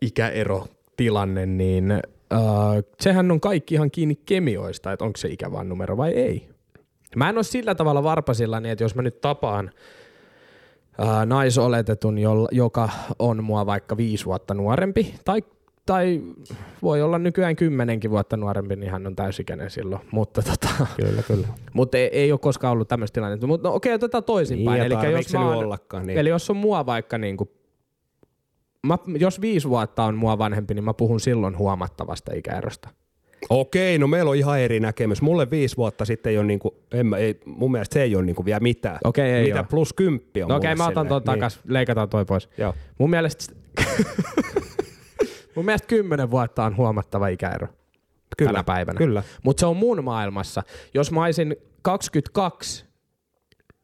ikäerotilanne, 0.00 1.46
niin 1.46 1.90
äh, 1.92 2.00
sehän 3.00 3.30
on 3.30 3.40
kaikki 3.40 3.74
ihan 3.74 3.90
kiinni 3.90 4.14
kemioista, 4.26 4.92
että 4.92 5.04
onko 5.04 5.16
se 5.16 5.28
ikä 5.28 5.52
vaan 5.52 5.68
numero 5.68 5.96
vai 5.96 6.12
ei. 6.12 6.48
Mä 7.16 7.28
en 7.28 7.36
ole 7.38 7.44
sillä 7.44 7.74
tavalla 7.74 8.02
varpasilla, 8.02 8.60
niin 8.60 8.72
että 8.72 8.84
jos 8.84 8.94
mä 8.94 9.02
nyt 9.02 9.20
tapaan 9.20 9.70
naisoletetun, 11.26 12.18
jolla, 12.18 12.48
joka 12.52 12.88
on 13.18 13.44
mua 13.44 13.66
vaikka 13.66 13.96
viisi 13.96 14.24
vuotta 14.24 14.54
nuorempi, 14.54 15.14
tai, 15.24 15.42
tai 15.86 16.22
voi 16.82 17.02
olla 17.02 17.18
nykyään 17.18 17.56
kymmenenkin 17.56 18.10
vuotta 18.10 18.36
nuorempi, 18.36 18.76
niin 18.76 18.90
hän 18.90 19.06
on 19.06 19.16
täysikäinen 19.16 19.70
silloin. 19.70 20.02
Mutta 20.12 20.42
tota, 20.42 20.86
Kyllä, 20.96 21.22
kyllä. 21.22 21.48
mutta 21.72 21.98
ei, 21.98 22.06
ei 22.12 22.32
ole 22.32 22.38
koskaan 22.38 22.72
ollut 22.72 22.88
tämmöistä 22.88 23.14
tilannetta. 23.14 23.46
Mutta 23.46 23.68
no, 23.68 23.74
okei, 23.74 23.94
otetaan 23.94 24.24
toisinpäin. 24.24 24.80
Niin, 24.80 24.92
Eli 24.92 25.12
jos, 25.12 25.32
mä 25.32 25.48
oon, 25.48 25.56
ollakaan, 25.56 26.06
niin. 26.06 26.18
eli 26.18 26.28
jos 26.28 26.50
on 26.50 26.56
mua 26.56 26.86
vaikka 26.86 27.18
niinku, 27.18 27.50
mä, 28.86 28.98
jos 29.18 29.40
viisi 29.40 29.68
vuotta 29.68 30.04
on 30.04 30.16
mua 30.16 30.38
vanhempi, 30.38 30.74
niin 30.74 30.84
mä 30.84 30.94
puhun 30.94 31.20
silloin 31.20 31.58
huomattavasta 31.58 32.34
ikäerosta. 32.34 32.88
Okei, 33.50 33.98
no 33.98 34.06
meillä 34.06 34.30
on 34.30 34.36
ihan 34.36 34.60
eri 34.60 34.80
näkemys. 34.80 35.22
Mulle 35.22 35.50
viisi 35.50 35.76
vuotta 35.76 36.04
sitten 36.04 36.30
ei 36.30 36.38
ole 36.38 36.46
niinku, 36.46 36.74
en 36.92 37.06
mä, 37.06 37.16
ei, 37.16 37.40
mun 37.46 37.72
mielestä 37.72 37.94
se 37.94 38.02
ei 38.02 38.16
ole 38.16 38.24
niinku 38.24 38.44
vielä 38.44 38.60
mitään. 38.60 38.98
Okei, 39.04 39.32
ei 39.32 39.46
Mitä 39.46 39.60
oo. 39.60 39.66
plus 39.70 39.92
kymppi 39.92 40.42
on 40.42 40.48
No 40.48 40.56
okei, 40.56 40.74
mä 40.74 40.86
otan 40.86 41.08
tuon 41.08 41.22
takas, 41.22 41.60
leikataan 41.68 42.08
toi 42.08 42.24
pois. 42.24 42.48
Joo. 42.58 42.74
Mun 42.98 43.10
mielestä, 43.10 43.54
mun 45.54 45.64
mielestä 45.64 45.86
kymmenen 45.88 46.30
vuotta 46.30 46.64
on 46.64 46.76
huomattava 46.76 47.28
ikäero 47.28 47.68
Kyllä, 48.38 48.52
tänä 48.52 48.64
päivänä. 48.64 48.98
Kyllä. 48.98 49.22
Mutta 49.44 49.60
se 49.60 49.66
on 49.66 49.76
mun 49.76 50.04
maailmassa. 50.04 50.62
Jos 50.94 51.12
mä 51.12 51.24
olisin 51.24 51.56
22, 51.82 52.84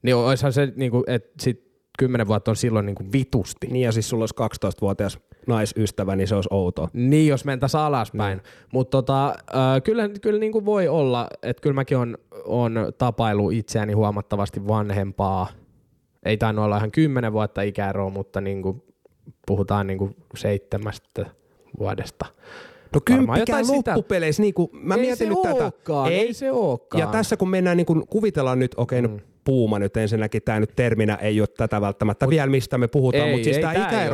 niin 0.03 0.17
olisihan 0.17 0.53
se, 0.53 0.73
niinku, 0.77 1.05
että 1.07 1.31
sit 1.41 1.65
10 1.99 2.27
vuotta 2.27 2.51
on 2.51 2.57
silloin 2.57 2.87
niinku 2.87 3.05
vitusti. 3.13 3.67
Niin 3.67 3.85
ja 3.85 3.93
siis 3.93 4.09
sulla 4.09 4.23
olisi 4.23 4.67
12-vuotias 4.67 5.19
naisystävä, 5.47 6.17
niin 6.17 6.29
se 6.29 6.35
olisi 6.35 6.49
outoa. 6.51 6.89
Niin, 6.93 7.29
jos 7.29 7.45
mentäisiin 7.45 7.81
alaspäin. 7.81 8.41
Mutta 8.73 8.91
tota, 8.91 9.29
äh, 9.29 9.83
kyllä, 9.85 10.09
kyllä 10.23 10.41
niin 10.41 10.53
kuin 10.53 10.65
voi 10.65 10.89
olla, 10.89 11.29
että 11.43 11.61
kyllä 11.61 11.75
mäkin 11.75 11.99
on, 11.99 12.19
on 12.45 12.93
tapailu 12.99 13.51
itseäni 13.51 13.93
huomattavasti 13.93 14.67
vanhempaa. 14.67 15.49
Ei 16.25 16.37
tainnut 16.37 16.65
olla 16.65 16.77
ihan 16.77 16.91
kymmenen 16.91 17.33
vuotta 17.33 17.63
ikäeroa, 17.63 18.11
mutta 18.11 18.41
niin 18.41 18.63
kuin 18.63 18.83
puhutaan 19.47 19.87
niin 19.87 19.99
kuin 19.99 20.17
seitsemästä 20.37 21.27
vuodesta. 21.79 22.27
No 22.95 23.01
kymppikään 23.05 23.65
loppupeleissä, 23.69 24.43
niin 24.43 24.55
kuin, 24.55 24.71
mä 24.73 24.95
ei 24.95 25.01
mietin 25.01 25.29
nyt 25.29 25.43
tätä. 25.43 25.65
ookaan, 25.65 26.13
ei, 26.13 26.33
se 26.33 26.53
ookaan. 26.53 27.01
Ja 27.01 27.07
tässä 27.07 27.37
kun 27.37 27.49
mennään, 27.49 27.77
niin 27.77 27.87
kuin, 27.87 28.07
kuvitellaan 28.07 28.59
nyt, 28.59 28.75
okei, 28.77 28.99
okay, 28.99 29.11
Mm. 29.11 29.17
no 29.17 29.23
puuma 29.45 29.79
nyt 29.79 29.97
ensinnäkin, 29.97 30.43
tämä 30.43 30.61
nyt 30.61 30.73
terminä 30.77 31.15
ei 31.15 31.41
ole 31.41 31.49
tätä 31.57 31.81
välttämättä 31.81 32.29
vielä, 32.29 32.47
mistä 32.47 32.79
me 32.79 32.89
puhutaan, 32.89 33.25
ei, 33.25 33.33
mutta 33.33 33.45
siis 33.45 33.57
ei, 33.57 33.63
tämä 33.63 33.75
tää 33.75 34.05
ei 34.05 34.11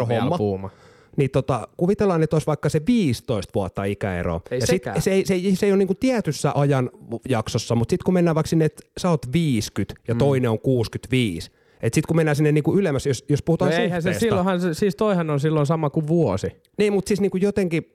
niin 1.17 1.31
tota, 1.31 1.69
kuvitellaan, 1.77 2.23
että 2.23 2.37
olisi 2.37 2.47
vaikka 2.47 2.69
se 2.69 2.81
15 2.87 3.51
vuotta 3.55 3.85
ikäero. 3.85 4.41
Ei 4.51 4.59
ja 4.59 4.67
sit, 4.67 4.83
se, 4.99 5.11
ei, 5.13 5.27
se, 5.27 5.35
ei, 5.35 5.57
se 5.57 5.67
ei 5.67 5.73
ole 5.73 5.79
niinku 5.79 5.95
tietyssä 5.95 6.53
ajan 6.55 6.91
jaksossa, 7.29 7.75
mutta 7.75 7.93
sitten 7.93 8.05
kun 8.05 8.15
mennään 8.15 8.35
vaikka 8.35 8.49
sinne, 8.49 8.65
että 8.65 8.83
sä 8.99 9.11
oot 9.11 9.33
50 9.33 9.95
ja 10.09 10.15
Mm. 10.15 10.19
toinen 10.19 10.51
on 10.51 10.59
65, 10.61 11.51
että 11.83 11.95
sitten 11.95 12.09
kun 12.09 12.17
mennään 12.17 12.37
sinne 12.37 12.53
niinku 12.53 12.79
ylemmäs, 12.79 13.07
jos, 13.07 13.25
jos 13.29 13.41
No 13.41 13.43
puhutaan 13.45 13.73
eihän 13.73 14.03
se 14.03 14.15
silloinhan, 14.15 14.61
se- 14.61 14.75
siis 14.75 14.97
toihan 14.97 15.31
on 15.31 15.41
silloin 15.41 15.67
sama 15.67 15.91
kuin 15.91 16.07
vuosi. 16.07 16.47
niin, 16.79 16.93
mutta 16.93 17.09
siis 17.09 17.21
niinku 17.21 17.37
jotenkin 17.37 17.93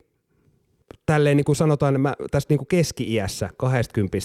tälleen 1.05 1.38
niin 1.38 1.45
kuin 1.45 1.55
sanotaan, 1.55 2.01
mä 2.01 2.13
tässä 2.32 2.47
niin 2.49 2.57
kuin 2.57 2.68
keski-iässä 2.68 3.49
20 3.57 4.18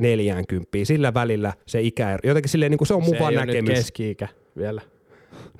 40, 0.00 0.68
sillä 0.84 1.14
välillä 1.14 1.52
se 1.66 1.80
ikä, 1.82 2.18
jotenkin 2.24 2.50
silleen 2.50 2.70
niin 2.70 2.78
kuin 2.78 2.88
se 2.88 2.94
on 2.94 3.02
mun 3.02 3.14
se 3.14 3.18
vaan 3.20 3.32
ei 3.32 3.38
näkemys. 3.46 3.70
keski-ikä 3.74 4.28
vielä. 4.56 4.82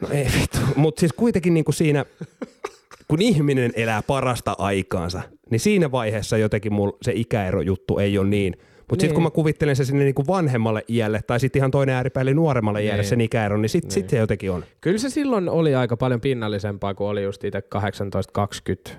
No 0.01 0.09
ei 0.11 0.27
vittu, 0.41 0.59
mutta 0.77 1.01
siis 1.01 1.13
kuitenkin 1.13 1.55
niin 1.55 1.65
kuin 1.65 1.75
siinä, 1.75 2.05
kun 3.11 3.23
ihminen 3.23 3.73
elää 3.75 4.03
parasta 4.03 4.55
aikaansa, 4.59 5.21
niin 5.51 5.61
siinä 5.61 5.93
vaiheessa 5.93 6.39
jotenkin 6.39 6.73
mul 6.73 6.91
se 7.03 7.13
ikäero 7.15 7.61
juttu 7.61 7.99
ei 7.99 8.19
ole 8.19 8.29
niin. 8.29 8.55
Mutta 8.57 8.95
niin. 8.95 9.01
sitten 9.01 9.15
kun 9.15 9.23
mä 9.23 9.31
kuvittelen 9.31 9.77
se 9.77 9.85
sinne 9.85 10.05
niin 10.05 10.15
kuin 10.15 10.27
vanhemmalle 10.27 10.85
iälle 10.89 11.21
tai 11.27 11.41
sitten 11.41 11.61
ihan 11.61 11.71
toinen 11.71 11.95
ääripää 11.95 12.21
eli 12.21 12.35
nuoremmalle 12.35 12.85
iälle 12.85 13.03
Niin. 13.03 13.09
sen 13.09 13.21
ikäero, 13.21 13.57
niin 13.57 13.69
sitten 13.69 13.89
Niin. 13.89 13.93
sit 13.95 14.11
se 14.11 14.19
jotenkin 14.19 14.51
on. 14.51 14.65
Kyllä 14.81 14.99
se 14.99 15.11
silloin 15.11 15.49
oli 15.49 15.75
aika 15.75 15.97
paljon 15.97 16.21
pinnallisempaa, 16.21 16.95
kun 16.95 17.09
oli 17.09 17.23
just 17.23 17.45
itse 17.45 17.63
18, 17.63 18.33
20, 18.33 18.91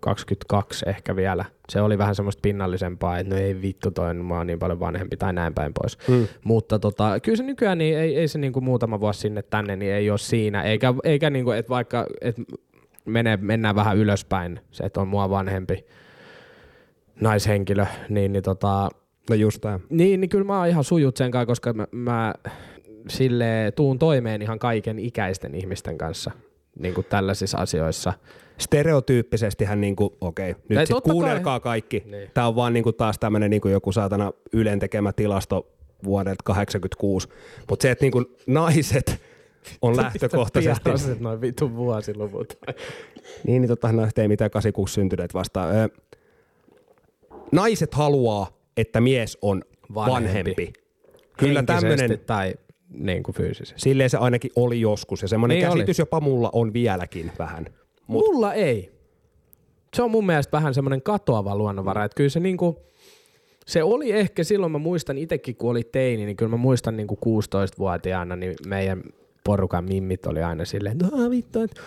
22 0.00 0.84
ehkä 0.88 1.16
vielä. 1.16 1.44
Se 1.68 1.80
oli 1.80 1.98
vähän 1.98 2.14
semmoista 2.14 2.40
pinnallisempaa, 2.40 3.18
että 3.18 3.34
no 3.34 3.40
ei 3.40 3.62
vittu 3.62 3.90
toi, 3.90 4.14
mä 4.14 4.36
oon 4.36 4.46
niin 4.46 4.58
paljon 4.58 4.80
vanhempi 4.80 5.16
tai 5.16 5.32
näin 5.32 5.54
päin 5.54 5.72
pois. 5.82 5.98
Mm. 6.08 6.26
Mutta 6.44 6.78
tota, 6.78 7.20
kyllä 7.20 7.36
se 7.36 7.42
nykyään 7.42 7.78
niin 7.78 7.98
ei, 7.98 8.16
ei 8.16 8.28
se 8.28 8.38
niinku 8.38 8.60
muutama 8.60 9.00
vuosi 9.00 9.20
sinne 9.20 9.42
tänne, 9.42 9.76
niin 9.76 9.92
ei 9.92 10.10
ole 10.10 10.18
siinä. 10.18 10.62
Eikä, 10.62 10.94
eikä 11.04 11.30
niinku, 11.30 11.50
että 11.50 11.70
vaikka 11.70 12.06
et 12.20 12.36
menee, 13.04 13.36
mennään 13.36 13.74
vähän 13.74 13.96
ylöspäin, 13.96 14.60
se, 14.70 14.84
että 14.84 15.00
on 15.00 15.08
mua 15.08 15.30
vanhempi 15.30 15.84
naishenkilö, 17.20 17.86
niin, 18.08 18.32
niin 18.32 18.42
tota, 18.42 18.88
No 19.30 19.36
just 19.36 19.60
tämä. 19.60 19.80
niin, 19.90 20.20
niin 20.20 20.28
kyllä 20.28 20.44
mä 20.44 20.58
oon 20.58 20.68
ihan 20.68 20.84
sujut 20.84 21.16
sen 21.16 21.30
kanssa, 21.30 21.46
koska 21.46 21.72
mä, 21.72 21.86
mä 21.92 22.34
sille 23.08 23.72
tuun 23.76 23.98
toimeen 23.98 24.42
ihan 24.42 24.58
kaiken 24.58 24.98
ikäisten 24.98 25.54
ihmisten 25.54 25.98
kanssa 25.98 26.30
niin 26.78 26.94
kuin 26.94 27.06
tällaisissa 27.10 27.58
asioissa. 27.58 28.12
Stereotyyppisestihän 28.58 29.80
niinku, 29.80 30.16
okei, 30.20 30.54
nyt 30.68 30.78
Ei, 30.78 30.86
sit 30.86 30.94
totta 30.94 31.08
kai. 31.08 31.14
kuunnelkaa 31.14 31.60
kaikki. 31.60 32.02
Niin. 32.06 32.30
Tämä 32.34 32.46
on 32.46 32.56
vaan 32.56 32.72
niinku 32.72 32.92
taas 32.92 33.18
tämmöinen 33.18 33.50
niinku 33.50 33.68
joku 33.68 33.92
saatana 33.92 34.32
Ylen 34.52 34.78
tekemä 34.78 35.12
tilasto 35.12 35.66
vuodelta 36.04 36.42
86. 36.44 37.28
Mutta 37.70 37.82
se, 37.82 37.90
että 37.90 38.04
niinku 38.04 38.24
naiset 38.46 39.22
on 39.82 39.96
lähtökohtaisesti... 39.96 40.90
Noin 41.20 41.40
vitun 41.40 41.76
vuosiluvut. 41.76 42.58
niin, 43.46 43.62
niin 43.62 43.68
tota, 43.68 43.92
no, 43.92 44.08
ei 44.16 44.28
mitään 44.28 44.50
86 44.50 44.94
syntyneet 44.94 45.34
vastaan. 45.34 45.76
Ö, 45.76 45.88
naiset 47.52 47.94
haluaa, 47.94 48.46
että 48.76 49.00
mies 49.00 49.38
on 49.42 49.62
vanhempi. 49.94 50.28
Vanhempi. 50.28 50.72
Kyllä 51.36 51.62
tämmöinen, 51.62 52.20
Tai 52.26 52.54
niin 52.88 53.22
kuin 53.22 53.34
fyysisesti. 53.34 53.80
silleen 53.80 54.10
se 54.10 54.16
ainakin 54.16 54.50
oli 54.56 54.80
joskus. 54.80 55.22
Ja 55.22 55.28
semmoinen 55.28 55.58
Niin 55.58 55.68
oli. 55.68 55.74
käsitys 55.76 55.98
jopa 55.98 56.20
mulla 56.20 56.50
on 56.52 56.72
vieläkin 56.72 57.32
vähän. 57.38 57.66
Mut. 58.06 58.24
Mulla 58.26 58.54
ei. 58.54 58.92
Se 59.96 60.02
on 60.02 60.10
mun 60.10 60.26
mielestä 60.26 60.52
vähän 60.52 60.74
semmoinen 60.74 61.02
katoava 61.02 61.56
luonnonvara. 61.56 62.04
Että 62.04 62.14
kyllä 62.16 62.30
se 62.30 62.40
niinku, 62.40 62.82
se 63.66 63.82
oli 63.82 64.12
ehkä 64.12 64.44
silloin, 64.44 64.72
mä 64.72 64.78
muistan 64.78 65.18
itsekin 65.18 65.56
kun 65.56 65.70
oli 65.70 65.84
teini, 65.84 66.24
niin 66.24 66.36
kyllä 66.36 66.50
mä 66.50 66.56
muistan 66.56 66.96
niinku 66.96 67.18
16-vuotiaana, 67.26 68.36
niin 68.36 68.54
meidän 68.66 69.02
porukan 69.44 69.84
mimmit 69.84 70.26
oli 70.26 70.42
aina 70.42 70.64
silleen, 70.64 70.92
että 70.92 71.16
no 71.16 71.30
vittu, 71.30 71.60
että 71.60 71.80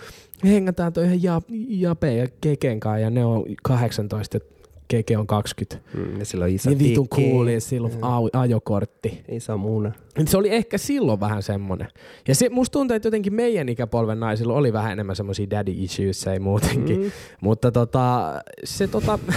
hengataan 0.43 0.93
toi 0.93 1.03
ihan 1.03 1.23
ja, 1.23 1.41
Jape 1.69 2.13
ja 2.15 2.27
Keken 2.41 2.79
kanssa 2.79 2.99
ja 2.99 3.09
ne 3.09 3.25
on 3.25 3.45
18 3.63 4.37
ja 4.37 4.41
Keke 4.87 5.17
on 5.17 5.27
20. 5.27 5.89
Mm, 5.93 6.19
ja 6.19 6.25
silloin 6.25 6.55
isä 6.55 6.69
Niin 6.69 6.79
vitun 6.79 7.09
cool 7.09 7.47
ja 7.47 7.61
silloin 7.61 7.93
au- 7.93 8.39
ajokortti. 8.39 9.23
Isä 9.29 9.57
muuna. 9.57 9.91
Se 10.25 10.37
oli 10.37 10.49
ehkä 10.49 10.77
silloin 10.77 11.19
vähän 11.19 11.43
semmonen. 11.43 11.87
Ja 12.27 12.35
se, 12.35 12.49
musta 12.49 12.73
tuntuu, 12.73 12.95
että 12.95 13.07
jotenkin 13.07 13.33
meidän 13.33 13.69
ikäpolven 13.69 14.19
naisilla 14.19 14.53
oli 14.53 14.73
vähän 14.73 14.91
enemmän 14.91 15.15
semmoisia 15.15 15.49
daddy 15.49 15.71
issues 15.75 16.27
ei 16.27 16.39
muutenkin. 16.39 17.01
Mm. 17.01 17.11
Mutta 17.41 17.71
tota, 17.71 18.33
se 18.63 18.87
tota... 18.87 19.19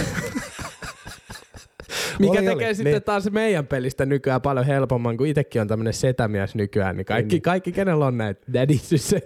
Mikä 2.19 2.31
Oli, 2.31 2.37
tekee 2.47 2.67
oli. 2.67 2.75
sitten 2.75 2.93
Niin. 2.93 3.03
taas 3.03 3.31
meidän 3.31 3.67
pelistä 3.67 4.05
nykyään 4.05 4.41
paljon 4.41 4.65
helpomman, 4.65 5.17
kun 5.17 5.27
itsekin 5.27 5.61
on 5.61 5.67
tämmönen 5.67 5.93
setämies 5.93 6.55
nykyään, 6.55 6.97
niin 6.97 7.05
kaikki, 7.05 7.35
Niin. 7.35 7.41
kaikki 7.41 7.71
kenellä 7.71 8.05
on 8.05 8.17
näitä 8.17 8.41
daddy 8.53 8.73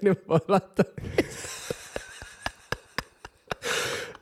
niin 0.01 0.15
voi 0.29 0.39
laittaa. 0.47 0.85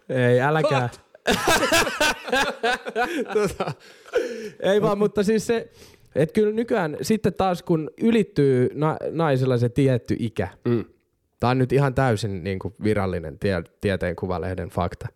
Ei, 0.10 0.42
äläkää. 0.42 0.90
tota, 3.34 3.72
ei 4.60 4.82
vaan, 4.82 4.98
mutta 4.98 5.24
siis 5.24 5.48
se, 5.48 5.72
että 6.16 6.34
kyllä 6.34 6.54
nykyään 6.54 6.98
sitten 7.02 7.34
taas 7.34 7.64
kun 7.64 7.92
ylittyy 8.02 8.70
na- 8.74 8.98
naisilla 9.12 9.58
se 9.58 9.70
tietty 9.70 10.16
ikä, 10.20 10.48
Mm. 10.66 10.86
tämä 11.40 11.52
on 11.52 11.58
nyt 11.58 11.72
ihan 11.74 11.94
täysin 11.94 12.44
niin 12.44 12.60
kuin 12.60 12.74
virallinen 12.84 13.40
tie- 13.40 13.64
tieteen 13.82 14.16
kuvalehden 14.16 14.70
fakta, 14.70 15.08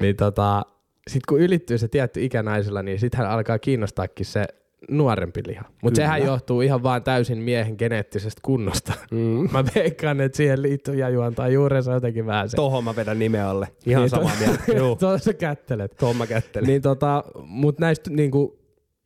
niin 0.00 0.16
tota, 0.16 0.62
sitten 1.10 1.26
kun 1.28 1.40
ylittyy 1.40 1.78
se 1.78 1.88
tietty 1.88 2.24
ikä 2.24 2.42
naisilla, 2.42 2.82
niin 2.82 2.98
sitten 2.98 3.26
alkaa 3.26 3.58
kiinnostaakin 3.58 4.26
se 4.26 4.44
nuorempi 4.90 5.42
liha. 5.46 5.64
Mutta 5.82 5.96
sehän 5.96 6.22
johtuu 6.22 6.60
ihan 6.60 6.82
vaan 6.82 7.02
täysin 7.02 7.38
miehen 7.38 7.74
geneettisestä 7.78 8.40
kunnosta. 8.44 8.92
Mm. 9.10 9.48
Mä 9.52 9.64
veikkaan, 9.74 10.20
että 10.20 10.36
siihen 10.36 10.62
liittyy 10.62 10.94
ja 10.94 11.08
juontaa 11.08 11.48
juurensa 11.48 11.92
jotenkin 11.92 12.26
vähän 12.26 12.48
se. 12.48 12.56
Tohon 12.56 12.84
mä 12.84 12.96
vedän 12.96 13.18
nimen 13.18 13.44
alle. 13.44 13.68
Ihan 13.86 14.02
Niin, 14.02 14.10
samaa 14.10 14.32
mieltä. 14.40 14.72
Joo. 14.76 14.96
Tuolla 14.96 15.18
sä 15.18 15.34
kättelet. 15.34 15.96
Tohon 15.96 16.16
mä 16.16 16.26
kättelen. 16.26 16.68
Niin 16.68 16.82
tota, 16.82 17.24
mut 17.42 17.78
näistä 17.78 18.10
niinku, 18.10 18.58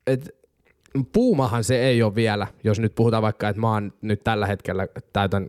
et 0.07 0.36
puumahan 1.12 1.64
se 1.64 1.78
ei 1.80 2.02
ole 2.02 2.14
vielä, 2.14 2.46
jos 2.64 2.80
nyt 2.80 2.94
puhutaan 2.94 3.22
vaikka, 3.22 3.48
että 3.48 3.61
mä 3.61 3.72
oon 3.72 3.92
nyt 4.02 4.24
tällä 4.24 4.46
hetkellä 4.46 4.88
täytän 5.12 5.48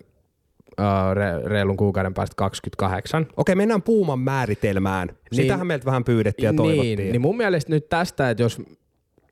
re, 1.13 1.49
reilun 1.49 1.78
kuukauden 1.78 2.13
päästä 2.13 2.34
28. 2.38 3.28
Okei, 3.38 3.55
mennään 3.55 3.82
puuman 3.82 4.19
määritelmään. 4.19 5.09
Sitähän 5.32 5.67
meiltä 5.67 5.86
vähän 5.86 6.03
pyydettiin 6.03 6.47
ja 6.47 6.53
toivottiin. 6.53 6.97
niin, 6.97 7.11
niin 7.11 7.21
mun 7.21 7.38
mielestä 7.38 7.71
nyt 7.71 7.89
tästä, 7.89 8.30
että 8.30 8.43
jos 8.43 8.61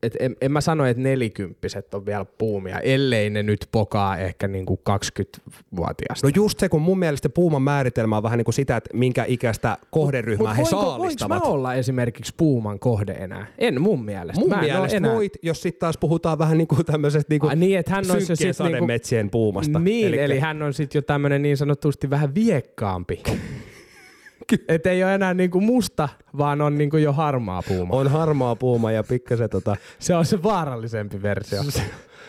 et 0.04 0.16
en, 0.20 0.36
en 0.42 0.52
mä 0.52 0.62
sano, 0.62 0.86
että 0.86 1.04
nelikymppiset 1.04 1.94
on 1.94 2.06
vielä 2.06 2.26
puumia, 2.26 2.80
ellei 2.80 3.30
ne 3.30 3.44
nyt 3.44 3.68
pokaa 3.72 4.18
ehkä 4.18 4.48
niinku 4.48 4.82
20-vuotiaasta. 4.90 6.28
No 6.28 6.32
just 6.36 6.60
se, 6.60 6.70
kun 6.70 6.82
mun 6.82 7.00
mielestä 7.00 7.30
puuman 7.30 7.62
määritelmä 7.62 8.18
on 8.18 8.24
vähän 8.24 8.38
niin 8.38 8.46
kuin 8.46 8.54
sitä, 8.54 8.78
että 8.78 8.90
minkä 8.94 9.26
ikäistä 9.28 9.78
kohderyhmää 9.92 10.54
he 10.54 10.62
voinko, 10.62 10.78
voinko 10.78 10.98
saalistavat. 10.98 11.44
mä 11.44 11.50
olla 11.50 11.74
esimerkiksi 11.74 12.34
puuman 12.38 12.80
kohde 12.80 13.12
enää? 13.12 13.48
En 13.58 13.82
mun 13.82 14.06
mielestä. 14.06 14.40
Mun 14.40 14.50
mä 14.50 14.62
mielestä 14.62 14.98
enää. 14.98 15.14
voit, 15.14 15.34
jos 15.42 15.62
sitten 15.62 15.80
taas 15.80 15.98
puhutaan 15.98 16.40
vähän 16.40 16.58
niin 16.58 16.68
kuin 16.68 16.86
tämmöisestä 16.86 17.34
niin 17.34 17.40
kuin 17.40 17.60
niin, 17.60 17.80
että 17.80 17.92
hän 17.92 18.06
jo 18.08 18.14
synkkien 18.14 18.38
sit 18.38 18.60
niinku, 18.60 18.64
sademetsien 18.64 19.30
puumasta. 19.30 19.80
Niin, 19.80 20.08
Elikkä- 20.08 20.24
eli 20.26 20.40
hän 20.40 20.62
on 20.62 20.74
sitten 20.74 20.98
jo 21.00 21.02
tämmöinen 21.02 21.42
niin 21.42 21.58
sanotusti 21.58 22.10
vähän 22.10 22.36
viekkaampi. 22.36 23.24
Et 24.68 24.86
ei 24.86 25.04
ole 25.04 25.16
enää 25.16 25.34
niinku 25.34 25.62
musta, 25.62 26.10
vaan 26.38 26.62
on 26.62 26.78
niinku 26.78 26.98
jo 26.98 27.14
harmaa 27.14 27.62
puuma. 27.68 27.96
on 27.96 28.08
harmaa 28.08 28.56
puuma 28.56 28.92
ja 28.92 29.04
pikkasen 29.04 29.50
tota, 29.50 29.76
Se 30.00 30.16
on 30.16 30.26
se 30.26 30.44
vaarallisempi 30.44 31.22
versio. 31.22 31.60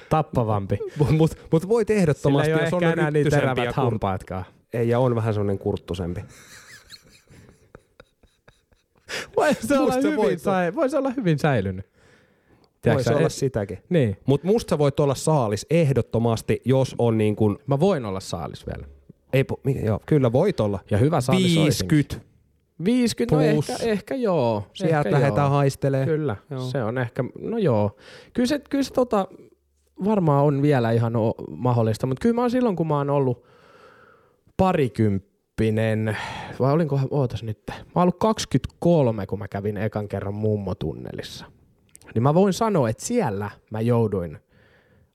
Tappavampi. 0.09 0.79
mutta 1.19 1.37
mut 1.53 1.69
voit 1.69 1.89
Sillä 1.89 2.01
ehdottomasti, 2.01 2.51
ei 2.51 2.55
ole 2.55 2.63
jos 2.63 2.73
on 2.73 2.85
enää 2.85 3.11
niin 3.11 3.31
terävät 3.31 3.69
kur- 3.69 3.73
hampaatkaan. 3.73 4.45
Ei, 4.73 4.89
ja 4.89 4.99
on 4.99 5.15
vähän 5.15 5.35
semmoinen 5.35 5.59
kurttusempi. 5.59 6.21
Voisi 9.37 9.67
se, 9.69 9.79
olla 9.79 9.95
hyvin, 9.95 10.17
voit 10.17 10.41
sai, 10.41 10.75
voisi 10.75 10.97
olla 10.97 11.11
hyvin 11.11 11.39
säilynyt. 11.39 11.87
Voisi 12.87 13.11
olla 13.15 13.27
et- 13.27 13.33
sitäkin. 13.33 13.79
Niin. 13.89 14.17
Mutta 14.27 14.47
musta 14.47 14.79
voit 14.79 15.01
olla 15.01 15.15
saalis 15.15 15.67
ehdottomasti, 15.71 16.61
jos 16.65 16.95
on 16.99 17.19
niin 17.19 17.37
kuin, 17.37 17.59
Mä 17.67 17.81
voin 17.81 18.05
olla 18.05 18.21
saalis 18.21 18.67
vielä. 18.67 18.87
Ei, 19.35 19.45
joo, 19.85 20.01
kyllä 20.07 20.33
voit 20.33 20.61
olla. 20.61 20.79
Ja 20.91 20.99
hyvä 20.99 21.21
saalis 21.21 21.57
50. 21.57 22.17
50, 22.85 23.37
no 23.37 23.43
ehkä, 23.43 23.77
ehkä 23.91 24.15
joo. 24.15 24.67
Sieltä 24.75 24.99
ehkä 24.99 25.11
lähdetään 25.11 25.51
haistelemaan. 25.51 26.09
Kyllä, 26.09 26.37
Joo. 26.51 26.61
se 26.61 26.83
on 26.83 26.99
ehkä, 26.99 27.25
no 27.41 27.59
joo. 27.59 27.97
Kyllä 28.33 28.47
se, 28.47 28.61
kyllä 28.71 28.85
se 28.85 28.93
tota, 28.93 29.29
varmaan 30.05 30.45
on 30.45 30.63
vielä 30.63 30.93
ihan 30.93 31.17
o- 31.17 31.35
mahdollista, 31.51 32.07
mutta 32.07 32.23
kyllä 32.23 32.35
mä 32.35 32.41
oon 32.41 32.51
silloin, 32.51 32.77
kun 32.77 32.87
mä 32.87 32.99
oon 32.99 33.11
ollut 33.11 33.45
parikymppinen, 34.57 36.17
vai 36.61 36.73
olinko, 36.73 37.01
ootas 37.11 37.43
nyt, 37.43 37.59
mä 37.69 37.75
oon 37.95 38.03
ollut 38.03 38.19
23, 38.19 39.27
kun 39.27 39.39
mä 39.39 39.49
kävin 39.49 39.77
ekan 39.77 40.09
kerran 40.09 40.35
mummotunnelissa. 40.35 41.47
Niin 42.15 42.23
mä 42.23 42.35
voin 42.35 42.53
sanoa, 42.53 42.89
että 42.89 43.05
siellä 43.05 43.51
mä 43.71 43.81
jouduin 43.81 44.39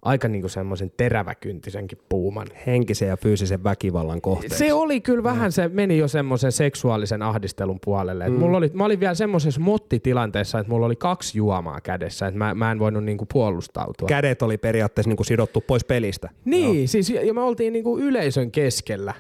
aika 0.02 0.28
niinku 0.28 0.50
semmoisen 0.50 0.92
teräväkyntisenkin 0.98 1.98
puuman. 2.10 2.48
Henkisen 2.68 3.08
ja 3.08 3.18
fyysisen 3.18 3.64
väkivallan 3.64 4.22
kohteeksi. 4.22 4.58
Se 4.58 4.74
oli 4.74 5.02
kyllä 5.02 5.24
vähän, 5.24 5.52
se 5.52 5.68
meni 5.68 5.98
jo 5.98 6.08
semmoisen 6.08 6.52
seksuaalisen 6.52 7.22
ahdistelun 7.22 7.80
puolelle. 7.86 8.26
Et 8.26 8.38
mulla 8.38 8.58
oli, 8.58 8.72
mä 8.74 8.86
olin 8.86 9.00
vielä 9.00 9.16
semmoisessa 9.16 9.62
mottitilanteessa, 9.62 10.60
että 10.60 10.72
mulla 10.72 10.86
oli 10.86 10.96
kaksi 10.96 11.38
juomaa 11.38 11.82
kädessä, 11.82 12.28
että 12.28 12.38
mä, 12.38 12.54
mä 12.56 12.72
en 12.72 12.80
voinut 12.80 13.04
niinku 13.04 13.26
puolustautua. 13.34 14.08
Kädet 14.08 14.42
oli 14.42 14.58
periaatteessa 14.58 15.10
niin 15.10 15.18
kuin 15.18 15.28
sidottu 15.28 15.62
pois 15.62 15.86
pelistä. 15.86 16.30
niin, 16.46 16.88
siis 16.88 17.10
ja 17.10 17.34
me 17.34 17.42
oltiin 17.42 17.74
niinku 17.74 18.00
yleisön 18.00 18.52
keskellä. 18.52 19.14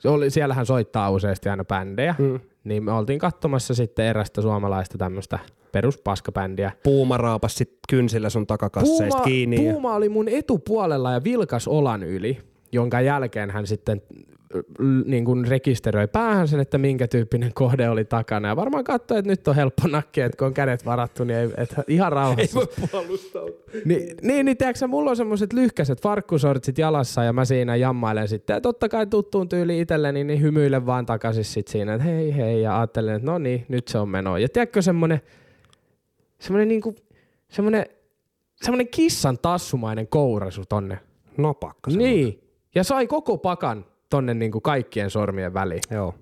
Se 0.00 0.08
oli, 0.08 0.30
siellähän 0.30 0.66
soittaa 0.66 1.10
useasti 1.10 1.48
aina 1.48 1.64
bändejä, 1.64 2.14
mm. 2.18 2.40
niin 2.64 2.84
me 2.84 2.92
oltiin 2.92 3.18
katsomassa 3.18 3.74
sitten 3.74 4.06
erästä 4.06 4.42
suomalaista 4.42 4.98
tämmöistä 4.98 5.38
peruspaskabändiä. 5.72 6.72
Puuma 6.82 7.16
raapas 7.16 7.54
sit 7.54 7.78
kynsillä 7.88 8.30
sun 8.30 8.46
takakasseista 8.46 9.04
Puuma, 9.08 9.24
kiinni. 9.24 9.64
ja- 9.66 9.72
Puuma 9.72 9.94
oli 9.94 10.08
mun 10.08 10.28
etupuolella 10.28 11.12
ja 11.12 11.24
vilkas 11.24 11.68
olan 11.68 12.02
yli, 12.02 12.38
jonka 12.72 13.00
jälkeen 13.00 13.50
hän 13.50 13.66
sitten 13.66 14.02
niin 15.04 15.24
kuin 15.24 15.46
rekisteröi 15.46 16.08
päähän 16.08 16.48
sen, 16.48 16.60
että 16.60 16.78
minkä 16.78 17.08
tyyppinen 17.08 17.54
kohde 17.54 17.88
oli 17.88 18.04
takana. 18.04 18.48
Ja 18.48 18.56
varmaan 18.56 18.84
katsoi, 18.84 19.18
että 19.18 19.30
nyt 19.30 19.48
on 19.48 19.54
helppo 19.54 19.88
nakki, 19.88 20.20
että 20.20 20.36
kun 20.36 20.46
on 20.46 20.54
kädet 20.54 20.86
varattu, 20.86 21.24
niin 21.24 21.38
ei, 21.38 21.48
et 21.56 21.74
ihan 21.88 22.12
rauhassa. 22.12 22.42
Ei 22.42 22.48
voi 22.54 22.88
puolustautua. 22.90 23.64
Niin, 23.84 24.16
niin, 24.22 24.46
niin 24.46 24.56
tiedätkö, 24.56 24.86
mulla 24.86 25.10
on 25.10 25.16
semmoiset 25.16 25.52
lyhkäiset 25.52 26.02
farkkusortsit 26.02 26.78
jalassa 26.78 27.24
ja 27.24 27.32
mä 27.32 27.44
siinä 27.44 27.76
jammailen 27.76 28.28
sitten. 28.28 28.54
Ja 28.54 28.60
totta 28.60 28.88
kai 28.88 29.06
tuttuun 29.06 29.48
tyyli 29.48 29.80
itselleni, 29.80 30.24
niin 30.24 30.42
hymyilen 30.42 30.86
vaan 30.86 31.06
takaisin 31.06 31.44
sit 31.44 31.68
siinä, 31.68 31.94
että 31.94 32.04
hei 32.04 32.36
hei 32.36 32.62
ja 32.62 32.78
ajattelen, 32.78 33.16
että 33.16 33.30
no 33.30 33.38
niin, 33.38 33.66
nyt 33.68 33.88
se 33.88 33.98
on 33.98 34.08
meno. 34.08 34.36
Ja 34.36 34.48
tiedätkö 34.48 34.82
semmonen, 34.82 35.20
semmonen 36.38 36.68
niinku, 36.68 36.94
semmonen, 37.48 37.86
semmonen 38.62 38.88
kissan 38.88 39.38
tassumainen 39.42 40.08
kourasu 40.08 40.62
tonne. 40.68 40.98
Napakka. 41.36 41.90
Niin. 41.90 42.40
Ja 42.74 42.84
sai 42.84 43.06
koko 43.06 43.38
pakan 43.38 43.84
tonne 44.10 44.34
niinku 44.34 44.60
kaikkien 44.60 45.10
sormien 45.10 45.54
väliin. 45.54 45.80
Joo. 45.90 46.14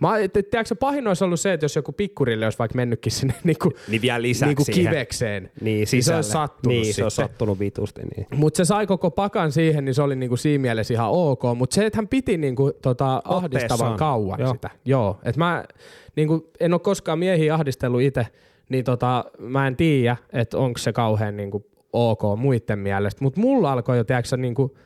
Mä, 0.00 0.18
et, 0.18 0.36
et, 0.36 0.50
tiedätkö, 0.50 0.74
pahin 0.74 1.06
olisi 1.08 1.24
ollut 1.24 1.40
se, 1.40 1.52
että 1.52 1.64
jos 1.64 1.76
joku 1.76 1.92
pikkurille 1.92 2.46
olisi 2.46 2.58
vaikka 2.58 2.76
mennytkin 2.76 3.12
sinne 3.12 3.34
niinku, 3.44 3.72
Niin 3.88 4.02
vielä 4.02 4.22
lisäksi 4.22 4.46
niinku 4.46 4.64
siihen. 4.64 4.84
kivekseen. 4.92 5.50
Niin, 5.60 5.86
se 5.86 5.90
sisälle. 5.90 6.16
olisi 6.16 6.30
sattunut 6.30 6.78
Niin, 6.78 6.94
se 6.94 7.04
on 7.04 7.10
sitten. 7.10 7.28
sattunut 7.28 7.58
vitusti. 7.58 8.02
Niin. 8.16 8.26
Mutta 8.34 8.56
se 8.56 8.64
sai 8.64 8.86
koko 8.86 9.10
pakan 9.10 9.52
siihen, 9.52 9.84
niin 9.84 9.94
se 9.94 10.02
oli 10.02 10.16
niinku 10.16 10.36
siinä 10.36 10.62
mielessä 10.62 10.94
ihan 10.94 11.10
ok. 11.10 11.42
Mutta 11.56 11.74
se, 11.74 11.86
että 11.86 11.98
hän 11.98 12.08
piti 12.08 12.36
niinku 12.36 12.72
tota 12.82 13.22
ahdistavan 13.24 13.96
kauan 13.96 14.40
Joo. 14.40 14.52
sitä. 14.52 14.70
Joo. 14.84 15.18
Et 15.24 15.36
mä 15.36 15.64
niinku, 16.16 16.50
en 16.60 16.72
ole 16.72 16.80
koskaan 16.80 17.18
miehiä 17.18 17.54
ahdistellut 17.54 18.00
itse, 18.02 18.26
niin 18.68 18.84
tota, 18.84 19.24
mä 19.38 19.66
en 19.66 19.76
tiedä, 19.76 20.16
että 20.32 20.58
onko 20.58 20.78
se 20.78 20.92
kauhean 20.92 21.36
niinku 21.36 21.66
ok 21.92 22.22
muiden 22.36 22.78
mielestä. 22.78 23.24
Mutta 23.24 23.40
mulla 23.40 23.72
alkoi 23.72 23.96
jo, 23.96 24.04
tiedätkö, 24.04 24.36
niinku, 24.36 24.76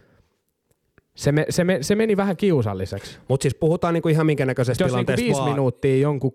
se, 1.14 1.32
me, 1.32 1.46
se, 1.50 1.64
me, 1.64 1.78
se 1.80 1.94
meni 1.94 2.16
vähän 2.16 2.36
kiusalliseksi. 2.36 3.18
Mutta 3.28 3.42
siis 3.42 3.54
puhutaan 3.54 3.94
niinku 3.94 4.08
ihan 4.08 4.26
minkä 4.26 4.46
näköisestä 4.46 4.84
Jos 4.84 4.92
niinku 4.92 5.04
tilanteesta 5.04 5.24
viisi 5.24 5.40
vaan. 5.40 5.50
minuuttia 5.50 5.96
jonkun 5.96 6.32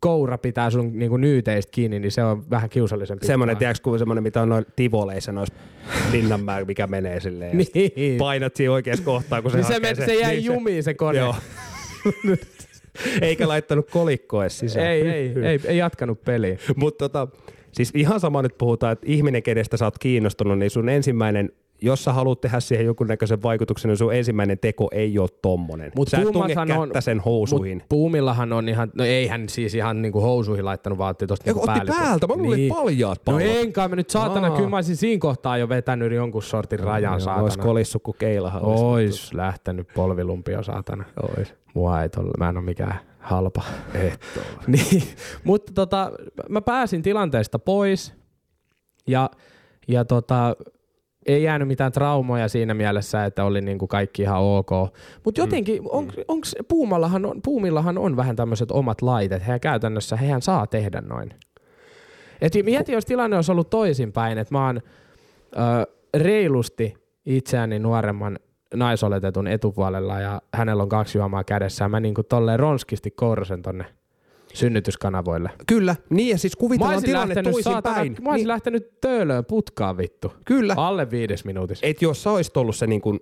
koura 0.00 0.38
pitää 0.38 0.70
sun 0.70 0.98
niinku 0.98 1.16
nyyteistä 1.16 1.70
kiinni, 1.72 2.00
niin 2.00 2.12
se 2.12 2.24
on 2.24 2.50
vähän 2.50 2.70
kiusallisempi. 2.70 3.26
Semmoinen, 3.26 3.56
tiedätkö, 3.56 3.82
kuin 3.82 3.98
semmoinen, 3.98 4.22
mitä 4.22 4.42
on 4.42 4.48
noin 4.48 4.66
tivoleissa 4.76 5.32
noissa 5.32 5.54
Linnanmäellä, 6.12 6.66
mikä 6.66 6.86
menee 6.86 7.20
silleen. 7.20 7.56
Niin. 7.56 8.18
Painat 8.18 8.56
siinä 8.56 8.72
oikeassa 8.72 9.04
kohtaa, 9.04 9.42
kun 9.42 9.50
se 9.50 9.56
Niin 9.56 9.66
se, 9.66 9.80
me, 9.80 9.94
se 9.94 10.14
jäi 10.14 10.34
niin 10.34 10.44
jumiin 10.44 10.82
se 10.82 10.94
kone. 10.94 11.18
Joo. 11.18 11.34
Eikä 13.22 13.48
laittanut 13.48 13.90
kolikkoa 13.90 14.48
sisään. 14.48 14.86
Ei, 14.86 15.08
ei, 15.08 15.32
ei, 15.42 15.60
ei 15.64 15.76
jatkanut 15.76 16.24
peliä. 16.24 16.58
Mutta 16.76 17.08
tota, 17.08 17.28
siis 17.72 17.90
ihan 17.94 18.20
sama 18.20 18.42
nyt 18.42 18.58
puhutaan, 18.58 18.92
että 18.92 19.06
ihminen, 19.08 19.42
kenestä 19.42 19.76
sä 19.76 19.84
oot 19.84 19.98
kiinnostunut, 19.98 20.58
niin 20.58 20.70
sun 20.70 20.88
ensimmäinen 20.88 21.52
jos 21.82 22.04
sä 22.04 22.12
haluat 22.12 22.40
tehdä 22.40 22.60
siihen 22.60 22.86
jonkunnäköisen 22.86 23.42
vaikutuksen, 23.42 23.88
niin 23.88 23.96
sun 23.96 24.14
ensimmäinen 24.14 24.58
teko 24.58 24.88
ei 24.92 25.18
ole 25.18 25.28
tommonen. 25.42 25.92
Mut 25.96 26.08
sä 26.08 26.18
et 26.18 26.32
tunge 26.32 26.54
on- 26.78 26.90
sen 27.02 27.20
housuihin. 27.20 27.78
Mut 27.78 27.88
Puumillahan 27.88 28.52
on 28.52 28.68
ihan, 28.68 28.90
no 28.94 29.04
ei 29.04 29.26
hän 29.26 29.48
siis 29.48 29.74
ihan 29.74 30.02
niinku 30.02 30.20
housuihin 30.20 30.64
laittanut, 30.64 31.00
otti 31.00 31.26
tosta 31.26 31.44
niinku 31.46 31.60
otti 31.70 31.80
päältä, 31.86 32.26
mä 32.26 32.34
luulin, 32.36 32.62
että 32.62 32.74
paljaat 32.74 33.18
No 33.26 33.32
pallot. 33.32 33.56
enkä 33.56 33.88
mä 33.88 33.96
nyt 33.96 34.10
saatana, 34.10 34.48
Aa. 34.48 34.56
kyllä 34.56 34.68
mä 34.68 34.76
olisin 34.76 34.96
siinä 34.96 35.20
kohtaa 35.20 35.58
jo 35.58 35.68
vetänyt 35.68 36.12
jonkun 36.12 36.42
sortin 36.42 36.78
rajan 36.80 37.12
Joo, 37.12 37.20
saatana. 37.20 37.44
Ois 37.44 37.56
kolissut 37.56 38.02
kuin 38.02 38.16
keilahan. 38.18 38.64
Ois 38.64 39.34
lähtenyt 39.34 39.88
polvilumpio 39.94 40.62
saatana. 40.62 41.04
Ois. 41.38 41.54
Mua 41.74 42.02
ei 42.02 42.08
tolla, 42.08 42.30
mä 42.38 42.48
en 42.48 42.56
oo 42.56 42.62
mikään 42.62 43.00
halpa. 43.18 43.62
niin, 44.66 45.02
mutta 45.44 45.72
tota, 45.72 46.12
mä 46.48 46.60
pääsin 46.60 47.02
tilanteesta 47.02 47.58
pois 47.58 48.14
ja, 49.06 49.30
ja 49.88 50.04
tota, 50.04 50.56
ei 51.26 51.42
jäänyt 51.42 51.68
mitään 51.68 51.92
traumoja 51.92 52.48
siinä 52.48 52.74
mielessä, 52.74 53.24
että 53.24 53.44
oli 53.44 53.60
niinku 53.60 53.86
kaikki 53.86 54.22
ihan 54.22 54.40
ok. 54.40 54.70
Mutta 55.24 55.40
jotenkin, 55.40 55.82
on, 55.88 56.10
onks, 56.28 56.56
Puumallahan 56.68 57.26
on, 57.26 57.42
Puumillahan 57.44 57.98
on 57.98 58.16
vähän 58.16 58.36
tämmöiset 58.36 58.70
omat 58.70 59.02
laitet. 59.02 59.46
He 59.46 59.58
käytännössä, 59.58 60.16
hehän 60.16 60.42
saa 60.42 60.66
tehdä 60.66 61.00
noin. 61.00 61.34
Et 62.40 62.52
mieti, 62.62 62.92
jos 62.92 63.04
tilanne 63.04 63.36
olisi 63.36 63.52
ollut 63.52 63.70
toisinpäin, 63.70 64.38
että 64.38 64.54
mä 64.54 64.66
oon 64.66 64.76
ö, 64.76 65.60
reilusti 66.14 66.94
itseäni 67.26 67.78
nuoremman 67.78 68.38
naisoletetun 68.74 69.46
etupuolella 69.46 70.20
ja 70.20 70.42
hänellä 70.54 70.82
on 70.82 70.88
kaksi 70.88 71.18
juomaa 71.18 71.44
kädessä 71.44 71.84
ja 71.84 71.88
mä 71.88 72.00
niinku 72.00 72.22
tolleen 72.22 72.60
ronskisti 72.60 73.10
kourasen 73.10 73.62
tonne 73.62 73.84
synnytyskanavoille. 74.54 75.50
Kyllä, 75.66 75.96
niin 76.10 76.28
ja 76.28 76.38
siis 76.38 76.56
kuvitellaan 76.56 77.02
tilanne 77.02 77.42
toisin 77.42 77.72
päin. 77.82 78.16
mä 78.22 78.30
olisin 78.30 78.40
Niin, 78.42 78.48
lähtenyt 78.48 79.00
töölöön 79.00 79.44
putkaan 79.44 79.96
vittu. 79.96 80.32
kyllä, 80.44 80.74
Alle 80.76 81.10
viides 81.10 81.44
minuutissa. 81.44 81.86
et 81.86 82.02
jos 82.02 82.22
sä 82.22 82.30
oisit 82.30 82.56
ollut 82.56 82.76
se 82.76 82.86
niin 82.86 83.00
kuin 83.00 83.20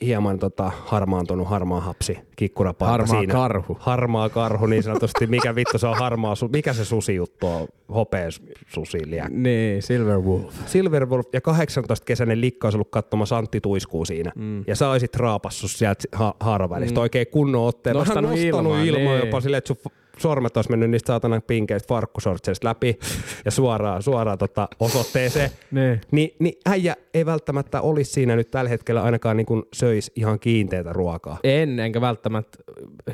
hieman 0.00 0.38
tota, 0.38 0.70
harmaantunut 0.86 1.48
harmaa 1.48 1.80
hapsi, 1.80 2.18
kikkurapaikka 2.36 2.90
Harmaa 2.90 3.06
siinä. 3.20 3.32
karhu. 3.32 3.76
Harmaa 3.80 4.28
karhu 4.28 4.66
niin 4.66 4.82
sanotusti. 4.82 5.26
Mikä 5.26 5.54
vittu 5.54 5.78
se 5.78 5.86
on 5.86 5.96
harmaa, 5.98 6.34
su- 6.34 6.48
mikä 6.52 6.72
se 6.72 6.84
susi 6.84 7.14
juttu 7.14 7.46
on? 7.46 7.68
Hopea 7.94 8.28
susi 8.66 9.10
liä. 9.10 9.26
Niin, 9.30 9.82
Silver 9.82 10.18
Wolf. 10.20 10.54
Silverwolf 10.66 11.26
ja 11.32 11.40
18-kesäinen 11.40 12.40
likka 12.40 12.66
olisi 12.66 12.76
ollut 12.76 12.90
katsomassa 12.90 13.38
Antti 13.38 13.60
Tuiskuu 13.60 14.04
siinä. 14.04 14.32
Mm. 14.36 14.64
Ja 14.66 14.76
sä 14.76 14.90
olisit 14.90 15.16
raapassut 15.16 15.70
sieltä 15.70 16.04
ha- 16.12 16.34
haaravälistä 16.40 17.00
mm. 17.00 17.02
oikein 17.02 17.26
kunnon 17.26 17.64
otteen. 17.66 17.96
Nostanut 17.96 18.30
nostanut 18.30 18.46
ilmaan, 18.56 18.84
ilmaa 18.86 19.14
niin. 19.16 19.26
jopa 19.26 19.40
silleen, 19.40 19.58
että 19.58 19.68
sun 19.68 19.92
sormet 20.18 20.56
olisi 20.56 20.70
mennyt 20.70 20.90
niistä 20.90 21.06
saatana 21.06 21.40
pinkeistä 21.40 21.88
farkkusortseista 21.88 22.68
läpi 22.68 22.98
ja 23.44 23.50
suoraan, 23.50 24.02
suoraan 24.02 24.38
tota 24.38 24.68
osoitteeseen. 24.80 25.50
Niin. 25.70 26.00
Ni, 26.10 26.36
niin 26.38 26.54
äijä 26.66 26.96
ei 27.14 27.26
välttämättä 27.26 27.80
olisi 27.80 28.12
siinä 28.12 28.36
nyt 28.36 28.50
tällä 28.50 28.68
hetkellä 28.68 29.02
ainakaan 29.02 29.36
niin 29.36 29.46
kuin 29.46 29.62
söisi 29.72 30.12
ihan 30.16 30.38
kiinteitä 30.38 30.92
ruokaa. 30.92 31.38
En, 31.44 31.80
enkä 31.80 32.00
välttämättä 32.00 32.58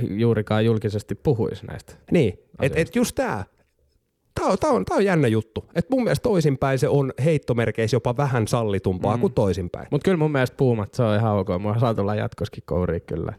juurikaan 0.02 0.64
julkisesti 0.64 1.14
puhuisi 1.14 1.66
näistä. 1.66 1.92
Niin, 2.10 2.28
et, 2.32 2.42
Asioista. 2.58 2.80
et 2.80 2.96
just 2.96 3.14
tää. 3.14 3.44
Tää 4.40 4.48
on, 4.48 4.58
tää, 4.58 4.70
on, 4.70 4.84
tää 4.84 4.96
on 4.96 5.04
jännä 5.04 5.28
juttu. 5.28 5.64
Et 5.74 5.90
mun 5.90 6.04
mielestä 6.04 6.22
toisinpäin 6.22 6.78
se 6.78 6.88
on 6.88 7.12
heittomerkeissä 7.24 7.94
jopa 7.94 8.16
vähän 8.16 8.48
sallitumpaa 8.48 9.16
mm. 9.16 9.20
kuin 9.20 9.32
toisinpäin. 9.32 9.86
Mutta 9.90 10.04
kyllä 10.04 10.16
mun 10.16 10.32
mielestä 10.32 10.56
puumat, 10.56 10.94
se 10.94 11.02
on 11.02 11.16
ihan 11.16 11.36
ok. 11.36 11.48
Mua 11.60 11.78
saa 11.78 11.94
tulla 11.94 12.14
jatkoskin 12.14 12.62
kouriin 12.66 13.02
kyllä. 13.02 13.32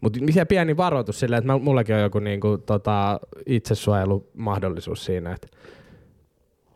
Mutta 0.00 0.18
pieni 0.48 0.76
varoitus 0.76 1.20
silleen, 1.20 1.38
että 1.38 1.58
mullakin 1.58 1.94
on 1.94 2.00
joku 2.00 2.18
niinku, 2.18 2.58
tota, 2.58 3.20
itsesuojelumahdollisuus 3.46 5.04
siinä, 5.04 5.32
että 5.32 5.48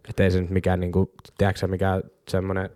et 0.08 0.20
ei 0.20 0.30
se 0.30 0.40
nyt 0.40 0.50
mikään, 0.50 0.80
niinku, 0.80 1.12
tiedätkö 1.38 1.66
mikään 1.66 2.02
semmoinen 2.28 2.70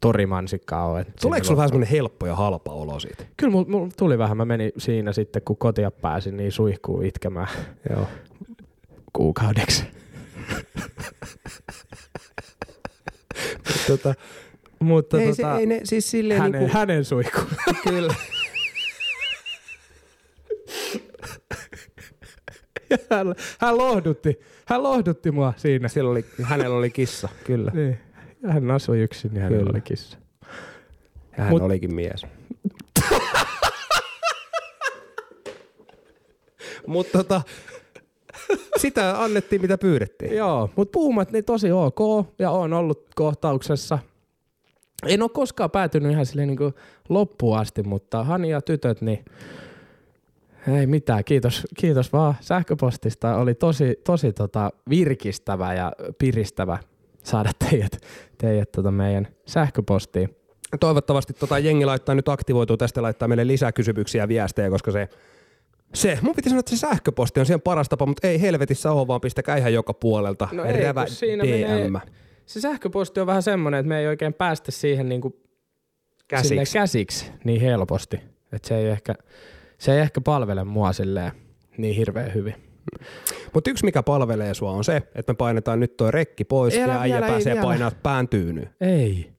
torimansikka 0.00 0.84
ole. 0.84 1.06
Tuleeko 1.20 1.44
sulla 1.44 1.56
vähän 1.56 1.68
semmoinen 1.68 1.90
helppo 1.90 2.26
ja 2.26 2.36
halpa 2.36 2.72
olo 2.72 3.00
siitä? 3.00 3.24
Kyllä 3.36 3.50
mulla 3.50 3.68
mul 3.68 3.88
tuli 3.96 4.18
vähän. 4.18 4.36
Mä 4.36 4.44
menin 4.44 4.72
siinä 4.78 5.12
sitten, 5.12 5.42
kun 5.44 5.56
kotia 5.56 5.90
pääsin, 5.90 6.36
niin 6.36 6.52
suihkuun 6.52 7.04
itkemään 7.06 7.48
Joo. 7.90 8.08
kuukaudeksi. 9.12 9.84
Tota, 13.86 14.14
Mutta 14.78 15.20
ei, 15.20 15.28
tota, 15.28 15.54
se, 15.54 15.60
ei 15.60 15.66
ne, 15.66 15.80
siis 15.84 16.10
silleen 16.10 16.40
hänen, 16.40 16.60
niinku, 16.60 16.78
hänen 16.78 17.04
suihku. 17.04 17.40
kyllä. 17.88 18.14
Hän, 23.10 23.34
hän, 23.58 23.78
lohdutti, 23.78 24.40
hän 24.66 24.82
lohdutti 24.82 25.30
mua 25.30 25.52
siinä. 25.56 25.88
Sillä 25.88 26.10
oli, 26.10 26.24
hänellä 26.42 26.76
oli 26.76 26.90
kissa, 26.90 27.28
kyllä. 27.44 27.70
Niin. 27.74 27.98
Ja 28.42 28.52
hän 28.52 28.70
asui 28.70 29.00
yksin, 29.00 29.30
niin 29.34 29.42
hänellä 29.42 29.58
Kyllä. 29.64 29.70
oli 29.74 29.80
kissa. 29.80 30.18
Ja 31.38 31.44
hän 31.44 31.52
Mut- 31.52 31.62
olikin 31.62 31.94
mies. 31.94 32.26
Mutta 36.86 37.18
tota, 37.18 37.42
sitä 38.76 39.22
annettiin 39.22 39.62
mitä 39.62 39.78
pyydettiin. 39.78 40.36
Joo, 40.36 40.70
mutta 40.76 40.92
puhumat 40.92 41.32
niin 41.32 41.44
tosi 41.44 41.72
ok 41.72 41.98
ja 42.38 42.50
on 42.50 42.72
ollut 42.72 43.06
kohtauksessa. 43.14 43.98
En 45.06 45.22
ole 45.22 45.30
koskaan 45.30 45.70
päätynyt 45.70 46.12
ihan 46.12 46.26
silleen 46.26 46.48
niin 46.48 46.74
loppuun 47.08 47.58
asti, 47.58 47.82
mutta 47.82 48.24
Hani 48.24 48.50
ja 48.50 48.60
tytöt, 48.62 49.00
niin 49.00 49.24
ei 50.68 50.86
mitään. 50.86 51.24
Kiitos, 51.24 51.66
kiitos 51.78 52.12
vaan 52.12 52.34
sähköpostista. 52.40 53.36
Oli 53.36 53.54
tosi, 53.54 54.00
tosi 54.04 54.32
tota 54.32 54.70
virkistävä 54.90 55.74
ja 55.74 55.92
piristävä 56.18 56.78
saada 57.22 57.50
teidät, 57.70 57.96
teidät 58.38 58.72
tota 58.72 58.90
meidän 58.90 59.28
sähköpostiin. 59.46 60.36
Toivottavasti 60.80 61.32
tota 61.32 61.58
jengi 61.58 61.84
laittaa 61.84 62.14
nyt 62.14 62.28
aktivoituu 62.28 62.76
tästä 62.76 63.02
laittaa 63.02 63.28
meille 63.28 63.46
lisää 63.46 63.72
kysymyksiä 63.72 64.22
ja 64.22 64.28
viestejä, 64.28 64.70
koska 64.70 64.90
se, 64.90 65.08
se, 65.94 66.18
mun 66.22 66.34
piti 66.34 66.48
sanoa, 66.48 66.60
että 66.60 66.70
se 66.70 66.76
sähköposti 66.76 67.40
on 67.40 67.46
siihen 67.46 67.60
paras 67.60 67.88
tapa, 67.88 68.06
mutta 68.06 68.28
ei 68.28 68.40
helvetissä 68.40 68.92
ole, 68.92 69.06
vaan 69.06 69.20
pistäkää 69.20 69.56
ihan 69.56 69.72
joka 69.72 69.94
puolelta. 69.94 70.48
No 70.52 70.64
ei, 70.64 70.82
Rävä 70.82 71.06
siinä 71.06 71.44
DM. 71.44 71.92
menee- 71.92 72.00
Se 72.46 72.60
sähköposti 72.60 73.20
on 73.20 73.26
vähän 73.26 73.42
semmoinen, 73.42 73.80
että 73.80 73.88
me 73.88 73.98
ei 74.00 74.06
oikein 74.06 74.34
päästä 74.34 74.70
siihen 74.70 75.08
niin 75.08 75.20
kuin 75.20 75.34
Käsiksi. 76.28 76.54
käsiksi, 76.56 76.78
käsiksi 76.78 77.32
niin 77.44 77.60
helposti. 77.60 78.20
Että 78.52 78.68
se 78.68 78.76
ei 78.76 78.86
ehkä, 78.86 79.14
se 79.84 79.92
ei 79.94 80.00
ehkä 80.00 80.20
palvele 80.20 80.64
mua 80.64 80.92
silleen 80.92 81.32
niin 81.78 81.96
hirveän 81.96 82.34
hyvin. 82.34 82.54
Mutta 83.54 83.70
yksi 83.70 83.84
mikä 83.84 84.02
palvelee 84.02 84.54
sua 84.54 84.70
on 84.70 84.84
se, 84.84 84.96
että 85.14 85.32
me 85.32 85.36
painetaan 85.36 85.80
nyt 85.80 85.96
toi 85.96 86.10
rekki 86.10 86.44
pois 86.44 86.74
Älä 86.78 86.92
ja 86.92 87.00
äijä 87.00 87.16
ei 87.18 87.22
pääsee 87.22 87.52
vielä. 87.54 87.66
painaa 87.66 87.90
pään 88.02 88.28
tyynyyn. 88.28 88.70
Ei. 88.80 89.30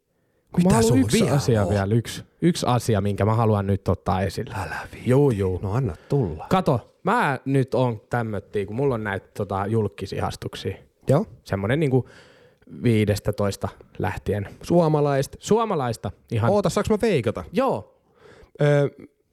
Kun 0.52 0.64
Mitä 0.64 0.76
mä 0.76 0.82
sulla 0.82 1.02
yksi 1.02 1.20
vielä 1.20 1.36
asia 1.36 1.64
on? 1.64 1.70
vielä, 1.70 1.96
yksi, 1.96 2.24
yksi 2.42 2.66
asia, 2.70 3.02
minkä 3.02 3.26
mä 3.26 3.34
haluan 3.34 3.68
nyt 3.68 3.88
ottaa 3.88 4.22
esille. 4.22 4.54
Älä 4.58 4.76
viitti. 4.92 5.10
Juu, 5.10 5.32
juu. 5.32 5.60
No 5.64 5.72
anna 5.74 5.96
tulla. 6.10 6.46
Kato, 6.50 6.98
mä 7.04 7.40
nyt 7.46 7.74
on 7.76 8.02
tämmöttiä, 8.10 8.66
kun 8.66 8.76
mulla 8.76 8.96
on 8.96 9.04
näitä 9.04 9.28
tota, 9.38 9.66
julkisihastuksia. 9.68 10.78
Joo. 11.10 11.26
Semmonen 11.44 11.80
niinku 11.80 12.10
15 12.84 13.70
lähtien. 14.00 14.48
Suomalaista. 14.62 15.38
Suomalaista 15.42 16.12
ihan. 16.32 16.52
Oota, 16.52 16.70
saaks 16.70 16.90
mä 16.90 16.98
veikata? 17.02 17.44
Joo, 17.54 17.92
Öö, 18.62 18.88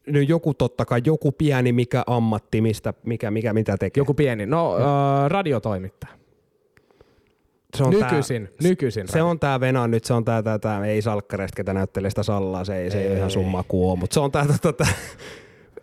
no 0.06 0.20
joku 0.20 0.54
totta 0.54 0.84
kai, 0.84 1.02
joku 1.04 1.32
pieni 1.32 1.72
mikä 1.72 2.02
ammatti, 2.06 2.60
mistä, 2.60 2.94
mikä, 3.02 3.30
mikä 3.30 3.52
mitä 3.52 3.76
tekee. 3.76 4.00
joku 4.00 4.14
pieni. 4.14 4.46
No, 4.46 4.76
äh, 4.76 4.82
radiotoimittaja. 5.30 6.12
se 7.76 7.82
on 7.82 7.90
Nykyisin, 7.90 8.46
Tää, 8.46 8.68
nykyisin. 8.68 9.08
se 9.08 9.22
on 9.22 9.38
tää 9.40 9.60
Vena 9.60 9.86
nyt, 9.88 10.04
se 10.04 10.14
on 10.14 10.24
tää, 10.24 10.42
tää, 10.42 10.58
tää 10.58 10.86
ei 10.86 11.02
salkkareista, 11.02 11.56
ketä 11.56 11.74
näyttelee 11.74 12.10
sitä 12.10 12.22
sallaa, 12.22 12.64
se 12.64 12.76
ei, 12.76 12.90
se 12.90 13.00
ei, 13.02 13.08
ole 13.08 13.16
ihan 13.16 13.30
summa 13.30 13.62
kuo, 13.68 13.96
mutta 13.96 14.14
se 14.14 14.20
on 14.20 14.32
tää, 14.32 14.46
tää, 14.62 14.72
tää. 14.72 14.86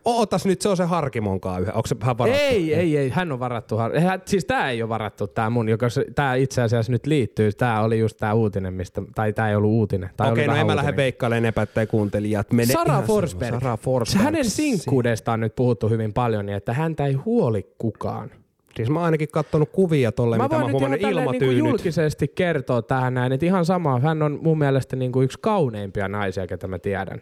Ootas 0.05 0.45
nyt, 0.45 0.61
se 0.61 0.69
on 0.69 0.77
se 0.77 0.83
Harkimonkaan 0.83 1.61
yhä. 1.61 1.71
Onko 1.73 1.87
se 1.87 1.99
vähän 1.99 2.17
varattu? 2.17 2.41
Ei, 2.41 2.73
ei, 2.73 2.97
ei, 2.97 3.09
hän 3.09 3.31
on 3.31 3.39
varattu. 3.39 3.77
har- 3.77 3.99
Hän, 3.99 4.21
siis 4.25 4.45
tää 4.45 4.69
ei 4.69 4.81
ole 4.81 4.89
varattu, 4.89 5.27
tää 5.27 5.49
mun, 5.49 5.69
joka 5.69 5.87
tää 6.15 6.35
itse 6.35 6.61
asiassa 6.61 6.91
nyt 6.91 7.05
liittyy. 7.05 7.51
Tää 7.51 7.81
oli 7.81 7.99
just 7.99 8.17
tää 8.17 8.33
uutinen, 8.33 8.73
mistä, 8.73 9.01
tai 9.15 9.33
tää 9.33 9.49
ei 9.49 9.55
ollut 9.55 9.71
uutinen. 9.71 10.09
Tai 10.17 10.31
Okei, 10.31 10.43
oli 10.47 10.53
no 10.53 10.59
en 10.61 10.67
mä 10.67 10.75
lähde 10.75 10.95
veikkailemaan 10.95 11.45
epättäjä 11.45 11.85
kuuntelijat. 11.85 12.51
Mene 12.53 12.73
Sara 12.73 12.91
ihan 12.93 13.03
Forsberg. 13.03 13.59
Sara 13.61 13.77
Forsberg. 13.77 14.23
Hänen 14.25 14.45
sinkkuudesta 14.49 15.31
on 15.31 15.39
nyt 15.39 15.55
puhuttu 15.55 15.89
hyvin 15.89 16.13
paljon, 16.13 16.45
niin 16.45 16.55
että 16.55 16.73
häntä 16.73 17.05
ei 17.05 17.13
huoli 17.13 17.73
kukaan. 17.77 18.31
Siis 18.75 18.89
mä 18.89 18.99
oon 18.99 19.05
ainakin 19.05 19.29
kattonut 19.31 19.69
kuvia 19.71 20.11
tolle, 20.11 20.37
Mä 20.37 20.43
mitä 20.43 20.55
mä 20.55 20.61
voin 20.61 20.83
oon 20.83 20.91
nyt 20.91 21.01
ihan 21.01 21.13
huomannut 21.13 21.29
tälleen 21.29 21.41
niin 21.41 21.43
ilmatyynyt. 21.51 21.69
julkisesti 21.69 22.27
kertoa 22.27 22.81
tähän 22.81 23.13
näin, 23.13 23.31
että 23.31 23.45
ihan 23.45 23.65
sama, 23.65 23.99
hän 23.99 24.21
on 24.21 24.39
mun 24.41 24.57
mielestä 24.57 24.95
niin 24.95 25.11
kuin 25.11 25.23
yksi 25.25 25.37
kauneimpia 25.41 26.07
naisia, 26.07 26.47
ketä 26.47 26.67
mä 26.67 26.79
tiedän. 26.79 27.19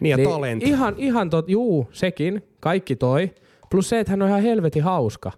Niin 0.00 0.10
ja 0.10 0.16
Niin 0.16 0.28
talentti. 0.28 0.68
Ihan, 0.68 0.94
ihan 0.96 1.30
tot, 1.30 1.48
juu, 1.48 1.88
sekin, 1.92 2.42
kaikki 2.60 2.96
toi. 2.96 3.30
Plus 3.70 3.88
se, 3.88 4.00
että 4.00 4.10
hän 4.10 4.22
on 4.22 4.28
ihan 4.28 4.42
helvetin 4.42 4.82
hauska. 4.82 5.32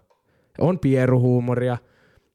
On 0.59 0.79
pieruhuumoria, 0.79 1.77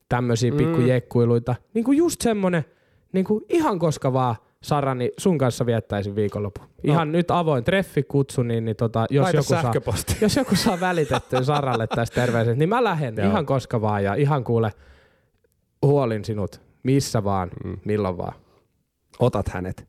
tämmöisiä 0.09 0.51
mm. 0.51 0.57
pikkujekkuiluita. 0.57 1.55
Niin 1.75 1.85
kuin 1.85 1.99
just 1.99 2.21
semmonen, 2.21 2.65
niin 3.13 3.25
kuin 3.25 3.45
ihan 3.49 3.79
koska 3.79 4.13
vaan 4.13 4.37
Sara, 4.63 4.95
niin 4.95 5.11
sun 5.19 5.39
kanssa 5.39 5.67
viettäisin 5.67 6.17
viikonloppu. 6.17 6.61
Ihan 6.85 7.13
nyt 7.13 7.31
avoin 7.31 7.65
treffikutsu, 7.65 8.43
niin, 8.43 8.65
niin 8.65 8.77
tota, 8.77 9.07
jos, 9.11 9.23
Laita 9.23 9.37
joku 9.37 9.49
saa, 9.49 9.73
jos 10.21 10.37
joku 10.37 10.57
saa 10.57 10.81
välitettyä 10.81 11.43
Saralle 11.43 11.87
tästä 11.87 12.15
terveiset, 12.15 12.59
niin 12.59 12.69
mä 12.69 12.85
lähden 12.85 13.15
Joo. 13.19 13.31
ihan 13.31 13.47
koska 13.47 13.81
vaan 13.81 14.05
ja 14.05 14.15
ihan 14.15 14.45
kuule 14.45 14.73
huolin 15.83 16.25
sinut 16.25 16.61
missä 16.85 17.25
vaan, 17.25 17.51
mm. 17.65 17.79
milloin 17.85 18.19
vaan. 18.19 18.35
Otat 19.19 19.49
hänet. 19.49 19.89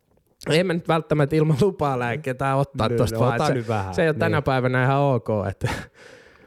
Ei 0.50 0.64
mä 0.64 0.74
nyt 0.74 0.88
välttämättä 0.88 1.36
ilman 1.36 1.58
lupaa 1.62 1.98
ketään 2.22 2.58
ottaa 2.58 2.90
No, 2.90 2.98
tosta 2.98 3.16
no, 3.16 3.26
vaan. 3.26 3.48
Se, 3.48 3.68
vähän. 3.68 3.94
se 3.94 4.02
ei 4.02 4.08
ole 4.10 4.16
tänä 4.16 4.38
Niin. 4.38 4.44
päivänä 4.44 4.84
ihan 4.84 5.02
ok. 5.02 5.28
Että 5.50 5.70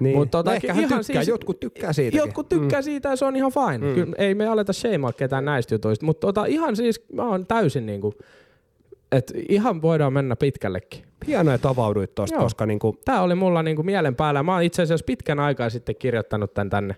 Niin. 0.01 0.17
Mut 0.17 0.31
tota, 0.31 0.51
no 0.51 0.55
ehkä 0.57 0.73
ihan 0.73 0.83
tykkää, 0.83 1.03
siis- 1.03 1.29
jotkut 1.29 1.61
tykkää 1.61 1.93
siitä. 1.93 2.17
Jotkut 2.17 2.49
tykkää 2.49 2.81
mm. 2.81 2.85
siitä 2.85 3.09
ja 3.09 3.17
se 3.17 3.25
on 3.25 3.37
ihan 3.37 3.53
fine. 3.53 3.89
Mm. 3.89 3.95
Kyllä, 3.95 4.15
ei 4.19 4.35
me 4.35 4.47
aleta 4.47 4.73
sheimaa 4.73 5.13
ketään 5.13 5.45
näistä 5.45 5.75
jutuista, 5.75 6.07
mutta 6.07 6.27
tota, 6.27 6.45
ihan 6.45 6.77
siis 6.77 7.05
mä 7.13 7.23
oon 7.29 7.47
täysin 7.47 7.87
niinku, 7.87 8.15
että 9.13 9.35
ihan 9.49 9.83
voidaan 9.83 10.13
mennä 10.13 10.37
pitkällekin. 10.37 11.03
Hienoa, 11.27 11.55
että 11.55 11.69
avauduit 11.69 12.15
tosta, 12.15 12.37
Joo. 12.37 12.43
koska 12.43 12.67
niinku, 12.67 12.99
Tämä 13.05 13.23
oli 13.23 13.35
mulla 13.35 13.63
niinku 13.63 13.83
mielen 13.83 14.17
päällä. 14.17 14.43
Mä 14.43 14.53
oon 14.53 14.63
itse 14.63 14.83
asiassa 14.83 15.05
pitkän 15.05 15.41
aikaa 15.41 15.71
sitten 15.71 15.97
kirjoittanut 15.97 16.55
tän 16.55 16.71
tänne 16.71 16.97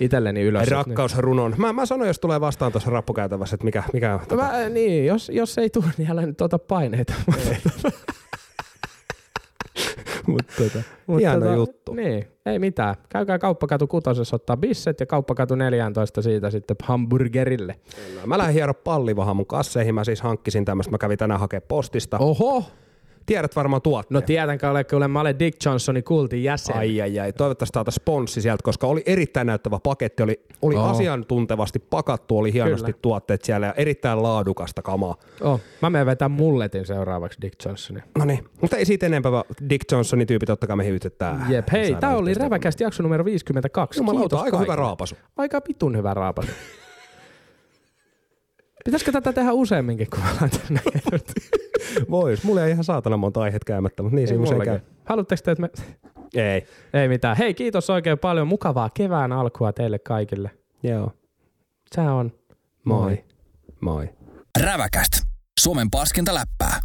itselleni 0.00 0.42
ylös. 0.42 0.68
rakkausrunon. 0.68 1.54
Mä, 1.58 1.72
mä 1.72 1.86
sanoin, 1.86 2.08
jos 2.08 2.18
tulee 2.18 2.40
vastaan 2.40 2.72
tuossa 2.72 2.90
rappukäytävässä, 2.90 3.54
että 3.54 3.64
mikä, 3.64 3.82
mikä 3.92 4.20
tota, 4.28 4.42
Mä, 4.42 4.68
niin, 4.68 5.06
jos, 5.06 5.28
jos 5.28 5.58
ei 5.58 5.70
tule, 5.70 5.86
niin 5.98 6.10
älä 6.10 6.26
nyt 6.26 6.40
ota 6.40 6.58
paineita. 6.58 7.12
mutta 10.26 10.52
tota, 10.58 10.82
Mut 11.06 11.20
hieno 11.20 11.54
juttu. 11.54 11.94
Niin, 11.94 12.28
ei 12.46 12.58
mitään. 12.58 12.94
Käykää 13.08 13.38
kauppakatu 13.38 13.86
kutosessa 13.86 14.36
ottaa 14.36 14.56
bisset 14.56 15.00
ja 15.00 15.06
kauppakatu 15.06 15.54
14 15.54 16.22
siitä 16.22 16.50
sitten 16.50 16.76
hamburgerille. 16.82 17.76
Mä 18.26 18.38
lähdin 18.38 18.54
hiero 18.54 18.74
pallivahan 18.74 19.36
mun 19.36 19.46
kasseihin. 19.46 19.94
Mä 19.94 20.04
siis 20.04 20.20
hankkisin 20.20 20.64
tämmöistä. 20.64 20.90
Mä 20.90 20.98
kävin 20.98 21.18
tänään 21.18 21.40
hakea 21.40 21.60
postista. 21.60 22.18
Oho! 22.18 22.64
Tiedät 23.26 23.56
varmaan 23.56 23.82
tuotteen. 23.82 24.14
No 24.14 24.20
tiedänkö, 24.20 24.70
ole, 24.70 24.84
kyllä 24.84 25.08
mä 25.08 25.20
olen 25.20 25.38
Dick 25.38 25.64
Johnsonin 25.64 26.04
kultin 26.04 26.42
jäsen. 26.44 26.76
Ai 26.76 27.00
ai 27.02 27.18
ai, 27.20 27.32
toivottavasti 27.32 27.72
täältä 27.72 27.90
sponssi 27.90 28.40
sieltä, 28.40 28.62
koska 28.62 28.86
oli 28.86 29.02
erittäin 29.06 29.46
näyttävä 29.46 29.78
paketti, 29.82 30.22
oli, 30.22 30.40
oli 30.62 30.76
Oo. 30.76 30.84
asiantuntevasti 30.90 31.78
pakattu, 31.78 32.38
oli 32.38 32.52
hienosti 32.52 32.84
Kyllä. 32.92 32.98
tuotteet 33.02 33.44
siellä 33.44 33.66
ja 33.66 33.74
erittäin 33.76 34.22
laadukasta 34.22 34.82
kamaa. 34.82 35.16
Oh, 35.40 35.60
mä 35.82 35.90
menen 35.90 36.06
vetää 36.06 36.28
mulletin 36.28 36.86
seuraavaksi 36.86 37.38
Dick 37.42 37.64
Johnsonin. 37.64 38.02
No 38.18 38.24
niin, 38.24 38.44
mutta 38.60 38.76
ei 38.76 38.84
siitä 38.84 39.06
enempää, 39.06 39.32
Dick 39.68 39.92
Johnsonin 39.92 40.26
tyypit, 40.26 40.46
totta 40.46 40.66
kai 40.66 40.76
me 40.76 40.86
hyvitetään. 40.86 41.46
Jep, 41.48 41.68
hei, 41.72 41.94
tää 41.94 42.16
oli. 42.16 42.34
Räväkästi 42.34 42.84
jakso 42.84 43.02
numero 43.02 43.24
52. 43.24 44.00
Jumalauta, 44.00 44.22
Kiitos 44.22 44.42
aika 44.42 44.56
hyvä 44.56 44.66
kaikille. 44.66 44.86
raapasu. 44.86 45.16
Aika 45.36 45.60
vitun 45.68 45.96
hyvä 45.96 46.14
raapasu. 46.14 46.52
Pitäisikö 48.84 49.12
tätä 49.12 49.32
tehdä 49.32 49.52
useamminkin, 49.52 50.06
kun 50.10 50.20
näin? 50.40 50.50
Vois, 52.10 52.44
mulla 52.44 52.64
ei 52.64 52.70
ihan 52.70 52.84
saatana 52.84 53.16
monta 53.16 53.40
aiheet 53.40 53.64
käymättä, 53.64 54.02
mutta 54.02 54.16
niin 54.16 54.28
siinä 54.28 54.42
usein 54.42 54.62
käy. 54.62 54.80
Haluatteko 55.04 55.42
te, 55.44 55.50
että 55.50 55.62
me... 55.62 55.70
Ei. 56.34 56.66
Ei 56.94 57.08
mitään. 57.08 57.36
Hei, 57.36 57.54
kiitos 57.54 57.90
oikein 57.90 58.18
paljon. 58.18 58.46
Mukavaa 58.48 58.90
kevään 58.94 59.32
alkua 59.32 59.72
teille 59.72 59.98
kaikille. 59.98 60.50
Joo. 60.82 61.12
Se 61.94 62.00
on. 62.00 62.32
Moi. 62.84 63.24
Moi. 63.80 64.08
Räväkäst. 64.60 65.12
Suomen 65.60 65.90
paskinta 65.90 66.34
läppää. 66.34 66.80